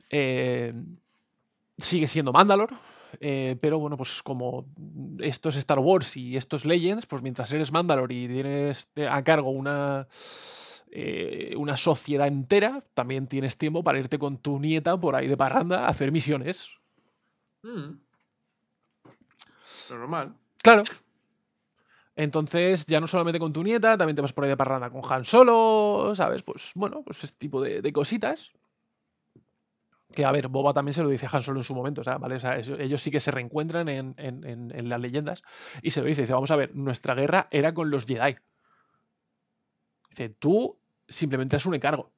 Eh, 0.10 0.74
sigue 1.78 2.08
siendo 2.08 2.34
Mandalor, 2.34 2.72
pero 3.20 3.78
bueno, 3.78 3.98
pues 3.98 4.24
como 4.24 4.66
esto 5.20 5.50
es 5.50 5.58
Star 5.58 5.78
Wars 5.78 6.18
y 6.18 6.38
esto 6.38 6.56
es 6.56 6.66
Legends, 6.66 7.06
pues 7.06 7.22
mientras 7.22 7.52
eres 7.52 7.72
Mandalor 7.72 8.12
y 8.12 8.28
tienes 8.28 8.90
a 9.08 9.24
cargo 9.24 9.52
una, 9.52 10.08
una 11.56 11.78
sociedad 11.78 12.28
entera, 12.28 12.84
también 12.96 13.28
tienes 13.28 13.60
tiempo 13.60 13.84
para 13.84 14.00
irte 14.00 14.18
con 14.18 14.38
tu 14.38 14.60
nieta 14.60 15.00
por 15.00 15.16
ahí 15.16 15.28
de 15.28 15.38
parranda 15.38 15.86
a 15.86 15.90
hacer 15.90 16.12
misiones. 16.12 16.81
Mm. 17.64 18.00
Lo 19.90 19.98
normal. 19.98 20.36
Claro. 20.64 20.84
Entonces, 22.16 22.86
ya 22.86 23.00
no 23.00 23.08
solamente 23.08 23.40
con 23.40 23.54
tu 23.54 23.64
nieta, 23.64 23.98
también 23.98 24.16
te 24.16 24.22
vas 24.22 24.34
por 24.34 24.44
ahí 24.44 24.50
de 24.50 24.58
parranda 24.58 24.90
con 24.90 25.02
Han 25.12 25.26
Solo, 25.26 26.14
¿sabes? 26.16 26.44
Pues 26.44 26.72
bueno, 26.76 27.04
pues 27.04 27.24
ese 27.24 27.34
tipo 27.38 27.62
de, 27.62 27.82
de 27.82 27.94
cositas. 27.94 28.52
Que 30.14 30.26
a 30.26 30.32
ver, 30.34 30.50
Boba 30.50 30.74
también 30.74 30.94
se 30.94 31.04
lo 31.04 31.10
dice 31.10 31.26
a 31.26 31.30
Han 31.32 31.42
Solo 31.42 31.60
en 31.62 31.64
su 31.64 31.74
momento, 31.74 32.02
o 32.02 32.04
sea, 32.04 32.18
¿vale? 32.18 32.36
O 32.36 32.40
sea, 32.40 32.58
eso- 32.58 32.76
ellos 32.78 33.02
sí 33.02 33.12
que 33.12 33.22
se 33.22 33.32
reencuentran 33.32 33.88
en, 33.88 34.14
en- 34.18 34.44
en- 34.44 34.72
en 34.78 34.90
las 34.90 35.00
leyendas 35.00 35.42
y 35.82 35.92
se 35.92 36.02
lo 36.02 36.08
dice, 36.08 36.22
dice, 36.22 36.34
vamos 36.34 36.52
a 36.52 36.58
ver, 36.58 36.76
nuestra 36.76 37.16
guerra 37.16 37.48
era 37.50 37.74
con 37.74 37.90
los 37.90 38.06
Jedi. 38.06 38.36
Dice, 40.10 40.30
tú 40.30 40.78
simplemente 41.08 41.56
eres 41.56 41.66
un 41.66 41.76
encargo. 41.76 42.12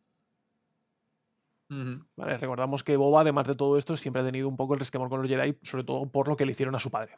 ¿Vale? 2.15 2.37
Recordamos 2.37 2.83
que 2.83 2.97
Boba, 2.97 3.21
además 3.21 3.47
de 3.47 3.55
todo 3.55 3.77
esto, 3.77 3.95
siempre 3.97 4.21
ha 4.21 4.25
tenido 4.25 4.47
un 4.47 4.57
poco 4.57 4.73
el 4.73 4.79
resquemor 4.79 5.09
con 5.09 5.21
los 5.21 5.29
Jedi, 5.29 5.57
sobre 5.63 5.83
todo 5.83 6.05
por 6.05 6.27
lo 6.27 6.35
que 6.35 6.45
le 6.45 6.51
hicieron 6.51 6.75
a 6.75 6.79
su 6.79 6.89
padre. 6.89 7.17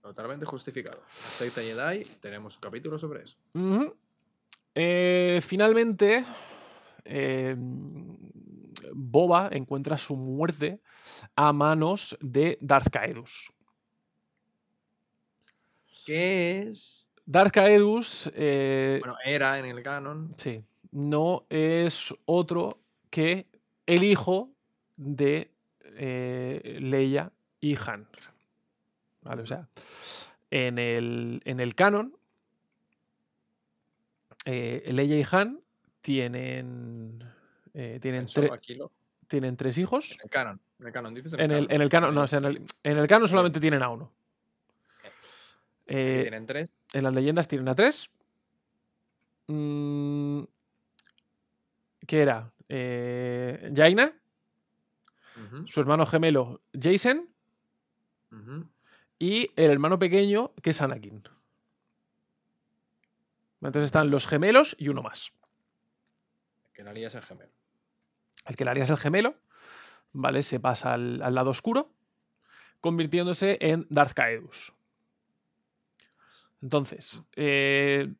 Totalmente 0.00 0.46
justificado. 0.46 1.00
Secta 1.08 1.60
Jedi, 1.60 2.04
tenemos 2.20 2.56
un 2.56 2.60
capítulo 2.60 2.98
sobre 2.98 3.24
eso. 3.24 3.36
Eh, 4.74 5.40
finalmente, 5.42 6.24
eh, 7.04 7.54
Boba 8.92 9.48
encuentra 9.52 9.96
su 9.96 10.16
muerte 10.16 10.80
a 11.36 11.52
manos 11.52 12.16
de 12.20 12.58
Darth 12.60 12.88
Caedus. 12.90 13.52
¿Qué 16.06 16.62
es? 16.62 17.08
Darth 17.26 17.52
Caedus, 17.52 18.30
eh, 18.34 18.98
Bueno, 19.00 19.16
era 19.24 19.58
en 19.58 19.66
el 19.66 19.82
canon. 19.82 20.34
sí, 20.36 20.64
no 20.90 21.46
es 21.48 22.14
otro 22.24 22.80
que 23.10 23.46
el 23.86 24.04
hijo 24.04 24.50
de 24.96 25.50
eh, 25.82 26.78
Leia 26.80 27.32
y 27.60 27.76
Han. 27.76 28.08
¿Vale? 29.22 29.42
O 29.42 29.46
sea, 29.46 29.68
en 30.50 30.78
el, 30.78 31.42
en 31.44 31.60
el 31.60 31.74
canon, 31.74 32.16
eh, 34.46 34.88
Leia 34.92 35.18
y 35.18 35.26
Han 35.30 35.60
tienen, 36.00 37.22
eh, 37.74 37.98
tienen, 38.00 38.26
tre- 38.26 38.90
tienen 39.26 39.56
tres 39.56 39.76
hijos. 39.78 40.12
En 40.12 40.20
el 40.24 40.30
canon. 40.30 40.60
En 40.80 40.86
el 40.86 40.92
canon, 40.92 41.14
dices 41.14 41.32
En 41.34 41.50
el, 41.50 41.66
en 41.70 41.82
el 41.82 41.88
canon, 41.90 42.14
no, 42.14 42.22
o 42.22 42.26
sea, 42.26 42.38
en 42.38 42.44
el, 42.46 42.64
en 42.82 42.96
el 42.98 43.06
canon 43.06 43.28
solamente 43.28 43.60
tienen 43.60 43.82
a 43.82 43.90
uno. 43.90 44.10
Eh, 45.86 46.20
Tienen 46.22 46.46
tres. 46.46 46.70
en 46.92 47.02
las 47.04 47.14
leyendas 47.14 47.48
tienen 47.48 47.68
a 47.68 47.74
tres. 47.74 48.10
Mm, 49.48 50.42
¿Qué 52.06 52.22
era? 52.22 52.52
Eh, 52.72 53.72
Jaina, 53.74 54.12
su 55.64 55.80
hermano 55.80 56.06
gemelo 56.06 56.62
Jason 56.72 57.28
y 59.18 59.50
el 59.56 59.72
hermano 59.72 59.98
pequeño 59.98 60.54
que 60.62 60.70
es 60.70 60.80
Anakin. 60.80 61.24
Entonces 63.60 63.86
están 63.86 64.12
los 64.12 64.28
gemelos 64.28 64.76
y 64.78 64.88
uno 64.88 65.02
más. 65.02 65.32
Que 66.72 66.84
la 66.84 66.92
lía 66.92 67.08
es 67.08 67.14
el 67.16 67.22
gemelo. 67.22 67.50
El 68.46 68.54
que 68.54 68.64
le 68.64 68.70
haría 68.70 68.84
es 68.84 68.90
el 68.90 68.98
gemelo, 68.98 69.34
¿vale? 70.12 70.44
Se 70.44 70.60
pasa 70.60 70.94
al, 70.94 71.20
al 71.22 71.34
lado 71.34 71.50
oscuro, 71.50 71.92
convirtiéndose 72.80 73.58
en 73.60 73.84
Darth 73.90 74.12
Caedus. 74.12 74.72
Entonces, 76.62 77.20
eh, 77.34 78.14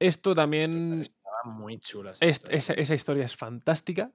esto 0.00 0.34
también 0.34 1.04
Estaba 1.04 1.15
muy 1.46 1.78
chula. 1.78 2.10
esa 2.12 2.24
Es- 2.26 2.36
historia. 2.36 2.58
esa, 2.58 2.72
esa 2.74 2.94
historia 2.94 3.24
es 3.24 3.36
fantástica. 3.36 4.10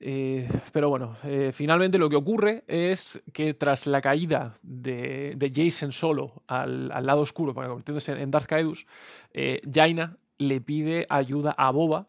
Eh, 0.00 0.46
pero 0.72 0.90
bueno, 0.90 1.16
eh, 1.24 1.50
finalmente 1.54 1.98
lo 1.98 2.10
que 2.10 2.16
ocurre 2.16 2.64
es 2.66 3.22
que 3.32 3.54
tras 3.54 3.86
la 3.86 4.00
caída 4.02 4.54
de, 4.62 5.34
de 5.36 5.52
Jason 5.54 5.92
solo 5.92 6.42
al, 6.46 6.90
al 6.92 7.06
lado 7.06 7.20
oscuro 7.22 7.54
para 7.54 7.68
convirtiéndose 7.68 8.20
en 8.20 8.30
Darth 8.30 8.46
Caedus, 8.46 8.86
eh, 9.32 9.62
Jaina 9.72 10.18
le 10.36 10.60
pide 10.60 11.06
ayuda 11.08 11.52
a 11.56 11.70
Boba 11.70 12.06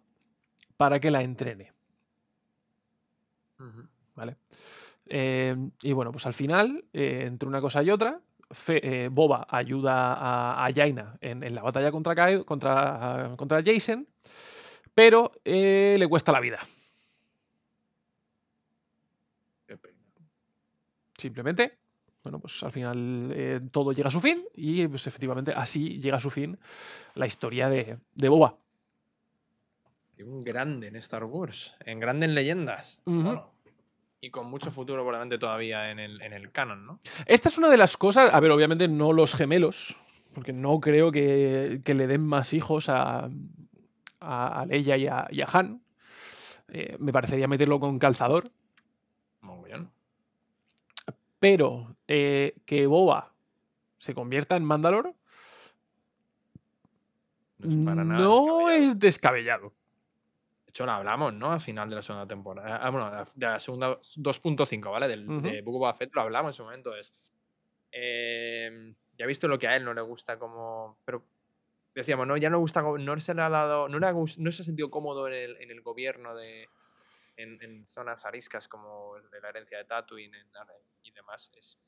para 0.78 1.00
que 1.00 1.12
la 1.12 1.22
entrene. 1.22 1.72
¿vale? 4.16 4.36
Y 5.82 5.94
bueno, 5.94 6.12
pues 6.12 6.26
al 6.26 6.34
final, 6.34 6.84
entre 6.92 7.48
una 7.48 7.62
cosa 7.62 7.84
y 7.84 7.92
otra, 7.92 8.20
Fe- 8.52 9.06
eh, 9.06 9.10
Boba 9.10 9.48
ayuda 9.50 10.14
a, 10.14 10.66
a 10.66 10.74
Jaina 10.74 11.18
en, 11.22 11.44
en 11.44 11.56
la 11.56 11.64
batalla 11.64 11.92
contra, 11.92 12.14
Kae- 12.16 12.46
contra, 12.46 13.34
contra 13.38 13.62
Jason, 13.64 14.08
pero 14.94 15.32
eh, 15.44 15.96
le 15.98 16.08
cuesta 16.08 16.32
la 16.32 16.40
vida. 16.40 16.60
Qué 19.68 19.78
pena. 19.78 19.98
Simplemente, 21.18 21.80
bueno, 22.24 22.40
pues 22.40 22.62
al 22.64 22.72
final 22.72 23.32
eh, 23.34 23.60
todo 23.72 23.92
llega 23.94 24.10
a 24.10 24.12
su 24.12 24.22
fin 24.22 24.46
y 24.54 24.88
pues 24.88 25.08
efectivamente 25.08 25.54
así 25.56 26.00
llega 26.00 26.18
a 26.18 26.20
su 26.20 26.30
fin 26.30 26.58
la 27.16 27.26
historia 27.26 27.68
de, 27.70 27.98
de 28.14 28.30
Boba. 28.30 28.58
Un 30.20 30.44
grande 30.44 30.88
en 30.88 30.96
Star 30.98 31.24
Wars. 31.26 31.76
En 31.82 32.00
grande 32.00 32.26
en 32.26 32.36
leyendas. 32.36 33.02
Bueno, 33.06 33.52
y 34.26 34.32
con 34.32 34.48
mucho 34.48 34.72
futuro 34.72 35.04
por 35.04 35.14
delante 35.14 35.38
todavía 35.38 35.92
en 35.92 36.00
el, 36.00 36.20
en 36.20 36.34
el 36.34 36.52
canon, 36.52 36.84
¿no? 36.84 37.00
Esta 37.28 37.48
es 37.48 37.60
una 37.60 37.70
de 37.70 37.78
las 37.78 37.96
cosas, 37.96 38.34
a 38.34 38.40
ver, 38.40 38.50
obviamente 38.50 38.88
no 38.88 39.14
los 39.14 39.36
gemelos, 39.36 39.96
porque 40.34 40.52
no 40.52 40.80
creo 40.80 41.12
que, 41.12 41.82
que 41.86 41.94
le 41.94 42.08
den 42.08 42.26
más 42.26 42.52
hijos 42.54 42.90
a, 42.90 43.30
a, 44.20 44.62
a 44.62 44.66
Leia 44.66 44.98
y 44.98 45.06
a, 45.06 45.28
y 45.30 45.42
a 45.42 45.48
Han. 45.54 45.84
Eh, 46.70 46.98
me 47.00 47.14
parecería 47.14 47.48
meterlo 47.48 47.80
con 47.80 48.00
calzador. 48.00 48.50
Muy 49.42 49.66
bien. 49.70 49.92
Pero 51.40 51.96
eh, 52.08 52.56
que 52.66 52.88
Boba 52.88 53.32
se 53.98 54.16
convierta 54.16 54.56
en 54.56 54.66
Mandalor 54.66 55.14
No 57.60 57.70
es 57.80 57.86
para 57.86 58.04
nada 58.04 58.20
no 58.24 58.66
descabellado. 58.68 58.70
es 58.72 59.00
descabellado. 59.00 59.74
Hecho, 60.76 60.86
lo 60.86 60.92
hablamos, 60.92 61.34
¿no? 61.34 61.54
Al 61.54 61.62
final 61.62 61.90
de 61.90 61.96
la 61.96 62.02
segunda 62.02 62.28
temporada. 62.28 62.76
Ah, 62.76 62.90
bueno, 62.90 63.10
de 63.34 63.46
la 63.48 63.60
segunda 63.62 63.98
2.5, 64.18 64.92
¿vale? 64.92 65.08
Del, 65.08 65.26
Ujú. 65.30 65.40
De 65.40 65.62
Book 65.62 65.82
of 65.82 65.98
Fett 65.98 66.14
lo 66.14 66.20
hablamos 66.20 66.50
en 66.50 66.54
su 66.58 66.64
momento. 66.66 66.94
Es. 66.94 67.34
eh, 67.94 68.94
ya 69.18 69.24
he 69.24 69.28
visto 69.30 69.48
lo 69.48 69.58
que 69.58 69.70
a 69.70 69.78
él 69.78 69.86
no 69.86 69.94
le 69.94 70.02
gusta 70.02 70.38
como. 70.38 70.98
Pero 71.06 71.24
decíamos, 71.94 72.28
no, 72.28 72.36
ya 72.36 72.50
no 72.50 72.60
gusta. 72.60 72.84
como- 72.84 72.98
No 72.98 73.18
se 73.22 73.34
le 73.34 73.42
ha 73.42 73.50
dado. 73.50 73.88
No, 73.88 74.00
le 74.00 74.06
ha 74.08 74.12
no 74.12 74.28
se 74.52 74.62
ha 74.62 74.66
sentido 74.66 74.90
cómodo 74.90 75.30
en 75.30 75.34
el, 75.34 75.58
en 75.62 75.72
el 75.72 75.80
gobierno 75.82 76.36
de. 76.36 76.68
En, 77.38 77.58
en 77.64 77.86
zonas 77.86 78.26
ariscas 78.26 78.68
como 78.68 79.16
el 79.16 79.30
de 79.30 79.40
la 79.40 79.48
herencia 79.50 79.78
de 79.78 79.86
Tatooine 79.86 80.36
y 81.04 81.12
demás. 81.12 81.54
Es, 81.56 81.80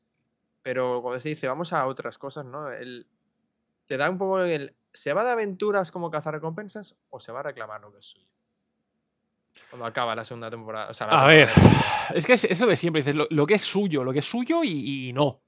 pero 0.61 1.01
cuando 1.01 1.19
se 1.19 1.27
dice, 1.27 1.47
vamos 1.49 1.73
a 1.73 1.85
otras 1.87 2.17
cosas, 2.17 2.45
¿no? 2.45 2.71
Él 2.71 3.05
te 3.85 3.97
da 3.97 4.09
un 4.09 4.17
poco 4.17 4.39
el. 4.39 4.73
¿Se 4.93 5.11
va 5.11 5.25
de 5.25 5.31
aventuras 5.31 5.91
como 5.91 6.09
cazar 6.09 6.33
recompensas 6.33 6.95
o 7.09 7.19
se 7.19 7.33
va 7.33 7.41
a 7.41 7.43
reclamar 7.43 7.81
lo 7.81 7.91
que 7.91 7.99
es 7.99 8.05
suyo? 8.05 8.27
Cuando 9.69 9.85
acaba 9.85 10.15
la 10.15 10.23
segunda 10.25 10.49
temporada. 10.49 10.89
O 10.89 10.93
sea, 10.93 11.07
la 11.07 11.23
A 11.23 11.27
ver, 11.27 11.49
es 12.13 12.25
que 12.25 12.33
es, 12.33 12.43
es 12.45 12.59
lo 12.61 12.67
de 12.67 12.75
siempre, 12.75 12.99
dices, 13.01 13.15
lo, 13.15 13.27
lo 13.29 13.45
que 13.45 13.55
es 13.55 13.61
suyo, 13.61 14.03
lo 14.03 14.13
que 14.13 14.19
es 14.19 14.25
suyo 14.25 14.63
y, 14.63 15.07
y 15.09 15.13
no. 15.13 15.41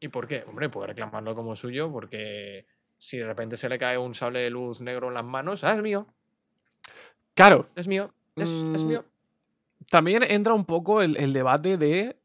¿Y 0.00 0.08
por 0.08 0.26
qué? 0.28 0.44
Hombre, 0.48 0.68
puede 0.68 0.88
reclamarlo 0.88 1.34
como 1.34 1.54
suyo 1.56 1.90
porque 1.92 2.66
si 2.98 3.18
de 3.18 3.26
repente 3.26 3.56
se 3.56 3.68
le 3.68 3.78
cae 3.78 3.98
un 3.98 4.14
sable 4.14 4.40
de 4.40 4.50
luz 4.50 4.80
negro 4.80 5.08
en 5.08 5.14
las 5.14 5.24
manos, 5.24 5.64
ah, 5.64 5.74
es 5.74 5.82
mío, 5.82 6.06
Claro, 7.34 7.66
es 7.76 7.88
mío, 7.88 8.12
es, 8.36 8.50
es 8.74 8.82
Mm, 8.84 8.86
mío. 8.86 9.04
también 9.90 10.22
entra 10.28 10.52
un 10.54 10.64
poco 10.64 11.00
el, 11.02 11.16
el 11.16 11.32
debate 11.32 11.76
de. 11.78 12.16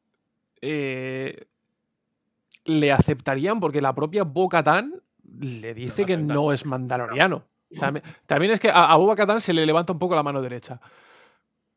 eh, 0.61 1.45
¿Le 2.65 2.91
aceptarían? 2.91 3.59
Porque 3.61 3.79
la 3.81 3.95
propia 3.95 4.23
Boca 4.23 4.61
Tan 4.63 5.01
le 5.39 5.73
dice 5.73 6.05
que 6.05 6.17
no 6.17 6.51
es 6.51 6.65
mandaloriano. 6.65 7.45
También, 7.79 8.03
también 8.25 8.51
es 8.51 8.59
que 8.59 8.69
a, 8.69 8.93
a 8.93 9.15
Katan 9.15 9.41
se 9.41 9.53
le 9.53 9.65
levanta 9.65 9.93
un 9.93 9.99
poco 9.99 10.15
la 10.15 10.23
mano 10.23 10.41
derecha. 10.41 10.79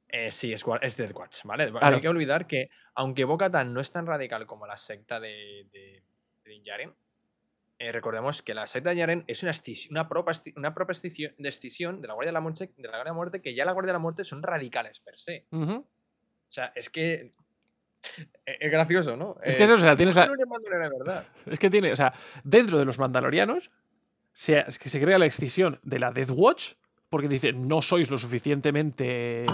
Eh, 0.09 0.31
sí, 0.33 0.53
es, 0.53 0.65
es 0.83 0.97
Death 0.97 1.15
Watch, 1.15 1.45
¿vale? 1.45 1.71
Claro. 1.71 1.97
Hay 1.97 2.03
que 2.03 2.09
olvidar 2.09 2.47
que, 2.47 2.71
aunque 2.95 3.25
Bo-Katan 3.25 3.73
no 3.73 3.81
es 3.81 3.93
tan 3.93 4.07
radical 4.07 4.47
como 4.47 4.67
la 4.67 4.77
secta 4.77 5.21
de, 5.21 5.69
de, 5.73 6.03
Djarin, 6.65 6.93
eh, 7.79 7.93
recordemos 7.93 8.43
que 8.43 8.53
la 8.53 8.67
secta 8.67 8.91
de 8.91 8.97
Yaren 8.97 9.25
es 9.27 9.43
una, 9.43 9.53
una, 9.91 10.09
propia, 10.09 10.35
una 10.57 10.75
propia 10.75 11.01
decisión 11.39 12.03
de 12.03 12.09
la 12.09 12.15
Guardia 12.15 12.29
de 12.29 12.35
la, 12.35 12.41
Muerte, 12.41 12.71
de 12.77 12.83
la 12.83 12.89
Guardia 12.89 13.05
de 13.05 13.11
la 13.11 13.15
Muerte, 13.15 13.41
que 13.41 13.55
ya 13.55 13.65
la 13.65 13.73
Guardia 13.73 13.89
de 13.89 13.95
la 13.95 13.99
Muerte 14.01 14.25
son 14.25 14.43
radicales 14.43 15.01
per 15.01 15.19
se. 15.19 15.47
O 15.51 15.83
sea, 16.49 16.73
es 16.75 16.91
que. 16.91 17.33
Es 18.45 18.57
es 18.61 18.71
gracioso, 18.71 19.17
¿no? 19.17 19.37
Es 19.43 19.57
que 19.57 19.65
eso, 19.65 19.75
o 19.75 19.79
sea, 19.79 19.97
tienes 19.97 20.17
a-. 20.17 20.29
Es 21.47 21.59
que 21.59 21.71
tiene, 21.71 21.93
o 21.93 21.97
sea, 21.97 22.13
dentro 22.45 22.79
de 22.79 22.85
los 22.85 22.99
mandalorianos 22.99 23.71
se, 24.41 25.01
crea 25.01 25.19
la 25.19 25.27
extinción 25.27 25.79
de 25.83 25.99
la 25.99 26.13
Death 26.13 26.31
Watch 26.33 26.73
porque 27.11 27.29
dice, 27.29 27.53
no 27.53 27.83
sois 27.83 28.09
lo 28.11 28.19
suficientemente 28.19 29.43
eh, 29.45 29.47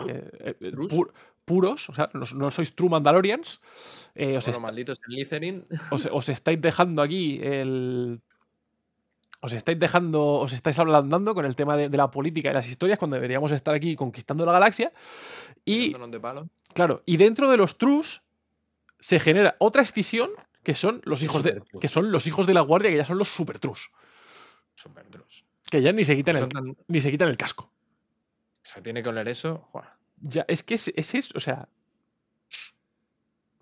eh, 0.60 0.72
pu- 0.92 1.10
puros, 1.44 1.88
o 1.88 1.94
sea, 1.94 2.10
no, 2.12 2.24
no 2.34 2.50
sois 2.50 2.74
true 2.76 2.90
Mandalorians. 2.90 3.60
eh, 4.14 4.36
os, 4.36 4.44
Bueno, 4.44 4.60
malditos 4.60 4.98
el 5.08 5.64
os- 5.90 6.08
os 6.12 6.28
estáis 6.28 6.60
dejando 6.60 7.02
aquí 7.02 7.40
el... 7.42 8.20
Os 9.40 9.52
estáis 9.52 9.78
dejando, 9.78 10.22
os 10.44 10.52
estáis 10.52 10.78
ablandando 10.78 11.34
con 11.34 11.44
el 11.44 11.54
tema 11.56 11.76
de, 11.76 11.88
de 11.88 11.96
la 11.96 12.10
política 12.10 12.50
y 12.50 12.54
las 12.54 12.68
historias 12.68 12.98
cuando 12.98 13.16
deberíamos 13.16 13.52
estar 13.52 13.74
aquí 13.74 13.94
conquistando 13.96 14.46
la 14.46 14.52
galaxia. 14.52 14.92
Y, 15.64 15.90
claro, 16.74 17.02
y 17.06 17.16
dentro 17.16 17.50
de 17.50 17.56
los 17.56 17.76
Trus 17.78 18.22
se 18.98 19.18
genera 19.20 19.56
otra 19.58 19.82
escisión 19.82 20.30
que 20.62 20.74
son 20.74 21.00
los 21.04 21.22
hijos 21.22 21.42
de, 21.42 21.62
que 21.80 21.88
son 21.88 22.10
los 22.10 22.26
hijos 22.26 22.46
de 22.46 22.54
la 22.54 22.60
guardia, 22.62 22.90
que 22.90 22.96
ya 22.96 23.04
son 23.04 23.18
los 23.18 23.28
super 23.28 23.58
Trus. 23.58 23.90
Trus. 25.10 25.44
Que 25.70 25.82
ya 25.82 25.92
ni 25.92 26.04
se 26.04 26.14
quitan, 26.16 26.36
Son 26.36 26.44
el, 26.44 26.48
tan- 26.50 26.76
ni 26.88 27.00
se 27.00 27.10
quitan 27.10 27.28
el 27.28 27.36
casco. 27.36 27.64
O 27.64 28.68
sea, 28.68 28.82
tiene 28.82 29.02
que 29.02 29.08
oler 29.08 29.26
eso. 29.28 29.68
Ya, 30.20 30.44
es 30.48 30.62
que 30.62 30.74
es, 30.74 30.88
es 30.88 31.14
eso, 31.14 31.32
o 31.36 31.40
sea. 31.40 31.68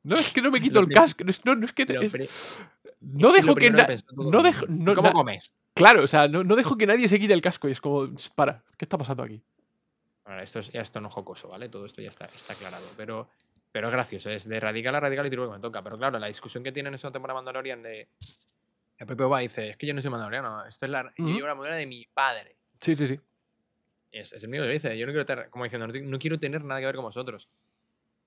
No 0.03 0.17
es 0.17 0.31
que 0.33 0.43
no 0.43 0.51
me 0.51 0.61
quito 0.61 0.81
el 0.81 0.89
casco. 0.89 1.25
No, 1.25 1.31
es- 1.31 1.45
no, 1.45 1.55
no 1.55 1.65
es 1.67 1.73
que. 1.73 1.83
Es- 1.83 2.61
no 3.01 3.33
dejo 3.33 3.55
que. 3.55 3.71
no 3.71 4.43
dejo. 4.43 4.67
no- 4.69 4.95
¿Cómo 4.95 5.13
comes? 5.13 5.53
claro, 5.75 6.03
o 6.05 6.07
sea, 6.07 6.29
no, 6.29 6.45
no 6.45 6.57
dejo 6.57 6.77
que 6.77 6.87
nadie 6.87 7.09
se 7.09 7.19
quite 7.19 7.33
el 7.35 7.41
casco. 7.43 7.69
Y 7.69 7.73
es 7.73 7.81
como. 7.81 8.09
Para, 8.35 8.63
¿qué 8.77 8.85
está 8.85 8.99
pasando 8.99 9.23
aquí? 9.23 9.43
Bueno, 10.25 10.41
esto 10.43 10.59
es, 10.61 10.71
ya 10.73 10.81
esto 10.81 11.01
no 11.01 11.11
jocoso, 11.11 11.49
¿vale? 11.49 11.69
Todo 11.69 11.85
esto 11.87 12.01
ya 12.01 12.09
está, 12.09 12.25
está 12.27 12.55
aclarado. 12.55 12.87
Pero, 12.97 13.29
pero 13.73 13.89
es 13.89 13.93
gracioso, 13.93 14.31
es 14.31 14.49
de 14.49 14.59
radical 14.59 14.95
a 14.95 15.01
radical 15.01 15.27
y 15.27 15.31
tiro 15.31 15.47
que 15.51 15.57
me 15.57 15.61
toca. 15.61 15.83
Pero 15.83 15.99
claro, 15.99 16.19
la 16.19 16.29
discusión 16.29 16.65
que 16.65 16.73
tienen 16.73 16.93
en 16.93 16.95
esta 16.97 17.11
temporada 17.11 17.39
Mandalorian 17.39 17.83
de. 17.83 18.09
El 18.99 19.07
propio 19.07 19.29
va 19.29 19.41
dice: 19.41 19.71
Es 19.71 19.77
que 19.77 19.87
yo 19.87 19.95
no 19.95 20.01
soy 20.03 20.11
mandaloriano, 20.11 20.65
esto 20.67 20.87
es 20.87 20.91
la. 20.93 21.03
Yo 21.17 21.25
Ujú. 21.25 21.35
llevo 21.35 21.47
la 21.49 21.55
moneda 21.55 21.75
de 21.77 21.87
mi 21.87 22.05
padre. 22.07 22.57
Sí, 22.79 22.95
sí, 22.95 23.07
sí. 23.07 23.21
Es, 24.13 24.33
es 24.33 24.43
el 24.43 24.49
mío 24.49 24.63
que 24.63 24.69
dice: 24.69 24.97
Yo 24.97 25.07
no 25.07 25.13
quiero 25.13 25.25
tener, 25.27 25.51
como 25.51 25.65
diciendo, 25.65 25.87
no, 25.87 25.93
no 25.93 26.19
quiero 26.19 26.39
tener 26.39 26.63
nada 26.65 26.81
que 26.81 26.87
ver 26.87 26.95
con 26.97 27.05
vosotros. 27.05 27.49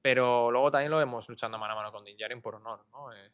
Pero 0.02 0.52
luego 0.52 0.72
también 0.72 0.92
lo 0.92 0.98
vemos 0.98 1.28
luchando 1.30 1.58
mano 1.58 1.74
a 1.74 1.76
mano 1.78 1.92
con 1.92 2.04
Din 2.06 2.16
Djarin 2.18 2.42
por 2.42 2.56
honor, 2.56 2.86
¿no? 2.92 3.14
Eh, 3.14 3.32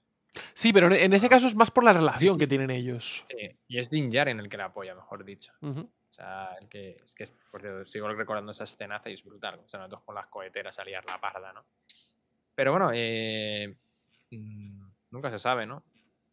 Sí, 0.53 0.73
pero 0.73 0.91
en- 0.91 1.13
ese 1.13 1.29
caso 1.29 1.45
es 1.45 1.53
más 1.55 1.69
por 1.69 1.83
la 1.83 1.93
relación 1.93 2.37
que 2.39 2.47
tienen 2.47 2.71
ellos. 2.71 3.23
sí, 3.29 3.55
y 3.67 3.77
es 3.77 3.89
Din 3.91 4.09
Djarin 4.09 4.39
el 4.39 4.49
que 4.49 4.57
la 4.57 4.65
apoya, 4.65 4.95
mejor 4.95 5.23
dicho. 5.23 5.53
Ujú. 5.61 5.81
O 5.81 6.11
sea, 6.13 6.55
el 6.59 6.67
que, 6.69 7.01
es 7.03 7.13
que, 7.13 7.23
es- 7.23 7.35
por 7.51 7.61
cierto, 7.61 7.85
sigo 7.85 8.07
recordando 8.11 8.51
esa 8.51 8.63
escenaza 8.63 9.09
y 9.09 9.13
es 9.13 9.23
brutal. 9.23 9.59
O 9.63 9.67
sea, 9.67 9.79
nosotros 9.81 10.01
con 10.03 10.15
las 10.15 10.27
coheteras 10.27 10.77
a 10.79 10.85
liar 10.85 11.03
la 11.05 11.19
parda, 11.21 11.53
¿no? 11.53 11.65
Pero 12.55 12.71
bueno, 12.71 12.89
eh, 12.93 13.75
mm, 14.31 14.85
nunca 15.11 15.29
se 15.29 15.37
sabe, 15.39 15.65
¿no? 15.67 15.83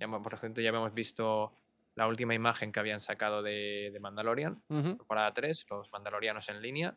Ya, 0.01 0.05
hemos- 0.07 0.23
por 0.23 0.33
ejemplo, 0.35 0.63
ya 0.63 0.71
habíamos 0.71 0.95
visto 0.95 1.53
la 1.95 2.07
última 2.09 2.35
imagen 2.35 2.73
que 2.73 2.81
habían 2.81 3.01
sacado 3.01 3.43
de, 3.43 3.91
de 3.93 4.01
Mandalorian, 4.01 4.63
Ujú. 4.69 4.97
temporada 4.97 5.33
3, 5.35 5.67
los 5.71 5.93
mandalorianos 5.93 6.49
en 6.49 6.63
línea. 6.63 6.97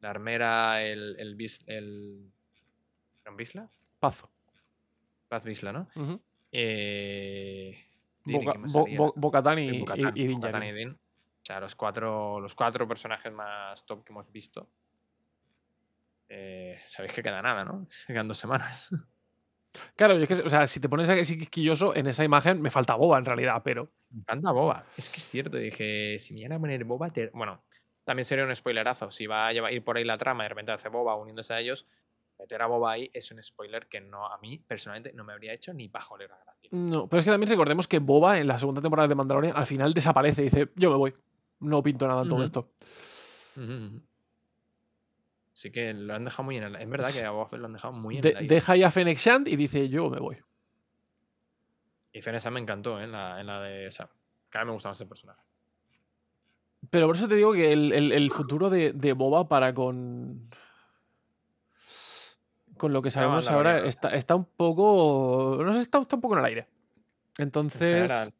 La 0.00 0.10
armera, 0.10 0.82
el. 0.82 1.16
el, 1.18 1.36
Vis- 1.36 1.62
el 1.66 2.30
¿Era 3.24 3.34
Visla? 3.36 3.70
Pazo. 4.00 4.30
Paz 5.28 5.44
Visla, 5.44 5.72
¿no? 5.72 5.88
Ujú. 5.96 6.20
Eh, 6.52 7.78
Bo-Katan 8.24 9.58
y, 9.60 9.68
El 9.68 9.74
y- 9.76 9.78
y 10.22 10.26
y 10.64 10.72
Din. 10.72 10.90
O 10.92 11.46
sea, 11.46 11.60
los 11.60 11.74
cuatro, 11.74 12.40
los 12.40 12.54
cuatro 12.54 12.86
personajes 12.88 13.32
más 13.32 13.84
top 13.86 14.04
que 14.04 14.12
hemos 14.12 14.30
visto. 14.32 14.68
Eh, 16.28 16.78
Sabéis 16.84 17.12
que 17.14 17.22
queda 17.22 17.40
nada, 17.42 17.64
¿no? 17.64 17.86
Quedan 18.06 18.28
dos 18.28 18.38
semanas. 18.38 18.90
Claro, 19.96 20.14
es 20.14 20.28
que, 20.28 20.34
o 20.34 20.48
sea, 20.50 20.66
si 20.66 20.80
te 20.80 20.88
pones 20.88 21.08
así 21.10 21.38
quisquilloso, 21.38 21.94
en 21.96 22.06
esa 22.06 22.24
imagen 22.24 22.60
me 22.62 22.70
falta 22.70 22.94
boba 22.94 23.18
en 23.18 23.24
realidad, 23.24 23.60
pero. 23.64 23.90
Me 24.10 24.20
encanta 24.20 24.52
Boba. 24.52 24.84
Es 24.96 25.08
que 25.10 25.16
es 25.16 25.24
cierto. 25.28 25.56
Dije, 25.56 26.16
si 26.20 26.34
me 26.34 26.40
iban 26.40 26.52
a 26.52 26.60
poner 26.60 26.84
Boba. 26.84 27.10
te- 27.10 27.30
Bueno, 27.34 27.64
también 28.04 28.24
sería 28.24 28.44
un 28.44 28.54
spoilerazo. 28.54 29.10
Si 29.10 29.26
va 29.26 29.48
a 29.48 29.52
ir 29.72 29.82
por 29.82 29.96
ahí 29.96 30.04
la 30.04 30.16
trama 30.18 30.44
y 30.44 30.46
de 30.46 30.48
repente 30.50 30.72
hace 30.72 30.88
Boba 30.88 31.16
uniéndose 31.16 31.52
a 31.54 31.60
ellos, 31.60 31.86
meter 32.38 32.62
a 32.62 32.66
Boba 32.66 32.92
ahí 32.92 33.10
es 33.12 33.30
un 33.32 33.42
spoiler 33.42 33.88
que 33.88 34.00
no 34.00 34.26
a 34.26 34.38
mí, 34.38 34.58
personalmente, 34.58 35.12
no 35.14 35.24
me 35.24 35.32
habría 35.32 35.52
hecho 35.52 35.74
ni 35.74 35.88
pajolera 35.88 36.38
gracia. 36.44 36.68
No, 36.72 37.08
pero 37.08 37.18
es 37.18 37.24
que 37.24 37.30
también 37.32 37.50
recordemos 37.50 37.88
que 37.88 37.98
Boba 37.98 38.38
en 38.38 38.46
la 38.46 38.58
segunda 38.58 38.80
temporada 38.80 39.08
de 39.08 39.14
Mandalorian 39.16 39.56
al 39.56 39.66
final 39.66 39.92
desaparece 39.92 40.42
y 40.42 40.44
dice, 40.44 40.68
yo 40.76 40.90
me 40.90 40.96
voy. 40.96 41.14
No 41.60 41.82
pinto 41.82 42.06
nada 42.06 42.22
en 42.22 42.28
todo 42.28 42.44
esto. 42.44 42.70
Ujú. 43.56 44.00
Así 45.54 45.70
que 45.70 45.94
lo 45.94 46.14
han 46.14 46.24
dejado 46.24 46.42
muy 46.42 46.56
en 46.56 46.64
el 46.64 46.74
Es 46.76 46.88
verdad 46.88 47.08
que 47.12 47.24
a 47.24 47.30
Boba 47.30 47.46
Fett 47.48 47.60
lo 47.60 47.66
han 47.66 47.72
dejado 47.74 47.92
muy 47.94 48.16
en 48.16 48.22
De- 48.22 48.30
el 48.30 48.36
aire. 48.38 48.54
deja 48.54 48.76
ya 48.76 48.88
a 48.88 48.90
Fennec 48.90 49.16
Shand 49.16 49.46
y 49.48 49.54
dice, 49.56 49.88
yo 49.88 50.10
me 50.10 50.18
voy. 50.18 50.36
Y 52.12 52.22
Fenesa 52.22 52.50
me 52.50 52.60
encantó, 52.60 53.00
¿eh? 53.00 53.04
En 53.04 53.12
la, 53.12 53.40
en 53.40 53.46
la 53.46 53.60
de. 53.60 53.90
Sea, 53.92 54.08
cada 54.50 54.64
vez 54.64 54.68
me 54.68 54.72
gusta 54.74 54.88
más 54.88 54.98
ese 54.98 55.06
personaje. 55.06 55.40
Pero 56.90 57.06
por 57.06 57.16
eso 57.16 57.26
te 57.28 57.36
digo 57.36 57.52
que 57.52 57.72
el, 57.72 57.92
el- 57.92 58.12
el 58.12 58.30
futuro 58.30 58.68
de, 58.68 58.92
de 58.92 59.12
Boba 59.12 59.48
para 59.48 59.72
con. 59.74 60.48
Con 62.76 62.92
lo 62.92 63.02
que 63.02 63.10
sabemos 63.10 63.48
ahora 63.50 63.78
está, 63.86 64.08
está 64.10 64.34
un 64.34 64.44
poco. 64.44 65.58
No 65.64 65.72
sé, 65.72 65.80
está, 65.80 66.00
está 66.00 66.16
un 66.16 66.22
poco 66.22 66.34
en 66.34 66.40
el 66.40 66.46
aire. 66.46 66.66
Entonces. 67.38 68.32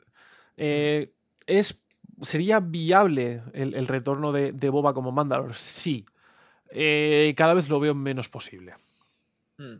eh, 0.57 1.13
es, 1.47 1.81
¿Sería 2.23 2.61
viable 2.61 3.43
el, 3.53 3.75
el 3.75 3.87
retorno 3.89 4.31
de, 4.33 4.53
de 4.53 4.71
Boba 4.71 4.95
como 4.95 5.11
Mandalor? 5.13 5.55
Sí. 5.55 6.05
Eh, 6.71 7.35
cada 7.37 7.55
vez 7.55 7.69
lo 7.69 7.79
veo 7.81 7.95
menos 7.95 8.29
posible. 8.29 8.75
Hmm. 9.59 9.77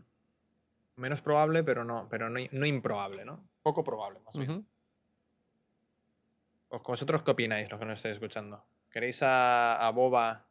Menos 0.97 1.21
probable, 1.21 1.63
pero 1.63 1.83
no, 1.83 2.07
pero 2.09 2.29
no, 2.29 2.39
no 2.51 2.65
improbable, 2.65 3.25
¿no? 3.25 3.47
Poco 3.61 3.83
probable, 3.83 4.19
más 4.25 4.35
bien. 4.37 4.49
Ujú. 4.51 4.65
¿Os- 6.69 6.83
¿Vosotros 6.83 7.21
qué 7.23 7.31
opináis, 7.31 7.69
los 7.69 7.79
que 7.79 7.85
nos 7.85 7.95
estáis 7.97 8.13
escuchando? 8.13 8.65
¿Queréis 8.89 9.21
a, 9.23 9.75
a 9.75 9.89
Boba 9.91 10.47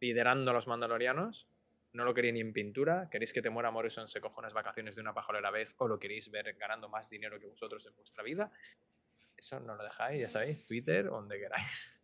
liderando 0.00 0.50
a 0.50 0.54
los 0.54 0.66
mandalorianos? 0.66 1.46
¿No 1.92 2.04
lo 2.04 2.14
queréis 2.14 2.32
ni 2.34 2.40
en 2.40 2.54
pintura? 2.54 3.10
¿Queréis 3.10 3.34
que 3.34 3.42
Temora 3.42 3.70
Morrison 3.70 4.08
se 4.08 4.20
coja 4.20 4.40
unas 4.40 4.54
vacaciones 4.54 4.94
de 4.94 5.02
una 5.02 5.12
pajolera 5.12 5.50
vez? 5.50 5.74
¿O 5.76 5.86
lo 5.88 5.98
queréis 5.98 6.30
ver 6.30 6.54
ganando 6.54 6.88
más 6.88 7.10
dinero 7.10 7.38
que 7.38 7.46
vosotros 7.46 7.84
en 7.86 7.94
vuestra 7.96 8.22
vida? 8.22 8.50
Eso 9.36 9.60
no 9.60 9.74
lo 9.74 9.84
dejáis, 9.84 10.20
ya 10.22 10.28
sabéis, 10.30 10.66
Twitter 10.66 11.04
donde 11.06 11.38
queráis. 11.38 11.98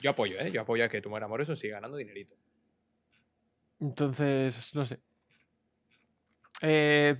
Yo 0.00 0.10
apoyo, 0.10 0.38
¿eh? 0.40 0.50
Yo 0.52 0.62
apoyo 0.62 0.84
a 0.84 0.88
que 0.88 1.00
tu 1.00 1.10
muera 1.10 1.26
Morrison 1.28 1.56
siga 1.56 1.74
ganando 1.76 1.96
dinerito. 1.96 2.34
Entonces, 3.80 4.74
no 4.74 4.86
sé. 4.86 5.00
Eh, 6.62 7.16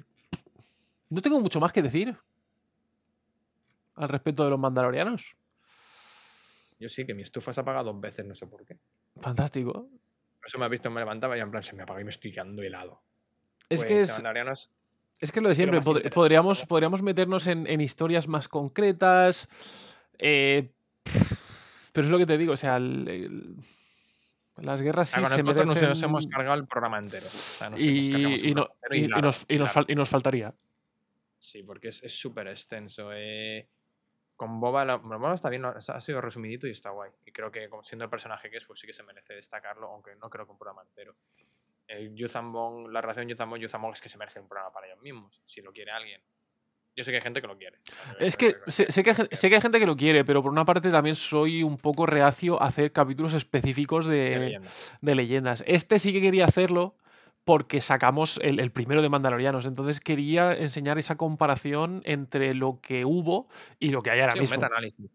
no 1.10 1.22
tengo 1.22 1.40
mucho 1.40 1.60
más 1.60 1.72
que 1.72 1.82
decir 1.82 2.16
al 3.94 4.08
respecto 4.08 4.44
de 4.44 4.50
los 4.50 4.58
mandalorianos. 4.58 5.36
Yo 6.78 6.88
sí, 6.88 7.04
que 7.04 7.14
mi 7.14 7.22
estufa 7.22 7.52
se 7.52 7.60
ha 7.60 7.62
apagado 7.62 7.92
dos 7.92 8.00
veces, 8.00 8.24
no 8.24 8.34
sé 8.34 8.46
por 8.46 8.64
qué. 8.64 8.76
Fantástico. 9.16 9.72
Por 9.72 10.46
eso 10.46 10.58
me 10.58 10.64
ha 10.64 10.68
visto, 10.68 10.90
me 10.90 11.00
levantaba 11.00 11.36
y 11.36 11.40
en 11.40 11.50
plan 11.50 11.62
se 11.64 11.74
me 11.74 11.82
apaga 11.82 12.00
y 12.00 12.04
me 12.04 12.10
estoy 12.10 12.30
quedando 12.30 12.62
helado. 12.62 13.02
Es 13.68 13.80
Pues, 13.80 13.84
que 13.88 14.00
es, 14.02 14.10
Mandalorianos, 14.10 14.70
es 15.20 15.32
que 15.32 15.40
lo 15.40 15.48
de 15.48 15.52
lo 15.52 15.54
siempre. 15.56 15.80
pod- 15.80 16.12
podríamos, 16.14 16.64
podríamos 16.66 17.02
meternos 17.02 17.48
en, 17.48 17.66
en 17.66 17.80
historias 17.80 18.28
más 18.28 18.46
concretas. 18.48 19.48
eh, 20.18 20.70
pero 21.98 22.06
es 22.06 22.12
lo 22.12 22.18
que 22.18 22.26
te 22.26 22.38
digo, 22.38 22.52
o 22.52 22.56
sea, 22.56 22.76
el- 22.76 23.08
el- 23.08 23.56
las 24.64 24.82
guerras 24.82 25.08
sí 25.08 25.24
se 25.24 25.42
Cotor 25.42 25.66
nos, 25.66 25.74
merecen. 25.76 25.88
nos 25.88 26.02
hemos 26.02 26.26
cargado 26.28 26.54
el 26.58 26.66
programa 26.66 26.98
entero. 26.98 27.26
O 27.26 27.28
sea, 27.28 27.70
nos- 27.70 27.80
nos 27.80 27.88
y, 27.88 28.54
no- 28.54 28.60
nos, 29.20 29.44
y, 29.48 29.58
nos 29.58 29.74
largo. 29.74 29.80
fal- 29.80 29.84
y 29.88 29.94
nos 29.94 30.08
faltaría. 30.08 30.54
Sí, 31.38 31.62
porque 31.62 31.88
es 31.88 32.12
súper 32.18 32.48
extenso. 32.48 33.10
eh. 33.12 33.68
Con 34.36 34.60
Boba, 34.60 34.84
la- 34.84 34.96
bueno, 34.96 35.18
Boba 35.18 35.34
está 35.34 35.50
bien, 35.50 35.64
ha 35.64 36.00
sido 36.00 36.20
resumidito 36.20 36.66
y 36.68 36.70
está 36.70 36.90
guay. 36.90 37.10
Y 37.26 37.32
creo 37.32 37.50
que 37.50 37.68
como 37.68 37.82
siendo 37.82 38.04
el 38.04 38.10
personaje 38.10 38.48
que 38.48 38.56
es, 38.58 38.64
pues 38.64 38.78
sí 38.78 38.86
que 38.86 38.92
se 38.92 39.02
merece 39.02 39.34
destacarlo, 39.34 39.88
aunque 39.88 40.14
no 40.14 40.30
creo 40.30 40.46
que 40.46 40.52
un 40.52 40.58
programa 40.58 40.82
entero. 40.82 41.14
El 41.88 42.14
la 42.92 43.00
relación 43.00 43.28
Yuzambong 43.28 43.60
Yuzambong 43.60 43.92
es 43.94 44.00
que 44.00 44.08
se 44.08 44.18
merece 44.18 44.38
un 44.40 44.46
programa 44.48 44.72
para 44.72 44.86
ellos 44.86 45.00
mismos, 45.00 45.42
si 45.46 45.60
lo 45.62 45.72
quiere 45.72 45.90
alguien. 45.90 46.20
Yo 46.98 47.04
sé 47.04 47.12
que 47.12 47.18
hay 47.18 47.22
gente 47.22 47.40
que 47.40 47.46
lo 47.46 47.56
quiere. 47.56 47.78
Es 48.18 48.36
que 48.36 48.56
sé, 48.66 48.90
sé 48.90 49.04
que 49.04 49.10
hay, 49.10 49.16
sé 49.30 49.48
que 49.48 49.54
hay 49.54 49.60
gente 49.60 49.78
que 49.78 49.86
lo 49.86 49.96
quiere, 49.96 50.24
pero 50.24 50.42
por 50.42 50.50
una 50.50 50.64
parte 50.64 50.90
también 50.90 51.14
soy 51.14 51.62
un 51.62 51.76
poco 51.76 52.06
reacio 52.06 52.60
a 52.60 52.66
hacer 52.66 52.90
capítulos 52.92 53.34
específicos 53.34 54.04
De 54.06 54.16
de, 54.30 54.38
leyenda. 54.40 54.68
de 55.00 55.14
leyendas. 55.14 55.64
Este 55.66 56.00
sí 56.00 56.12
que 56.12 56.20
quería 56.20 56.46
hacerlo 56.46 56.96
porque 57.44 57.80
sacamos 57.80 58.38
el, 58.42 58.58
el 58.60 58.72
primero 58.72 59.00
de 59.00 59.08
Mandalorianos. 59.08 59.64
Entonces 59.64 60.00
quería 60.00 60.52
enseñar 60.54 60.98
esa 60.98 61.16
comparación 61.16 62.02
entre 62.04 62.52
lo 62.52 62.80
que 62.82 63.04
hubo 63.04 63.48
y 63.78 63.90
lo 63.90 64.02
que 64.02 64.10
hay 64.10 64.20
ahora 64.20 64.32
Sí, 64.32 64.38
un 64.38 64.42
mismo. 64.42 64.56
metaanálisis. 64.56 65.10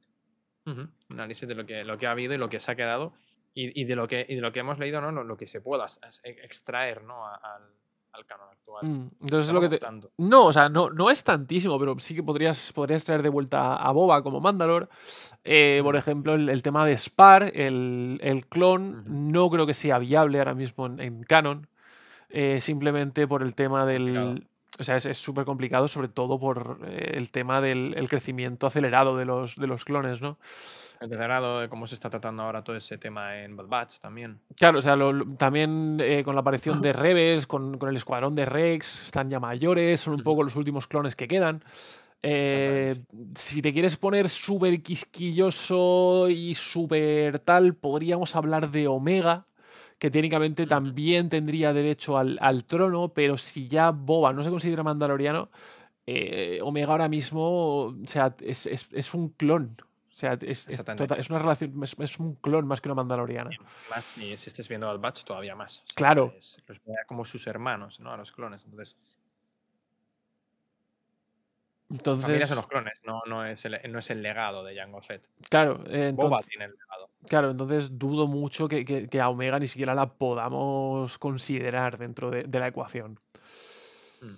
Un 0.65 0.89
análisis 1.10 1.47
de 1.47 1.53
lo 1.55 1.65
que, 1.65 1.84
lo 1.84 1.97
que 1.97 2.07
ha 2.07 2.11
habido 2.11 2.34
y 2.34 2.38
lo 2.38 2.49
que 2.49 2.60
se 2.61 2.72
ha 2.72 2.76
quedado 2.76 3.14
y, 3.53 3.80
y 3.80 3.84
de, 3.84 3.95
lo 3.97 4.07
que, 4.07 4.26
y 4.27 4.35
de 4.35 4.41
lo 4.41 4.51
que 4.53 4.61
hemos 4.61 4.80
leído, 4.80 5.01
¿no? 5.01 5.11
Lo, 5.11 5.23
lo 5.26 5.35
que 5.38 5.45
se 5.45 5.60
pueda 5.61 5.85
extraer 6.23 7.03
¿no? 7.03 7.27
a- 7.27 7.35
al, 7.35 7.64
al 8.14 8.26
canon 8.26 8.48
actual. 8.52 8.85
Mm, 8.88 9.10
Entonces 9.22 9.48
es 9.48 9.53
lo 9.53 9.61
que 9.61 9.69
te, 9.69 9.77
tanto. 9.80 10.11
No, 10.18 10.45
o 10.45 10.53
sea, 10.53 10.69
no, 10.69 10.90
no 10.90 11.10
es 11.10 11.23
tantísimo, 11.23 11.77
pero 11.80 11.95
sí 11.99 12.15
que 12.15 12.23
podrías, 12.23 12.72
podrías 12.73 13.03
traer 13.03 13.22
de 13.23 13.30
vuelta 13.30 13.76
a 13.76 13.91
Boba 13.91 14.22
como 14.23 14.40
Mandalor. 14.40 14.90
Eh, 15.44 15.81
por 15.84 15.95
ejemplo, 15.95 16.34
el, 16.35 16.49
el 16.49 16.61
tema 16.61 16.85
de 16.85 16.94
Spar, 16.98 17.52
el, 17.56 18.19
el 18.23 18.45
clon, 18.48 19.03
no 19.31 19.49
creo 19.49 19.65
que 19.65 19.73
sea 19.73 19.98
viable 19.99 20.40
ahora 20.40 20.53
mismo 20.53 20.85
en, 20.85 20.99
en 20.99 21.23
canon. 21.23 21.68
eh, 22.30 22.61
simplemente 22.61 23.27
por 23.27 23.44
el 23.44 23.53
tema 23.56 23.85
del. 23.85 24.48
O 24.80 24.84
sea, 24.84 24.98
es 24.98 25.18
súper 25.18 25.45
complicado, 25.45 25.88
sobre 25.88 26.08
todo 26.08 26.40
por 26.40 26.80
eh, 26.88 27.12
el 27.16 27.30
tema 27.32 27.62
del 27.62 27.94
el 27.95 28.10
crecimiento 28.10 28.66
acelerado 28.68 29.18
de 29.18 29.26
los, 29.26 29.56
de 29.56 29.68
los 29.68 29.86
clones, 29.86 30.22
¿no? 30.22 30.38
Grado, 31.00 31.60
de 31.60 31.68
cómo 31.68 31.86
se 31.86 31.95
está 31.95 32.10
tratando 32.10 32.44
ahora 32.44 32.64
todo 32.64 32.78
ese 32.78 32.98
tema 32.98 33.38
en 33.44 33.58
Bad 33.58 33.68
Batch 33.68 34.00
también. 34.00 34.40
Claro, 34.56 34.80
o 34.80 34.82
sea, 34.82 34.95
lo- 34.95 35.12
lo- 35.12 35.26
también 35.36 35.98
eh, 36.02 36.24
con 36.24 36.34
la 36.34 36.41
aparición 36.41 36.82
de 36.82 36.94
Rebels, 36.94 37.45
con, 37.45 37.78
con 37.78 37.90
el 37.90 37.98
escuadrón 37.98 38.36
de 38.36 38.45
Rex, 38.45 39.04
están 39.04 39.30
ya 39.30 39.40
mayores, 39.40 40.00
son 40.00 40.14
un 40.14 40.24
poco 40.24 40.44
los 40.44 40.56
últimos 40.56 40.88
clones 40.88 41.16
que 41.18 41.28
quedan. 41.28 41.62
Eh, 42.22 43.04
si 43.36 43.62
te 43.62 43.74
quieres 43.74 43.98
poner 43.98 44.30
súper 44.30 44.82
quisquilloso 44.82 46.30
y 46.30 46.56
súper 46.56 47.40
tal, 47.40 47.76
podríamos 47.76 48.36
hablar 48.38 48.72
de 48.72 48.88
Omega, 48.88 49.45
que 50.03 50.11
técnicamente 50.11 50.67
también 50.67 51.30
tendría 51.30 51.71
derecho 51.71 52.17
al, 52.17 52.38
al 52.41 52.65
trono, 52.65 53.13
pero 53.13 53.38
si 53.38 53.69
ya 53.69 53.91
Boba 53.91 54.34
no 54.34 54.43
se 54.43 54.49
considera 54.49 54.84
mandaloriano, 54.84 55.49
eh, 56.05 56.59
Omega 56.61 56.91
ahora 56.91 57.07
mismo, 57.07 57.85
o 57.85 57.95
sea, 58.05 58.35
es, 58.41 58.65
es- 58.65 58.89
es 58.91 59.13
un 59.13 59.30
clon. 59.30 59.73
O 59.80 60.13
sea, 60.13 60.34
es, 60.41 60.67
es 60.67 60.84
tota- 60.84 61.15
es 61.15 61.30
una 61.30 61.39
relación, 61.39 61.81
es, 61.81 61.95
es 61.97 62.19
un 62.19 62.35
clon 62.35 62.67
más 62.67 62.81
que 62.81 62.89
una 62.89 62.95
mandaloriana. 62.95 63.51
Más 63.89 64.03
si, 64.03 64.35
si 64.35 64.49
estés 64.49 64.67
viendo 64.67 64.88
Bad 64.88 64.99
Batch, 64.99 65.23
todavía 65.23 65.55
más. 65.55 65.77
O 65.77 65.84
sea, 65.88 65.95
Claro. 65.95 66.34
los 66.67 66.81
ve 66.85 66.95
como 67.07 67.23
sus 67.23 67.47
hermanos, 67.47 68.01
¿no? 68.01 68.11
A 68.11 68.17
los 68.17 68.34
clones. 68.34 68.65
Entonces, 68.65 68.97
familia 71.99 72.36
Entonces, 72.36 72.48
son 72.49 72.57
los 72.57 72.68
clones, 72.68 72.99
no, 73.03 73.22
no, 73.28 73.45
es 73.45 73.64
el, 73.65 73.80
no 73.91 73.99
es 73.99 74.10
el 74.10 74.22
legado 74.22 74.64
de 74.64 74.76
Jango 74.76 75.02
Fett. 75.02 75.28
claro, 75.49 75.84
eh, 75.88 76.11
Boba 76.14 76.38
entonces, 76.38 76.48
tiene 76.49 76.65
el 76.65 76.72
legado. 76.72 77.10
claro, 77.28 77.52
entonces 77.52 77.98
dudo 77.98 78.28
mucho 78.28 78.68
que, 78.68 78.84
que- 78.86 79.07
que 79.07 79.22
a 79.22 79.30
Omega 79.30 79.60
ni 79.60 79.68
siquiera 79.68 79.94
la 79.95 80.14
podamos 80.14 81.18
considerar 81.18 81.98
dentro 81.98 82.32
de, 82.32 82.44
de 82.44 82.60
la 82.60 82.68
ecuación. 82.68 83.20
Mm. 84.22 84.34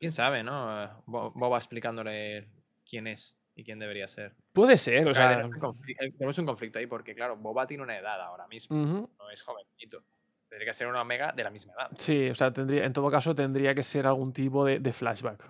Quién 0.00 0.12
sabe, 0.12 0.42
¿no? 0.42 1.02
Bo- 1.06 1.30
Boba 1.32 1.58
explicándole 1.58 2.48
quién 2.88 3.06
es 3.06 3.36
y 3.54 3.64
quién 3.64 3.78
debería 3.78 4.06
ser. 4.08 4.34
Puede 4.52 4.76
ser, 4.78 5.08
o 5.08 5.14
sea. 5.14 5.30
tenemos 5.30 5.54
un 5.56 5.60
confli- 5.62 5.96
eh, 5.98 6.12
tenemos 6.12 6.38
un 6.38 6.46
conflicto 6.46 6.78
ahí 6.78 6.86
porque, 6.86 7.14
claro, 7.14 7.36
Boba 7.36 7.66
tiene 7.66 7.82
una 7.82 7.96
edad 7.98 8.20
ahora 8.20 8.46
mismo, 8.46 8.76
no 9.18 9.30
es 9.30 9.42
jovencito. 9.42 10.02
Tendría 10.48 10.70
que 10.70 10.74
ser 10.74 10.86
una 10.86 11.02
Omega 11.02 11.32
de 11.32 11.42
la 11.42 11.50
misma 11.50 11.72
edad. 11.72 11.90
Sí, 11.98 12.30
o 12.30 12.34
sea, 12.34 12.52
tendría, 12.52 12.84
en 12.84 12.92
todo 12.92 13.10
caso 13.10 13.34
tendría 13.34 13.74
que 13.74 13.82
ser 13.82 14.06
algún 14.06 14.32
tipo 14.32 14.64
de, 14.64 14.78
de 14.78 14.92
flashback. 14.92 15.42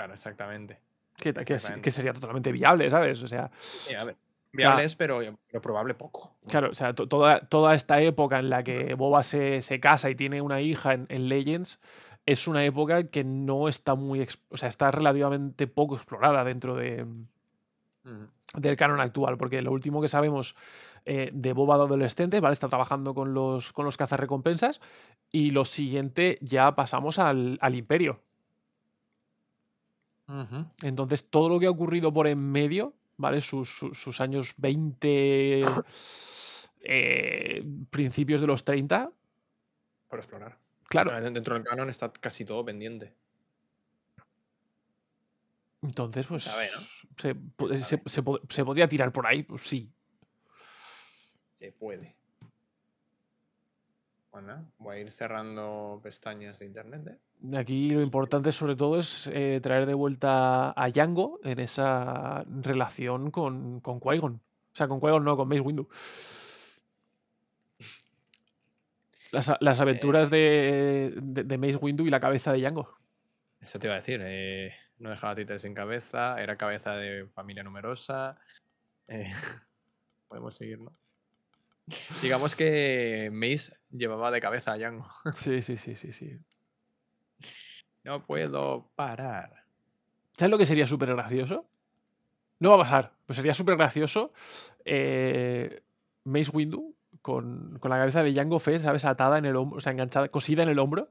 Claro, 0.00 0.14
exactamente. 0.14 0.78
Que, 1.16 1.90
sería 1.90 2.12
totalmente 2.14 2.50
viable, 2.52 2.88
¿sabes? 2.88 3.22
O 3.22 3.26
sea, 3.26 3.50
Sí, 3.58 3.94
a 3.94 4.04
ver. 4.04 4.16
Viable 4.52 4.84
es, 4.84 4.96
pero, 4.96 5.20
pero 5.46 5.60
probable 5.60 5.94
poco. 5.94 6.34
claro, 6.48 6.70
o 6.70 6.74
sea, 6.74 6.94
to- 6.94 7.06
toda, 7.06 7.40
toda 7.40 7.74
esta 7.74 8.00
época 8.00 8.38
en 8.38 8.48
la 8.50 8.64
que 8.64 8.94
Boba 8.94 9.22
se, 9.22 9.62
se 9.62 9.78
casa 9.78 10.10
y 10.10 10.14
tiene 10.16 10.40
una 10.42 10.60
hija 10.60 10.94
en, 10.94 11.06
en 11.08 11.28
Legends 11.28 11.78
es 12.26 12.48
una 12.48 12.64
época 12.64 13.04
que 13.08 13.22
no 13.24 13.68
está 13.68 13.94
muy. 13.94 14.26
O 14.48 14.56
sea, 14.56 14.68
está 14.68 14.90
relativamente 14.90 15.66
poco 15.66 15.94
explorada 15.94 16.42
dentro 16.44 16.74
de, 16.74 17.06
Mm. 18.02 18.24
del 18.60 18.76
canon 18.76 18.98
actual, 19.00 19.36
porque 19.36 19.60
lo 19.60 19.72
último 19.72 20.00
que 20.00 20.08
sabemos 20.08 20.54
eh, 21.04 21.30
de 21.34 21.52
Boba 21.52 21.76
de 21.76 21.84
adolescente, 21.84 22.40
¿vale? 22.40 22.54
Está 22.54 22.66
trabajando 22.68 23.14
con 23.14 23.34
los, 23.34 23.72
con 23.74 23.84
los 23.84 23.96
cazarrecompensas 23.98 24.80
y 25.30 25.50
lo 25.50 25.64
siguiente 25.66 26.38
ya 26.40 26.74
pasamos 26.74 27.18
al, 27.18 27.58
al 27.60 27.74
imperio. 27.74 28.22
Entonces, 30.82 31.28
todo 31.30 31.48
lo 31.48 31.58
que 31.58 31.66
ha 31.66 31.70
ocurrido 31.70 32.12
por 32.12 32.26
en 32.26 32.38
medio, 32.52 32.94
¿vale? 33.16 33.40
Sus, 33.40 33.68
sus- 33.76 34.00
sus 34.00 34.20
años 34.20 34.54
20, 34.58 35.64
eh, 36.82 37.64
principios 37.90 38.40
de 38.40 38.46
los 38.46 38.64
30, 38.64 39.10
Por 40.08 40.18
explorar. 40.18 40.58
claro. 40.84 41.20
Dentro 41.30 41.54
del 41.54 41.64
canon 41.64 41.88
está 41.90 42.12
casi 42.12 42.44
todo 42.44 42.64
pendiente. 42.64 43.14
Entonces, 45.82 46.26
pues 46.26 46.44
sabe, 46.44 46.68
¿no? 46.74 46.80
se, 47.16 47.34
po- 47.34 47.68
¿Quién 47.68 47.80
se, 47.80 47.96
sabe? 47.96 48.02
se 48.06 48.22
po- 48.22 48.40
se 48.48 48.64
podría 48.64 48.88
tirar 48.88 49.12
por 49.12 49.26
ahí, 49.26 49.42
pues 49.42 49.62
sí. 49.62 49.90
Se 51.54 51.72
puede. 51.72 52.14
Bueno, 54.30 54.70
voy 54.78 54.96
a 54.96 55.00
ir 55.00 55.10
cerrando 55.10 55.98
pestañas 56.02 56.58
de 56.58 56.66
internet. 56.66 57.06
¿eh? 57.08 57.18
Aquí 57.56 57.90
lo 57.90 58.02
importante 58.02 58.52
sobre 58.52 58.76
todo 58.76 58.98
es 58.98 59.26
eh, 59.32 59.60
traer 59.62 59.86
de 59.86 59.94
vuelta 59.94 60.72
a 60.76 60.90
Django 60.90 61.40
en 61.42 61.58
esa 61.60 62.44
relación 62.46 63.30
con, 63.30 63.80
con 63.80 63.98
Qui-Gon. 64.00 64.34
O 64.34 64.40
sea, 64.74 64.88
con 64.88 65.00
Qui-Gon 65.00 65.24
no, 65.24 65.36
con 65.36 65.48
Mace 65.48 65.60
Windu. 65.62 65.88
Las, 69.32 69.52
las 69.60 69.80
aventuras 69.80 70.28
de, 70.30 71.14
de, 71.22 71.44
de 71.44 71.58
Mace 71.58 71.76
Windu 71.76 72.04
y 72.06 72.10
la 72.10 72.20
cabeza 72.20 72.52
de 72.52 72.58
Django. 72.60 72.98
Eso 73.60 73.78
te 73.78 73.86
iba 73.86 73.94
a 73.94 73.98
decir. 73.98 74.20
eh, 74.24 74.74
no 74.98 75.10
dejaba 75.10 75.34
títeres 75.34 75.62
sin 75.62 75.72
cabeza. 75.74 76.40
Era 76.40 76.56
cabeza 76.56 76.94
de 76.96 77.26
familia 77.28 77.62
numerosa. 77.62 78.36
eh, 79.08 79.30
podemos 80.28 80.54
seguir, 80.54 80.80
¿no? 80.80 80.94
Digamos 82.22 82.54
que 82.54 83.30
Mace 83.32 83.72
llevaba 83.90 84.30
de 84.30 84.40
cabeza 84.40 84.72
a 84.72 84.76
Django. 84.78 85.08
Sí, 85.32 85.62
sí, 85.62 85.76
sí, 85.76 85.96
sí, 85.96 86.12
sí. 86.12 86.38
No 88.04 88.24
puedo 88.24 88.86
parar. 88.96 89.64
¿Sabes 90.32 90.50
lo 90.50 90.58
que 90.58 90.66
sería 90.66 90.86
súper 90.86 91.14
gracioso? 91.14 91.66
No 92.58 92.70
va 92.70 92.76
a 92.76 92.80
pasar, 92.80 93.12
pero 93.26 93.34
sería 93.36 93.54
súper 93.54 93.76
gracioso 93.76 94.32
eh, 94.84 95.82
Mace 96.24 96.50
Windu 96.52 96.94
con, 97.22 97.78
con 97.80 97.90
la 97.90 97.98
cabeza 97.98 98.22
de 98.22 98.34
Jango 98.34 98.58
Fett, 98.58 98.82
¿sabes? 98.82 99.04
Atada 99.04 99.38
en 99.38 99.44
el 99.46 99.56
hombro, 99.56 99.78
o 99.78 99.80
sea, 99.80 99.92
enganchada, 99.92 100.28
cosida 100.28 100.62
en 100.62 100.68
el 100.70 100.78
hombro, 100.78 101.08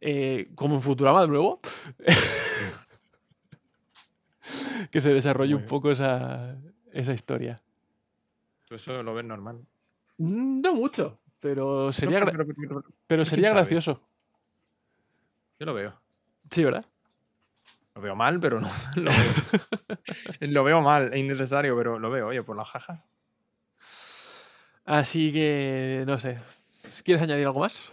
eh, 0.00 0.50
como 0.54 0.76
en 0.76 0.80
Futurama 0.80 1.22
de 1.22 1.28
nuevo. 1.28 1.60
que 4.90 5.00
se 5.00 5.12
desarrolle 5.14 5.54
un 5.54 5.64
poco 5.64 5.90
esa, 5.90 6.56
esa 6.92 7.12
historia. 7.12 7.60
Tú 8.68 8.74
eso 8.76 9.02
lo 9.02 9.14
ves 9.14 9.24
normal. 9.24 9.64
Mm, 10.18 10.60
No 10.60 10.74
mucho, 10.74 11.18
pero 11.40 11.92
sería, 11.92 12.20
pero- 12.24 12.32
pero- 12.32 12.46
pero- 12.46 12.84
pero 13.06 13.22
quién 13.22 13.26
sería 13.26 13.50
gracioso. 13.50 14.00
yo 15.58 15.66
lo 15.66 15.74
veo. 15.74 15.94
Sí, 16.50 16.64
¿verdad? 16.64 16.84
Lo 17.94 18.02
veo 18.02 18.16
mal, 18.16 18.40
pero 18.40 18.60
no. 18.60 18.70
Lo 18.96 19.10
veo, 19.10 20.50
lo 20.50 20.64
veo 20.64 20.80
mal, 20.80 21.12
es 21.12 21.16
innecesario, 21.16 21.76
pero 21.76 21.98
lo 21.98 22.10
veo, 22.10 22.28
oye, 22.28 22.42
por 22.42 22.56
las 22.56 22.68
jajas. 22.68 23.08
Así 24.84 25.32
que, 25.32 26.04
no 26.06 26.18
sé. 26.18 26.40
¿Quieres 27.04 27.22
añadir 27.22 27.46
algo 27.46 27.60
más? 27.60 27.92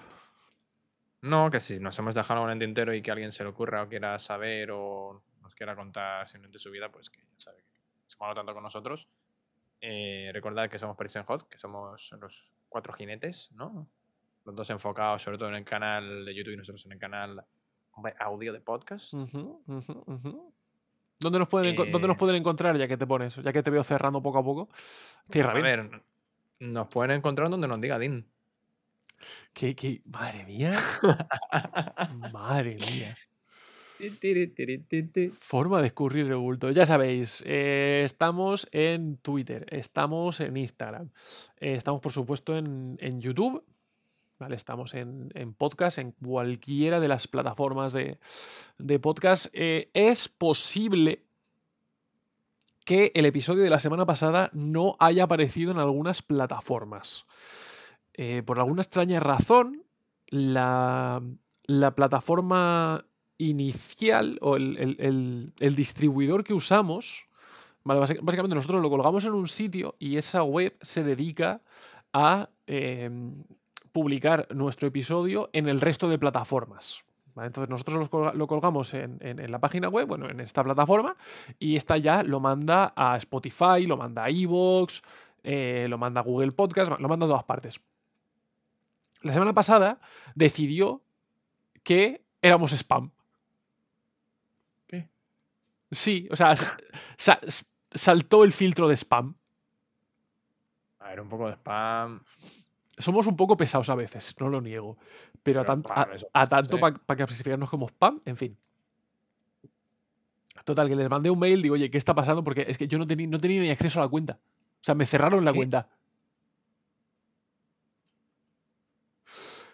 No, 1.21 1.51
que 1.51 1.59
si 1.59 1.79
nos 1.79 1.97
hemos 1.99 2.15
dejado 2.15 2.39
algo 2.39 2.51
en 2.51 2.61
el 2.61 2.67
tintero 2.67 2.93
y 2.95 3.01
que 3.01 3.11
alguien 3.11 3.31
se 3.31 3.43
le 3.43 3.49
ocurra 3.49 3.83
o 3.83 3.87
quiera 3.87 4.17
saber 4.17 4.71
o 4.71 5.23
nos 5.39 5.53
quiera 5.53 5.75
contar 5.75 6.27
simplemente 6.27 6.57
su 6.57 6.71
vida, 6.71 6.91
pues 6.91 7.11
que 7.11 7.21
ya 7.21 7.37
sabe 7.37 7.61
que 7.61 7.69
se 8.07 8.17
ponga 8.17 8.33
tanto 8.33 8.53
con 8.53 8.63
nosotros. 8.63 9.07
Eh, 9.79 10.31
recordad 10.33 10.69
que 10.69 10.79
somos 10.79 10.97
Prison 10.97 11.23
Hot, 11.25 11.47
que 11.47 11.59
somos 11.59 12.11
los 12.19 12.55
cuatro 12.67 12.91
jinetes, 12.93 13.51
¿no? 13.51 13.87
Los 14.45 14.55
dos 14.55 14.69
enfocados 14.71 15.21
sobre 15.21 15.37
todo 15.37 15.49
en 15.49 15.55
el 15.55 15.63
canal 15.63 16.25
de 16.25 16.33
YouTube 16.33 16.53
y 16.53 16.57
nosotros 16.57 16.85
en 16.87 16.93
el 16.93 16.99
canal 16.99 17.45
audio 18.19 18.53
de 18.53 18.61
podcast. 18.61 19.13
¿Dónde 19.13 19.37
nos, 21.39 21.47
pueden, 21.47 21.75
¿Dónde 21.75 22.07
nos 22.07 22.15
Eh. 22.15 22.19
pueden 22.19 22.35
encontrar 22.37 22.77
ya 22.77 22.87
que 22.87 22.97
te 22.97 23.05
pones? 23.05 23.35
Ya 23.35 23.53
que 23.53 23.61
te 23.61 23.69
veo 23.69 23.83
cerrando 23.83 24.21
poco 24.23 24.39
a 24.39 24.43
poco. 24.43 24.69
Tierra 25.29 25.51
A 25.51 25.53
bien. 25.53 25.63
ver, 25.63 26.01
nos 26.59 26.87
pueden 26.87 27.11
encontrar 27.11 27.49
donde 27.49 27.67
nos 27.67 27.79
diga 27.79 27.99
Dean. 27.99 28.25
¿Qué, 29.53 29.75
qué? 29.75 30.01
Madre 30.05 30.45
mía. 30.45 30.79
Madre 32.33 32.75
mía. 32.75 33.15
Forma 35.31 35.79
de 35.79 35.87
escurrir 35.87 36.25
el 36.25 36.35
bulto. 36.37 36.71
Ya 36.71 36.87
sabéis, 36.87 37.43
eh, 37.45 38.01
estamos 38.03 38.67
en 38.71 39.17
Twitter, 39.17 39.67
estamos 39.69 40.39
en 40.39 40.57
Instagram, 40.57 41.11
eh, 41.59 41.75
estamos 41.75 42.01
por 42.01 42.11
supuesto 42.11 42.57
en, 42.57 42.97
en 42.99 43.21
YouTube, 43.21 43.63
Estamos 44.49 44.93
en, 44.95 45.29
en 45.35 45.53
podcast, 45.53 45.99
en 45.99 46.11
cualquiera 46.13 46.99
de 46.99 47.07
las 47.07 47.27
plataformas 47.27 47.93
de, 47.93 48.17
de 48.79 48.99
podcast. 48.99 49.47
Eh, 49.53 49.89
es 49.93 50.27
posible 50.29 51.23
que 52.83 53.11
el 53.13 53.25
episodio 53.27 53.63
de 53.63 53.69
la 53.69 53.79
semana 53.79 54.05
pasada 54.05 54.49
no 54.53 54.95
haya 54.99 55.25
aparecido 55.25 55.71
en 55.71 55.77
algunas 55.77 56.21
plataformas. 56.23 57.25
Eh, 58.13 58.41
por 58.43 58.59
alguna 58.59 58.81
extraña 58.81 59.19
razón, 59.19 59.83
la, 60.27 61.21
la 61.67 61.95
plataforma 61.95 63.05
inicial 63.37 64.37
o 64.41 64.55
el, 64.55 65.53
el- 65.59 65.75
distribuidor 65.75 66.43
que 66.43 66.53
usamos, 66.53 67.27
¿vale? 67.83 67.99
Básic- 68.01 68.19
básicamente 68.21 68.55
nosotros 68.55 68.81
lo 68.81 68.89
colgamos 68.89 69.25
en 69.25 69.33
un 69.33 69.47
sitio 69.47 69.95
y 69.99 70.17
esa 70.17 70.43
web 70.43 70.75
se 70.81 71.03
dedica 71.03 71.61
a 72.13 72.49
em, 72.67 73.43
publicar 73.91 74.47
nuestro 74.53 74.87
episodio 74.87 75.49
en 75.53 75.67
el 75.67 75.81
resto 75.81 76.07
de 76.09 76.17
plataformas. 76.19 77.03
¿vale? 77.35 77.47
Entonces 77.47 77.69
nosotros 77.69 78.09
colga- 78.09 78.33
lo 78.33 78.47
colgamos 78.47 78.93
en, 78.93 79.17
en- 79.21 79.39
en 79.39 79.51
la 79.51 79.59
página 79.59 79.89
web, 79.89 80.07
bueno, 80.07 80.29
en 80.29 80.39
esta 80.39 80.63
plataforma, 80.63 81.15
y 81.59 81.75
esta 81.75 81.97
ya 81.97 82.23
lo 82.23 82.39
manda 82.39 82.93
a 82.95 83.17
Spotify, 83.17 83.85
lo 83.87 83.97
manda 83.97 84.23
a 84.25 84.29
Evox, 84.29 85.01
lo 85.43 85.97
manda 85.97 86.21
a 86.21 86.23
Google 86.23 86.51
Podcast, 86.51 86.91
lo 86.99 87.07
manda 87.09 87.25
a 87.25 87.29
todas 87.29 87.43
partes. 87.43 87.81
La 89.23 89.33
semana 89.33 89.53
pasada 89.53 89.99
decidió 90.35 91.01
que 91.83 92.23
éramos 92.41 92.73
spam. 92.73 93.11
¿Qué? 94.87 95.09
Sí, 95.91 96.27
o 96.31 96.35
sea, 96.35 96.55
sa- 96.55 96.77
sa- 97.17 97.39
saltó 97.91 98.43
el 98.43 98.51
filtro 98.53 98.87
de 98.87 98.95
spam. 98.97 99.35
A 100.99 101.09
ver, 101.09 101.21
un 101.21 101.29
poco 101.29 101.47
de 101.47 101.53
spam. 101.53 102.21
Somos 102.97 103.25
un 103.27 103.35
poco 103.35 103.57
pesados 103.57 103.89
a 103.89 103.95
veces, 103.95 104.35
no 104.39 104.49
lo 104.49 104.61
niego. 104.61 104.97
Pero, 105.43 105.61
a, 105.61 105.63
Pero 105.63 105.81
tanto- 105.83 106.11
eso 106.13 106.27
a 106.33 106.91
para 107.05 107.25
clasificarnos 107.25 107.69
como 107.69 107.87
spam, 107.87 108.21
en 108.25 108.37
fin. 108.37 108.57
Total, 110.65 110.87
que 110.87 110.95
les 110.95 111.09
mandé 111.09 111.29
un 111.29 111.39
mail, 111.39 111.61
digo, 111.61 111.73
oye, 111.75 111.89
¿qué 111.89 111.97
está 111.97 112.13
pasando? 112.13 112.43
Porque 112.43 112.65
es 112.67 112.77
que 112.77 112.87
yo 112.87 112.97
no, 112.99 113.07
tenía 113.07 113.27
no 113.27 113.39
tenía 113.39 113.61
ni 113.61 113.69
acceso 113.69 113.99
a 113.99 114.03
la 114.03 114.09
cuenta. 114.09 114.39
O 114.81 114.83
sea, 114.83 114.95
me 114.95 115.05
cerraron 115.05 115.43
la 115.45 115.51
¿Qué? 115.51 115.57
cuenta. 115.57 115.89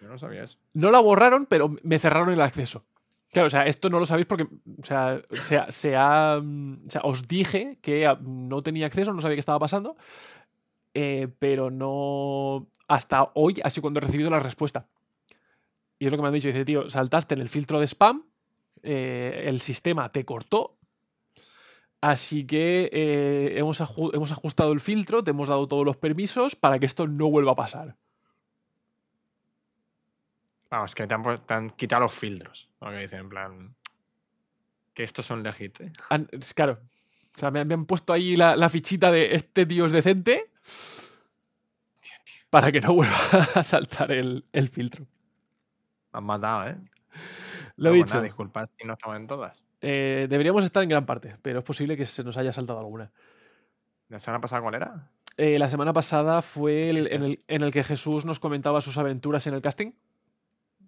Yo 0.01 0.07
no 0.07 0.19
sabía 0.19 0.43
eso. 0.43 0.57
No 0.73 0.91
la 0.91 0.99
borraron, 0.99 1.45
pero 1.47 1.75
me 1.83 1.99
cerraron 1.99 2.29
el 2.29 2.41
acceso. 2.41 2.85
Claro, 3.31 3.47
o 3.47 3.49
sea, 3.49 3.67
esto 3.67 3.89
no 3.89 3.99
lo 3.99 4.05
sabéis 4.05 4.25
porque 4.25 4.43
o 4.43 4.85
sea, 4.85 5.21
se 5.69 5.95
ha, 5.97 6.39
mm, 6.41 6.87
o 6.87 6.89
sea, 6.89 7.01
os 7.03 7.27
dije 7.27 7.77
que 7.81 8.07
ah, 8.07 8.17
no 8.21 8.63
tenía 8.63 8.85
acceso, 8.85 9.13
no 9.13 9.21
sabía 9.21 9.35
qué 9.35 9.41
estaba 9.41 9.59
pasando, 9.59 9.97
eh, 10.99 11.27
pero 11.39 11.69
no. 11.69 12.67
Hasta 12.87 13.31
hoy 13.35 13.59
ha 13.63 13.69
sido 13.69 13.83
cuando 13.83 13.99
he 13.99 14.01
recibido 14.01 14.29
la 14.31 14.39
respuesta. 14.39 14.87
Y 15.99 16.05
es 16.05 16.11
lo 16.11 16.17
que 16.17 16.21
me 16.23 16.27
han 16.29 16.33
dicho: 16.33 16.47
dice, 16.47 16.65
tío, 16.65 16.89
saltaste 16.89 17.35
en 17.35 17.41
el 17.41 17.49
filtro 17.49 17.79
de 17.79 17.85
spam, 17.87 18.23
eh, 18.81 19.43
el 19.45 19.61
sistema 19.61 20.11
te 20.11 20.25
cortó. 20.25 20.77
Así 22.01 22.45
que 22.45 22.89
eh, 22.93 23.53
hemos, 23.57 23.81
aju- 23.81 24.11
hemos 24.13 24.31
ajustado 24.31 24.71
el 24.71 24.79
filtro, 24.79 25.23
te 25.23 25.31
hemos 25.31 25.49
dado 25.49 25.67
todos 25.67 25.85
los 25.85 25.97
permisos 25.97 26.55
para 26.55 26.79
que 26.79 26.85
esto 26.85 27.07
no 27.07 27.29
vuelva 27.29 27.51
a 27.51 27.55
pasar. 27.55 27.95
Vamos, 30.69 30.95
que 30.95 31.07
te 31.07 31.13
han, 31.13 31.23
pu- 31.23 31.45
te 31.45 31.53
han 31.53 31.69
quitado 31.71 32.01
los 32.03 32.13
filtros. 32.13 32.69
Lo 32.81 32.89
que 32.91 32.99
dicen, 32.99 33.19
en 33.19 33.29
plan. 33.29 33.75
Que 34.93 35.03
estos 35.03 35.25
son 35.25 35.43
es 36.31 36.53
claro. 36.53 36.73
O 37.35 37.39
sea, 37.39 37.51
me, 37.51 37.59
han- 37.59 37.67
me 37.67 37.73
han 37.75 37.85
puesto 37.85 38.13
ahí 38.13 38.35
la, 38.35 38.55
la 38.55 38.69
fichita 38.69 39.11
de 39.11 39.35
este 39.35 39.65
tío 39.65 39.85
es 39.85 39.91
decente 39.91 40.49
para 42.49 42.71
que 42.71 42.81
no 42.81 42.93
vuelva 42.93 43.15
a 43.55 43.63
saltar 43.63 44.11
el, 44.11 44.45
el 44.53 44.69
filtro. 44.69 45.05
Me 46.13 46.19
han 46.19 46.23
matado, 46.23 46.69
¿eh? 46.69 46.77
Lo 47.75 47.91
he 47.91 47.93
dicho. 47.93 48.15
Nada, 48.15 48.21
disculpad 48.23 48.69
si 48.79 48.85
no 48.87 48.93
estamos 48.93 49.17
en 49.17 49.27
todas. 49.27 49.57
eh, 49.81 50.27
deberíamos 50.29 50.63
estar 50.63 50.81
en 50.83 50.89
gran 50.89 51.05
parte, 51.05 51.35
pero 51.41 51.59
es 51.59 51.65
posible 51.65 51.97
que 51.97 52.05
se 52.05 52.23
nos 52.23 52.37
haya 52.37 52.53
saltado 52.53 52.79
alguna. 52.79 53.11
¿La 54.09 54.19
semana 54.19 54.41
pasada 54.41 54.61
cuál 54.61 54.75
era? 54.75 55.11
Eh, 55.35 55.59
la 55.59 55.67
semana 55.69 55.93
pasada 55.93 56.41
fue 56.41 56.89
el- 56.89 57.11
en, 57.11 57.23
el, 57.23 57.39
en 57.47 57.61
el 57.61 57.71
que 57.71 57.83
Jesús 57.83 58.25
nos 58.25 58.39
comentaba 58.39 58.81
sus 58.81 58.97
aventuras 58.97 59.45
en 59.47 59.53
el 59.53 59.61
casting. 59.61 59.91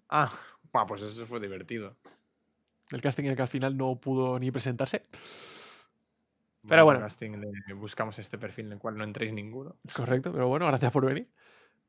Ah, 0.08 0.32
pues 0.88 1.02
eso 1.02 1.26
fue 1.26 1.38
divertido. 1.38 1.96
El 2.90 3.00
casting 3.00 3.24
en 3.24 3.30
el 3.30 3.36
que 3.36 3.42
al 3.42 3.48
final 3.48 3.76
no 3.76 3.94
pudo 3.96 4.38
ni 4.40 4.50
presentarse. 4.50 5.04
Vaya 6.62 6.82
bueno. 6.82 7.06
buscamos 7.76 8.18
este 8.18 8.38
perfil 8.38 8.66
en 8.66 8.72
el 8.72 8.78
cual 8.78 8.96
no 8.96 9.04
entréis 9.04 9.32
ninguno. 9.32 9.76
Correcto, 9.94 10.32
pero 10.32 10.48
bueno, 10.48 10.66
gracias 10.66 10.92
por 10.92 11.06
venir. 11.06 11.28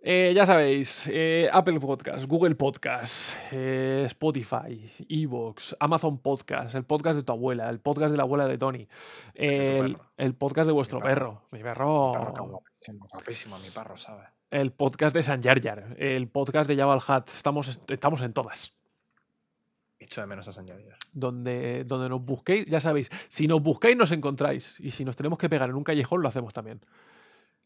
Eh, 0.04 0.34
ya 0.36 0.48
sabéis, 0.48 1.08
eh, 1.14 1.48
Apple 1.54 1.80
Podcast, 1.80 2.26
Google 2.26 2.56
Podcast, 2.56 3.38
eh, 3.52 4.02
Spotify, 4.08 4.90
Evox, 5.08 5.76
Amazon 5.80 6.18
Podcast, 6.18 6.74
el 6.74 6.86
podcast 6.86 7.18
de 7.18 7.24
tu 7.24 7.32
abuela, 7.34 7.70
el 7.70 7.80
podcast 7.80 8.10
de 8.10 8.18
la 8.18 8.24
abuela 8.24 8.48
de 8.48 8.58
Tony, 8.58 8.88
el, 9.36 9.96
el 10.18 10.34
podcast 10.34 10.66
de 10.66 10.74
vuestro 10.74 11.00
Mi 11.00 11.06
perro. 11.06 11.44
perro, 11.44 11.48
mi 11.52 11.60
perro, 11.62 12.12
Perro, 12.14 12.34
qué 12.34 12.42
guapísimo, 12.42 13.08
guapísimo, 13.12 13.60
mi 13.60 13.70
perro, 13.70 13.96
¿sabes? 13.98 14.26
el 14.50 14.72
podcast 14.72 15.16
de 15.16 15.22
San 15.22 15.42
Yar 15.44 15.62
Yar, 15.62 15.96
el 16.00 16.28
podcast 16.30 16.68
de 16.68 16.76
Java 16.78 16.94
al 16.94 17.02
Hat, 17.08 17.30
estamos, 17.30 17.80
estamos 17.88 18.22
en 18.24 18.34
todas. 18.34 18.81
Echo 20.12 20.20
de 20.20 20.28
menos 20.28 20.46
a 20.46 20.52
San 20.52 20.68
Javier. 20.68 20.94
Donde, 21.14 21.86
donde 21.86 22.10
nos 22.10 22.22
busquéis, 22.22 22.66
ya 22.66 22.82
sabéis, 22.82 23.10
si 23.30 23.48
nos 23.48 23.62
buscáis 23.64 23.96
nos 23.96 24.12
encontráis 24.12 24.78
y 24.82 24.92
si 24.92 25.06
nos 25.06 25.16
tenemos 25.16 25.40
que 25.40 25.48
pegar 25.48 25.70
en 25.70 25.76
un 25.78 25.86
callejón 25.86 26.22
lo 26.22 26.28
hacemos 26.28 26.52
también. 26.54 26.82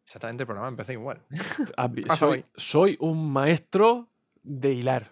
Exactamente, 0.03 0.43
el 0.43 0.45
programa 0.45 0.67
empezó 0.69 0.91
igual. 0.91 1.23
Soy, 2.19 2.45
soy 2.55 2.97
un 2.99 3.33
maestro 3.33 4.09
de 4.43 4.73
hilar. 4.73 5.11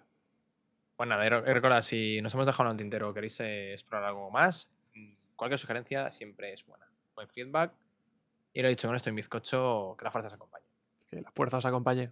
Pues 0.96 1.10
nada, 1.10 1.28
re- 1.28 1.42
recuerda, 1.56 1.82
si 1.82 2.22
nos 2.22 2.36
hemos 2.36 2.46
dejado 2.46 2.70
en 2.70 2.74
el 2.74 2.78
tintero 2.78 3.10
o 3.10 3.14
queréis 3.16 3.40
eh, 3.40 3.74
explorar 3.74 4.10
algo 4.10 4.30
más, 4.30 4.72
mm, 4.94 5.14
cualquier 5.36 5.58
sugerencia 5.58 6.12
siempre 6.12 6.54
es 6.54 6.64
buena. 6.68 6.86
Buen 7.16 7.28
feedback. 7.28 7.74
Y 8.54 8.62
lo 8.62 8.68
he 8.68 8.70
dicho 8.70 8.88
con 8.88 8.96
esto 8.96 9.10
en 9.10 9.16
bizcocho, 9.16 9.96
que 9.98 10.06
la 10.06 10.12
fuerza 10.12 10.28
os 10.28 10.34
acompañe. 10.36 10.66
Que 11.10 11.20
la 11.20 11.32
fuerza 11.32 11.58
os 11.58 11.66
acompañe. 11.66 12.12